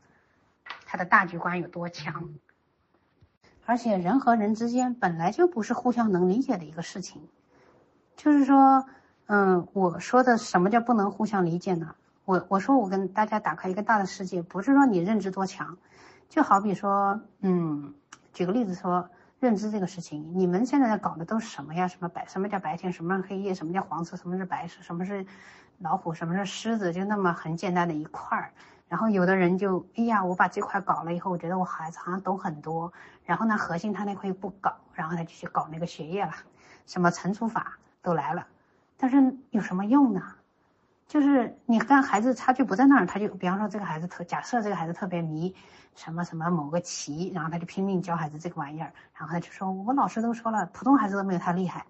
[0.88, 2.34] 他的大局观有多强。
[3.68, 7.30] 而且人和人之间本来就不是互相能理解的一个事情，
[8.22, 8.86] 就是说，
[9.26, 11.96] 嗯，我说的什么叫不能互相理解呢？
[12.24, 15.80] 我我说我跟大家打开一个大的世界，不是说你认知多强，
[16.30, 17.96] 就好比说，嗯，
[18.32, 19.10] 举个例子说
[19.40, 21.88] 认知这个事情，你们现在在搞的都是什么呀？
[21.88, 22.24] 什么白？
[22.28, 22.94] 什么叫白天？
[22.94, 23.56] 什么是黑夜？
[23.56, 24.16] 什么叫黄色？
[24.16, 24.84] 什么是白色？
[24.84, 25.26] 什么是
[25.80, 26.14] 老虎？
[26.14, 26.94] 什么是狮子？
[26.94, 28.54] 就那么很简单的一块儿。
[28.88, 32.94] 然后有的人就，哎呀，我把这块搞了以后，我觉得我孩子好像懂很多。
[33.26, 36.34] 然后呢，核心他那块又不搞，然后他就去搞那个学业了，
[36.86, 38.48] 什么乘除法都来了，
[38.98, 40.22] 但是有什么用呢？
[41.08, 45.54] 就是你跟孩子差距不在那儿，他就比方说这个孩子特假设这个孩子特别迷
[45.94, 51.86] 什么什么某个棋，然后他就拼命教孩子这个玩意儿，然后他就说我老师都说了，普通孩子都没有他厉害。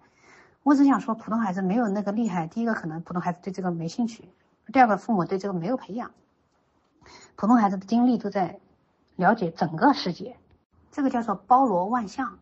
[0.63, 2.47] 我只想说，普通孩子没有那个厉害。
[2.47, 4.27] 第一个可能普通孩子对这个没兴趣，
[4.73, 6.09] 第二个父母对这个没有培养。
[7.35, 8.59] 普通孩子的精力都在
[9.15, 10.35] 了解整个世界，
[10.91, 12.39] 这个叫做包罗万象。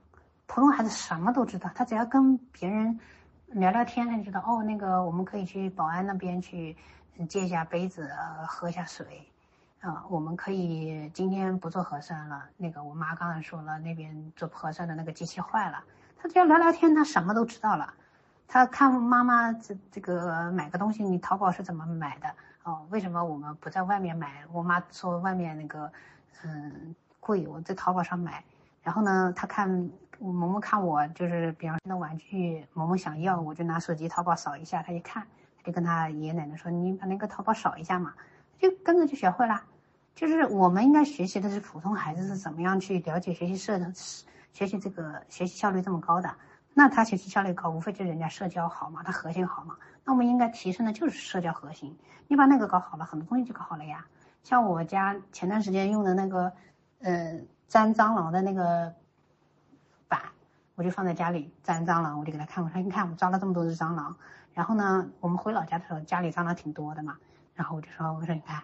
[0.48, 3.02] 普通孩子什么都知道，他只要跟别人。
[3.54, 6.78] 聊聊天，他就知道哦，那个我们可以去保安那边去
[7.28, 8.08] 借一下杯子，
[8.48, 9.28] 喝一下水，
[9.82, 12.44] 啊，我们可以今天不做核酸了。
[12.58, 15.84] 那个我妈刚才说了，那边做核酸的那个机器坏了。
[16.16, 17.92] 他只要聊聊天，他什么都知道了。
[18.48, 22.30] 他看妈妈这这个买个东西，你淘宝是怎么买的？
[22.64, 24.44] 哦，为什么我们不在外面买？
[24.52, 25.92] 我妈说外面那个
[26.44, 28.44] 嗯贵，我在淘宝上买。
[28.84, 29.90] 然后呢，他看。
[30.20, 35.26] 我萌萌看我就是，比方说那玩具，萌萌想要，我就拿手机淘宝扫一下，他一看，
[35.58, 38.14] 他就跟他爷爷奶奶说：“你把那个淘宝扫一下嘛。”
[38.60, 39.64] 就跟着就学会了。
[40.14, 43.90] 就是我们应该学习的是普通孩子是怎么样去了解学习社的，
[44.52, 46.30] 学习这个学习效率这么高的。
[46.74, 49.78] 那他学习效率高，无非就是人家社交好嘛，他核心好嘛。
[50.04, 51.98] 那我们应该提升的就是社交核心。
[52.28, 54.06] 你把那个搞好了，很多东西就搞好了呀。
[54.44, 56.52] 像我家前段时间用的那个，
[57.00, 57.40] 呃，
[57.70, 58.94] 粘蟑螂的那个。
[60.80, 64.16] 我就放在家里粘蟑螂，我就给他看，我说你看我抓了这么多只蟑螂。
[64.54, 67.18] 然后呢，我们回老家的时候家里蟑螂挺多的嘛。
[67.54, 68.62] 然后我就说，我说你看，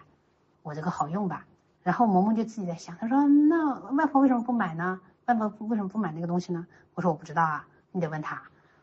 [0.62, 1.44] 我这个好用吧？
[1.82, 4.98] 然后萌萌就自己在想，他说那外婆为什么不买呢？
[5.26, 6.66] 外婆为什么不买那个东西呢？
[6.94, 8.40] 我说我不知道啊，你得问他。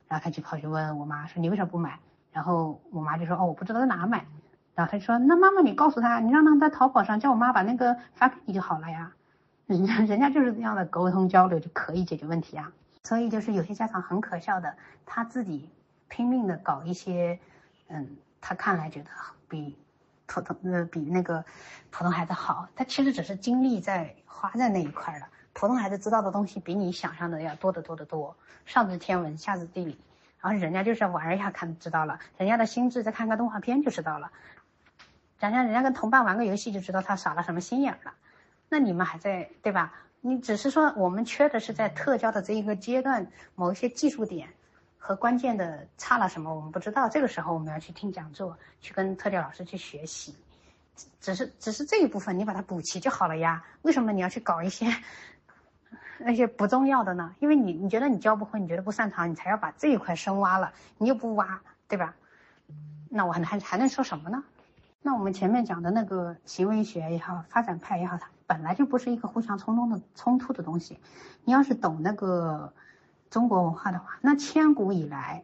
[0.08, 1.98] 然后他就跑去问我妈说你为什么不买？
[2.32, 4.28] 然后我妈就说哦我不知道在哪买。
[4.76, 9.12] 然后他就说那妈妈你告诉他，你让他在淘宝上叫我妈把那个发给你就好了呀。
[9.66, 12.72] 人家人家就是这样的沟通交流就可以解决问题啊。
[13.04, 14.76] 所以就是有些家长很可笑的，
[15.06, 15.70] 他自己
[16.08, 17.38] 拼命的搞一些，
[17.90, 19.10] 嗯，他看来觉得
[19.50, 19.78] 比
[20.26, 21.44] 普通呃比那个
[21.92, 25.28] 普通孩子好，他其实只是精力在花在那一块了。
[25.52, 30.00] 普通孩子知道的东西比你想象的要多得多得多，上知天文下知地理，
[30.40, 34.32] 然后人家就是玩一下看知道了，人家的心智再看个动画片就知道了，
[35.40, 38.14] 人家人家跟同伴玩个游戏就知道他耍了什么心眼了，
[38.70, 39.94] 那你们还在对吧？
[40.26, 44.48] 你只是说我们缺的是在特教的这一个阶段某一些技术点
[44.98, 47.10] 和关键的差了什么，我们不知道。
[47.10, 50.34] 这个时候我们要去听讲座，去跟特教老师去学习。
[51.20, 53.66] 只是只是这一部分你把它补齐就好了呀。
[53.82, 54.88] 为什么你要去搞一些
[56.20, 57.36] 那些不重要的呢？
[57.40, 60.72] 因为你你觉得你教不会，你觉得不擅长，你才要把这一块深挖了。
[60.98, 62.16] 你又不挖，对吧？
[63.10, 64.42] 那我还还还能说什么呢？
[65.02, 68.30] 那我们前面讲的那个行为学也好，发展派也好，它。
[68.48, 71.00] 本来就不是一个互相冲动的冲突的东西，
[71.44, 72.74] 你要是懂那个
[73.30, 75.44] 中国文化的话，那千古以来，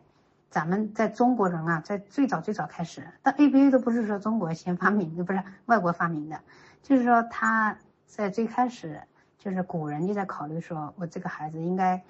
[0.49, 6.39] 咱们在中国人啊，在最早最早开始，但 A B A 都不是说中国先发明的，不是外国发明的，
[6.81, 9.01] 就是说他在最开始，
[9.37, 12.03] 就是古人就在考虑说，我这个孩子应该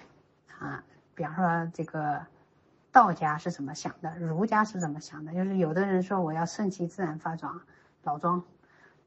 [0.59, 0.83] 啊，
[1.15, 2.21] 比方说这个。
[2.91, 5.31] 道家是怎么想的，儒家是怎么想的。
[5.31, 7.47] 就是有的人说我要顺其自然发展，
[8.01, 8.43] 老庄，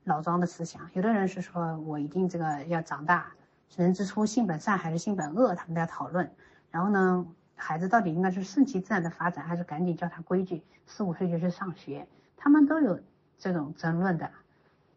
[0.05, 3.33] 老庄的思想；有的人是说我一定这个要长大，
[3.77, 6.31] 人之初性本善还是性本恶，他们在讨论。
[6.71, 12.07] 然后呢，孩子到底应该是顺其自然的发展，还是赶紧教他规矩，四五岁就去上学？
[12.37, 13.01] 他们都有
[13.39, 14.31] 这种争论的。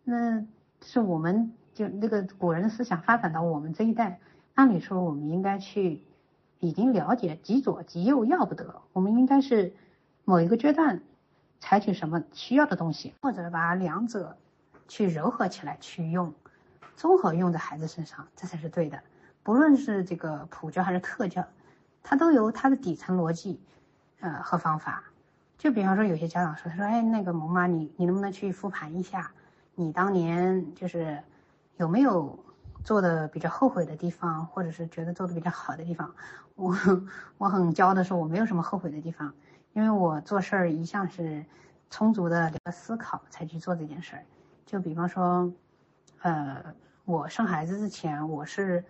[0.04, 0.46] 那
[0.82, 4.20] 是我们就那个古人的思想发展到我们这一代，
[4.54, 6.04] 按理说我们应该去。
[6.62, 9.76] 已经了解极左极右要不得，我们应该是
[10.24, 11.04] 某一个阶段
[11.60, 14.38] 采取什么需要的东西，或者把两者
[14.88, 16.34] 去柔合起来去用，
[16.96, 19.00] 综合用在孩子身上，这才是对的。
[19.44, 21.46] 不论是这个普教还是特教，
[22.04, 23.62] 它都有它的底层逻辑，
[24.20, 25.04] 呃和方法。
[25.58, 29.32] 就比方说，有些家长说，他说，哎，那个萌妈，你你能不能去复盘一下，
[29.74, 31.22] 你当年就是
[31.78, 32.40] 有没有？
[32.84, 36.14] 做的比较后悔的地方，或者是觉得做的比较好的地方，
[36.54, 36.72] 我
[37.40, 39.34] 我很骄傲的说，我没有什么后悔的地方，
[39.74, 41.44] 因为我做事儿一向是
[41.90, 44.24] 充足的思考才去做这件事儿。
[44.66, 45.54] 就比方说，
[46.22, 48.84] 呃，我生孩子之前，我是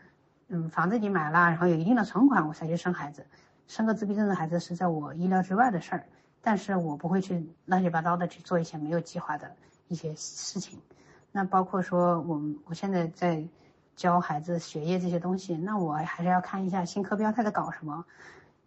[0.48, 3.26] 嗯房子已经买了，然后有一定的存款，我才去生孩子。
[3.68, 6.08] 生个自闭症的孩子是在我意料之外的事儿，
[6.42, 9.56] 但是我不会去乱七八糟的去做一些没有计划的
[9.88, 10.80] 一些事情。
[11.32, 13.48] 那包括说，我们我现在在。
[13.96, 18.04] 教孩子学业这些东西，那我还是要看一下新课标他在搞什么，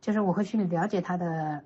[0.01, 1.63] 就是我会去了解他的，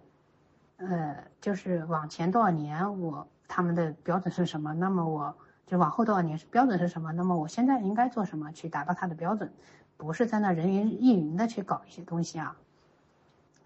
[0.78, 9.52] 呃，就是往前多少年我他们的标准是什么，那么我就往后多少年是标准是什么，那么我现在应该做什么去达到他的标准，
[9.96, 12.56] 不是在那人云亦云的去搞一些东西啊。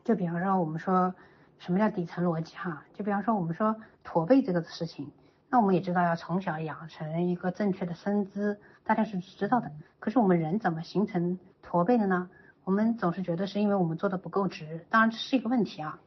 [0.05, 1.14] 就比方说我们说
[1.58, 5.10] 什么叫底层逻辑哈，就比方说我们说驼背这个事情。
[5.48, 9.70] 那我们也知道要从小养成一个正确的身姿，大家是知道的。
[10.00, 12.28] 可是我们人怎么形成驼背的呢？
[12.64, 16.00] 我们总是觉得是因为我们做的不够直，当然这是一个问题啊。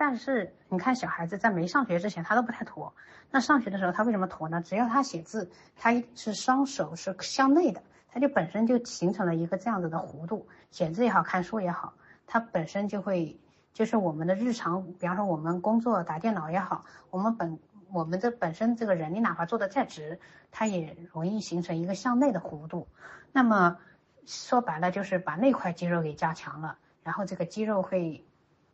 [0.00, 2.94] 但是你看小孩子在没上学之前他都不太驼，
[3.30, 4.62] 那上学的时候他为什么驼呢？
[4.62, 10.48] 只要他写字，他是双手是向内的，他就本身就形成了一个这样子的弧度。
[10.70, 11.92] 写字也好看书也好，
[12.26, 13.38] 他本身就会
[13.74, 17.58] 就是我们的日常，比方说我们工作打电脑也好，我们本。
[17.92, 20.20] 我们这本身这个人，你哪怕做的再直，
[20.52, 22.86] 他也容易形成一个向内的弧度。
[23.32, 23.78] 那么
[24.26, 28.24] 说白了，就是把那块肌肉给加强了，然后这个肌肉会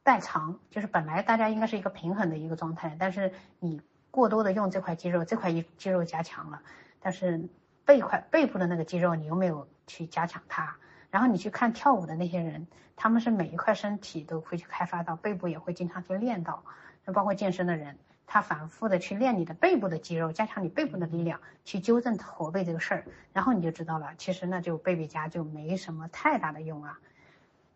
[0.07, 3.81] 代偿，就是本来大家应该是一个平衡的一个状态，但是你
[4.13, 6.63] 过多的用这块肌肉，这块肌肉加强了，
[7.01, 7.49] 但是
[7.85, 10.77] 背块背部的那个肌肉你又没有去加强它。
[11.11, 16.63] 然后你去看跳舞的那些人，他们是每一块身体都会去开发到，背部也会经常去练到，
[17.05, 17.99] 那包括健身的人。
[18.29, 26.99] 他反复的去练你的背部的肌肉，加强你背部的力量，去纠正驼背这个事儿，然后你就知道了，其实那就背背佳就没什么太大的用啊，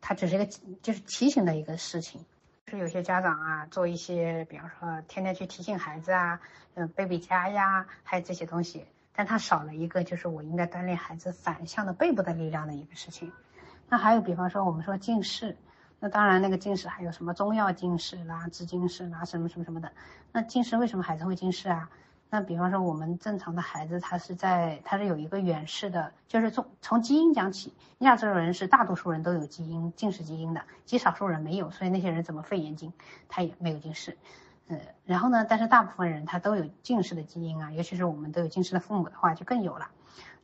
[0.01, 0.47] 它只是一个
[0.83, 2.25] 就是提醒的一个事情。
[2.67, 6.41] 是有些家长啊，做一些，比方说天天去提醒孩子啊，
[6.75, 13.33] 嗯，背背佳呀，还有这些东西，但他少了一个，就是我应该锻炼孩子反向的背部的力量的一个事情。
[13.89, 15.57] 那还有，比方说我们说近视。
[15.99, 19.93] 那当然，那个近视还有什么中药近视啦、治近视啦，什么什么什么的。
[20.33, 21.91] 那近视为什么孩子会近视啊？
[22.31, 32.93] 那比方说我们正常的孩子，他是在他是有一个远视的，就是从从基因讲起，亚洲人是大多数人都有基因近视基因的，极少数人没有，所以那些人怎么费眼睛，
[33.29, 34.17] 他也没有近视。
[34.69, 39.91] 呃，然后呢，但是大部分人他都有近视的基因啊，尤其是我们都有近视的父母的话，就更有了。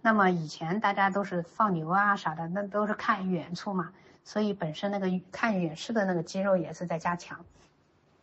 [0.03, 3.93] 那么以前大家都是放牛啊啥的，那都是看远处嘛。
[4.25, 7.45] 所以本身那个看远视的那个肌肉也是在加强，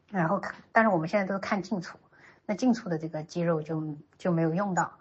[0.10, 1.98] 然后看，但是我们现在都是看近处，
[2.46, 4.94] 那近处的这个肌肉就就没有用到，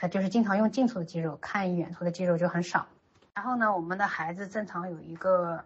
[0.00, 2.86] 呃，就是经常用近处的肌肉，看远处的肌肉就很少。
[3.34, 5.64] 然后呢，我们的孩子正常有一个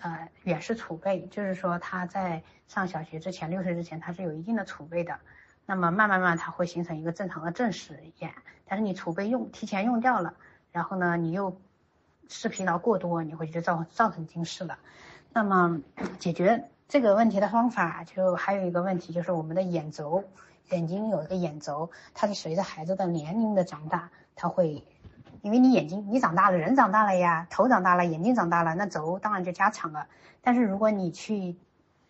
[0.00, 5.18] 呃远视储备，就是说他在上小学之前，六岁之前他是有一定的储备的，
[5.66, 8.34] 那么慢慢慢他会形成一个正常的正视眼，
[8.66, 10.34] 但是你储备用提前用掉了，
[10.72, 11.58] 然后呢你又。
[12.26, 14.78] 视疲劳过多，你会就造造成近视了。
[15.34, 15.82] 那么
[16.18, 20.24] 解决这个问题的方法，就还有一个问题，就是我们的眼轴，
[20.70, 24.84] 眼睛有一个眼轴，它是随着孩子的年龄的长大，它会，
[25.42, 30.06] 因为你眼睛你长大了，人长大了呀，头长大了，眼睛长大了，那轴当然就加长了。
[30.40, 31.56] 但是如果你去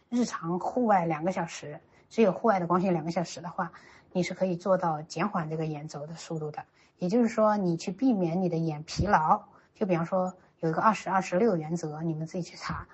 [0.09, 3.73] 日常户外两个小时，只有户外的光线两个小时的话，
[4.13, 6.65] 你是可以做到减缓这个眼轴的速度的。
[6.99, 9.43] 也就是说，你去避免你的眼疲劳。
[9.75, 12.87] 就比方说有一个二十二十六原则，你们自己去查。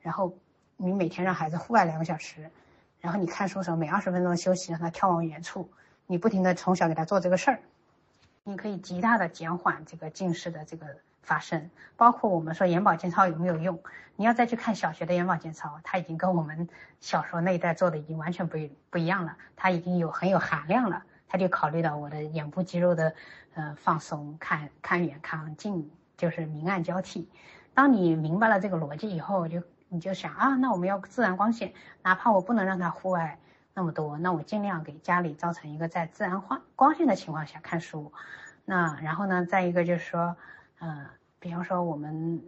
[0.00, 0.34] 然后
[0.76, 2.50] 你每天让孩子户外两个小时，
[3.04, 5.70] 然后你看书的时候每二十分钟休息，让他眺望远处。
[6.06, 7.60] 你不停的从小给他做这个事儿，
[8.44, 10.86] 你可以极大的减缓这个近视的这个
[11.20, 11.70] 发生。
[11.98, 13.78] 包括我们说眼保健操有没有用，
[14.16, 16.66] 你要再去看小学的眼保健操，它已经跟我们
[16.98, 18.56] 小时候那一代做的已经完全不
[18.88, 21.02] 不一样了，它已经有很有含量了。
[21.28, 23.14] 他就考虑到我的眼部肌肉的，
[23.52, 27.28] 呃，放松，看看远看近，就是明暗交替。
[27.74, 29.60] 当你明白了这个逻辑以后，就
[29.94, 33.38] 你就想啊，那我们要自然光线，哪怕我不能让它户外
[33.72, 38.12] 那么多，那我尽量给家里造成一个在自然光光线的情况下看书。
[38.64, 40.36] 那然后呢，再一个就是说，
[40.80, 41.06] 嗯，
[41.38, 42.42] 比方说我们。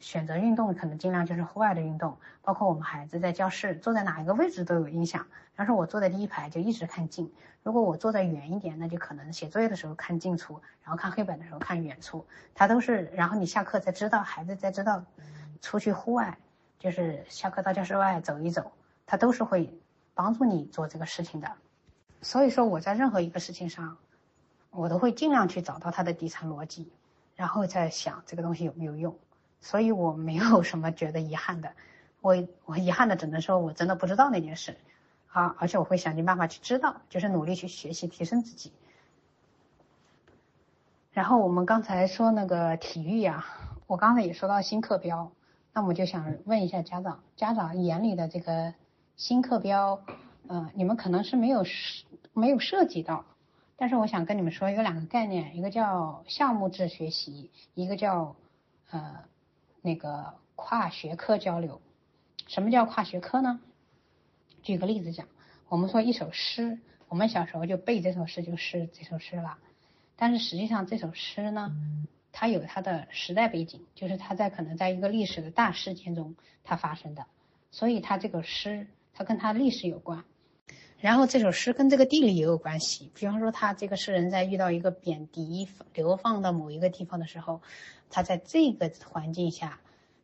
[0.00, 5.24] 选择运动可能尽量就是户外的运动，包括我们孩子在教室坐在哪一个位置都有影响。
[5.24, 7.26] 比方说，我坐在第一排就一直看近；
[7.64, 12.24] 如果我坐在远一点，那就可能写作业的时候看近处，然后看黑板的时候看远处。
[12.54, 15.04] 它都是，然后你下课才知道，孩子才知道
[15.60, 16.38] 出去户外，
[16.78, 18.72] 就是下课到教室外走一走，
[19.06, 19.78] 它都是会
[20.14, 21.52] 帮助你做这个事情的。
[22.22, 23.96] 所以说，我在任何一个事情上，
[24.70, 26.92] 我都会尽量去找到它的底层逻辑，
[27.36, 29.16] 然后再想这个东西有没有用。
[29.60, 31.72] 所以我没有 什么觉得遗憾的，
[32.20, 34.76] 我我遗憾的只能说我真的不知道那件事，
[35.32, 38.72] 啊，而且我会想尽办法去知道，就是努力去学习提升自己。
[41.10, 43.44] 然后我们刚才说那个体育呀，
[43.88, 45.32] 我刚才也说到新课标，
[45.78, 48.74] 那我就想问一下家长，家长眼里的这个
[49.16, 50.02] 新课标，
[50.48, 51.64] 呃，你们可能是没有
[52.32, 53.24] 没有涉及到，
[53.76, 58.34] 但是我想跟你们说有两个概念，一个叫项目制学习，一个叫
[58.90, 59.20] 呃。
[59.80, 61.80] 那个跨学科交流，
[62.48, 63.60] 什么叫跨学科呢？
[64.64, 65.28] 举个例子讲，
[65.68, 69.56] 我们说一首诗，我们小时候就背这首诗就是这首诗了。
[70.16, 71.72] 但是实际上这首诗呢，
[72.40, 77.26] 它有它的时代背景，就是它在可能在一个历史的大事件中它发生的，
[77.72, 80.22] 所以它这个诗它跟它历史有关。
[81.00, 87.60] 然后这首诗跟这个地理也有关系，比方说他这个诗人在遇到一个贬低流放到某一个地方的时候。
[88.10, 89.80] 他在这个环境下，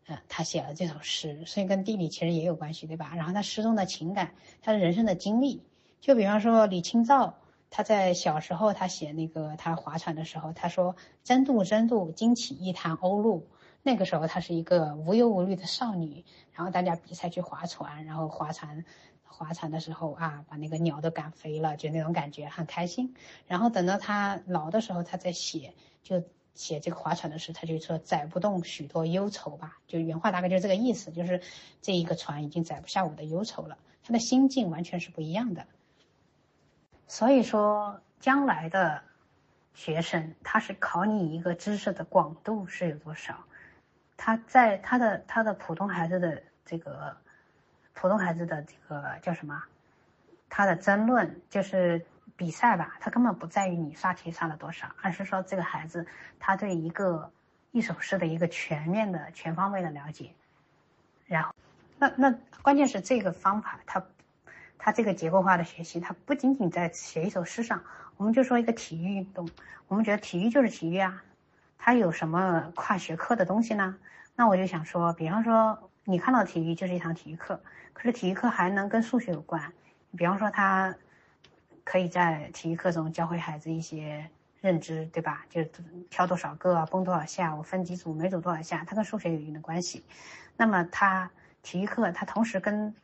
[0.06, 3.12] 呃，他写了这首诗，所以跟地理其实也有关系，对吧？
[3.14, 5.62] 然后他诗中的情感，他的人生的经历，
[6.00, 7.38] 就比方说李清照，
[7.76, 10.94] 他在小时候他写那个他划船的时候，他说
[11.24, 13.42] “争渡，争渡，惊起一滩鸥鹭”。
[13.82, 18.84] 那个时候她是一个无忧无虑的少女，然后大家比赛去划船，然后划船，
[19.24, 23.16] 划船的时候啊，把那个鸟都赶飞了，就那种感觉很开心。
[23.48, 26.22] 然后等到他老的时候，他在写就。
[26.54, 31.42] 写这个划船的诗，他就说载不动许多忧愁吧，就原话大概就是这个意思，就是
[31.82, 33.76] 这一个船已经载不下我的忧愁了。
[34.04, 35.66] 他的心境完全是不一样的。
[37.06, 39.02] 所以说，将来的
[39.74, 43.44] 学生他是考你一个知识的广度是有多少，
[44.16, 47.16] 他在他的他的普通孩子的这个
[47.92, 49.62] 普通孩子的这个叫什么，
[50.48, 52.04] 他的争论就是。
[52.36, 56.04] 比赛吧，他根本不在于你刷题刷了多少，而是说这个孩子
[56.40, 57.30] 他对一个
[57.70, 60.34] 一首诗的一个全面的、全方位的了解。
[61.26, 61.54] 然后，
[61.96, 64.04] 那那关键是这个方法，他
[64.78, 67.82] 他这个结构化的学习，他不仅仅在写一首诗上。
[68.16, 69.48] 我们就说一个体育运动，
[69.88, 71.22] 我们觉得体育就是体育啊，
[71.78, 73.96] 它有什么跨学科的东西呢？
[74.36, 77.60] 那我就想说，比方说你看到体育就是一堂体育课，
[77.92, 79.72] 可是体育课还能跟数学有关，
[80.16, 80.94] 比方说他。
[81.86, 84.30] 可以在体育课中教会孩子一些
[84.62, 85.44] 认知，对吧？
[85.50, 85.62] 就
[86.08, 90.02] 跳多少个，蹦多少下，我分几组，每组多少下，它跟数学有一定的关系。
[90.56, 91.30] 那么它
[91.62, 92.94] 体育课它同时跟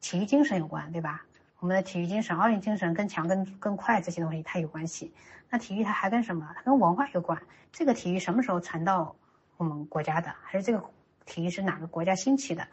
[0.00, 1.24] 体育精神有关，对吧？
[1.58, 5.12] 我们的体育精神、奥运精神更强、更更快这些东西它有关系。
[5.50, 6.50] 那体育它还跟什么？
[6.56, 7.40] 它跟文化有关。
[7.72, 9.14] 这个体育什么时候传到
[9.56, 10.34] 我们国家的？
[10.42, 10.82] 还是这个
[11.26, 12.66] 体育是哪个国家兴起的？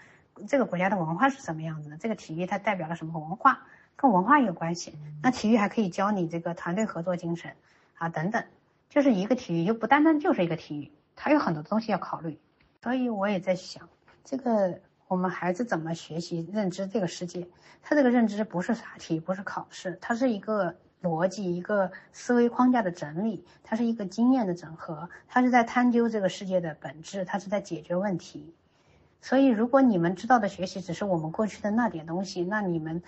[0.47, 1.97] 这个国家的文化是什么样子的？
[1.97, 3.65] 这个体育它代表了什么文化？
[3.95, 7.56] 跟文化有关系，那体育还可以教你这个团队合作精神，
[7.95, 8.43] 啊等等，
[8.91, 12.39] 就是一个体育又不单单就是一个体育，它有很多东西要考虑。
[12.83, 13.89] 所以我也在想，
[14.23, 17.48] 这个我们孩子怎么学习认知这个世界？
[17.82, 28.53] 他这个认知不是刷题，不是考试，它是一个逻辑，一个思维框架的整理，它是一个经验的整合，它是在探究这个世界的本质，它是在解决问题。
[29.22, 33.02] 所以如果你们知道的学习只是我们过去的那点东西，那你们。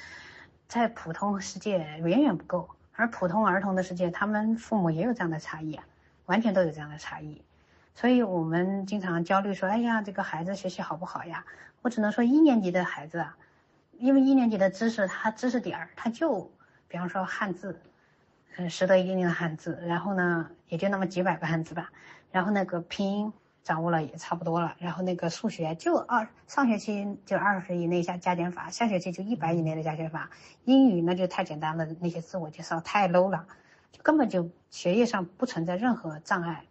[0.69, 5.83] 在普通世界远远不够，而普通儿童的世界，他们父母也有这样的差异啊，
[6.27, 7.41] 完全都有这样的差异，
[7.95, 11.45] 所以我们经常焦虑说，哎呀，这个孩子学习好不好呀？
[11.81, 13.37] 我只能说一年级的孩子啊，
[13.97, 16.51] 因为一年级的知识，他知识点儿，他就，
[16.87, 17.81] 比方说汉字，
[18.57, 21.91] 嗯，识得一定的汉字，然后呢，也就那么几百个汉字吧，
[22.31, 23.33] 然后那个拼音。
[23.61, 30.31] 掌握了也差不多了，然后那个数学就二上学期就二十以内加加减法，下学期就一百以内的加减法。
[30.63, 33.45] 英语那就太简单了，那些自我介绍太 low 了，
[33.91, 36.63] 就根本就学业上不存在任何障碍。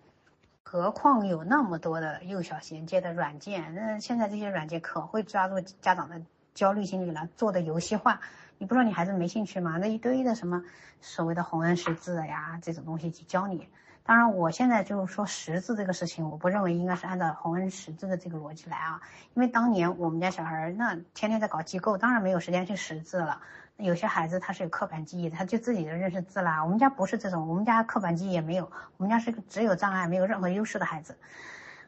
[0.70, 6.20] 何况有那么多的幼小衔接的软件，那现在这些软件可会抓住家长的
[6.52, 8.20] 焦虑心理了，做的游戏化。
[8.58, 9.78] 你不说你孩子没兴趣吗？
[9.78, 10.62] 那一堆的什么
[11.00, 13.66] 所谓的红恩识字呀这种东西去教你。
[14.04, 19.00] 当然，我现在就是说识字这个事情，我不认为应该是按照红恩识字的这个逻辑来啊。
[19.32, 23.40] 因为当年我们家小孩那天天在搞机构，当然没有时间去识字了。
[23.78, 26.64] 有些孩子他是有刻板记忆，他就自己就认识字啦。
[26.64, 31.16] 我们家不是这种，我们家刻板记忆也没有，我们家是个只有障碍没有任何优势的孩子。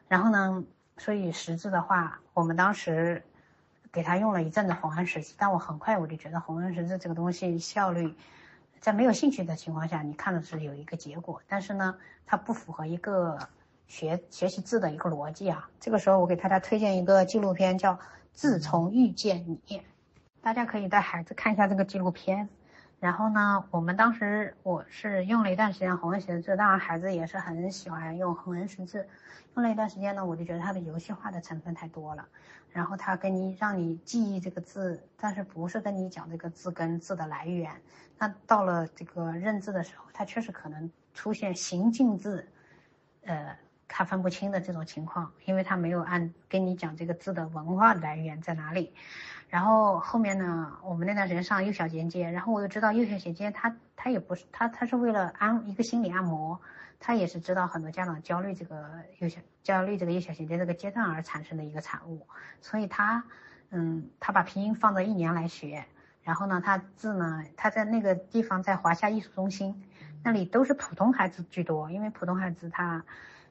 [0.07, 0.63] 然后呢，
[0.97, 3.21] 所以识字的话，我们当时
[3.91, 8.15] 给他用了一阵子红安识字，但我很快我就觉得红安识字这个东西效率。
[8.79, 11.95] 在没有兴趣的情况下，你看的是有一个结果，但是呢，
[12.25, 13.37] 它不符合一个
[13.87, 15.69] 学学习字的一个逻辑啊。
[15.79, 17.93] 这个时候，我给大家推荐一个纪录片，叫
[18.33, 19.77] 《自从遇见你》，
[20.41, 22.49] 大家可以带孩子看一下这个纪录片。
[22.99, 29.07] 然后呢，我们当时我是用了一段时间红恩识字，当然孩子也是很喜欢用红恩识字。
[29.55, 32.27] 用了一段时间呢，我就觉得它的游戏化的成分太多了。
[32.71, 37.71] 然后它跟你让你记忆这个字，但是不是跟你讲这个字跟字的来源。
[38.17, 42.47] 那到了这个认字的时候，它确实可能出现行进字，
[43.25, 48.93] 呃，他分不清的这种情况，因为他没有按跟你讲这个字的文化来源在哪里。
[49.51, 56.57] 然后后面呢，我们那段时间上幼小衔接，然后我就知道幼小衔接，他他也不是他他是为了按一个心理按摩，
[57.01, 58.89] 他也是知道很多家长焦虑这个
[59.19, 62.25] 幼小焦虑这个幼小衔接这个阶段而产生的一个产物，
[62.61, 63.25] 所以他
[63.71, 65.83] 嗯，他把拼音放到一年来学，
[66.23, 69.83] 然后呢，他字呢，他在那个地方在华夏艺术中心，
[70.23, 73.03] 那里都是普通孩子居多，因为普通孩子他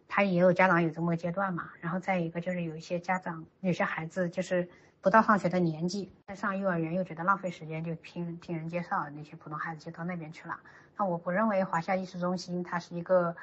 [0.08, 4.66] 他也有家长有这么个阶段嘛，然后再一个就是有一些家长有些孩子就是。
[5.02, 10.60] 不到上学的年纪，在上幼儿园又觉得浪费时间，就听听人介绍，那些普通孩子就到那边去了。
[10.96, 13.34] 那我不认为华夏艺术中心它是一个，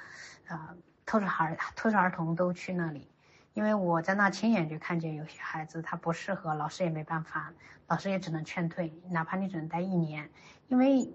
[0.48, 3.08] 呃，特殊孩特殊儿童都去那里，
[3.54, 7.52] 因为我在那亲眼就看见有些孩子他不适合，老师也没办法，
[7.88, 10.30] 老师也只能劝退，哪怕你只能待一年，
[10.68, 11.12] 因为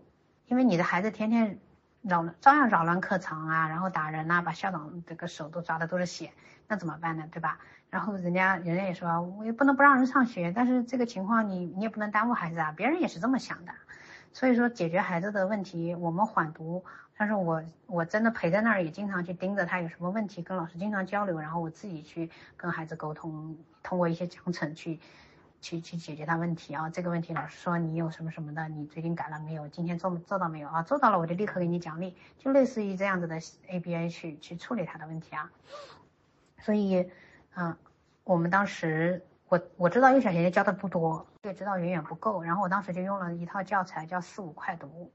[0.48, 1.56] 因为你的孩子天天
[2.02, 6.32] 扰照样扰乱课堂啊，然后打人呐，把校长这个手都抓的都是血，
[6.68, 7.24] 那怎么办呢？
[7.30, 7.58] 对吧？
[7.90, 13.72] 然后人家人家也说，我也不能不让人上学，但是这个情况你你也不能耽误孩子啊，别人也是这么想的，
[14.32, 16.84] 所以说解决孩子的问题，我们缓读，
[17.16, 24.98] 但是我我真的陪在那儿，也经常去盯着他有什么问题，跟老师经常交流，然后我自己去跟孩子沟通，通过一些奖惩去
[25.62, 29.66] 去去解决他问题啊，这个问题老师说你有什么什么的，你最近改了没有？
[29.68, 30.82] 今天做做到没有啊？
[30.82, 35.50] 做到了我就立刻给你奖励，就类似于这样子的 ABA 去去处理他的问题啊，
[36.58, 37.10] 所以。
[37.54, 37.76] 嗯，
[38.24, 42.42] 我们当时我我知道幼小衔接教的不多，也知道远远不够。
[42.42, 45.12] 然后我当时就用了一套教材，叫四五快读。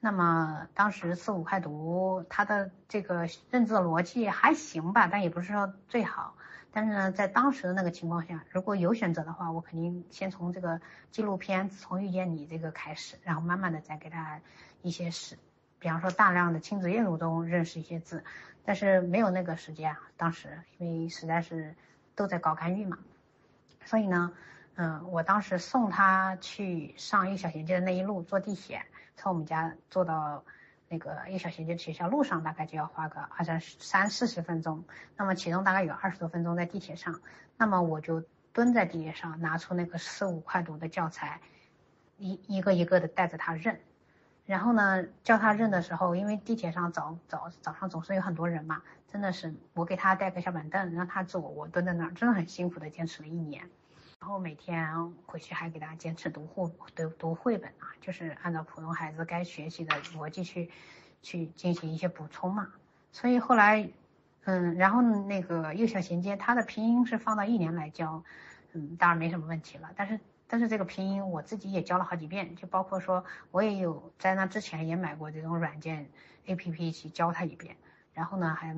[0.00, 6.34] 那么当时四五快读它的这个认字逻辑还行吧，但也不是说最好。
[6.70, 10.80] 但是呢，在当时的那个情况下，如果有选择的话，我肯定先从这个
[11.10, 14.40] 纪录片《从遇见你》这个开始，然后慢慢的再给他
[14.82, 15.36] 一些是，
[15.78, 18.22] 比方说大量的亲子阅读中认识一些字。
[18.64, 21.74] 但是没有那个时间啊，当时因为实在是
[22.14, 22.98] 都在搞干预嘛，
[23.86, 24.30] 所以呢，
[24.74, 28.84] 嗯，我当时送他去上幼小衔接的那一路坐地铁，
[29.16, 30.44] 从我们家坐到
[30.88, 34.84] 那个幼小衔接学校路上大概就要花个二三十三四十分钟，
[35.16, 37.20] 那么其中大概有二十多分钟在地铁上，
[37.56, 41.40] 那么我就蹲在地铁上拿出那个四五块读的教材，
[42.16, 43.80] 一一个一个的带着他认。
[44.46, 53.68] 然后呢，教他认的时候，因为地铁上早早早上总是有很多人嘛，真的是我给他带个小板凳让他坐，我蹲在那儿，真的很辛苦的坚持了一年。
[54.20, 60.70] 然后每天回去还给他坚持读绘读读绘本啊，就是按照普通孩子该学习的逻辑去
[61.22, 62.68] 去进行一些补充嘛。
[63.12, 63.88] 所以后来，
[64.44, 68.22] 嗯，然后那个幼小衔接，他的拼音是放到一年来教，
[68.72, 70.18] 嗯，当然没什么问题了，但是。
[70.50, 76.08] 但是这个拼音我自己也教了好几遍，就包括说我也有在那之前也买过这种软件
[76.46, 77.76] A P P 去教他一遍，
[78.14, 78.74] 然后呢还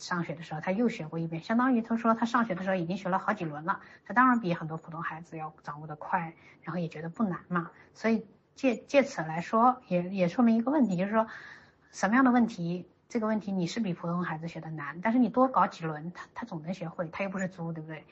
[0.00, 11.26] 上学的时候他又学过一遍，相当于他说他上学的时候已经学了好几轮了，他当然比很多普通孩子要掌握的快，然后也觉得不难嘛，所以借借此来说也也说明一个问题，就是说
[11.92, 18.04] 什么样的问题，这个问题你是比普通孩子学的难，但是你多搞几轮他他总能学会，他又不是猪，对不对？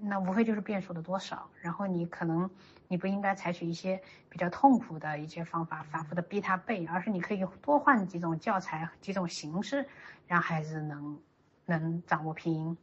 [0.00, 2.50] 那无非就是变数的多少，然后你可能
[2.94, 9.84] 你不应该采取一些比较痛苦的一些方法，反复的逼他背，而是你可以多换几种教材、几种形式，
[10.28, 11.18] 让孩子能
[11.66, 12.78] 能掌握拼音。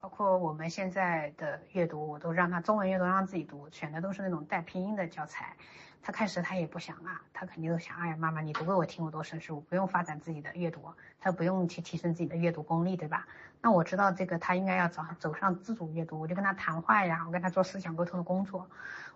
[0.00, 5.54] 包括我们现在的阅读，我都让他中文阅读让自己读，选的都是那种带拼音的教材。
[6.00, 10.80] 他开始他也不想啊，他肯定都想，哎呀，妈妈你读给我听，我多省事，我不用发展自己的阅读，
[11.20, 13.26] 他不用去提升自己的阅读功力，对吧？
[13.60, 18.70] 那我知道这个他应该要走走上自主阅读，我就跟他谈话呀，我跟他做思想沟通的工作。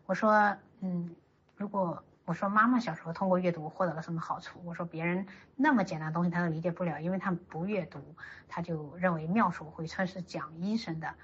[0.06, 1.14] 我说，嗯，
[1.56, 4.60] 如果我说妈妈小时候通过阅读获得了什么好处？
[4.64, 8.00] 我说别人那么简单的东西他都理解不了，因为他不阅读，
[8.48, 11.14] 他就认为妙手回春是讲医生的，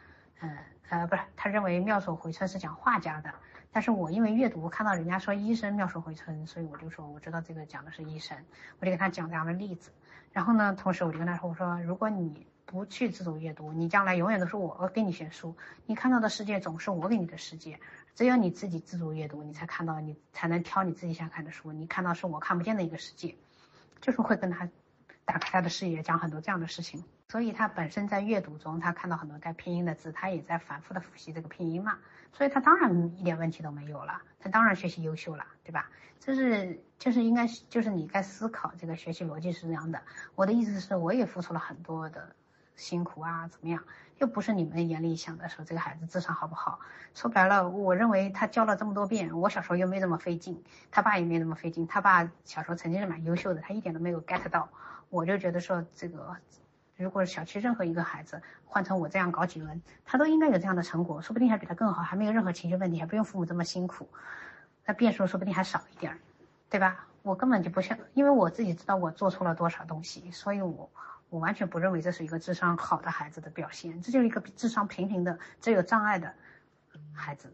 [0.40, 0.56] 嗯
[0.88, 3.32] 呃不是，他认为妙手回春是讲画家的。
[3.70, 8.36] 但是我因为阅读看到人家说医生妙手回春，所以我就说我知道这个讲的是医生，
[8.80, 9.90] 我就给他讲这样的例子。
[10.32, 17.78] 然后呢，同时我就跟他说，我说如果你不去自主阅读，你将来永远都是我给你选书，你看到的世界总是我给你的世界。
[18.18, 21.70] 只有你自己自主阅读，你才看到，你才能挑你自己想看的书。
[21.70, 23.36] 你看到是我看不见的一个世界，
[24.00, 24.68] 就是会跟他
[25.24, 27.04] 打开他的视野，讲很多这样的事情。
[27.28, 31.96] 所以他本身在阅读中，他看到很多带拼音的字，他也在反复的复习这个拼音嘛。
[32.32, 35.88] 所以他当然一点问题都没有了，他当然学习优秀了，对吧？
[36.18, 40.02] 这是就是应该就是你该思考这个学习逻辑是这样的。
[40.34, 42.34] 我的意思是，我也付出了很多的
[42.74, 43.84] 辛苦啊，怎么样？
[44.18, 46.78] 又不是你们眼里想的说这个孩子智商好不好？
[47.14, 54.68] 说白了，我认为他教了这么多遍，我小时候又没这么费劲，他爸也没那么费劲，他爸小时候曾经是蛮优秀的，他一点都没有 get 到。
[55.08, 56.36] 我就觉得说这个。
[56.96, 64.08] 如果小区任何一个孩子换成我这样搞几轮，他都应该有这样的成果，说不定还比他更好，还没有任何情绪问题，还不用父母这么辛苦，
[64.84, 66.18] 那变数说不定还少一点，
[66.68, 67.06] 对吧？
[67.22, 70.90] 我根本就不像，因为我自己知道我做错了多少东西，所以我
[71.30, 76.34] 我完全不认为这是一个智商好的孩子的表现，这就是一个智商平平的、只有障碍的
[77.14, 77.52] 孩子。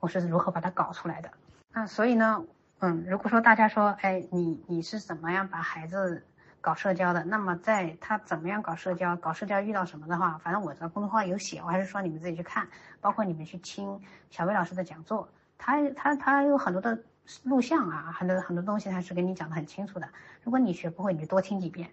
[0.00, 1.30] 我是如何把他搞出来的？
[1.72, 2.44] 那所以呢，
[2.80, 6.24] 嗯，如果说大家说，哎，你你是怎么样把孩子？
[6.58, 9.14] 搞社交的，那么在他怎么样搞社交？
[9.14, 12.66] 搞社交遇到什么的话，反正我在公众号有写，我还是说你们自己去看，
[13.00, 15.28] 包括你们去听小薇老师的讲座，
[15.58, 17.04] 他他他有很多的
[17.44, 20.08] 录像啊，很多很多东西他是给你讲的很清楚的。
[20.42, 21.88] 如果你学不会，你就多听几遍。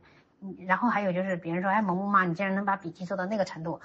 [0.66, 3.80] 然后还有就是别人说，哎，萌萌妈，你竟然能把笔记做到那个程度，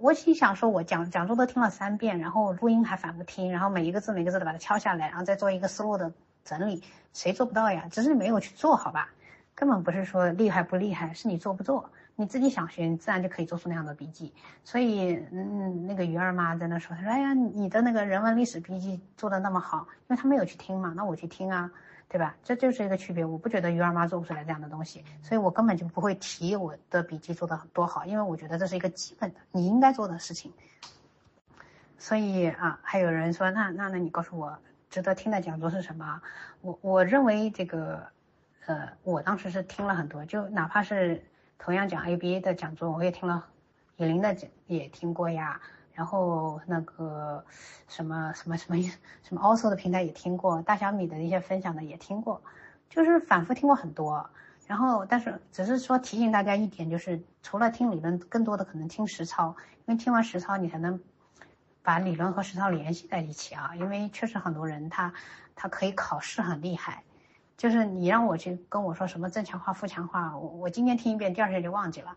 [0.00, 6.12] 我心想说，我讲讲座都听了三遍，然后录音还反复听，然后每一个字每个字的把它敲下来，然后再做一个思路的
[6.44, 7.86] 整理，谁做不到呀？
[7.90, 9.10] 只是你没有去做好吧。
[9.54, 11.90] 根本不是说厉害不厉害，是你做不做。
[12.14, 14.32] 你自己想学，你自然就可以做出那样的笔记。
[14.64, 21.70] 所以，嗯，那个鱼儿妈在那说，她说，哎呀，你的那个人文历史笔记做的那么好，因为她没有去听嘛，那我去听啊，
[22.08, 22.36] 对吧？
[22.42, 23.24] 这就是一个区别。
[23.24, 30.52] 我不觉得鱼儿妈做不出来这样的东西，所以我根本就不会提我的笔记做的多好，因为我觉得这是一个基本的你应该做的事情。
[31.98, 34.58] 所以啊，还有人说，那那那你告诉我，
[34.90, 36.22] 值得听的讲座是什么？
[36.62, 38.06] 我我认为这个。
[38.66, 41.24] 呃，我当时是听了很多，就哪怕是
[41.58, 43.46] 同样讲 ABA 的讲座，我也听了，
[43.96, 45.58] 野林的讲也听过呀，
[45.98, 47.44] 然后那个
[47.88, 48.80] 什么什么什么
[49.24, 52.40] 什么 Also 的平台也听过，大小米的一些分享的也听过，
[52.88, 54.30] 就是反复听过很多。
[54.68, 61.00] 然后，但是只是说提醒大家一点，就是除了听理论，更多的可能听实操，因为听完实操，你才能
[61.82, 63.74] 把理论和实操联系在一起啊。
[63.74, 65.12] 因为确实很多人他
[65.56, 67.02] 他可以考试很厉害。
[67.56, 72.16] 就是你让我去跟我说什么正强化、负强化，我我今天听一遍，第二天就忘记了，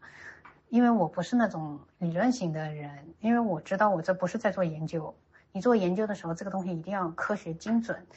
[0.71, 5.13] 因为我不是那种理论型的人，因为我知道我这不是在做研究。
[5.51, 8.07] 你做研究的时候，这个东西一定要科学精准，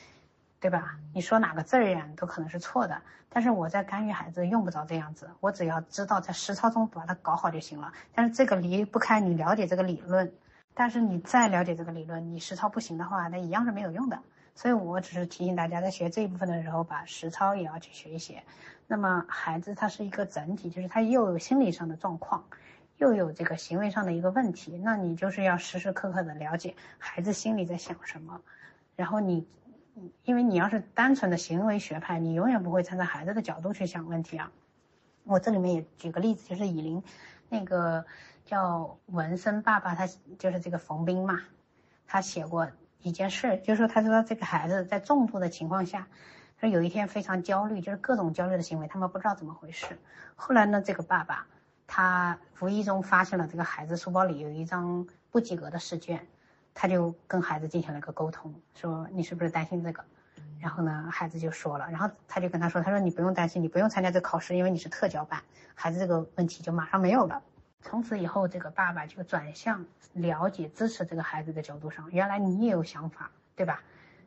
[0.60, 0.96] 对吧？
[1.12, 3.02] 你说哪个字儿呀，都可能是错的。
[3.28, 7.92] 但是我在干预孩子用不着这样子，我只要知道在实操中把它搞好就行了。
[8.14, 10.32] 但是这个离不开你了解这个理论，
[10.74, 14.16] 但是你再了解这个理论，你实操不行的话，那一样是没有用的。
[14.54, 18.40] 所以我只是提醒大家，在学这一部分的时候，把实操也要去学一学。
[18.86, 22.44] 那么孩子他是一个整体，就是他又有心理上的状况，
[22.98, 24.78] 又有这个行为上的一个问题。
[24.78, 28.40] 那你就是要时时刻刻的了解孩子心里在想什么。
[28.96, 29.46] 然后你，
[30.24, 34.52] 因为你要是单纯的行为学派，你永远不会站在孩子的角度去想问题啊。
[35.24, 37.02] 我这里面也举个例子，就是以林，
[37.48, 38.04] 那个
[38.44, 40.06] 叫纹身爸爸，他
[40.38, 41.40] 就是这个冯斌嘛，
[42.06, 42.68] 他写过。
[43.00, 46.08] 一件事，就是说，他说这个孩子在重度的情况下，
[46.60, 49.98] 他有一天非常焦虑，就是各种焦虑的行为，他们不知道怎么回事。
[50.36, 51.46] 后来呢，这个爸爸
[51.86, 56.26] 他无意中发现了这个孩子书包里有一张不及格的试卷，
[56.72, 60.04] 他就跟孩子进行了一个沟通，说你是不是担心这个？
[60.60, 65.42] 然后呢，孩子就说了，然后他就跟他说，他说你不用担心，你不用参加这考试，因为你是特教班。
[65.74, 67.42] 孩子这个问题就马上没有了。
[67.82, 69.84] 从此以后，这个爸爸就转向
[70.14, 72.10] 了解、支持这个孩子的角度上。
[72.10, 73.82] 原来你也有想法，对吧？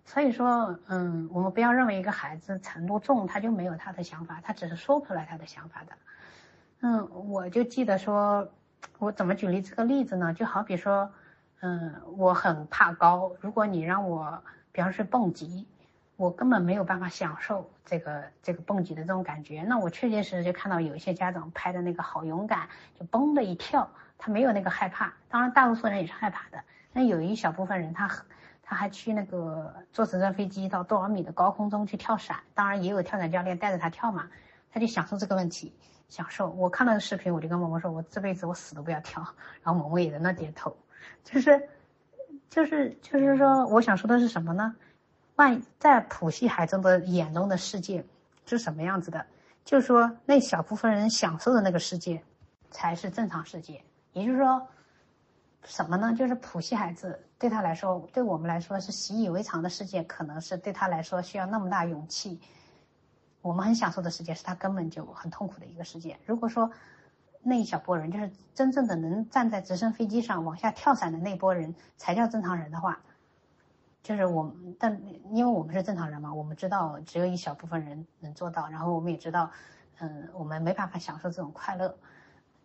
[0.07, 5.91] 所以说，嗯，我们不要认为一个孩子程度重，他就没有他的想法，他只是说不出来他的想法的。
[6.79, 8.47] 嗯，我就记得说，
[8.99, 10.33] 我怎么举例这个例子呢？
[10.33, 11.11] 就好比说，
[11.59, 15.67] 嗯，我很怕高，如果你让我，比方说蹦极，
[16.15, 19.61] 我根本没有办法享受这个这个蹦极的这种感觉。
[19.63, 25.13] 那我确确实实就看到有一些家长拍的那个好勇敢，就嘣的一跳，他没有那个害怕。
[25.27, 26.63] 当然，大多数人也是害怕的。
[26.93, 28.09] 那有一小部分人，他
[28.69, 32.37] 他还去那个坐直升飞机到多少米的高空中去跳伞。
[32.53, 34.27] 当然，也有跳伞教练带着他跳嘛，
[34.69, 35.73] 他就享受这个问题，
[36.09, 36.49] 享受。
[36.49, 39.25] 我看到视频，我就跟萌萌说，我这辈子我死都不要跳。
[39.63, 40.75] 然后萌萌也在那点头，
[41.23, 41.69] 就是
[42.49, 44.75] 就是就是说，我想说的是什么呢？
[45.37, 48.03] 万在普系孩子的眼中的世界
[48.45, 49.25] 是什么样子的？
[49.63, 52.21] 就是说，那小部分人享受的那个世界，
[52.69, 53.81] 才是正常世界。
[54.11, 54.67] 也就是说，
[55.63, 56.13] 什么呢？
[56.13, 62.39] 就是普系孩子对他来说，对我们来说是习以为常的世界，可能是对他来说需要那么大勇气。
[63.41, 66.17] 我们很享受的世界，是他根本就很痛苦的一个世界。
[66.25, 66.69] 如果说
[67.41, 72.99] 那一小波人，就是真正的能站在直升飞机上往下跳伞的那波人，才叫正常人的话。
[74.03, 79.51] 就是我们，但因为我们是正常人嘛，我们知道只有一小部分人能做到，然后我们也知道，
[79.99, 81.93] 嗯，我们没办法享受这种快乐。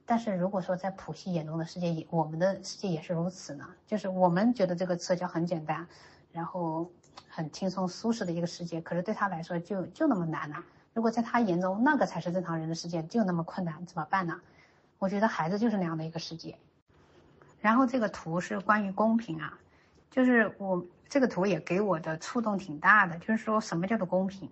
[0.05, 3.69] 但是如果说在普系眼中的世界也，我们的世界也是如此呢？
[3.87, 5.87] 就是我们觉得这个社交很简单，
[6.33, 6.91] 然后
[7.29, 10.57] 很轻松舒适的一个世界，可是对他来说就就那么难呢？
[10.93, 14.41] 如果在他眼中那个才是正常人的世界，就那么困难，怎么办呢？
[14.99, 16.57] 我觉得孩子就是那样的一个世界。
[17.61, 19.59] 然后这个图是关于公平啊，
[20.11, 20.85] 就是我。
[21.13, 24.51] 这个图也给我的触动挺大的，就是说什么叫做公平？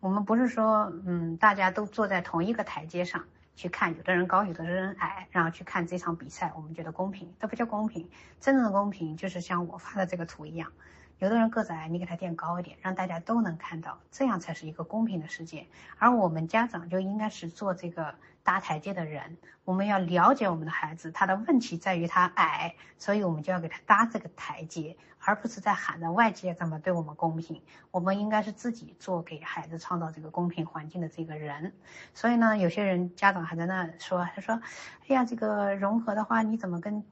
[0.00, 3.26] 我们不是说，嗯，大家都坐在同一个台阶上
[3.58, 8.08] 去看，有的人高，有的人矮，然后去看这场比赛，我们觉得公平，这不叫公平。
[8.38, 10.70] 真正的公平就是像我发的这个图一样，
[11.18, 15.66] 有的人个子矮，你给他垫高一点，让大家都能看到，这样才是一个公平的世界。
[15.98, 18.14] 而我们家长就应该是做这个。
[18.44, 27.60] 搭台阶的人，我们要了解我们的孩子，他的问题在于他矮，所以我们就要给他搭这个台阶，而不是在喊着外界怎么对我们公平。
[27.90, 31.74] 我们应该是自己做给孩子创造这个公平环境的这个人。
[32.14, 34.62] 所以呢，有些人家长还在那说，他说
[35.06, 37.04] ：“哎呀，这个融合的话，你怎么跟，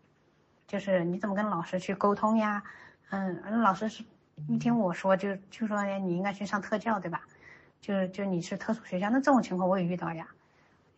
[0.66, 2.62] 就是你怎么跟老师去沟通呀？”
[3.10, 4.04] 嗯，老师是
[4.48, 7.22] 一听我说就就说：“哎，你应该去上特教，对吧？
[7.80, 10.28] 就是就你是特殊学校，那这种情况我也遇到呀。”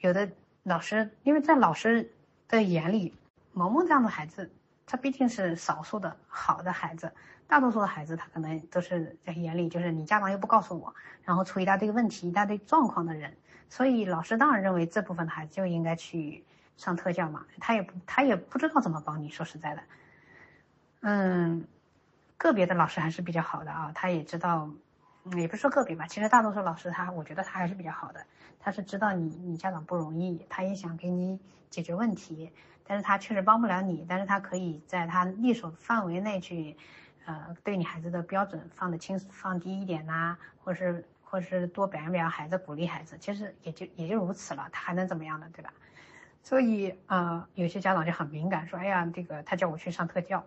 [0.00, 0.28] 有的
[0.62, 2.10] 老师，因为在老师
[2.48, 3.14] 的眼里，
[3.52, 4.50] 萌萌这样的孩子，
[4.86, 7.12] 他毕竟是少数的好的孩子，
[7.46, 13.36] 大多数的孩子他可能都是在眼里就是你家长又不告诉我，然后出一大堆问题、一大堆状况的人，
[13.68, 16.44] 所以老师当然认为这部分的孩子就应该去
[16.76, 19.82] 上特教嘛，他也不他也不知道怎么帮你，说实在的，
[21.00, 21.66] 嗯，
[22.38, 24.70] 个别的老师还是比较好的啊，他也知道。
[25.36, 28.24] 也不是说个别吧，其实大多数老师他，我觉得他还是比较好的。
[28.58, 32.50] 他是知道你你家长不容易，他也想给你解决问题，
[32.86, 36.74] 但是他确实帮不了你，但是他可以在他力所范围内去，
[37.26, 45.70] 呃，对你孩子的标准放的轻放低一点呐，或是或是多表扬表扬孩子，鼓励孩子，其实也就也就如此了，他还能怎么样呢，对吧？
[46.42, 50.42] 所以呃，有些家长就很敏感，说，哎呀，这个他叫我去上特教。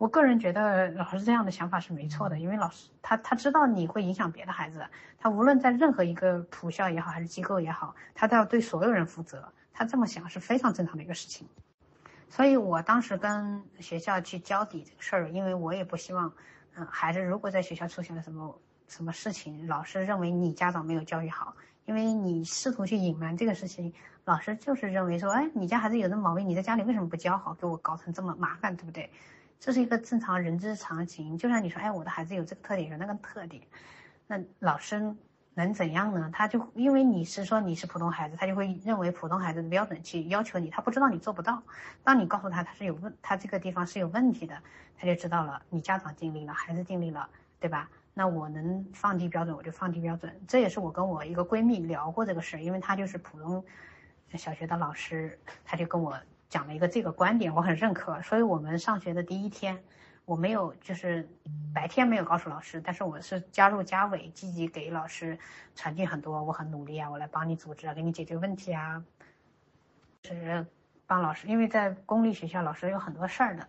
[0.00, 4.82] 我个人觉得老师这样的想法是没错的，因为老师他他知道你会影响别的孩子，
[5.18, 9.46] 他无论在任何一个普校也好，还是机构也好，他都要对所有人负责。
[9.74, 11.46] 他这么想是非常正常的一个事情。
[12.30, 16.32] 所以我当时跟学校去交底这个事儿，因为我也不希望，
[16.76, 21.54] 嗯，孩子如果在学校出现了什么什么事情，老师认为你家长没有教育好，
[21.84, 23.92] 因为你试图去隐瞒这个事情，
[24.24, 29.10] 老师就是认为说，哎，你家孩子有这毛病，你在家里为什么不教好，给我搞成这么麻烦，对不对？
[29.60, 33.62] 这是一个正常人之常情，就像你说，哎，我的孩子有这个特点，有那个特点，
[34.26, 35.14] 那老师
[35.52, 36.30] 能怎样呢？
[36.32, 41.62] 他就因为你是说你是普通孩子，他就会认为普通孩子的标准去要求你，他不知道你做不到。
[42.02, 44.56] 当你告诉他他是有问，他这个地方是有问题的，
[44.96, 47.28] 他就知道了，你家长尽力了，孩子尽力了，
[47.60, 47.90] 对吧？
[48.14, 50.34] 那我能放低标准，我就放低标准。
[50.48, 53.62] 这也是我跟我一个闺蜜聊过这个事，因为她就是普通
[54.34, 56.18] 小学的老师，她就跟我。
[56.50, 58.20] 讲了一个这个观点，我很认可。
[58.22, 59.82] 所以我们上学的第一天，
[60.24, 61.26] 我没有就是
[61.72, 65.38] 白天没有告诉老师，但是我是加入家委，积极给老师
[65.76, 69.02] 传递很多，我很努力啊，我来帮你组织啊，给你解决问题啊，
[70.24, 70.66] 是
[71.06, 71.46] 帮老师。
[71.46, 73.68] 因为在公立学校，老师有很多事儿的，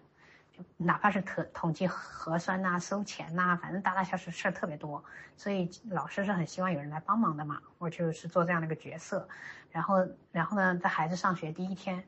[0.78, 5.04] 哪怕是统统计核酸呐、收钱呐，反正大大小小事儿特别多，
[5.38, 7.62] 所以老师是很希望有人来帮忙的嘛。
[7.78, 9.30] 我就是做这样的一个角色，
[9.70, 12.04] 然后然后呢，在孩子上学第一天。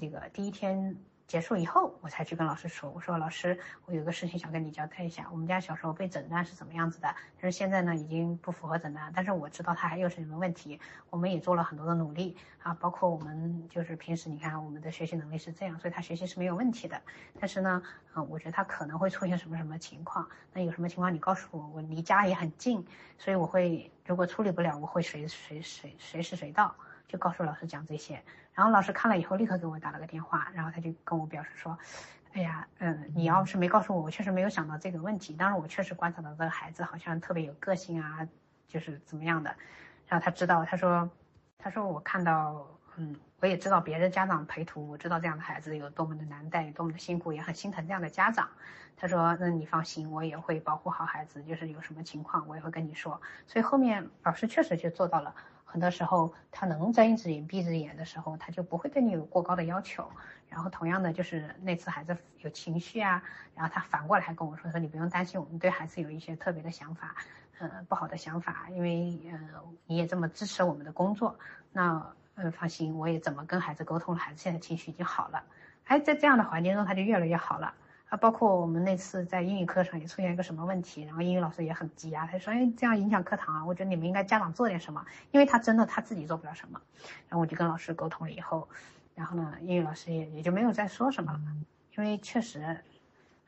[0.00, 0.96] 这个第一天
[1.28, 5.26] 结束以后，我才去跟老师说，我说老师，我有个事情想跟你交代一下。
[5.30, 7.14] 我们家小时候被诊断是怎么样子的？
[7.40, 9.10] 但是现在呢，已经不符合诊断。
[9.14, 17.00] 但是我知道他还有什么问题，我们也做了很多的努力啊，包括我们就是平时你看我们的学习能力是这样，所以他学习是没有问题的。
[17.38, 17.82] 但是呢，
[18.14, 20.28] 嗯，我觉得他可能会出现什么什么情况。
[20.52, 22.84] 那有什么情况你告诉我，我离家也很近，
[23.16, 26.74] 所以我会如果处理不了，我会随随随随时随到。
[27.08, 28.22] 就告诉老师讲这些，
[28.54, 31.78] 然后老师看了以后立刻给我打了个电话，然后他就跟我表示说，
[32.34, 35.34] 哎呀，嗯，你要是没告诉我，我确实没有想到这个问题。
[35.34, 38.28] 当然，我确实观察到这个孩子好像特别有个性啊，
[38.68, 39.54] 就是怎么样的。
[40.06, 41.10] 然后他知道，他说，
[41.58, 42.66] 他说我看到，
[42.96, 48.48] 嗯，我也知道别的家长陪读，我知道这样的孩子有多么的难带，有多么的辛苦，也很心疼这样的家长。
[48.96, 53.20] 他说，那你放心，我也会保护好孩子，就是有什么情况我也会跟你说。
[53.46, 55.34] 所以后面老师确实就做到了。
[55.72, 60.06] 很多时候，他能睁一只眼闭一只眼的时候，他就不会对你有过高的要求。
[60.50, 63.22] 然后，同样的就是那次孩子有情绪啊，
[63.54, 67.16] 然后他反过来跟我说说你不用担心，我们对孩子有一些特别的想法，
[67.58, 69.38] 呃，不好的想法，因为呃
[69.86, 71.38] 你也这么支持我们的工作，
[71.72, 75.42] 那呃放心，我也怎么跟孩子沟通，孩子现在情绪已经好了，
[75.84, 77.72] 哎，在这样的环境中他就越来越好了。
[78.12, 86.78] 啊，包括我们那次在英语课上也出现一个什么问题，然后英语老师也很急啊，他说：“哎，这样影响课堂啊，我觉得你们应该家长做点什么，因为他真的他自己做不了什么。”
[87.30, 88.68] 然后我就跟老师沟通了以后，
[89.14, 91.40] 然后呢，英语老师也也就没有再说什么了，
[91.96, 92.76] 因为确实，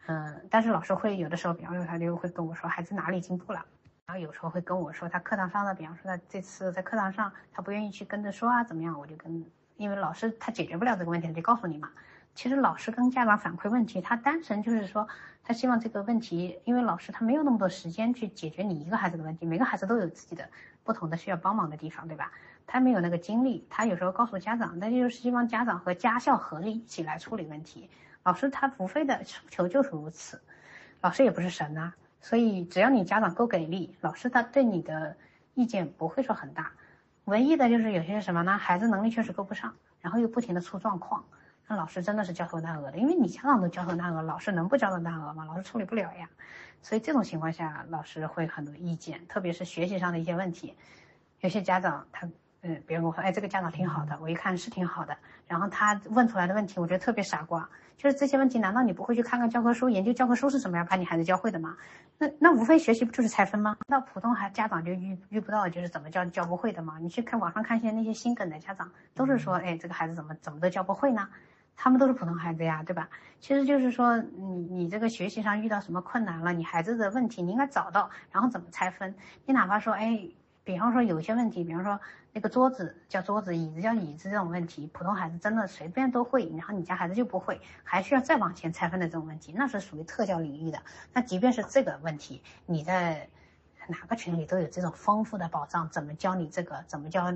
[0.07, 3.63] 嗯，但是老师会有的时候，比方说他就会跟我说孩子哪里进步了，
[4.07, 9.45] 然后有时候会跟我说他课堂上的，比方说他这次在课堂上他不愿意去跟着说啊怎么样，我就跟，
[9.77, 11.91] 因为老师他解决不了这个问题，他就告诉你嘛。
[12.35, 15.07] 其实老师跟家长反馈问题，他单纯就是说，
[15.45, 20.49] 他希望这个问题，因为老师他没有那么多时间去解决你一个孩子的问题，每个孩子都有自己的
[20.83, 22.33] 不同的需要帮忙的地方，对吧？
[22.67, 27.89] 他没有那个精力，他有时候告诉家长，那就是希望家长和家校合力一起来处理问题。
[28.25, 30.43] 老师他无非的诉求就是如此，
[31.03, 35.17] 老师也不是神呐，所以只要你家长够给力，老师他对你的
[35.55, 36.73] 意见不会说很大。
[37.27, 38.59] 唯一的就是有些什么呢？
[38.59, 41.25] 孩子能力确实够不上，然后又不停的出状况。
[41.67, 45.45] 那老师真的是焦头烂额的，因为你家长都焦头烂额，老师能不焦头烂额吗？
[45.45, 46.29] 老师处理不了呀，
[46.83, 50.77] 所以这种情况下，老师会很多意见，特别是学习上的一些问题。
[51.41, 52.27] 有些家长他，
[52.63, 61.77] 嗯，别人跟我说，哎，这个家长挺好的，我一看是挺好的，然后他问出来的问题，我觉得特别傻瓜，就是这些问题，难道你不会去看看教科书，研究教科书是什么样，把你孩子教会的吗？
[62.19, 63.77] 那那无非学习不就是拆分吗？
[63.89, 66.99] 那普通孩家长就遇遇不到，就是怎么教教不会的吗？
[67.01, 71.29] 你去看网上看一些那些心梗的家长，都是说，哎，这个孩子怎么怎么都教不会呢？
[71.77, 73.09] 他们都是普通孩子呀，对吧？
[73.41, 79.15] 其实就是说，你你这个学习上遇到什么困难了，你孩子的问题你应该找到，然后怎么拆分？
[79.45, 80.29] 你哪怕说，哎，
[80.63, 82.01] 比方说有一些问题，比方说
[82.33, 90.81] 那个桌子叫桌子，椅子叫椅子这种问题，普通孩子真的随便都会，然后你家孩子就不会，还需要再往前拆分的这种问题，那是属于特教领域的。
[91.13, 93.29] 那即便是这个问题，你在
[93.89, 96.83] 哪个群里都有这种丰富的保障，怎么教你这个？
[96.87, 97.31] 怎么教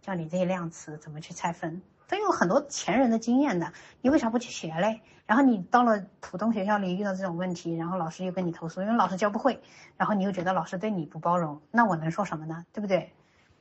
[0.00, 0.96] 教你这些量词？
[0.98, 1.82] 怎么去拆分？
[2.08, 3.70] 都有很多前人的经验的，
[4.00, 5.02] 你为啥不去学嘞？
[5.26, 9.60] 然后你到了普通学校里遇到这种问题，然后老师又跟你投诉，因为老师教不会，
[9.98, 12.64] 然后你又觉得老师对你不包容，那我能说什么呢？
[12.72, 13.12] 对不对？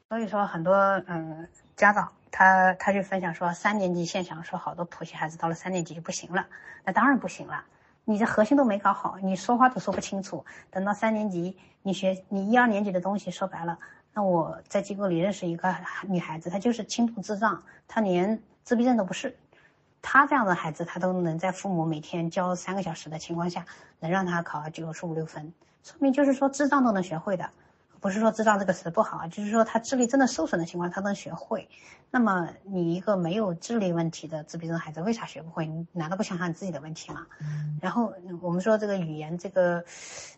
[0.07, 0.73] 所以说很多
[1.07, 1.45] 嗯
[1.75, 6.47] 家长他他就分享说，三年级现象说好多普系孩子到了三年级就不行了，
[6.85, 7.65] 那当然不行了，
[8.05, 13.77] 你这核心都没搞好，你说话都说不清楚，等到三年级你学你一二年级的东西说白了。
[14.17, 15.75] 那我在机构里认识一个
[16.07, 19.37] 女孩子，她就是轻度智障，她连自闭症都不是。
[20.01, 23.63] 她这样的孩子，她都能在父母每天教三个小时的情况下，
[23.99, 27.47] 能让她考九十五六分，说明就是说智障都能学会的，
[27.99, 31.69] 不是说智障这个词不好，就是说他智力真的受损的情况，他能学会。
[32.09, 35.67] 那么你一个没有智力问题的自闭症孩子，为啥学不会？
[35.67, 37.27] 你难道不想想你自己的问题吗？
[37.79, 39.85] 然后我们说这个语言，这个，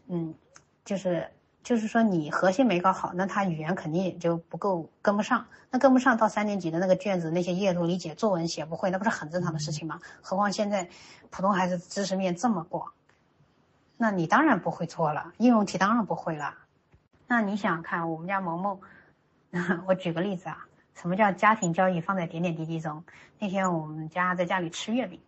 [0.10, 0.36] 嗯，
[0.84, 1.26] 就是。
[1.64, 5.46] 就是说你核心没搞好，那他语言肯定也就不够跟不上。
[5.70, 10.00] 那跟不上到三年级的那个卷子那些阅读理解作文写不会，那不是很正常的事情吗？
[10.22, 10.90] 何况现在
[11.30, 12.92] 普通孩子知识面这么广，
[13.98, 16.56] 那你当然不会做了，应用题当然不会了。
[17.28, 18.80] 那你想看我们家萌萌，
[19.86, 20.66] 我举个例子啊，
[20.96, 23.04] 什么叫家庭教育放在点点滴滴中？
[23.38, 25.20] 那天我们家在家里吃月饼。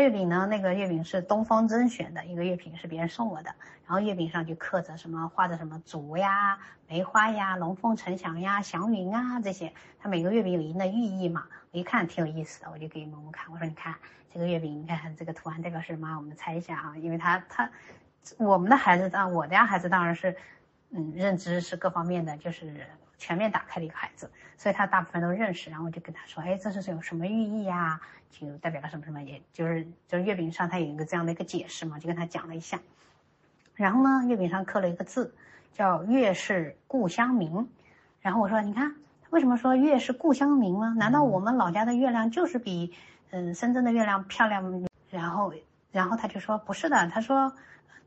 [0.00, 0.46] 月饼呢？
[0.48, 3.54] 那个月饼是东方甄选的一个月饼，是别人送我的。
[3.84, 9.72] 然后月饼上就刻着什么，画着什么竹呀、梅花呀、龙凤呈祥呀、祥云啊这些。
[9.98, 11.44] 它每个月饼有一定的寓意嘛。
[11.72, 13.94] 我一看挺有意思的，我就给萌萌看，我说你看
[14.32, 16.16] 这个月饼，你看这个图案代表是什么？
[16.16, 16.96] 我们猜一下啊。
[16.96, 17.70] 因为他他，
[18.38, 20.34] 我们的孩子当我家孩子当然是，
[20.90, 22.86] 嗯，认知是各方面的，就是。
[23.22, 25.70] 全面打开的一个孩子，所以他大部分都认识。
[25.70, 28.00] 然后就跟他说，哎，这是有什么寓意呀？
[28.32, 32.80] 就代表了什么什么，也就是就是月饼上它有一个这样的一个解释嘛，就跟他讲了一下。
[33.76, 35.32] 然后呢，月饼上刻了一个字，
[35.72, 37.68] 叫“月是故乡明”。
[38.20, 38.96] 然后我说，你看，
[39.30, 40.92] 为什么说月是故乡明呢？
[40.98, 42.92] 难道我们老家的月亮就是比
[43.30, 44.84] 嗯深圳的月亮漂亮？
[45.10, 45.54] 然后，
[45.92, 47.54] 然后他就说不是的，他说。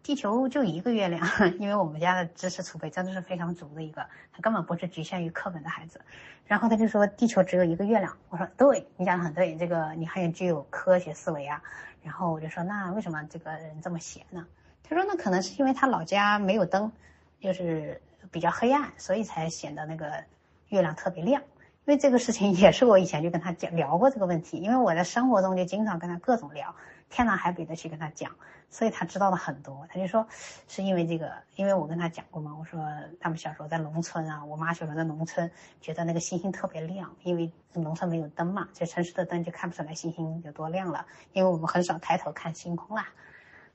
[0.03, 1.27] 地球就一个月亮，
[1.59, 5.99] 因为我们家的知识储备真的是非常足的一个，他根本不是局限于课本的孩子。
[6.45, 11.61] 然后他就说地球只有一个月亮，我说对你讲的很对，这个你很具有科学思维啊。
[12.03, 14.45] 然后我就说那为什么这个人这么闲呢？
[14.87, 16.91] 他说那可能是因为他老家没有灯，
[17.39, 17.99] 就是
[18.29, 20.23] 比较黑暗，所以才显得那个
[20.69, 21.41] 月亮特别亮。
[21.87, 26.75] 因为这个事情也是我以前就跟他讲聊过这个问题，因为我在生活中就经常跟他各种聊，
[27.09, 28.31] 天南海北的去跟他讲，
[28.69, 29.87] 所以他知道了很多。
[29.89, 30.27] 他就说，
[30.67, 32.83] 是因为这个，因为我跟他讲过嘛，我说
[33.19, 43.07] 他们小时候在农村啊，我妈小时候在农村，觉得那个星星特别亮，因为农村没有灯嘛，这城市的灯就看不出来星星有多亮了，因为我们很少抬头看星空啦，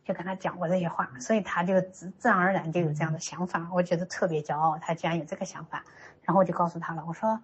[0.05, 5.85] 就跟他讲过这些话，所以他就自自然而然就有这样的想法，我觉得特别骄傲，他居然有这个想法，
[6.25, 7.41] 然后我就告诉他了，我说。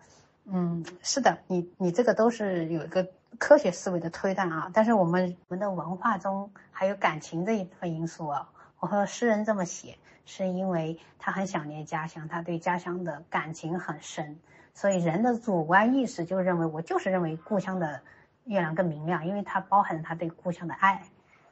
[0.48, 8.48] 嗯，是的，你你这个都是有一个科学思维的推断啊，但是我们我们的文化中还有感情这一部分因素啊。
[8.78, 14.38] 我和诗人这么写，是因为他很想念家乡，他对家乡的感情很深，
[14.74, 18.02] 所以人的主观意识就认为我就是认为故乡的
[18.44, 21.02] 月亮更明亮，因为它包含了他对故乡的爱，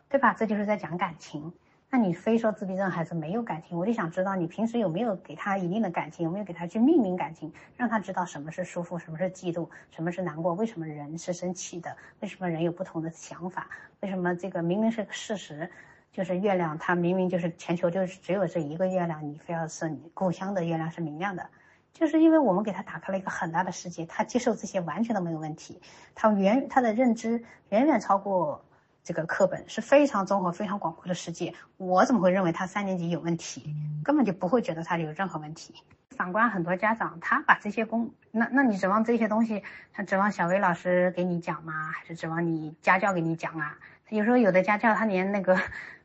[0.09, 0.35] 对吧？
[0.35, 1.53] 这就是在讲感情。
[1.97, 13.69] 那你非说自闭症孩子没有感情，我就想知道你平时有没有给他一定的感情，有没有给他去命名感情，让他知道什么是舒服，什么是嫉妒，什么是难过，为什么人是生气的，为什么人有不同的想法，
[14.01, 15.71] 为什么这个明明是个事实，
[16.11, 21.49] 就是月亮它明明就是全球就是只有这一个月亮，你非要说你故乡的月亮是明亮的，
[21.93, 25.81] 就是因为我们给他打开了一个很大的世界，他接受这些完全都没有问题，
[26.13, 28.65] 他远他的认知远远超过。
[29.05, 33.77] 这个课本是非常综合、非常广阔的世界，我怎么会认为他三年级有问题？
[34.03, 35.75] 根本就不会觉得他有任何问题。
[36.17, 41.91] 反观很多家长，他把这些功，那那你指望这些东西，他指望小薇老师给你讲吗？
[41.93, 43.77] 还是指望你家教给你讲啊？
[44.09, 45.61] 有时候有的家教他连那个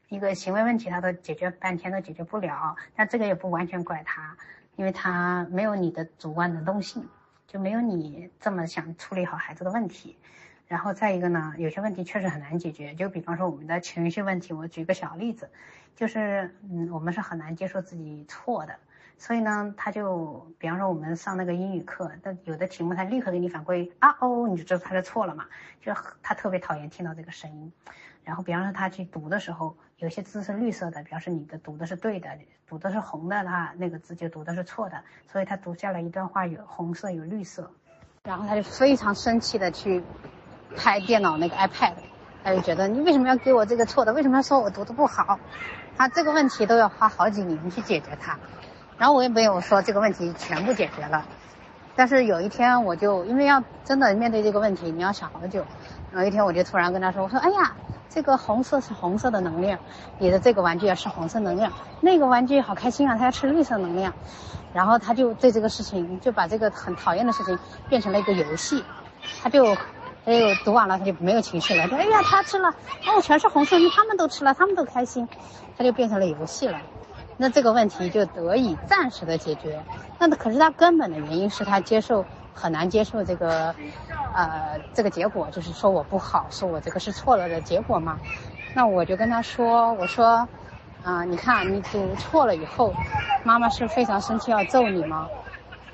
[0.10, 4.36] 一个行为问题他都解决半天都解决不了，但这个也不完全怪他，
[4.76, 7.08] 因为他没有你的主观能动性，
[7.48, 10.18] 就没有你这么想处理好孩子的问题。
[10.70, 15.50] 然后再一个呢，有些问题确实很难解决，就比方说我们的情绪问题，我举个小例子，
[15.96, 18.76] 就是嗯，我们是很难接受自己错的，
[19.18, 25.48] 所以呢，他就比方说我们上那个英语课，但有的题目他立刻给你反馈啊哦，你就知道他是错了嘛，
[25.82, 25.92] 就
[26.22, 27.74] 他特别讨厌听到这个声音。
[28.24, 32.30] 然后比方说他去读的时候，有些字是绿色的，表示你的读的是对的，
[32.68, 37.72] 读的是红的，他那个字就读的是错的，所以他读下来一段话有红色有绿色，
[38.24, 40.04] 然后他就非常生气的去。
[40.76, 41.94] 拍电脑那个 iPad，
[42.44, 44.14] 他就觉得你为什么要给我这个错的？
[44.14, 45.40] 为什么要说我读的不好？
[45.98, 48.38] 他这个问题都要花好几年去解决它。
[48.98, 51.26] 然后我也没有说这个问题全部解决了。
[51.96, 55.66] 但是有一天我就因为要真的面对这个问题，你要想好久。
[56.14, 57.76] 有一天我就突然跟他说：“我说哎呀，
[58.10, 59.78] 这个红色是红色的能量，
[60.18, 64.14] 你的这个玩具要吃红色能量，那个玩具好开心啊，它要吃绿色能量。”
[64.74, 67.58] 然后他就对这个事情就把这个很讨厌的事情
[67.90, 68.84] 变成了一个游戏，
[69.44, 69.76] 他就。
[70.30, 71.84] 他就读完了，他就没有情绪了。
[71.92, 72.70] ：“哎呀，他吃了，
[73.08, 75.28] 哦，全是红色，他们都吃了，他们都开心。”
[75.76, 76.80] 他就变成了游戏了。
[77.38, 79.84] 那这个问题就得以暂时的解决。
[80.20, 83.76] 那可是他根本的原因是他接受很难接受这个，
[84.36, 88.20] 呃，这个结果，就是说我不好，说我这个是错了的结果嘛。
[88.74, 90.48] 那我就跟他说：“我说，
[91.02, 92.94] 啊，你看你读错了以后，
[93.44, 95.30] 妈妈是非常生气要揍你吗？”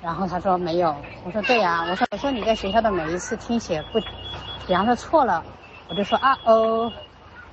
[0.05, 3.99] 然后他说没有，我说对呀，我说我说你在学校的每一次听写不，
[4.67, 5.43] 比方说错了，
[5.87, 6.93] 我就说啊哦，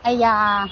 [0.03, 0.69] 哎呀，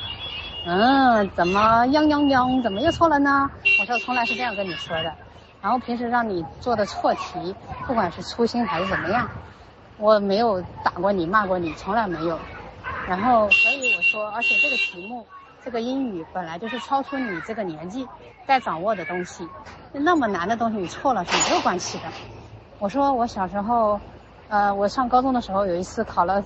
[0.62, 3.49] 嗯，怎么样样样，怎么又错了呢？
[3.76, 5.17] 我说从来是这样跟你说的，
[5.62, 9.31] 然后平时让你做的错题，不管是粗心还是怎么样，
[9.97, 12.42] 我没有打过你骂过你，从来没有。
[13.07, 15.26] 然后所以我说，而且这个题目。
[15.62, 18.08] 这个英语本来就是超出你这个年纪
[18.47, 19.47] 该掌握的东西，
[19.92, 22.05] 那么难的东西你错了是没有关系的。
[22.78, 24.00] 我说我小时候，
[24.48, 26.42] 呃，我上高中的时候有一次考了，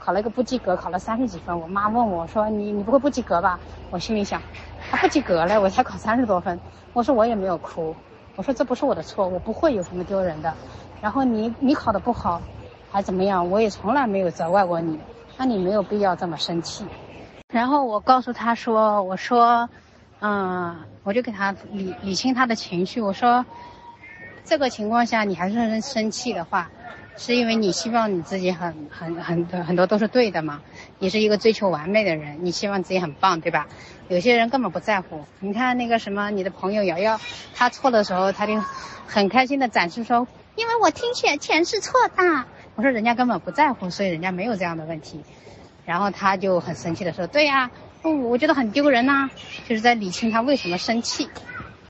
[0.00, 1.60] 考了一个不及格，考了三十几分。
[1.60, 4.42] 我妈问我说：“你你不会不及格吧？”我心里想，
[4.90, 6.60] 他不及格了，我才考三十多分。
[6.92, 7.94] 我说我也没有哭，
[8.34, 10.56] 我说这不是我的错，我不会有什么丢人的。
[11.00, 12.42] 然后你你考的不好，
[12.90, 13.48] 还怎么样？
[13.48, 14.98] 我也从来没有责怪过你，
[15.36, 16.84] 那你没有必要这么生气。
[17.56, 19.70] 然后我告诉他说：“我说，
[20.20, 23.00] 嗯，我就给他理理清他的情绪。
[23.00, 23.46] 我说，
[24.44, 26.70] 这个情况下你还是生气的话，
[27.16, 30.60] 是因为你希望你自己很很很很多都是对的嘛？
[30.98, 33.66] 你是一个追求完美的人，你希望自己很棒，对吧？
[34.08, 35.24] 有些人根本不在乎。
[35.40, 37.18] 你看那个什么，你的朋友瑶瑶，
[37.54, 38.62] 她错的时候，她就
[39.06, 42.44] 很开心的展示说，因为我听选全是错的。
[42.74, 45.24] 我说人家根本不在乎，所以人家没有这样的问题。
[45.86, 47.70] 然后他就很生气的说，对呀，
[48.30, 49.30] 我觉得很丢人呐，
[49.66, 51.30] 就是在理清他为什么生气。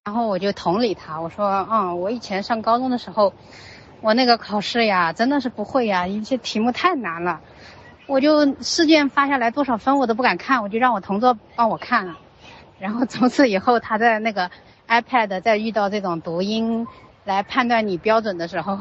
[0.04, 3.32] 然后我就同理他，我说，嗯，我以前上高中的时候，
[4.00, 7.40] 我那个考试呀，真的是不会呀，一些题目太难了，
[8.06, 12.16] 我就试卷发下来多少分我都不敢看，我就让我同桌帮我看了。
[12.78, 14.50] 然后从此以后，他在那个
[14.86, 16.86] iPad 在遇到这种读音
[17.26, 18.78] 来判断你标准的时候，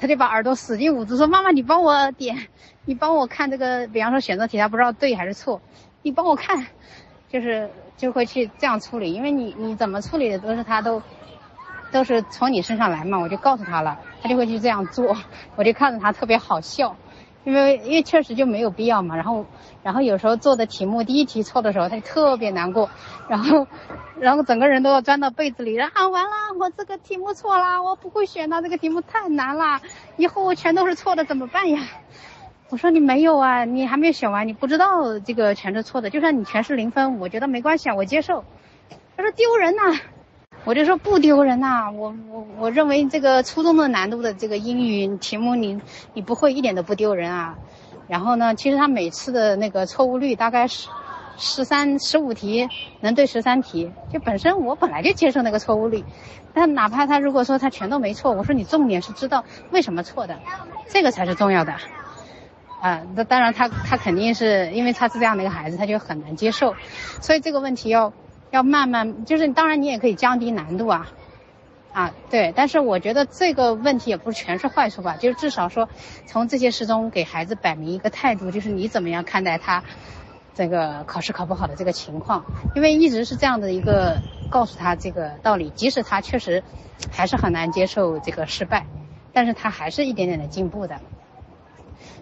[0.00, 2.48] 他就把耳朵使劲捂住，说：“妈妈，你帮我点，
[2.86, 5.60] 你帮我看这个，比方说选择题，他不知道对还是错，
[6.02, 6.66] 你帮我看。”
[7.30, 7.68] 就是
[7.98, 11.02] 就会去这样处理，因为你你怎么处理的都是他都，
[11.92, 15.14] 都是从你身上来嘛，我就告诉他了，他就会去这样做，
[15.56, 16.96] 我就看着他特别好笑，
[17.48, 19.46] 因为因为确实就没有必要嘛，然后
[19.82, 22.90] 然后有时候做的题目第一题错的时候，他就特别难过，
[23.26, 23.66] 然后
[24.20, 29.80] 然后整个人都要钻到被子里，然后完了，我这个题目错了，我不会选的，这个题目太难了，
[30.18, 31.80] 以后我全都是错的怎么办呀？
[32.68, 36.10] 我说你没有啊，你还没有选完，你不知道这个全是错的。
[36.10, 38.44] 就算你全是零分，我觉得没关系啊，我接受。
[39.16, 39.98] 他说丢人呐，
[40.68, 41.90] 我就说不丢人呐。
[41.90, 45.80] 我我我认为这个初中的难度的这个英语题目，你
[46.12, 47.56] 你不会一点都不丢人啊。
[48.06, 50.90] 然后呢，其实他每次的那个错误率大概是
[51.38, 52.68] 十三十五题
[53.00, 56.04] 能对十三题，就本身我本来就接受那个错误率。
[56.52, 60.38] 但哪怕他如果说他全都没错，我说你重点是知道为什么错的，
[60.90, 61.72] 这个才是重要的。
[62.82, 66.74] 啊，那当然，他他肯定是因为他是这样的一个孩子，他就很难接受，
[67.22, 68.12] 所以这个问题要
[68.50, 71.12] 要慢慢，就是当然你也可以降低难度啊，
[71.92, 75.88] 啊对，但是我觉得这个问题也不全是坏处吧，就是至少说
[76.26, 79.84] 从这些事中给孩子摆明一个态度，就是你怎么样看待他
[80.54, 82.44] 这个考试考不好的这个情况，
[82.74, 86.64] 因为一直是这样的一个告诉他这个道理，即使他确实
[87.10, 88.86] 还是很难接受这个失败，
[89.32, 91.00] 但是他还是一点点的进步的。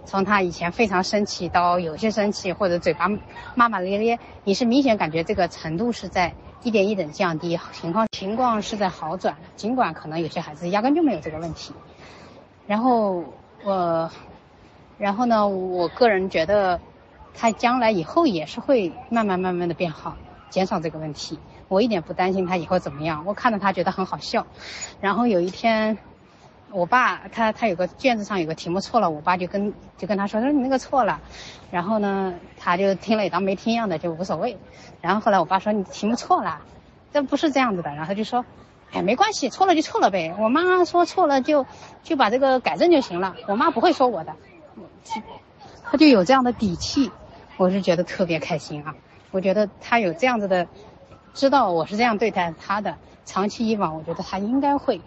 [0.07, 3.09] 从他以前非常生气到有些生气，或者嘴巴
[3.57, 9.37] 骂骂咧咧，你是明显感觉这个程度是在一点一点降低，情况情况是在好转。
[9.57, 11.75] 尽管可能有些孩子压根就没有这个问题。
[12.69, 13.25] 然后
[13.65, 14.11] 我，
[14.97, 16.81] 然后呢，我个人觉得，
[17.35, 20.17] 他将来以后也是会慢慢慢慢的变好，
[20.51, 21.39] 减少这个问题。
[21.67, 24.47] 我一点不担心他以后怎么样，我看到他觉得很好笑。
[25.01, 25.99] 然后有一天。
[26.77, 31.23] 我爸他他有个卷子上有个题目错了，我爸就跟就跟他说说你那个错了，
[31.71, 34.59] 然后呢他就听了也当没听一样的就无所谓，
[35.01, 36.61] 然后后来我爸说你题目错了，
[37.15, 38.45] 这不是这样子的，然后就说，
[38.93, 41.65] 哎没关系，错了就错了呗，我妈说错了就
[42.03, 44.37] 就把这个改正就行了，我妈不会说我的，
[45.83, 47.11] 他就有这样的底气，
[47.57, 48.95] 我是觉得特别开心啊，
[49.31, 50.69] 我觉得他有这样子的，
[51.33, 55.01] 知道我是这样对待他的，长期以往我觉得他应该会。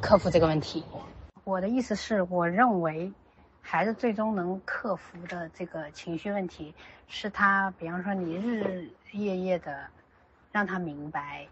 [0.00, 0.84] 克服这个问题，
[1.44, 3.12] 我的意思是，我认为
[3.60, 6.74] 孩子最终能克服的这个情绪问题，
[7.08, 9.86] 是他，比方说你日日夜夜的
[10.50, 11.46] 让他明白，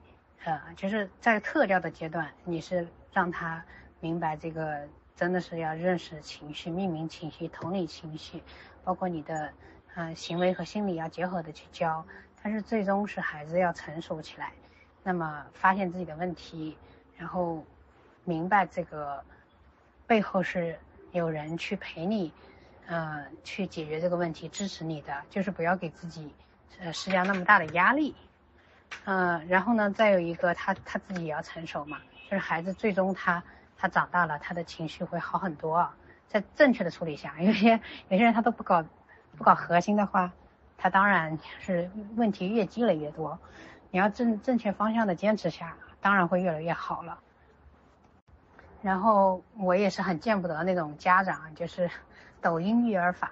[0.44, 3.62] 呃，就是在特教的阶段，你是让他
[4.00, 8.42] 明白这个真的是要认识情绪、命名情绪、同理情绪，
[8.82, 9.52] 包括你的
[9.94, 12.04] 呃行为和心理要结合的去教，
[12.42, 14.52] 但是最终是孩子要成熟起来，
[15.02, 16.78] 那么发现自己的问题，
[17.18, 17.62] 然后。
[18.30, 19.24] 明白这个
[20.06, 20.78] 背后是
[21.10, 22.32] 有人去陪你，
[22.86, 26.32] 呃，去解决这个问题，支持你的，就是不要给自己
[26.78, 28.14] 呃施加那么大的压力，
[29.04, 33.42] 呃，然后呢，再有一个他他自己也要成熟嘛，就是孩子最终他
[33.76, 35.92] 他长大了，他的情绪会好很多，
[36.28, 38.84] 在正确的处理下，有些有些人他都不搞
[39.36, 40.30] 不搞核心的话，
[40.78, 43.36] 他当然是问题越积累越多，
[43.90, 47.18] 你要正正确方向的坚持下，当然会越来越好了。
[48.82, 51.90] 然后我也是很见不得那种家长，就是
[52.40, 53.30] 抖音育儿法，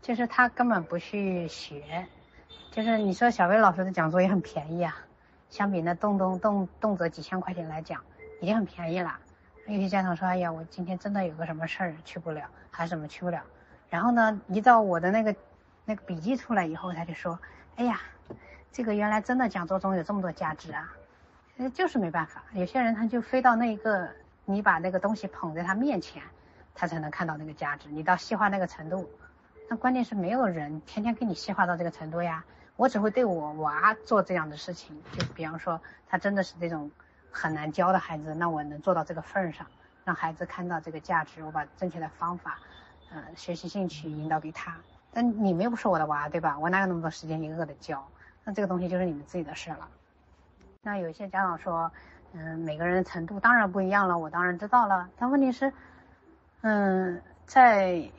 [0.00, 2.06] 就是他根本不去学，
[2.70, 4.96] 就是你说小薇老师的讲座也很便宜啊，
[5.50, 8.00] 相比那动动动动辄几千块钱来讲，
[8.40, 9.18] 已经很便宜了。
[9.66, 13.42] 有些家长说，哎呀，我今天真的有个什么事儿去不了，还是怎么去不了。
[13.90, 15.34] 然后呢，一到我的那个
[15.84, 17.36] 那个笔记出来以后，他就说，
[17.74, 18.00] 哎呀，
[18.70, 20.94] 这个原来真的讲座中有这么多价值啊，
[21.74, 24.08] 就是没办法，有些人他就飞到那一个。
[24.50, 26.22] 你把那个东西捧在他面前，
[26.74, 27.90] 他才能看到那个价值。
[27.90, 29.06] 你到细化那个程度，
[29.68, 32.42] 那关键是没有人天天给你细化到这个程度呀。
[32.76, 36.90] 我只会对我娃做这样的事情，就比方说他真的是这种
[37.30, 39.66] 很难教的孩子，那我能做到这个份儿上，
[40.04, 42.58] 让孩子看到这个价值，我把正确的方法，
[43.10, 44.74] 嗯，学习兴趣引导给他。
[45.12, 46.58] 但你们又不是我的娃，对吧？
[46.58, 48.08] 我哪有那么多时间一个个的教？
[48.44, 49.90] 那这个东西就是你们自己的事了。
[50.82, 51.92] 那有一些家长说，
[52.32, 55.08] 嗯，每个人的程度当然不一样了，我当然知道了。
[55.18, 55.72] 但问题是，
[56.60, 58.10] 嗯，在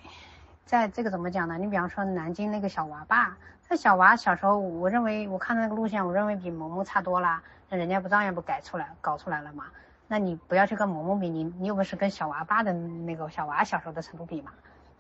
[0.65, 1.57] 在这个怎么讲呢？
[1.57, 3.38] 你比方说南京那个小娃爸。
[3.71, 7.39] 那小娃小时候，我认为我看到那个路线，我认为比萌萌差多了。
[7.69, 9.65] 那人家不照样不改出来，搞出来了吗？
[10.07, 14.51] 那你不要去跟萌萌比，你你有本事跟小娃爸的那个小娃小时候的程度比嘛？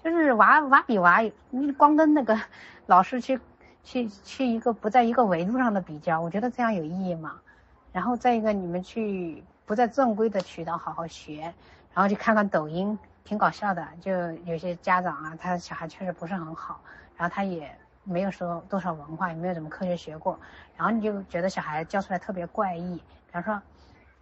[0.03, 2.39] 就是娃娃比娃，你光跟那个
[2.85, 3.39] 老师去
[3.83, 7.39] 去去一个不在一个维度上的比较，我觉得这样有意义吗？
[7.91, 11.53] 然后再一个，你们去不在正规的渠道好好学，
[11.93, 13.87] 然后去看看抖音，挺搞笑的。
[14.01, 14.11] 就
[14.45, 16.79] 有些家长啊，他小孩确实不是很好，
[17.17, 17.69] 然后他也。
[18.05, 20.39] 没有说多少文化，也没有怎么科学学过，
[20.75, 22.95] 然后你就觉得小孩教出来特别怪异。
[22.95, 23.61] 比方说，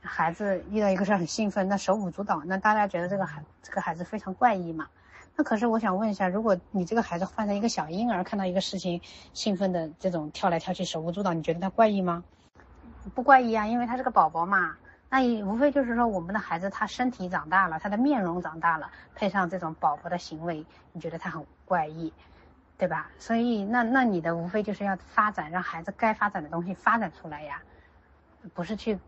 [0.01, 4.87] 孩子遇到一个事很兴奋，那手舞足蹈，那大家觉得这个孩这个孩子非常怪异嘛？
[5.37, 8.99] 那可是我想问一下，如果你这个孩子换成一个小婴儿，看到一个事情
[9.33, 12.25] 兴奋的这种跳来跳去、手舞足蹈，你觉得他怪异吗？
[13.13, 14.75] 不怪异啊，因为他是个宝宝嘛。
[15.09, 22.13] 那无非就是说，我们的孩子他身体长大了，他的面容长大了，配上这种宝宝的行为，你觉得他很怪异？
[22.77, 23.09] 对吧？
[23.17, 27.61] 所以那那你的无非就是要发展，让孩子该发展的东西发展出来呀，
[28.53, 28.99] 不是去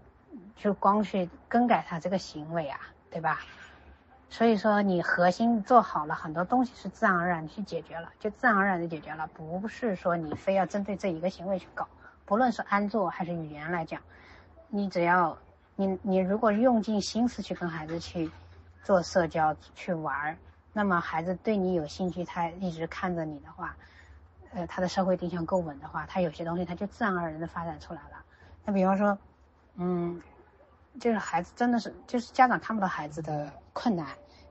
[0.56, 2.80] 就光去更改他这个行为啊，
[3.12, 3.42] 对吧？
[4.30, 11.88] 所以说你核心做好了，很多东西是自然而然去解决了，就自然而然的解决了，不是说你非要针对这一个行为去搞。
[12.30, 14.00] 不论是安坐还是语言来讲，
[14.68, 15.36] 你只要
[15.76, 18.30] 你你如果用尽心思去跟孩子去
[18.84, 20.38] 做社交去玩。
[20.72, 23.76] 那么孩子对你有兴趣，他一直看着你的话，
[24.54, 28.24] 呃，他的社会定向够稳的话，他有些东西他就自然而然的发展出来了。
[28.64, 29.18] 那比方说，
[29.78, 30.22] 嗯，
[31.00, 34.06] 就是孩子真的是，就是家长看不到孩子的困难。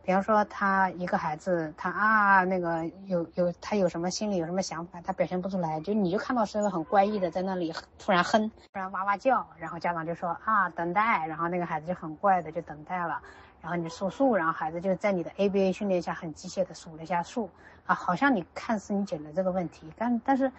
[0.08, 13.20] 比方说他一个孩子，他啊那个有有他有什么心里有什么想法，他表现不出来，就你就看到是个很怪异的在那里突然哼，突然哇哇叫，然后家长就说啊等待，然后那个孩子就很怪的就等待了。
[13.60, 17.50] 然后你数数，然后孩子就在你的 ABA 训练下很机械的数了一下数，
[17.84, 20.50] 啊，好像你看似你解决这个问题，但但是，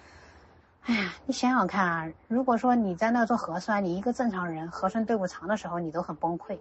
[0.83, 6.55] 哎呀，你想想看啊，如果说你在那做核酸，你一个正常人核酸队伍长的时候你都很崩溃，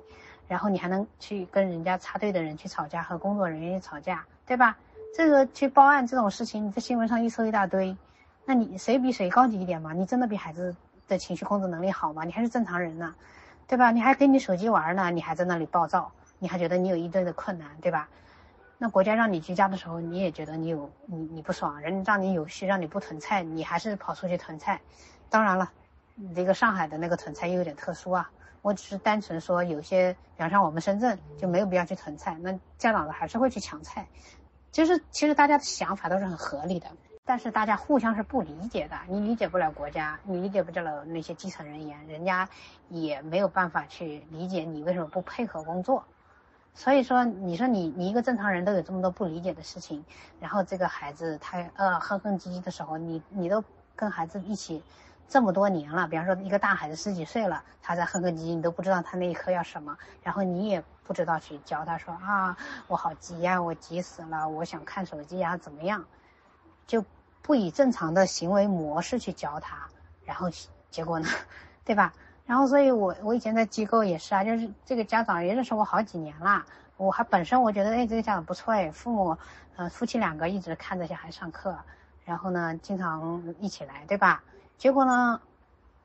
[0.48, 4.76] 然后你还能去跟人家插队的人去吵架，和工作人员去吵架，对吧？
[5.14, 7.96] 这个去报案这种事情，你在新闻上一搜一大堆，
[8.44, 9.92] 那你谁比谁高级一点嘛？
[9.92, 10.74] 你真的比孩子
[11.06, 12.24] 的情绪控制能力好吗？
[12.24, 13.14] 你还是正常人呢，
[13.66, 13.90] 对吧？
[13.90, 16.10] 你还跟你手机玩呢，你还在那里暴躁。
[16.40, 18.08] 你还觉得你有一堆的困难，对吧？
[18.78, 24.80] 那国家让你居家的时候，你也觉得你有你你不爽，人让你有序让你不囤菜，你还是跑出去囤菜。
[25.28, 25.72] 当然了，
[26.14, 28.30] 你这个上海的那个囤菜又有点特殊啊。
[28.62, 34.06] 我只是单纯说，有些，比方像我们深圳就没有必要去囤菜，那家长呢还是会去抢菜。
[34.70, 36.88] 就是其实大家的想法都是很合理的，
[37.24, 38.96] 但是大家互相是不理解的。
[39.08, 42.48] 你理解不了国家，你理解不了那些基层人员，人家
[42.90, 46.04] 也没有办法去理解你为什么不配合工作。
[46.74, 50.04] 所以说，你说你你一个正常人都有这么多不理解的事情，
[50.38, 53.64] 然后这个孩子他呃哼哼唧唧的时候，你你都
[53.96, 54.82] 跟孩子一起
[55.28, 66.04] 这么多年了，比方说一个大孩子十几岁了，他在哼哼唧唧，你都不知道他那一刻要什么，然后你也不知道去教他说啊，我好急呀，我急死了，我想看手机呀，怎么样，
[66.86, 67.04] 就
[67.42, 69.88] 不以正常的行为模式去教他，
[70.24, 70.48] 然后
[70.90, 71.28] 结果呢，
[71.84, 72.14] 对吧？
[72.46, 76.64] 然后，所以我我以前在机构也是啊，就是这个家长也认识我好几年了，
[76.96, 79.36] 我还本身我觉得，哎，这个家长不错哎，父母，
[79.76, 81.76] 呃，夫妻两个一直看着小孩上课，
[82.24, 84.42] 然后呢，经常一起来，对吧？
[84.78, 85.40] 结果呢，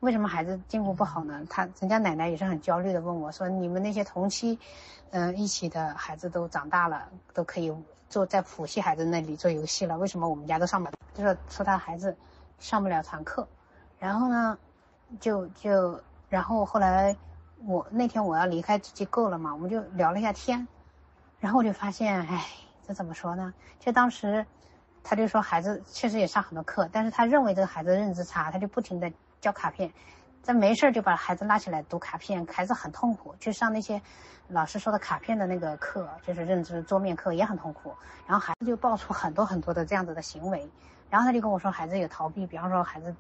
[0.02, 1.46] 为什么孩子进步不好呢？
[1.50, 4.60] 他人家奶奶也是很焦虑的问我说，你们那些同期，
[5.12, 7.74] 嗯，一起的孩子都长大了，都可以
[8.10, 10.94] 做在普系孩子那里做游戏了，为什么我们家都上不了？
[11.14, 12.18] 就是说他孩子
[12.60, 13.48] 上不了团课，
[14.00, 14.58] 然后呢，
[15.20, 16.00] 就就。
[16.30, 17.16] 然后后来，
[17.64, 20.68] 我那天我要离开机构了嘛，我们就聊了一下天，
[21.40, 22.48] 然后我就发现，哎，
[22.88, 23.54] 这怎么说呢？
[23.80, 24.44] 就当时，
[25.04, 29.92] 他就说孩子确实也上很多课，但是他认为这个孩子认知差，他就不停的交卡片，
[30.42, 33.36] 在没事就把孩子拉起来读卡片，孩子很痛苦。
[33.40, 34.02] 去上那些
[34.48, 37.94] 老师说的卡片的那个课，就是认知桌面课也很痛苦。
[38.26, 40.70] 然后孩子就爆出很多很多的这样子的行为，
[41.10, 43.14] 然后他就跟我说，孩子有逃避，比方说孩子。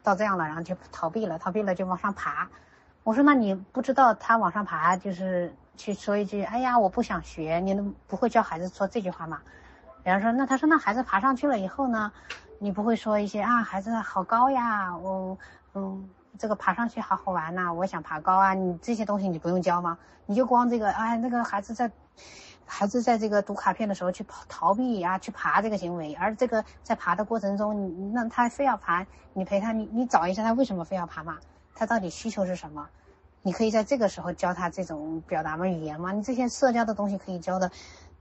[0.00, 2.48] 到这样了，然后就逃避了，逃避了就往上爬。
[3.02, 9.42] 我说，那你不知道他往上爬就是去说一句，哎呀，我不想学，你能不会教孩子说这句话吗？
[10.02, 12.12] 比方说，那他说，那孩子爬上去了以后呢，
[12.58, 15.36] 你不会说一些啊，孩子好高呀，我，
[15.74, 19.98] 嗯，这个爬上去好好玩呐，我想爬高啊，你这些东西你不用教吗？
[20.26, 21.90] 你就光这个，哎，那个孩子在。
[22.70, 31.38] 孩子在这个读卡片的时候去跑逃避啊，去爬这个行为，而这个在爬的过程中，你那他非要爬，你陪他，你你找一下他为什么非要爬嘛？
[31.74, 32.86] 他到底需求是什么？
[33.40, 36.12] 你可以在这个时候教他这种表达嘛语言嘛？
[36.12, 37.70] 你这些社交的东西可以教的，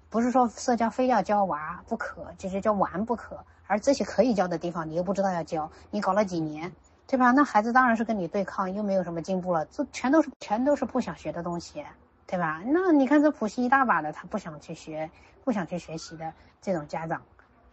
[0.10, 3.38] 不是说社交非要教娃不可，就是教玩不可。
[3.68, 6.72] 而这些可以教的地方，你又不知道要教，你搞了几年，
[7.06, 7.32] 对吧？
[7.32, 11.86] 那孩子当然是跟你对抗，又没有什么进步了，这全都是全都是不想学的东西。
[12.30, 12.62] 对吧？
[12.66, 15.10] 那你看这普系一大把的，他不想去学，
[15.46, 17.22] 不想去学习的这种家长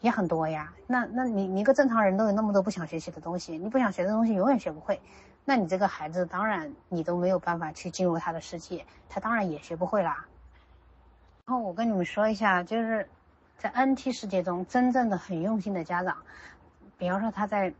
[0.00, 0.72] 也很多呀。
[0.86, 5.00] 那那你你一个正常人都有那么多不想学习的东西，你不想学的东西永远学不会，
[5.44, 10.24] 那你这个孩子当然你都没有办法去进入他的世界，他当然也学不会啦。
[11.46, 13.08] 然后我跟你们说一下，就是
[13.58, 16.16] 在 NT 世界中真正的很用心的家长，
[16.98, 17.72] 比方说他在。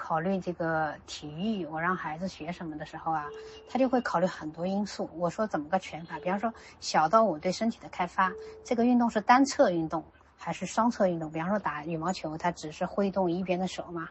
[0.00, 3.26] 考虑这个体育，我让孩子学什么的时候啊，
[3.68, 5.10] 他就会考虑很多因素。
[5.16, 6.20] 我说怎么个拳法？
[6.20, 8.30] 比方说小到我对身体的开发，
[8.62, 10.04] 这个运动是单侧运动
[10.36, 11.28] 还是双侧运动？
[11.32, 14.08] 比方说打羽毛球，他只是挥动一边的手嘛。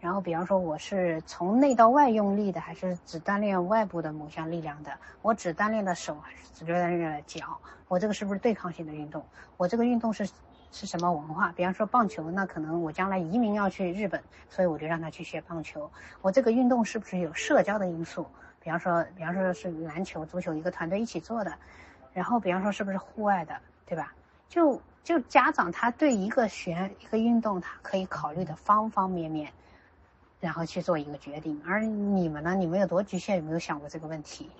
[0.00, 4.92] 然后比方说我是从内到外用力的，还是只锻炼外部的某项力量的？
[5.22, 7.58] 我只锻炼了手，还是只锻炼了脚？
[7.88, 9.24] 我这个是不是对抗性的运动？
[9.56, 10.28] 我这个运动是？
[10.70, 11.50] 是什么文化？
[11.56, 15.90] 比方说棒球，那可能我将来移民要去日本，所以我就让他去学棒球。
[16.20, 18.26] 我这个运动是不是有社交的因素？
[18.60, 21.54] 比方说，比方说是篮球、足球一个团队一起做的，
[22.12, 24.12] 然后比方说是不是户外的，对吧？
[24.46, 29.50] 就就家长他对一个学一个运动，他可以考虑的方方面面，
[30.40, 31.62] 然后去做一个决定。
[31.66, 32.54] 而你们呢？
[32.54, 33.36] 你们有多局限？
[33.36, 34.50] 有没有想过这个问题？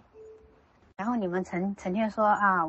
[0.97, 2.69] 然后你们成成天说啊。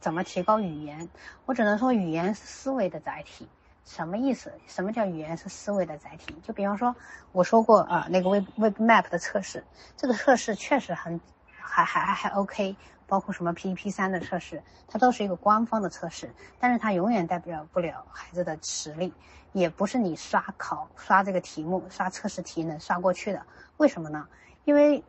[0.00, 1.10] 怎么提高语言？
[1.44, 3.46] 我只能说，语言是思维的载体。
[3.84, 4.50] 什么意思？
[4.66, 6.34] 什么叫语言是思维的载体？
[6.42, 6.96] 就比方说，
[7.32, 9.62] 我说过啊，那个 Web Web Map 的测试，
[9.98, 11.20] 这个测试确实很，
[11.58, 12.76] 还还还还 OK。
[13.10, 16.30] 包括什么 PEP 三的测试，它都是一个官方的测试，
[16.60, 19.12] 但是它永远代表不了孩子的实力，
[19.52, 23.44] 也不是你刷考刷这个题目、刷测试题能刷过去的。
[23.78, 24.28] 为什么呢？
[24.64, 25.02] 因为，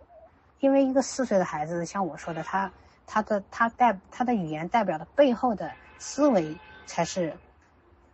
[0.60, 2.72] 因为一个四岁的孩子，像我说的，他。
[3.14, 7.38] 他的他代他的语言代表的背后的思维才是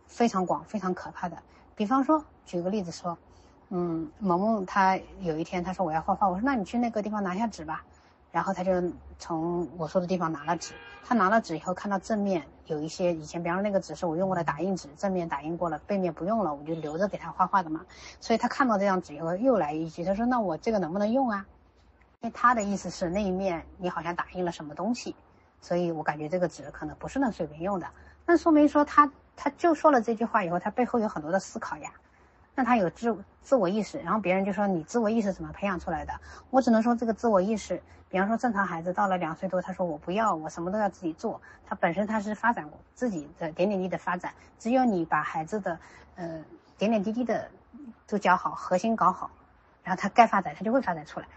[0.08, 1.40] 非常广、非常可怕的。
[1.76, 3.16] 比方说，举个例子说，
[3.68, 7.84] 嗯，萌萌他有一天他说我要画画，我说那你去那个地方拿下纸吧。
[8.38, 8.70] 然后他就
[9.18, 10.72] 从我说的地方拿了纸。
[11.04, 17.84] 他拿了纸以后，看到正面有一些以前，比方说那个纸是我用过的打印纸，正面打印过了，背面不用了，我就留着给他画画的嘛。
[18.20, 21.46] 所以他看到这张纸以后，又来一句，他说那我这个能不能用啊？
[22.20, 25.16] 因为他的意思是那一面你好像打印了什么东西，
[25.60, 27.88] 所以我感觉这个纸可能不是能随便用的。
[28.24, 31.90] 那说明说他他就说了这句话以后，他背后有很多的思考呀。
[32.58, 36.12] 那他有自自我意识，然后别人就说你自我意识怎么培养出来的？
[36.50, 41.40] 我只能说这个自我意识，比方说正常孩子到了两岁多，他说我不要，我什么都要自己做。
[41.68, 45.78] 他本身他是发展自己的点点滴滴的发展，只有你把孩子的
[46.16, 46.42] 呃
[46.76, 47.48] 点点滴滴的
[48.08, 49.30] 都教好，核心搞好，
[49.84, 51.28] 然后他该发展他就会发展出来。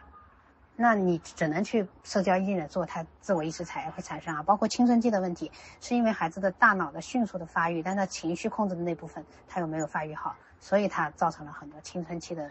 [0.81, 4.41] 那你只能去社交一定的做，他自我意识才会产生啊。
[4.41, 12.49] 包括青春期的问题，是因为孩子的大脑的迅速的发育，但他情绪控制的那部分他又没有发育好，所以他造成了很多青春期的，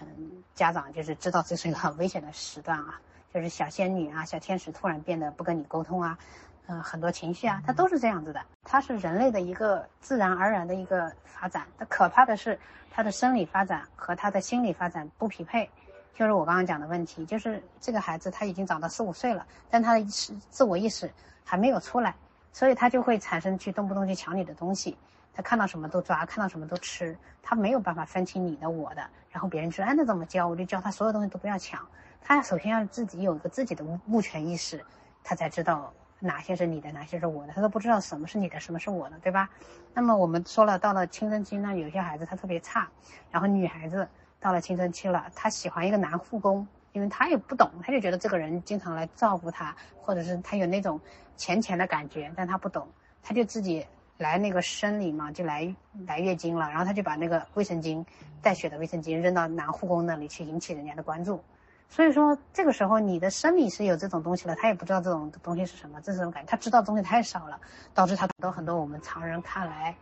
[0.00, 3.00] 嗯，家长就是知道这是一个很危险的时段啊，
[3.32, 6.18] 就是小仙女啊、小天使突然变得不跟你沟通啊，
[6.66, 8.40] 嗯，很多情绪啊，它都是这样子的。
[8.64, 12.58] 它是人类的一个自然而然的一个发展，它可怕的是
[12.90, 15.70] 他的生理发展和他的心理发展不匹配。
[16.18, 21.12] 就是我刚刚讲的问题，就是这个孩子他已经长到四五岁了，但他的意识自我意识
[21.44, 22.14] 还没有出来，
[22.54, 24.96] 所以他就会产生去动不动去抢你的东西，
[25.34, 29.06] 他看到什么都抓，看到什么都吃，他没有办法分清你的我的。
[29.30, 30.48] 然后别人说，哎，那怎么教？
[30.48, 31.86] 我就教他所有东西都不要抢，
[32.22, 34.82] 他首先要自己有一个自己的物权意识，
[35.22, 37.52] 他才知道哪些是你的，哪些是我的。
[37.52, 39.50] 他都不知道什么是你的，什么是我的，对吧？
[39.92, 42.88] 那么我们说了，到了青春期呢，有些孩子他特别差，
[43.30, 44.08] 然后女孩子。
[44.46, 51.00] 到了青春期了，他喜欢一个男护工，因为他也不懂，他就觉得这个人经常来照顾他，或者是他有那种
[51.36, 52.86] 浅浅的感觉，但他不懂，
[53.24, 53.84] 他就自己
[54.18, 55.74] 来那个生理嘛，就来
[56.06, 58.06] 来月经了，然后他就把那个卫生巾
[58.40, 61.42] 带血的卫生巾扔到男护工那里去引起人家的关注，
[61.88, 67.58] 所以说这个时候你的生理是有这种东西了，他也不知道这种东西是什么，这种感觉，他知道东西太少了，
[67.92, 69.96] 导致他都很多我们常人看来，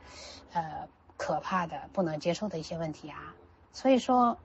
[0.53, 3.33] 呃，可怕的不能接受的一些问题啊。
[3.75, 4.39] 所以说，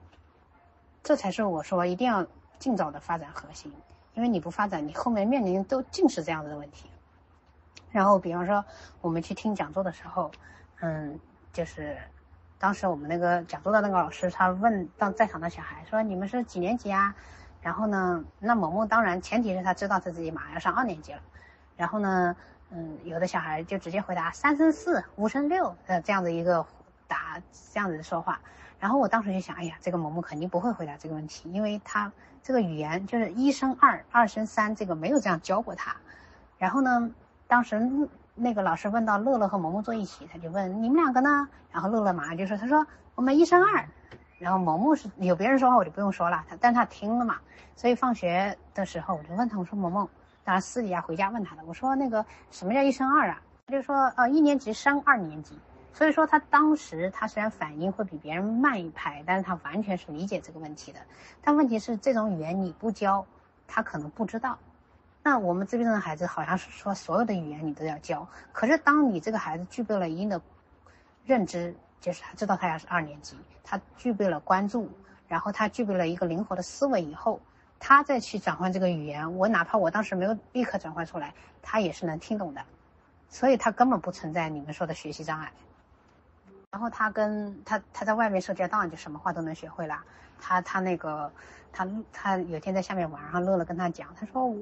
[1.02, 2.26] 这才是我说一定要
[2.58, 3.72] 尽早的发展核心，
[4.12, 6.90] 因为你不发展，你后面面临都尽是这样子的问题。
[7.92, 8.64] 然后，比方说
[9.00, 10.32] 我们去听讲座的时候，
[10.80, 11.18] 嗯，
[11.52, 11.96] 就是
[12.58, 17.14] 当时我们那个讲座的那个老师，他问当在场的小孩说：“你们是几年级啊？”
[17.62, 21.20] 然后呢，那萌萌当然前提是他知道他自己马上要上二年级了。
[21.76, 22.34] 然后呢，
[22.70, 26.66] 嗯，有的小孩就直接回答三升四，五升六，呃，这样的一个
[27.06, 27.40] 答，
[27.72, 28.40] 这样子说话。
[28.80, 32.10] 然后我当时就想，哎呀，这个萌萌肯定不会回答这个问题，因为他
[32.42, 35.94] 这个语言就是一升二，二升三，这个没有这样教过他。
[36.56, 37.10] 然后呢，
[37.46, 37.78] 当时
[38.34, 41.46] 那个老师问到乐乐和萌萌坐一起，他就问你们两个呢？
[41.70, 43.86] 然后乐乐马上就说，他说我们一升二。
[44.38, 47.36] 然后萌萌是有别人说话我就不用说了，他但他听了嘛。
[47.76, 50.08] 所以放学的时候我就问他，我说萌萌。
[50.42, 53.42] 当然私底下回家问他的，我说那个什么叫一升二啊？
[53.66, 55.58] 他就说呃一年级升二年级，
[55.92, 61.00] 所以说他当时他虽然反应会比别人慢一拍，但是他完全是理解这个问题的。
[61.42, 63.26] 但问题是这种语言你不教，
[63.66, 64.58] 他可能不知道。
[65.22, 70.40] 那我们自闭症的孩子好像是说所有的语言你都要教，可是当你这个孩子具备了一定的
[71.24, 74.88] 认知，就是他知道他要是二年级，他具备了关注，
[75.28, 77.40] 然后他具备了一个灵活的思维以后。
[77.82, 82.62] 他再去转换这个语言，我哪怕我当时没有立刻转换出来，他也是能听懂的，
[83.30, 85.50] 所以他根本不存在你们说的学习障碍。
[86.72, 89.98] 然后他跟他他在外面社交当然就什么话都能学会了。
[90.40, 91.30] 他他那个
[91.72, 94.56] 他他有天在下面玩，然后乐乐跟他讲，他说我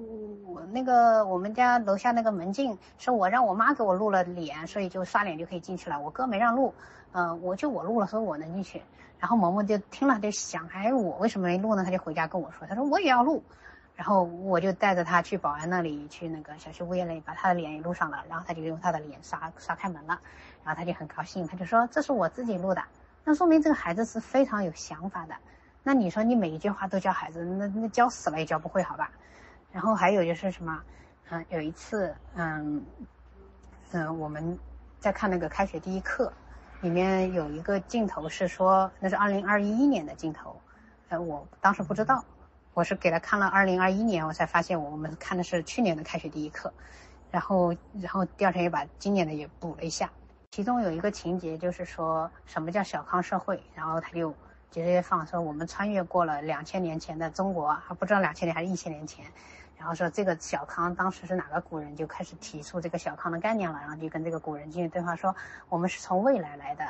[0.47, 6.01] 我那个我们家楼下那个门禁是我让我妈给我录了脸，所以就刷脸就可以进去了。
[6.01, 6.75] 我哥没让录，
[7.13, 8.83] 嗯，我就我录了，所以我能进去。
[9.19, 11.85] 然后萌萌就听了，就想，哎，我为什么没录呢？
[11.85, 13.43] 他就回家跟我说，他说我也要录。
[13.95, 18.25] 然后我就带着他去保安那里，去那个小区物业那里，把他的脸也录上了。
[18.29, 20.21] 然后他就用他的脸刷刷开门了。
[20.65, 22.83] 然后他就很高兴，他就说这是我自己录的。
[23.25, 25.35] 那说明这个孩子是非常有想法的。
[25.83, 29.11] 那你说你每一句话都教孩子，那那教死了也教不会，好吧？
[29.73, 30.83] 然后还有就是什么，
[31.31, 32.85] 嗯，有一次，嗯，
[33.93, 34.59] 嗯，我们
[34.99, 36.33] 在看那个开学第一课。
[36.81, 40.55] 里面有一个镜头是说，那是二零二一年的镜头，
[41.09, 42.25] 呃，我当时不知道，
[42.73, 46.73] 我是给他看了二零二一年，我才发现我们看的是去年的开学第一课，
[47.33, 50.09] 然后，然后第二天又把今年的也补了一下。
[50.51, 54.31] 其中有一个情节就是说什么叫小康社会，然后他就
[54.71, 59.25] 直接放说我们穿越过了两千年前的中国，还不知道两千年还是一千年前。
[59.77, 65.37] 然后说这个小康当时是哪个古人就开始提出这个小康的概念了，然后就跟这个古人进行对话，说
[65.69, 66.85] 我们是从未来来的。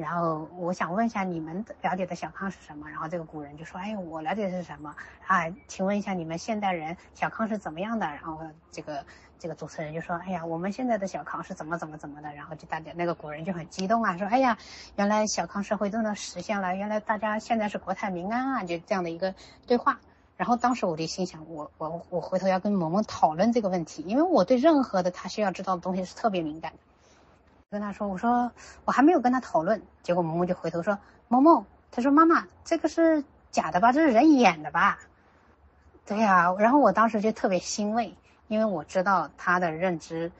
[0.00, 2.88] 然后我想问一下你们了解的小康是什么？
[2.88, 4.94] 然后这个古人就说：哎，我了解的是什么？
[5.26, 8.06] 啊，请问一下你们现代人小康是怎么样的？
[8.06, 8.40] 然后
[8.72, 9.04] 这个
[9.38, 12.32] 这个主持人就说：哎呀，我们现在的小康是怎么怎么怎么的？
[12.34, 14.58] 然后就大家那个古人就很激动啊，说：哎呀，
[14.96, 19.34] 原来小康社会都能实现了，原来大家现在是国泰民安啊，就这样的一个
[19.66, 20.00] 对话。
[20.36, 26.78] 然后当时我就心想，我我我回头要跟萌萌讨论这个问题，因为我对任何的他需要知道的东西是特别敏感的。
[27.70, 28.50] 跟他说，我说
[28.84, 33.92] 我还没有跟他讨论，结果萌萌就回头说，萌萌，他说妈妈，这个是假的吧？
[33.92, 34.98] 这是人演的吧？
[36.04, 38.12] 对呀，然后我当时就特别欣慰，
[38.48, 40.32] 因为我知道他的认知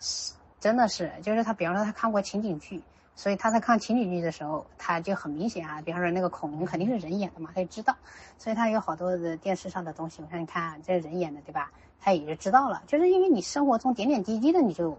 [0.00, 2.82] 是真的是，就是他，比方说他看过情景剧。
[3.14, 7.96] 所以他在看情景剧的时候，他就很明显啊，比方说那个恐龙肯定是人演的嘛，他就知道。
[8.36, 11.72] 所以他有好多的电视上的东西，我说你看这是人演的，对吧？
[11.98, 14.98] 他也就知道了，就是因为你生活中点点滴滴的你就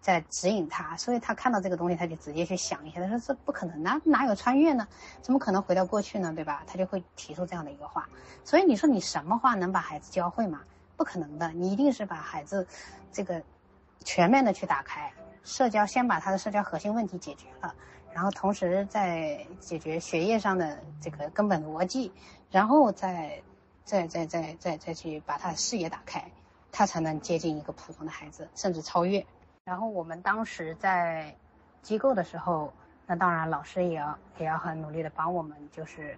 [0.00, 4.86] 在指引他，所以他看到这个东西他就直接去想一下，他说这不可能哪哪有穿越呢？
[5.20, 6.32] 怎么可能回到过去呢？
[6.34, 6.62] 对吧？
[6.66, 8.08] 他就会提出这样的一个话。
[8.44, 10.62] 所以你说你什么话能把孩子教会吗？
[10.96, 12.66] 不可能的，你一定是把孩子
[13.12, 13.42] 这个
[14.04, 15.12] 全面的去打开。
[15.44, 17.74] 社交先把他的社交核心问题解决了，
[18.12, 22.12] 然后同时再解决学业上的这个根本逻辑，
[22.50, 23.42] 然后再
[23.84, 26.30] 再再再再再去把他的视野打开，
[26.70, 29.24] 他才能接近一个普通的孩子，甚至超越。
[29.68, 31.36] 然后我们当时在
[31.82, 32.72] 机构的时候，
[33.06, 36.16] 那当然老师也要也要很努力的帮我们，就是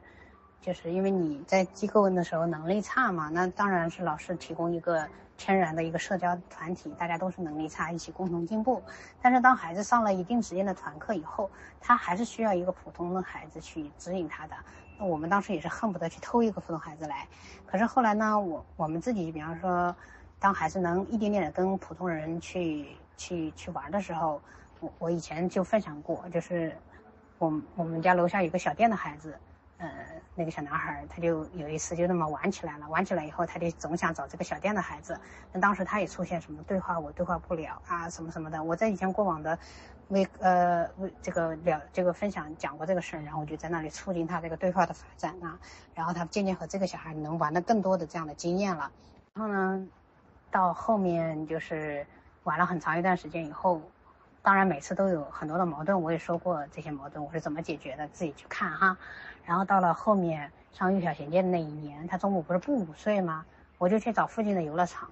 [0.60, 5.04] 就是因为你在机构的时候能力差嘛，那当然是老师提供一个。
[5.42, 8.82] 天然的一个社交团体，大家都是能力差，一起共同进步。
[9.22, 14.54] 但是当孩子上了一定时间的团课以后，他还是需要一个普通的孩子去指引他的。
[14.98, 17.26] 那我们当时也是恨不得去偷一个普通孩子来。
[17.64, 19.96] 可是后来呢，我我们自己，比方说，
[20.38, 22.88] 当孩子能一点点的跟普通人去
[23.20, 24.40] 去去玩的时候，
[24.80, 26.74] 我我以前就分享过，就是
[27.36, 29.38] 我我们家楼下有个小店的孩子。
[29.76, 29.88] 呃，
[30.34, 35.18] 那个小男孩他就有一次就那么玩起来了，玩起来以后，他就总想找这个小店的孩子。
[35.52, 38.62] 那当时他也出现什么对话我对话不了啊，什么什么的。
[38.62, 39.58] 我在以前过往的
[40.08, 45.58] 为呃为这个了这个分享讲过这个事儿，然后我就在那里促进他这个对话的发展啊。
[45.94, 48.92] 然后他渐渐和这个小孩能玩的更多的这样的经验了。
[49.32, 49.88] 然后呢，
[50.50, 52.06] 到后面就是
[52.50, 53.80] 玩了很长一段时间以后。
[54.42, 58.96] 当然，每次都有很多的矛盾，我也说过这些矛盾我是怎么解决的，自己去看哈。
[59.44, 63.44] 然后到了后面上幼小衔接的那一年，他中午不是不午睡吗？
[63.78, 65.08] 我就去找附近的游乐场，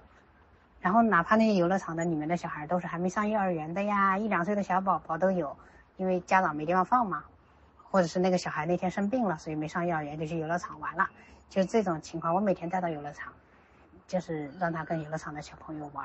[0.81, 5.55] 然后哪怕那些游乐场的里面的小孩都是还没上幼儿园的呀，一两岁的小宝宝都有，
[5.95, 7.23] 因为家长没地方放嘛，
[7.89, 11.07] 或者是那个小孩那天生病了，所以没上幼儿园就去游乐场玩了，
[11.49, 13.31] 就这种情况，我每天带到游乐场，
[14.07, 16.03] 就是让他跟游乐场的小朋友玩。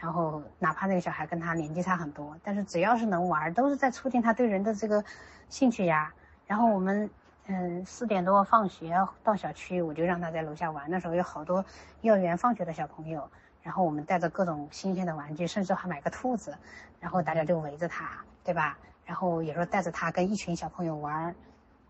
[0.00, 5.04] 然后，哪怕那个小孩跟他年纪差很多，但是只要是能玩，都是在促进他对人的这个
[5.50, 6.10] 兴趣呀。
[6.46, 7.10] 然后我们，
[7.48, 10.90] 嗯，四点多放学到小区，我就让他在楼下玩。
[10.90, 11.62] 那时候有好多
[12.00, 13.30] 幼儿园放学的小朋友，
[13.62, 16.56] 然后我们带着各种新鲜的玩具，甚至还买个兔子，
[16.98, 18.78] 然后大家就围着他，对吧？
[19.04, 21.34] 然后有时候带着他跟一群小朋友玩，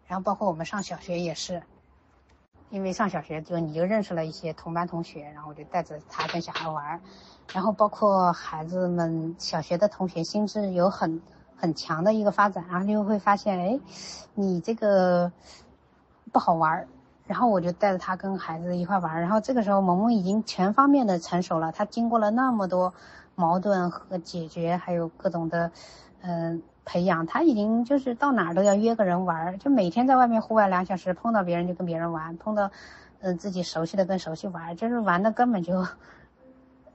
[0.09, 1.63] 然后包括我们上小学也是。
[2.71, 7.01] 因为上小学就你就认识了一些同班同学，然后我就带着他跟小孩玩，
[7.53, 11.21] 然后包括孩子们小学的同学心智有很
[11.57, 13.81] 很强的一个发展，然后就会发现，哎，
[14.35, 15.31] 你这个
[16.33, 16.87] 不好玩，
[17.27, 22.95] 然后我就带着他跟孩子一块玩，然后这个时候萌萌已经全方面的成熟了，他经过了那么多
[23.35, 25.71] 矛盾和解决，还有各种的，
[26.23, 26.63] 嗯。
[26.83, 32.69] 培养他已经就是到哪儿都要约个人玩，就每天在外面户外两小时，碰到别人就跟别人玩，碰到，
[33.21, 35.87] 嗯自己熟悉的跟熟悉玩，就是玩的根本就，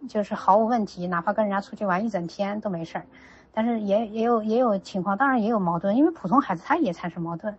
[0.08, 3.06] 就是毫无问题，哪怕跟人家出去玩一整天都没事儿。
[3.52, 7.58] 但是也也有也有情况，当然也有矛盾，因为普通孩子他也产生矛盾，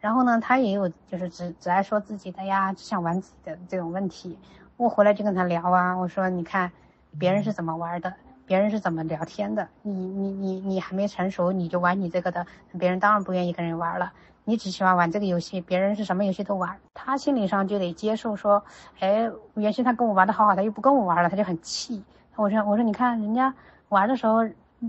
[0.00, 4.38] 然后呢他也有就是只只爱说自己的呀，只想玩自己的这种问题。
[4.76, 6.72] 我回来就跟他聊啊，我说你看
[7.18, 8.12] 别人是怎么玩的。
[8.46, 9.68] 别人是怎么聊天的？
[9.82, 12.46] 你你你你还没成熟，你就玩你这个的，
[12.78, 14.12] 别人当然不愿意跟人玩了。
[14.44, 18.62] 你只喜欢玩这个游戏，别人是什么游戏都玩，他心理上就得接受说，
[19.00, 22.04] 哎，原先他跟我玩的好好，他又不跟我玩了，他就很气。
[22.36, 23.52] 我说我说你看人家
[23.88, 24.46] 玩的时候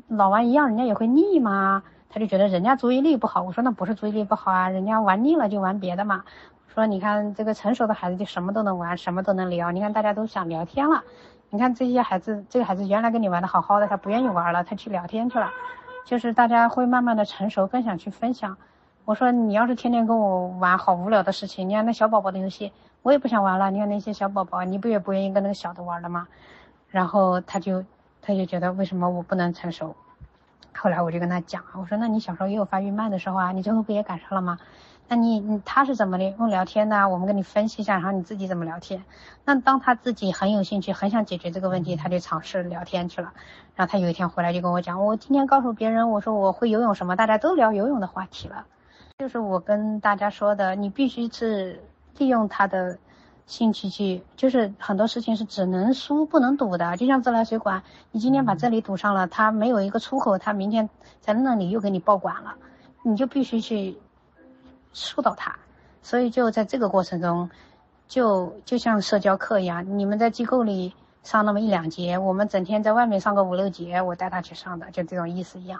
[0.08, 1.82] 老玩一样，人家也会腻吗？
[2.10, 3.42] 他就觉得人家注意力不好。
[3.42, 6.24] 我说那不是注意力不好啊，人家玩腻了就玩别的嘛。
[6.68, 9.72] 说你看这个成熟的孩子就什么都能玩，什么都能聊。
[9.72, 11.04] 你看大家都想聊天了。
[11.50, 15.50] 你看这些孩子，这个孩子原来跟你玩的好好的，他不愿意玩了，他去聊天去了。
[16.06, 18.58] 就是大家会慢慢的成熟，更想去分享。
[19.06, 23.72] 我说你要是天天跟我玩好无聊的事情，你看那小宝宝的游戏，我也不想玩了。
[23.72, 26.28] 你看那些小宝宝，你不也不愿意跟那个小的玩了吗？
[26.90, 27.84] 然后他就
[28.22, 29.96] 他就觉得为什么我不能成熟？
[30.76, 34.60] 后来我就跟他讲，我说那你小时候也有发育慢的时候啊，你最后不也赶上了吗？
[35.10, 37.08] 那你他是怎么的用聊天的？
[37.08, 39.06] 我们跟你分析一下，然后你自己怎么聊天？
[39.46, 43.32] 那当他自己很有兴趣，很想解决这个问题，他就尝试聊天去了。
[43.74, 48.66] 然后他有一天回来就跟我讲，我今天告诉别人，我说我会游泳什么，大家都聊游泳的话题了。
[49.18, 51.82] 就是我跟大家说的，你必须是
[52.18, 53.00] 利用他的
[53.46, 56.98] 兴趣去，就是很多事情是只能输不能堵的。
[56.98, 60.90] 就像自来水管，你今天把这里堵上了，它没有一个出口，它明天
[61.22, 62.56] 在那里又给你爆管了，
[63.04, 63.98] 你就必须去。
[64.98, 65.56] 疏导他，
[66.02, 67.52] 所以就在这个过程中，
[68.08, 75.80] 就就像社交课一样，你们在机构里上那么一两节，我们整天在外面上个五六节，我带他去上的，就这种意思一样。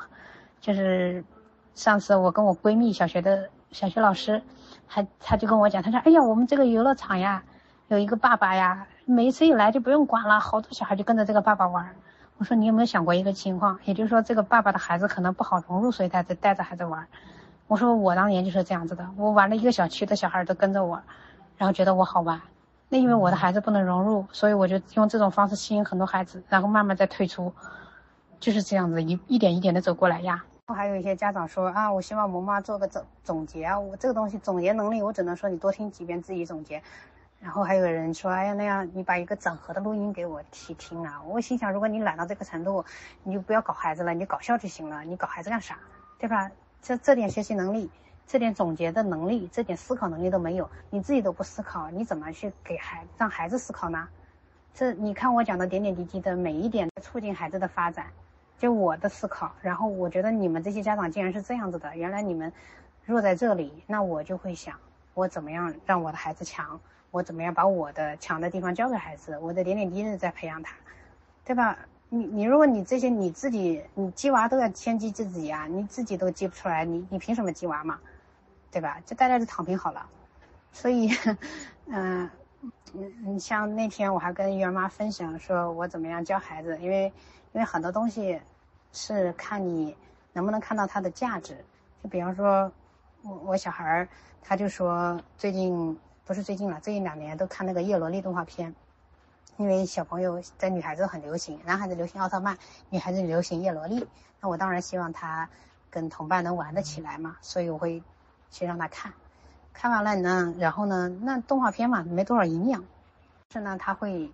[0.62, 1.26] 就是
[1.74, 4.44] 上次我跟我闺蜜小学的小学老师，
[4.86, 7.44] 还他就跟我讲，他说：“哎呀，我们这个游乐场呀，
[7.88, 11.96] 有一个爸爸呀，每一次一来就不用管了，好多小孩就跟着这个爸爸玩。”
[12.38, 13.80] 我说：“你有没有想过一个情况？
[13.86, 17.08] 也就是说，这个爸爸的孩子可能不好融入，所以他在带着孩子玩。”
[17.68, 21.02] 我说我当年就是这样子的，我玩了一个小区的小孩都跟着我，
[21.58, 22.42] 然后觉得我好玩。
[22.88, 27.54] 那因为我的孩子不能融入，所以我就用这种方式吸引很多孩子，然后慢慢再退出，
[28.40, 30.46] 就是这样子一一点一点的走过来呀。
[30.74, 36.82] 还有一些家长说啊，我希望萌妈做个总总结啊，我这个东西总结能力，我只能说你多听几遍自己总结。
[37.42, 41.22] 然后还有人说，哎呀那样你把一个整合的录音给我听听啊。
[41.28, 42.86] 我心想，如果你懒到这个程度，
[43.24, 45.78] 你就不要搞孩子了，你搞笑就行了，你搞孩子干啥，
[46.18, 46.50] 对吧？
[46.88, 47.90] 这这点学习能力，
[48.26, 54.08] 这点总结的能力，这点思考能力都没有，你自己都不思考，你怎么去给孩让孩子思考呢？
[54.74, 58.08] 这你看我讲的点点滴滴的每一点促进孩子的发展，
[58.58, 62.54] 就我的思考，然后我觉得你们这些家长竟然是这样子的，原来你们
[63.04, 64.80] 弱在这里，那我就会想，
[65.14, 66.80] 我怎么样让我的孩子强，
[67.12, 70.74] 我怎么样把我的强的地方教给孩子，我的点点滴滴在培养他，
[71.44, 71.78] 对吧？
[72.10, 78.00] 你你如果你这些你自己你鸡娃都要先鸡自己啊，你自己都鸡不出来，你你凭什么鸡娃嘛，
[78.72, 79.02] 对吧？
[79.06, 80.08] 就大家就躺平好了。
[80.72, 81.10] 所以，
[81.88, 82.30] 嗯，
[82.94, 87.12] 你你像那天我还跟育儿妈分享说我怎么样教孩子，因为
[87.52, 88.40] 因为很多东西
[88.94, 89.96] 是看你
[90.32, 91.58] 能不能看到它的价值。
[92.02, 92.72] 就比方说，
[93.24, 94.08] 我我小孩儿
[94.42, 98.74] 他就说最近不是最近了，最近两年都看那个叶罗丽动画片。
[99.58, 102.58] 因为小朋友在女孩子很流行，男孩子流行奥特曼，
[102.92, 104.08] 女孩子流行叶罗丽。
[104.40, 105.50] 那我当然希望他
[105.90, 108.04] 跟同伴能玩得起来嘛，所以我会
[108.52, 109.14] 去让他看。
[109.74, 112.84] 看完了呢，然后呢，那动画片嘛，没多少营养，
[113.52, 114.32] 是呢，他会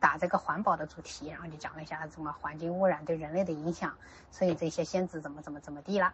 [0.00, 3.94] 打这个环保的主题，然后就讲了一下怎么环境污染对人类的影响，
[4.32, 6.12] 所以这些仙子怎么怎么怎么地了。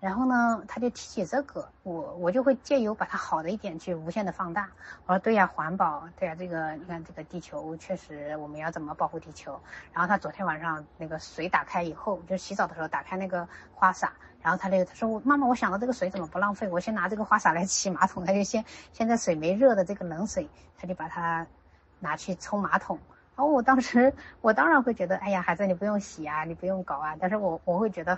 [0.00, 4.70] 然后呢，他就提起这个，我我就会借由把它好的一点去无限的放大。
[5.06, 9.58] 我说对呀，环保，对呀，这个你看这个地球确实我们要怎么保护地球。
[9.92, 18.24] 然后他昨天晚上那个水打开以后，就洗澡的时候打开那个花洒，然后他那个他说妈妈，我想到这个水怎么不浪费，我先拿这个花洒来洗马桶。
[18.24, 21.44] 他就先现在水没热的这个冷水，他就把它
[21.98, 23.00] 拿去冲马桶。
[23.34, 28.16] 然后我当时我当然会觉得，哎呀，孩子你不用洗啊，你不用搞啊，但是我我会觉得。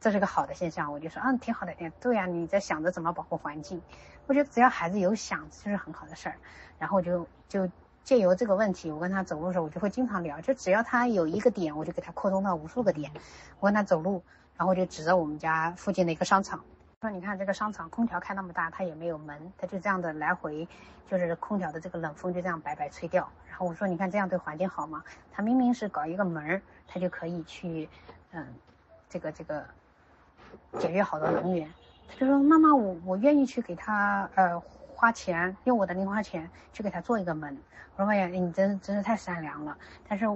[0.00, 3.82] 这是个好的现象，我就说，嗯，挺好的，哎，对呀，你在想着怎么保护环境，
[4.26, 6.36] 我觉得只要孩子有想，就是很好的事儿。
[6.78, 7.68] 然后就就
[8.04, 13.10] 借由这个问题，我跟他走路的时候，我就会经常聊，就只要他有一个点，我就给他扩充到无数个点。
[13.58, 14.22] 我跟他走路，
[14.56, 16.64] 然后就指着我们家附近的一个商场，
[17.00, 20.68] 说，你看这个商场空调开那么大，它也没有门，它就这样的来回，
[21.08, 23.28] 就是空调的这个冷风就这样白白吹掉。
[23.50, 25.02] 然后我说，你看这样对环境好吗？
[25.32, 27.88] 他明明是搞一个门儿，他就可以去，
[28.30, 28.46] 嗯，
[29.08, 29.66] 这个这个。
[30.78, 31.68] 节约好多能源，
[32.08, 34.60] 他就说：“妈妈，我我愿意去给他呃
[34.94, 37.56] 花钱，用我的零花钱去给他做一个门。”
[37.96, 39.76] 我说：“妈呀，你真真是太善良了。”
[40.08, 40.26] 但是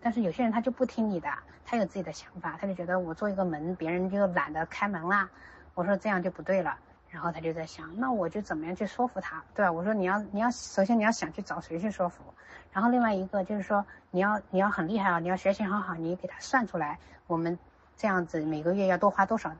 [0.00, 1.28] 但是有些人他就不听你的，
[1.64, 5.28] 他有自己的想法，他就觉得我做一个门，别人就懒得开门啦。
[5.74, 6.76] 我说这样就不对了。
[7.10, 9.70] 然后他就在想，那我就怎么样去说服他，对吧？
[9.70, 12.24] 我说你要你要首先你要想去找谁去说服，
[12.72, 17.56] 然后另外一个就是说你要你要很厉害啊，你要学习很好，你给他算出来我们。
[17.96, 19.52] 这样子每个月要多花多少，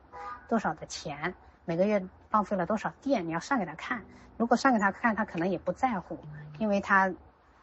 [0.47, 1.33] 多少的钱，
[1.65, 4.01] 每个月浪费了多少电，你要算给他看。
[4.37, 6.19] 如果算给他看，他可能也不在乎，
[6.59, 7.11] 因为他，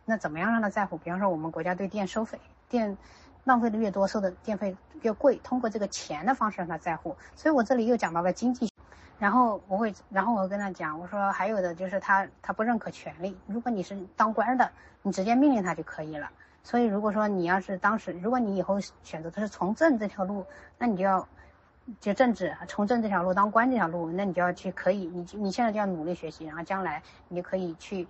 [0.06, 0.96] 那怎么样让他在乎？
[0.96, 2.96] 比方说我们国家对电收费，电
[3.44, 5.36] 浪费的越多，收的电费越贵。
[5.44, 7.14] 通过这个钱的方式让他在乎。
[7.36, 8.70] 所以我这里又讲到了经济，
[9.18, 13.38] 然后我会，然后我跟他讲，我说还有的就是他他不认可权利。
[13.46, 14.70] 如果你是当官的，
[15.02, 16.30] 你直接命令他就可以了。
[16.64, 20.46] 所以，如果说你要是当时，如果你以后选择的是从政这条路，
[20.78, 21.26] 那你就要
[22.00, 28.06] 就政治从政这条路当官这条路，那你就要去可以，你你现在就要努力学习，然后将来你就可以去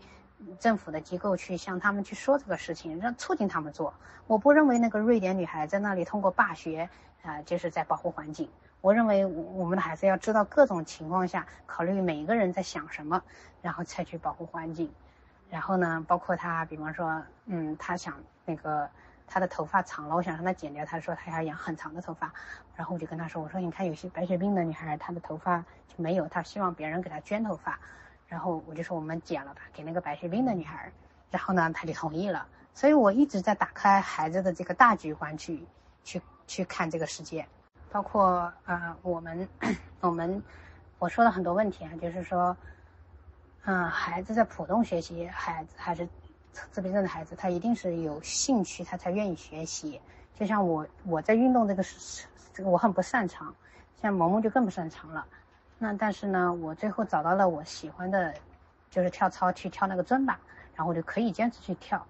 [0.58, 3.94] 政府的机构去向他们去说这个事情，让促进他们做。
[4.26, 6.88] 我不认为那个瑞典女孩在那里通过罢学
[7.22, 8.48] 啊，就是在保护环境。
[8.82, 13.22] 我认为我们的孩子要知道各种情况下考虑每一个人在想什么，
[13.62, 14.92] 然后才去保护环境。
[15.48, 18.14] 然后呢，包括他，比方说，嗯，他想
[18.44, 18.88] 那个
[19.26, 22.32] 他的头发长了，我想让他剪掉，他说他要养很长的头发，
[22.74, 27.78] 然后我就跟他说，我说你看有些白血病的女孩，她的头发就没有，她希望别人给她捐头发，
[28.26, 30.90] 然后我就说我们剪了吧，给那个白血病的女孩，
[31.30, 35.66] 然后呢，他就同意了，所以我一直在打开孩子的这个大局观去
[36.04, 37.46] 去去看这个世界，
[37.90, 39.48] 包括呃我们
[40.00, 40.42] 我们
[40.98, 42.56] 我说了很多问题啊，就是说。
[43.64, 46.08] 嗯，孩子在普通学习，孩子还是
[46.70, 50.00] 自闭症的孩子，他一定是有兴趣，他才愿意学习。
[50.34, 51.84] 就像我，我在运动这个
[52.52, 53.54] 这个我很不擅长，
[54.00, 55.26] 像萌萌就更不擅长了。
[55.78, 58.34] 那但是呢，我最后找到了我喜欢的，
[58.90, 60.38] 就是跳操，去跳那个尊巴，
[60.74, 62.06] 然后我就可以坚持去跳。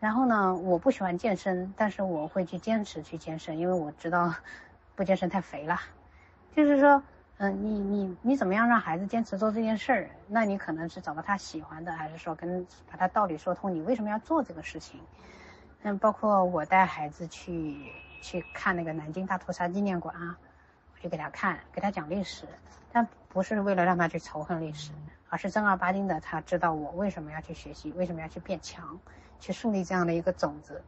[0.00, 4.34] 然后呢，我不喜欢健身，但是我会去坚持去健身，因为我知道
[4.94, 5.80] 不健身太肥了。
[6.54, 7.02] 就是说。
[7.38, 10.10] 嗯，你你你怎么样让孩子坚持做这件事儿？
[10.28, 13.74] 那你可能是找到他喜欢的，还是说跟把他道理说通？
[13.74, 15.00] 你为什么要做这个事情？
[15.82, 20.38] 嗯，包括我带孩子去去看那个南京大屠杀纪念馆啊，
[20.94, 22.46] 我就给他看，给他讲历史，
[22.92, 24.92] 但不是为了让他去仇恨历史，
[25.28, 28.96] 而是正儿八经的他知道我为什么要去学习，为什么要去变强，
[29.40, 30.80] 去树立这样的一个种子。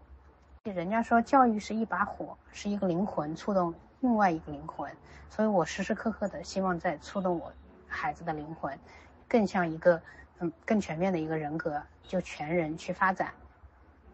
[0.62, 3.74] 人家说教育是一把火，是一个灵魂触动。
[4.00, 4.90] 另外一个灵魂，
[5.30, 7.52] 所以我时时刻刻的希望在触动我
[7.88, 8.78] 孩子的灵魂，
[9.26, 10.00] 更像一个
[10.38, 13.32] 嗯更全面的一个人格，就全人去发展。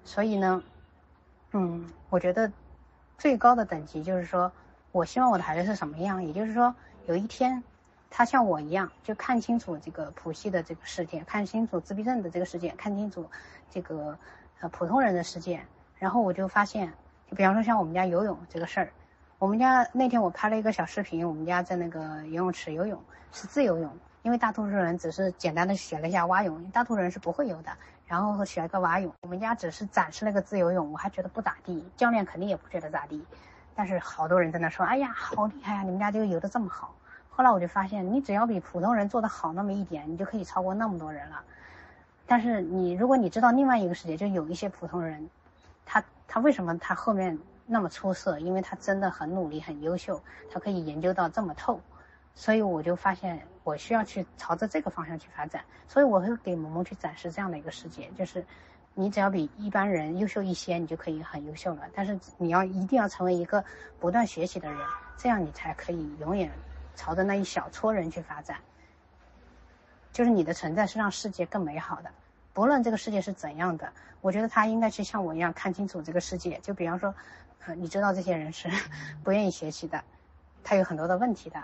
[0.05, 0.63] 所以呢，
[1.51, 2.51] 嗯，我觉得
[3.19, 4.53] 最高的等级就是说，
[4.93, 6.25] 我希望我的孩子是什么样？
[6.25, 6.75] 也就是说，
[7.07, 7.63] 有一天
[8.09, 13.29] 他像我一样，就看清楚这个谱系的这个世界，看清楚自闭症的这个世界，看清楚
[13.71, 14.19] 这个
[14.61, 15.65] 呃普通人的世界。
[15.99, 16.93] 然后我就发现，
[17.29, 18.93] 就比方说像我们家游泳这个事儿。
[19.43, 23.91] 我们家那天我拍了一个小视频，我们家在那个游泳池游泳是自由泳，
[24.23, 27.73] 因为大多数人只是简单的学了一下蛙泳，大多数人是不会游的，
[28.07, 29.13] 然后学了个蛙泳。
[29.23, 33.27] 我们家只是展示了个自由泳，我还觉得不咋地，教练肯定也不觉得咋地，
[33.75, 36.95] 但是好多人在那说，哎呀，好厉害啊，你们家这个游的这么好。
[37.29, 41.43] 后来我就发现，你只要比普通人做的好那么一点，你就可以超过那么多人了。
[42.29, 45.29] 但是你如果你知道另外一个世界，就有一些普通人，
[45.85, 47.37] 他他为什么他后面？
[47.73, 51.81] 那么出色，因为他真的很努力、很优秀，他可以研究到这么透，
[52.35, 58.45] 所以我就发现我需要去朝着这个方向去发展，所以我会给萌萌去展示这样的一个世界，就是
[58.95, 61.83] 你只要比一般人优秀一些，你就可以很优秀了。
[61.95, 63.65] 但是你要一定要成为一个
[63.99, 64.79] 不断学习的人，
[65.17, 66.51] 这样你才可以永远
[66.95, 68.59] 朝着那一小撮人去发展。
[70.13, 72.11] 就是你的存在是让世界更美好的，
[72.53, 76.59] 不论这个世界是怎样的，我觉得他应该去像我一样看清楚这个世界。
[76.63, 77.15] 就比方说，
[77.77, 78.69] 你知道这些人是
[79.23, 80.03] 不愿意学习的，
[80.65, 81.63] 他有很多的问题的。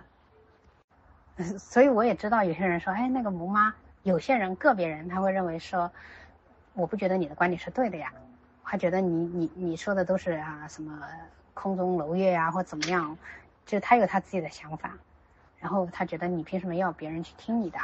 [1.58, 5.90] 所以我也知道有些人说，哎，那个母妈，有些人个别人他会认为说，
[6.74, 8.12] 我不觉得你的观点是对的呀，
[8.64, 11.00] 他觉得你你你说的都是啊什么
[11.54, 13.16] 空中楼月呀或怎么样，
[13.66, 14.96] 就他有他自己的想法，
[15.58, 17.78] 然后他觉得你凭什么要别人去听你的？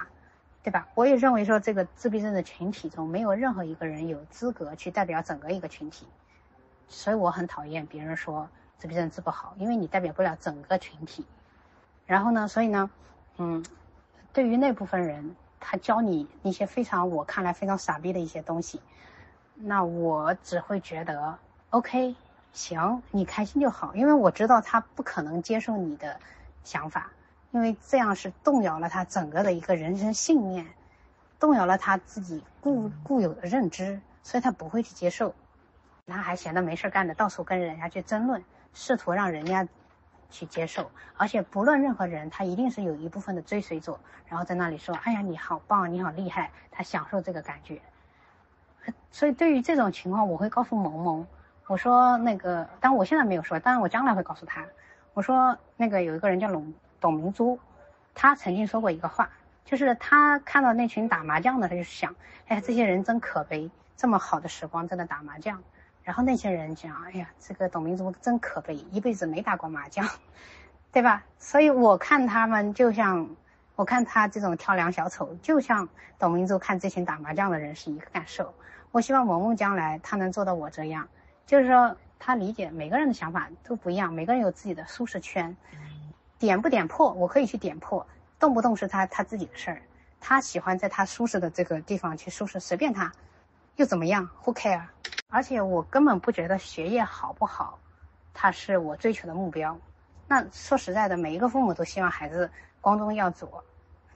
[0.63, 0.89] 对吧？
[0.95, 6.07] 我也认为说，这个自闭症的群体中，没有任何一个人有资格去代表整个一个群体，
[6.89, 8.49] 所以我很讨厌别人说
[8.79, 11.25] 自闭症治不好，因为你代表不了整个群体。
[12.07, 12.91] 然后呢，所以呢，
[13.39, 13.65] 嗯，
[14.33, 18.81] 对于那部分人，他教你一些非常我看来非常傻逼的一些东西，
[19.55, 21.39] 那我只会觉得
[21.71, 22.15] OK，
[22.53, 26.21] 行，你开心就好，因为我知道他不可能接受你的
[26.63, 27.11] 想法。
[27.51, 30.67] 因为这样是动摇了他整个的一个人生信念，
[31.39, 35.33] 动摇了他自己固固有的认知，所以他不会去接受。
[36.07, 38.43] 他还闲得没事干的，到处跟人家去争论，
[38.73, 39.67] 试图让人家
[40.31, 40.91] 去接受。
[41.17, 47.81] 而且不论任何人，他一定是有一部分的追随者，然后在那里说：“哎呀，你好棒，你好厉害。”他享受这个感觉。
[49.11, 51.27] 所以对于这种情况，我会告诉萌萌，
[51.67, 54.65] 我说那个，但我现在没有说，当然我将来会告诉他。
[55.15, 56.75] 我说那个有一个人叫董。
[57.01, 57.61] 董明珠，
[58.15, 59.29] 他曾经说过一个话，
[59.63, 62.15] 就是他看到那群打麻将的，他就想，
[62.47, 65.63] 哎，这些人真可悲，这么好的时光在那打麻将。
[66.05, 70.07] 然后那些人讲，哎呀，这个董明珠真可悲，一辈子没打过麻将，
[70.93, 71.25] 对吧？
[71.39, 73.29] 所以我看他们就像，
[73.75, 78.55] 我看他这种跳梁小丑，就像董明珠看这群打麻将的人是一个感受。
[78.93, 81.09] 我希望萌萌将来他能做到我这样，
[81.47, 85.57] 就是说他理解每个人的想法都不一样，每个人有自己的舒适圈。
[86.39, 88.07] 点不点破，我可以去点破，
[88.39, 89.81] 动不动是他他自己的事儿，
[90.21, 93.11] 他喜欢在他舒适的这个地方去舒适，随便他，
[93.77, 94.83] 又怎么样？Who care？
[95.35, 97.77] 而且我根本不觉得学业好不好，
[98.33, 99.77] 他是我追求的目标。
[100.29, 102.49] 那说实在的，每一个父母都希望孩子
[102.81, 103.49] 光宗耀祖，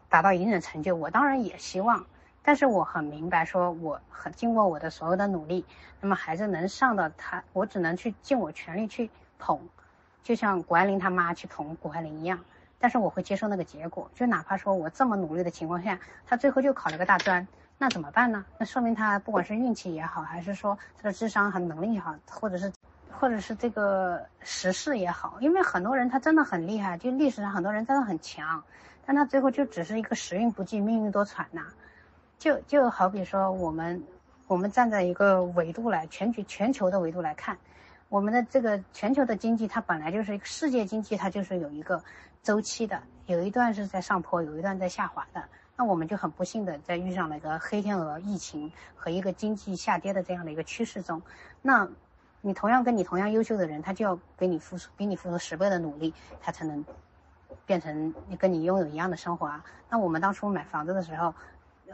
[0.08, 0.94] 达到一定的成就。
[0.94, 2.06] 我当然也希望，
[2.44, 5.66] 但是我很明白，说我很经过我的所有的努力，
[6.00, 9.58] 那么孩子能上到他，我只能去尽我全力去捧。
[10.22, 12.38] 就像谷爱凌他妈去捧谷爱凌一样，
[12.78, 14.08] 但是我会接受那个结果。
[14.14, 15.98] 就哪怕说我这么努力的情况下，
[16.28, 17.44] 他最后就考了个大专，
[17.80, 18.44] 那怎么办呢？
[18.58, 22.72] 那说明他不管是运气也好，还是说他的智商和能力也好，或者是，
[23.18, 28.64] 或者是这个时势也好，因为很多人他真的很厉害，就历史上很多人真的很强，
[29.06, 31.68] 但他最后就只是一个时运不济，命运多舛呐。
[32.36, 34.02] 就就好比说我们，
[34.48, 37.56] 我们站在一个维度来全局全球的维度来看。
[38.08, 42.02] 我们的这个全球的经济，它本来就是一个世界经济，它就是有一个
[42.42, 45.44] 周期的，有一段是在上坡，有一段在下滑的。
[45.78, 51.22] 那我们就很不幸的在遇上了一个黑天鹅疫情和一个经济下跌的这样的一个趋势中。
[51.62, 51.88] 那，
[52.40, 56.84] 你同样跟你同样优秀的人，他就要给你付出比你付出十倍的努力，他才能
[57.64, 59.64] 变成跟你拥有一样的生活啊。
[59.88, 61.32] 那我们当初买房子的时候。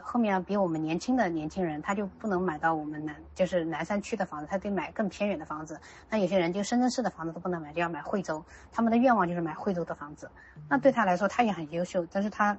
[0.01, 5.79] 后面比我们年轻的年轻人，他就不能买到我们南就是南山区的房子，他得买更偏远的房子。
[6.09, 8.43] 那有些人就深圳市的房子都不能买，就要买惠州。
[8.73, 10.29] 他们的愿望就是买惠州的房子。
[10.67, 12.57] 那对他来说，他也很优秀，但是他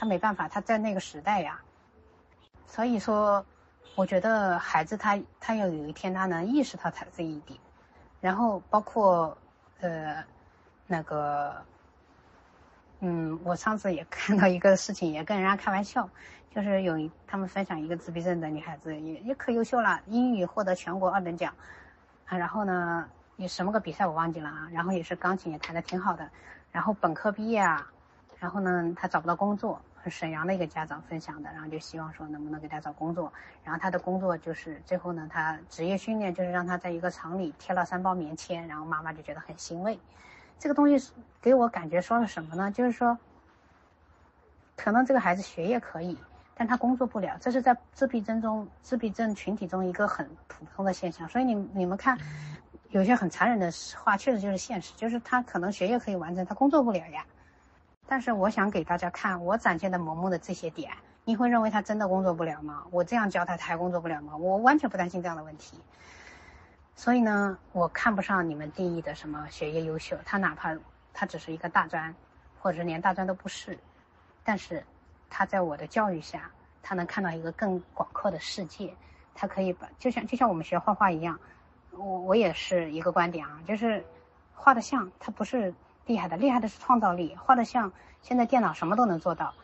[0.00, 1.60] 他没办法，他在那个时代呀。
[2.66, 3.44] 所以说，
[3.94, 7.60] 我觉得孩子他他要有一天他能意识到他这一点，
[8.18, 9.36] 然后包括
[9.80, 10.24] 呃
[10.86, 11.54] 那个。
[13.02, 16.08] 嗯，我上次也看到一个事情，也跟人家开玩笑，
[16.54, 21.54] 就是有他们分享一个自闭症的女孩子，也也可优秀了，英语获得全国二等奖，
[22.26, 26.30] 啊，然后呢，有什么个比赛我忘记了啊，然后也是钢琴也弹得挺好的，
[26.72, 27.90] 然后本科毕业啊，
[28.38, 33.30] 然后呢，他找不到工作，沈阳的一个家长分享的，然后就希望说能不能给他找工作，
[33.64, 39.98] 然后他的工作就是最后呢，他职业训练就是让他在一个厂里贴了三包棉签，然后妈妈就觉得很欣慰。
[40.58, 41.12] 这个东西
[41.42, 42.70] 给我感觉说了什么呢？
[42.70, 43.18] 就是说，
[44.76, 46.16] 可能这个孩子学业可以，
[46.54, 51.28] 但他工作不了，这是在自闭症中、自闭症群体中一个很普通的现象。
[51.28, 52.18] 所以你你们看，
[52.90, 53.70] 有些很残忍的
[54.02, 57.24] 话，确实就是现实，就是他可能学业可以完成，他工作不了呀。
[58.10, 60.90] 但是我想给大家看我展现的萌萌的这些点，
[61.24, 62.84] 你会认为他真的工作不了吗？
[62.90, 64.36] 我这样教他，他还工作不了吗？
[64.36, 65.78] 我完全不担心这样的问题。
[66.96, 70.76] 所以呢，我看不上你们定义的什么学业优秀，他哪怕
[71.14, 72.12] 他只是一个大专，
[72.58, 73.78] 或者连大专都不是，
[74.42, 74.84] 但是
[75.30, 76.50] 他在我的教育下，
[76.82, 78.92] 他能看到一个更广阔的世界，
[79.36, 81.38] 他可以把就像就像我们学画画一样，
[81.92, 84.04] 我我也是一个观点啊，就是
[84.52, 85.72] 画的像，他不是
[86.10, 89.54] 厉害的，厉害的是创造力，画的像，现在电脑什么都能做到，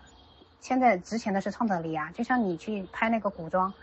[0.60, 3.74] 现在值钱的是创造力啊，就像你去拍那个古装，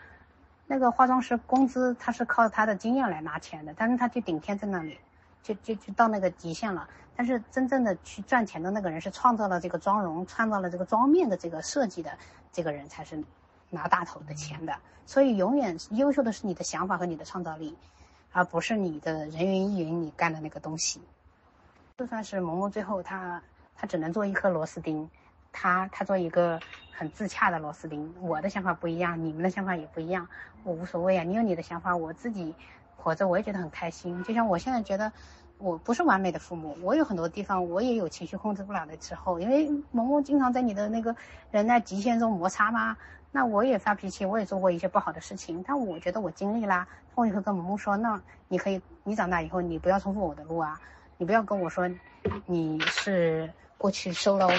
[0.66, 4.98] 那个化妆师工资他是靠他的经验来拿钱的，但是他就顶天在那里。
[5.46, 12.18] 就就就到那个极限了，但是真正的去赚钱的那个人是创造了这个妆容，创造了这个妆面的这个设计的
[12.54, 13.22] 这个人才是
[13.70, 14.74] 拿大头的钱的。
[15.06, 17.76] 所以永远优秀的是你的想法和你的创造力，
[18.32, 21.02] 而不是你的人云亦云你干的那个东西。
[21.98, 23.42] 就算是萌萌最后他
[23.76, 25.08] 他只能做一颗螺丝钉，
[25.52, 26.60] 他他做一个
[26.92, 28.14] 很自洽的螺丝钉。
[28.20, 30.28] 我的想法不一样，你们的想法也不一样，
[30.64, 31.24] 我无所谓啊。
[31.24, 32.54] 你有你的想法，我自己。
[32.96, 35.12] 活着我也觉得很开心，就像我现在觉得
[35.58, 41.14] 我不是完美的父母，我有很多地方我也有情绪控制不了的时候，因为萌萌经常在你的那个
[41.52, 42.96] 人在极限中摩擦嘛，
[43.30, 50.80] 那我也发脾气，我也做过一些不好的事情，但我觉得我经历啦，我也会跟萌萌说，那你可以，你长大以后你不要重复我的路啊，
[51.18, 51.90] 你不要跟我说
[52.46, 54.50] 你是过去受了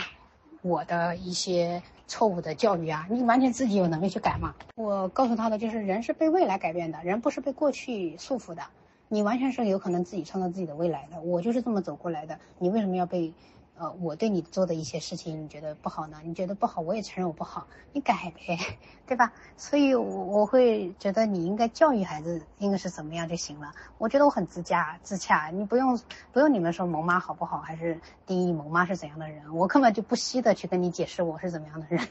[0.62, 1.82] 我的一些。
[2.06, 4.54] 错误的教育啊，你完全自己有能力去改嘛？
[4.76, 8.62] 我告诉他的就是，人是被未来改变的，人不是被过去束缚的，
[9.08, 11.18] 你完全是有可能自己创造自己的未来的。
[11.22, 13.32] 我就是这么走过来的，你为什么要被？
[13.76, 16.18] 呃，我对你做的一些事情，你觉得不好呢？
[16.22, 18.56] 你觉得不好，我也承认我不好，你改呗，
[19.04, 19.32] 对吧？
[19.56, 23.74] 所以，我我会觉得你应该教育孩子应该是怎么样就行了。
[23.98, 25.98] 我觉得我很自洽自洽，你不用
[26.32, 32.08] 不用你们说萌妈好不好，还是定义萌妈是怎样的人，我根本就不惜的去跟你解释我是怎么样的人。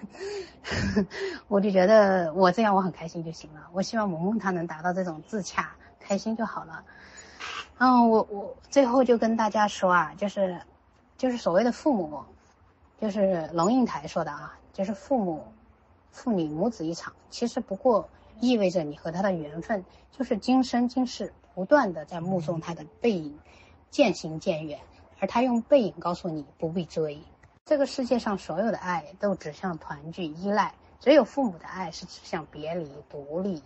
[1.47, 3.69] 我就觉得我这样我很开心就行了。
[3.71, 6.83] 我希望萌萌她能达到这种自洽，开心就好了。
[7.77, 10.59] 嗯，我我最后就跟大家说啊，就是。
[11.23, 12.21] 就是所谓的父母，
[12.99, 15.41] 就是龙应台说的啊，就是父母，
[16.11, 18.09] 父女母子一场，其实不过
[18.41, 23.39] 意味着你和他的缘分，就是今生今世不断的在目送他的背影
[23.89, 24.81] 渐行渐远，
[25.17, 27.17] 而他用背影告诉你不必追。
[27.63, 33.63] 这个世界上所有的爱都指向团聚依赖，只有父母的爱是指向别离独立。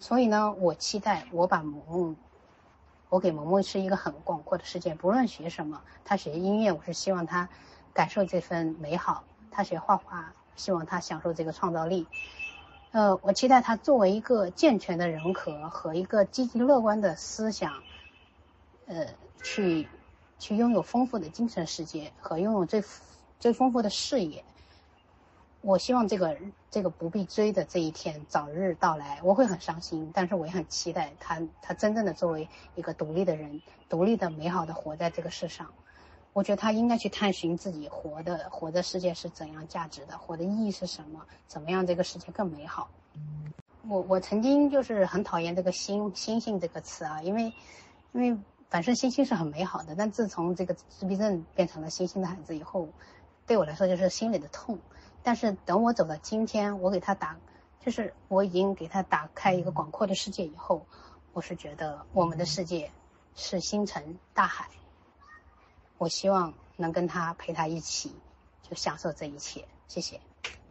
[0.00, 2.16] 所以呢，我期待我把萌。
[3.08, 7.48] 我给萌萌是一个很广阔的世界，不论学什么，他学音乐，我是希望他
[7.94, 12.06] 感受这份美好；他学画画，希望他享受这个创造力。
[12.90, 17.82] 呃，我期待他作为一个健全的人格和一个积极乐观的思想，
[18.86, 19.06] 呃，
[19.42, 19.86] 去
[20.38, 22.82] 去拥有丰富的精神世界和拥有最
[23.38, 24.44] 最丰富的视野。
[25.66, 26.36] 我希望这个
[26.70, 35.66] 这个不必追的这一天早日到来，我会很伤心，但是我也很期待他他真正的作为一个独立的人，独立的美好的活在这个世上。
[36.32, 42.88] 我觉得他应该去探寻自己活的活的世界是怎样价值的，活的意义是什么，怎么样这个世界更美好。
[43.88, 47.52] 我我曾经就是很讨厌这个星星星这个词啊，因为
[48.12, 48.38] 因为
[48.68, 52.88] 本身星星是很美好的，但自从这个自闭症变成了星星的孩子以后，
[53.48, 54.78] 对我来说就是心里的痛。
[55.26, 57.36] 但是等我走到今天，我给他打，
[57.80, 60.86] 就是我已经给他打开一个广阔的世界以后，
[61.32, 62.92] 我是觉得我们的世界
[63.34, 64.68] 是星辰大海，
[65.98, 68.14] 我希望能跟他陪他一起，
[68.62, 69.66] 就享受这一切。
[69.88, 70.20] 谢谢。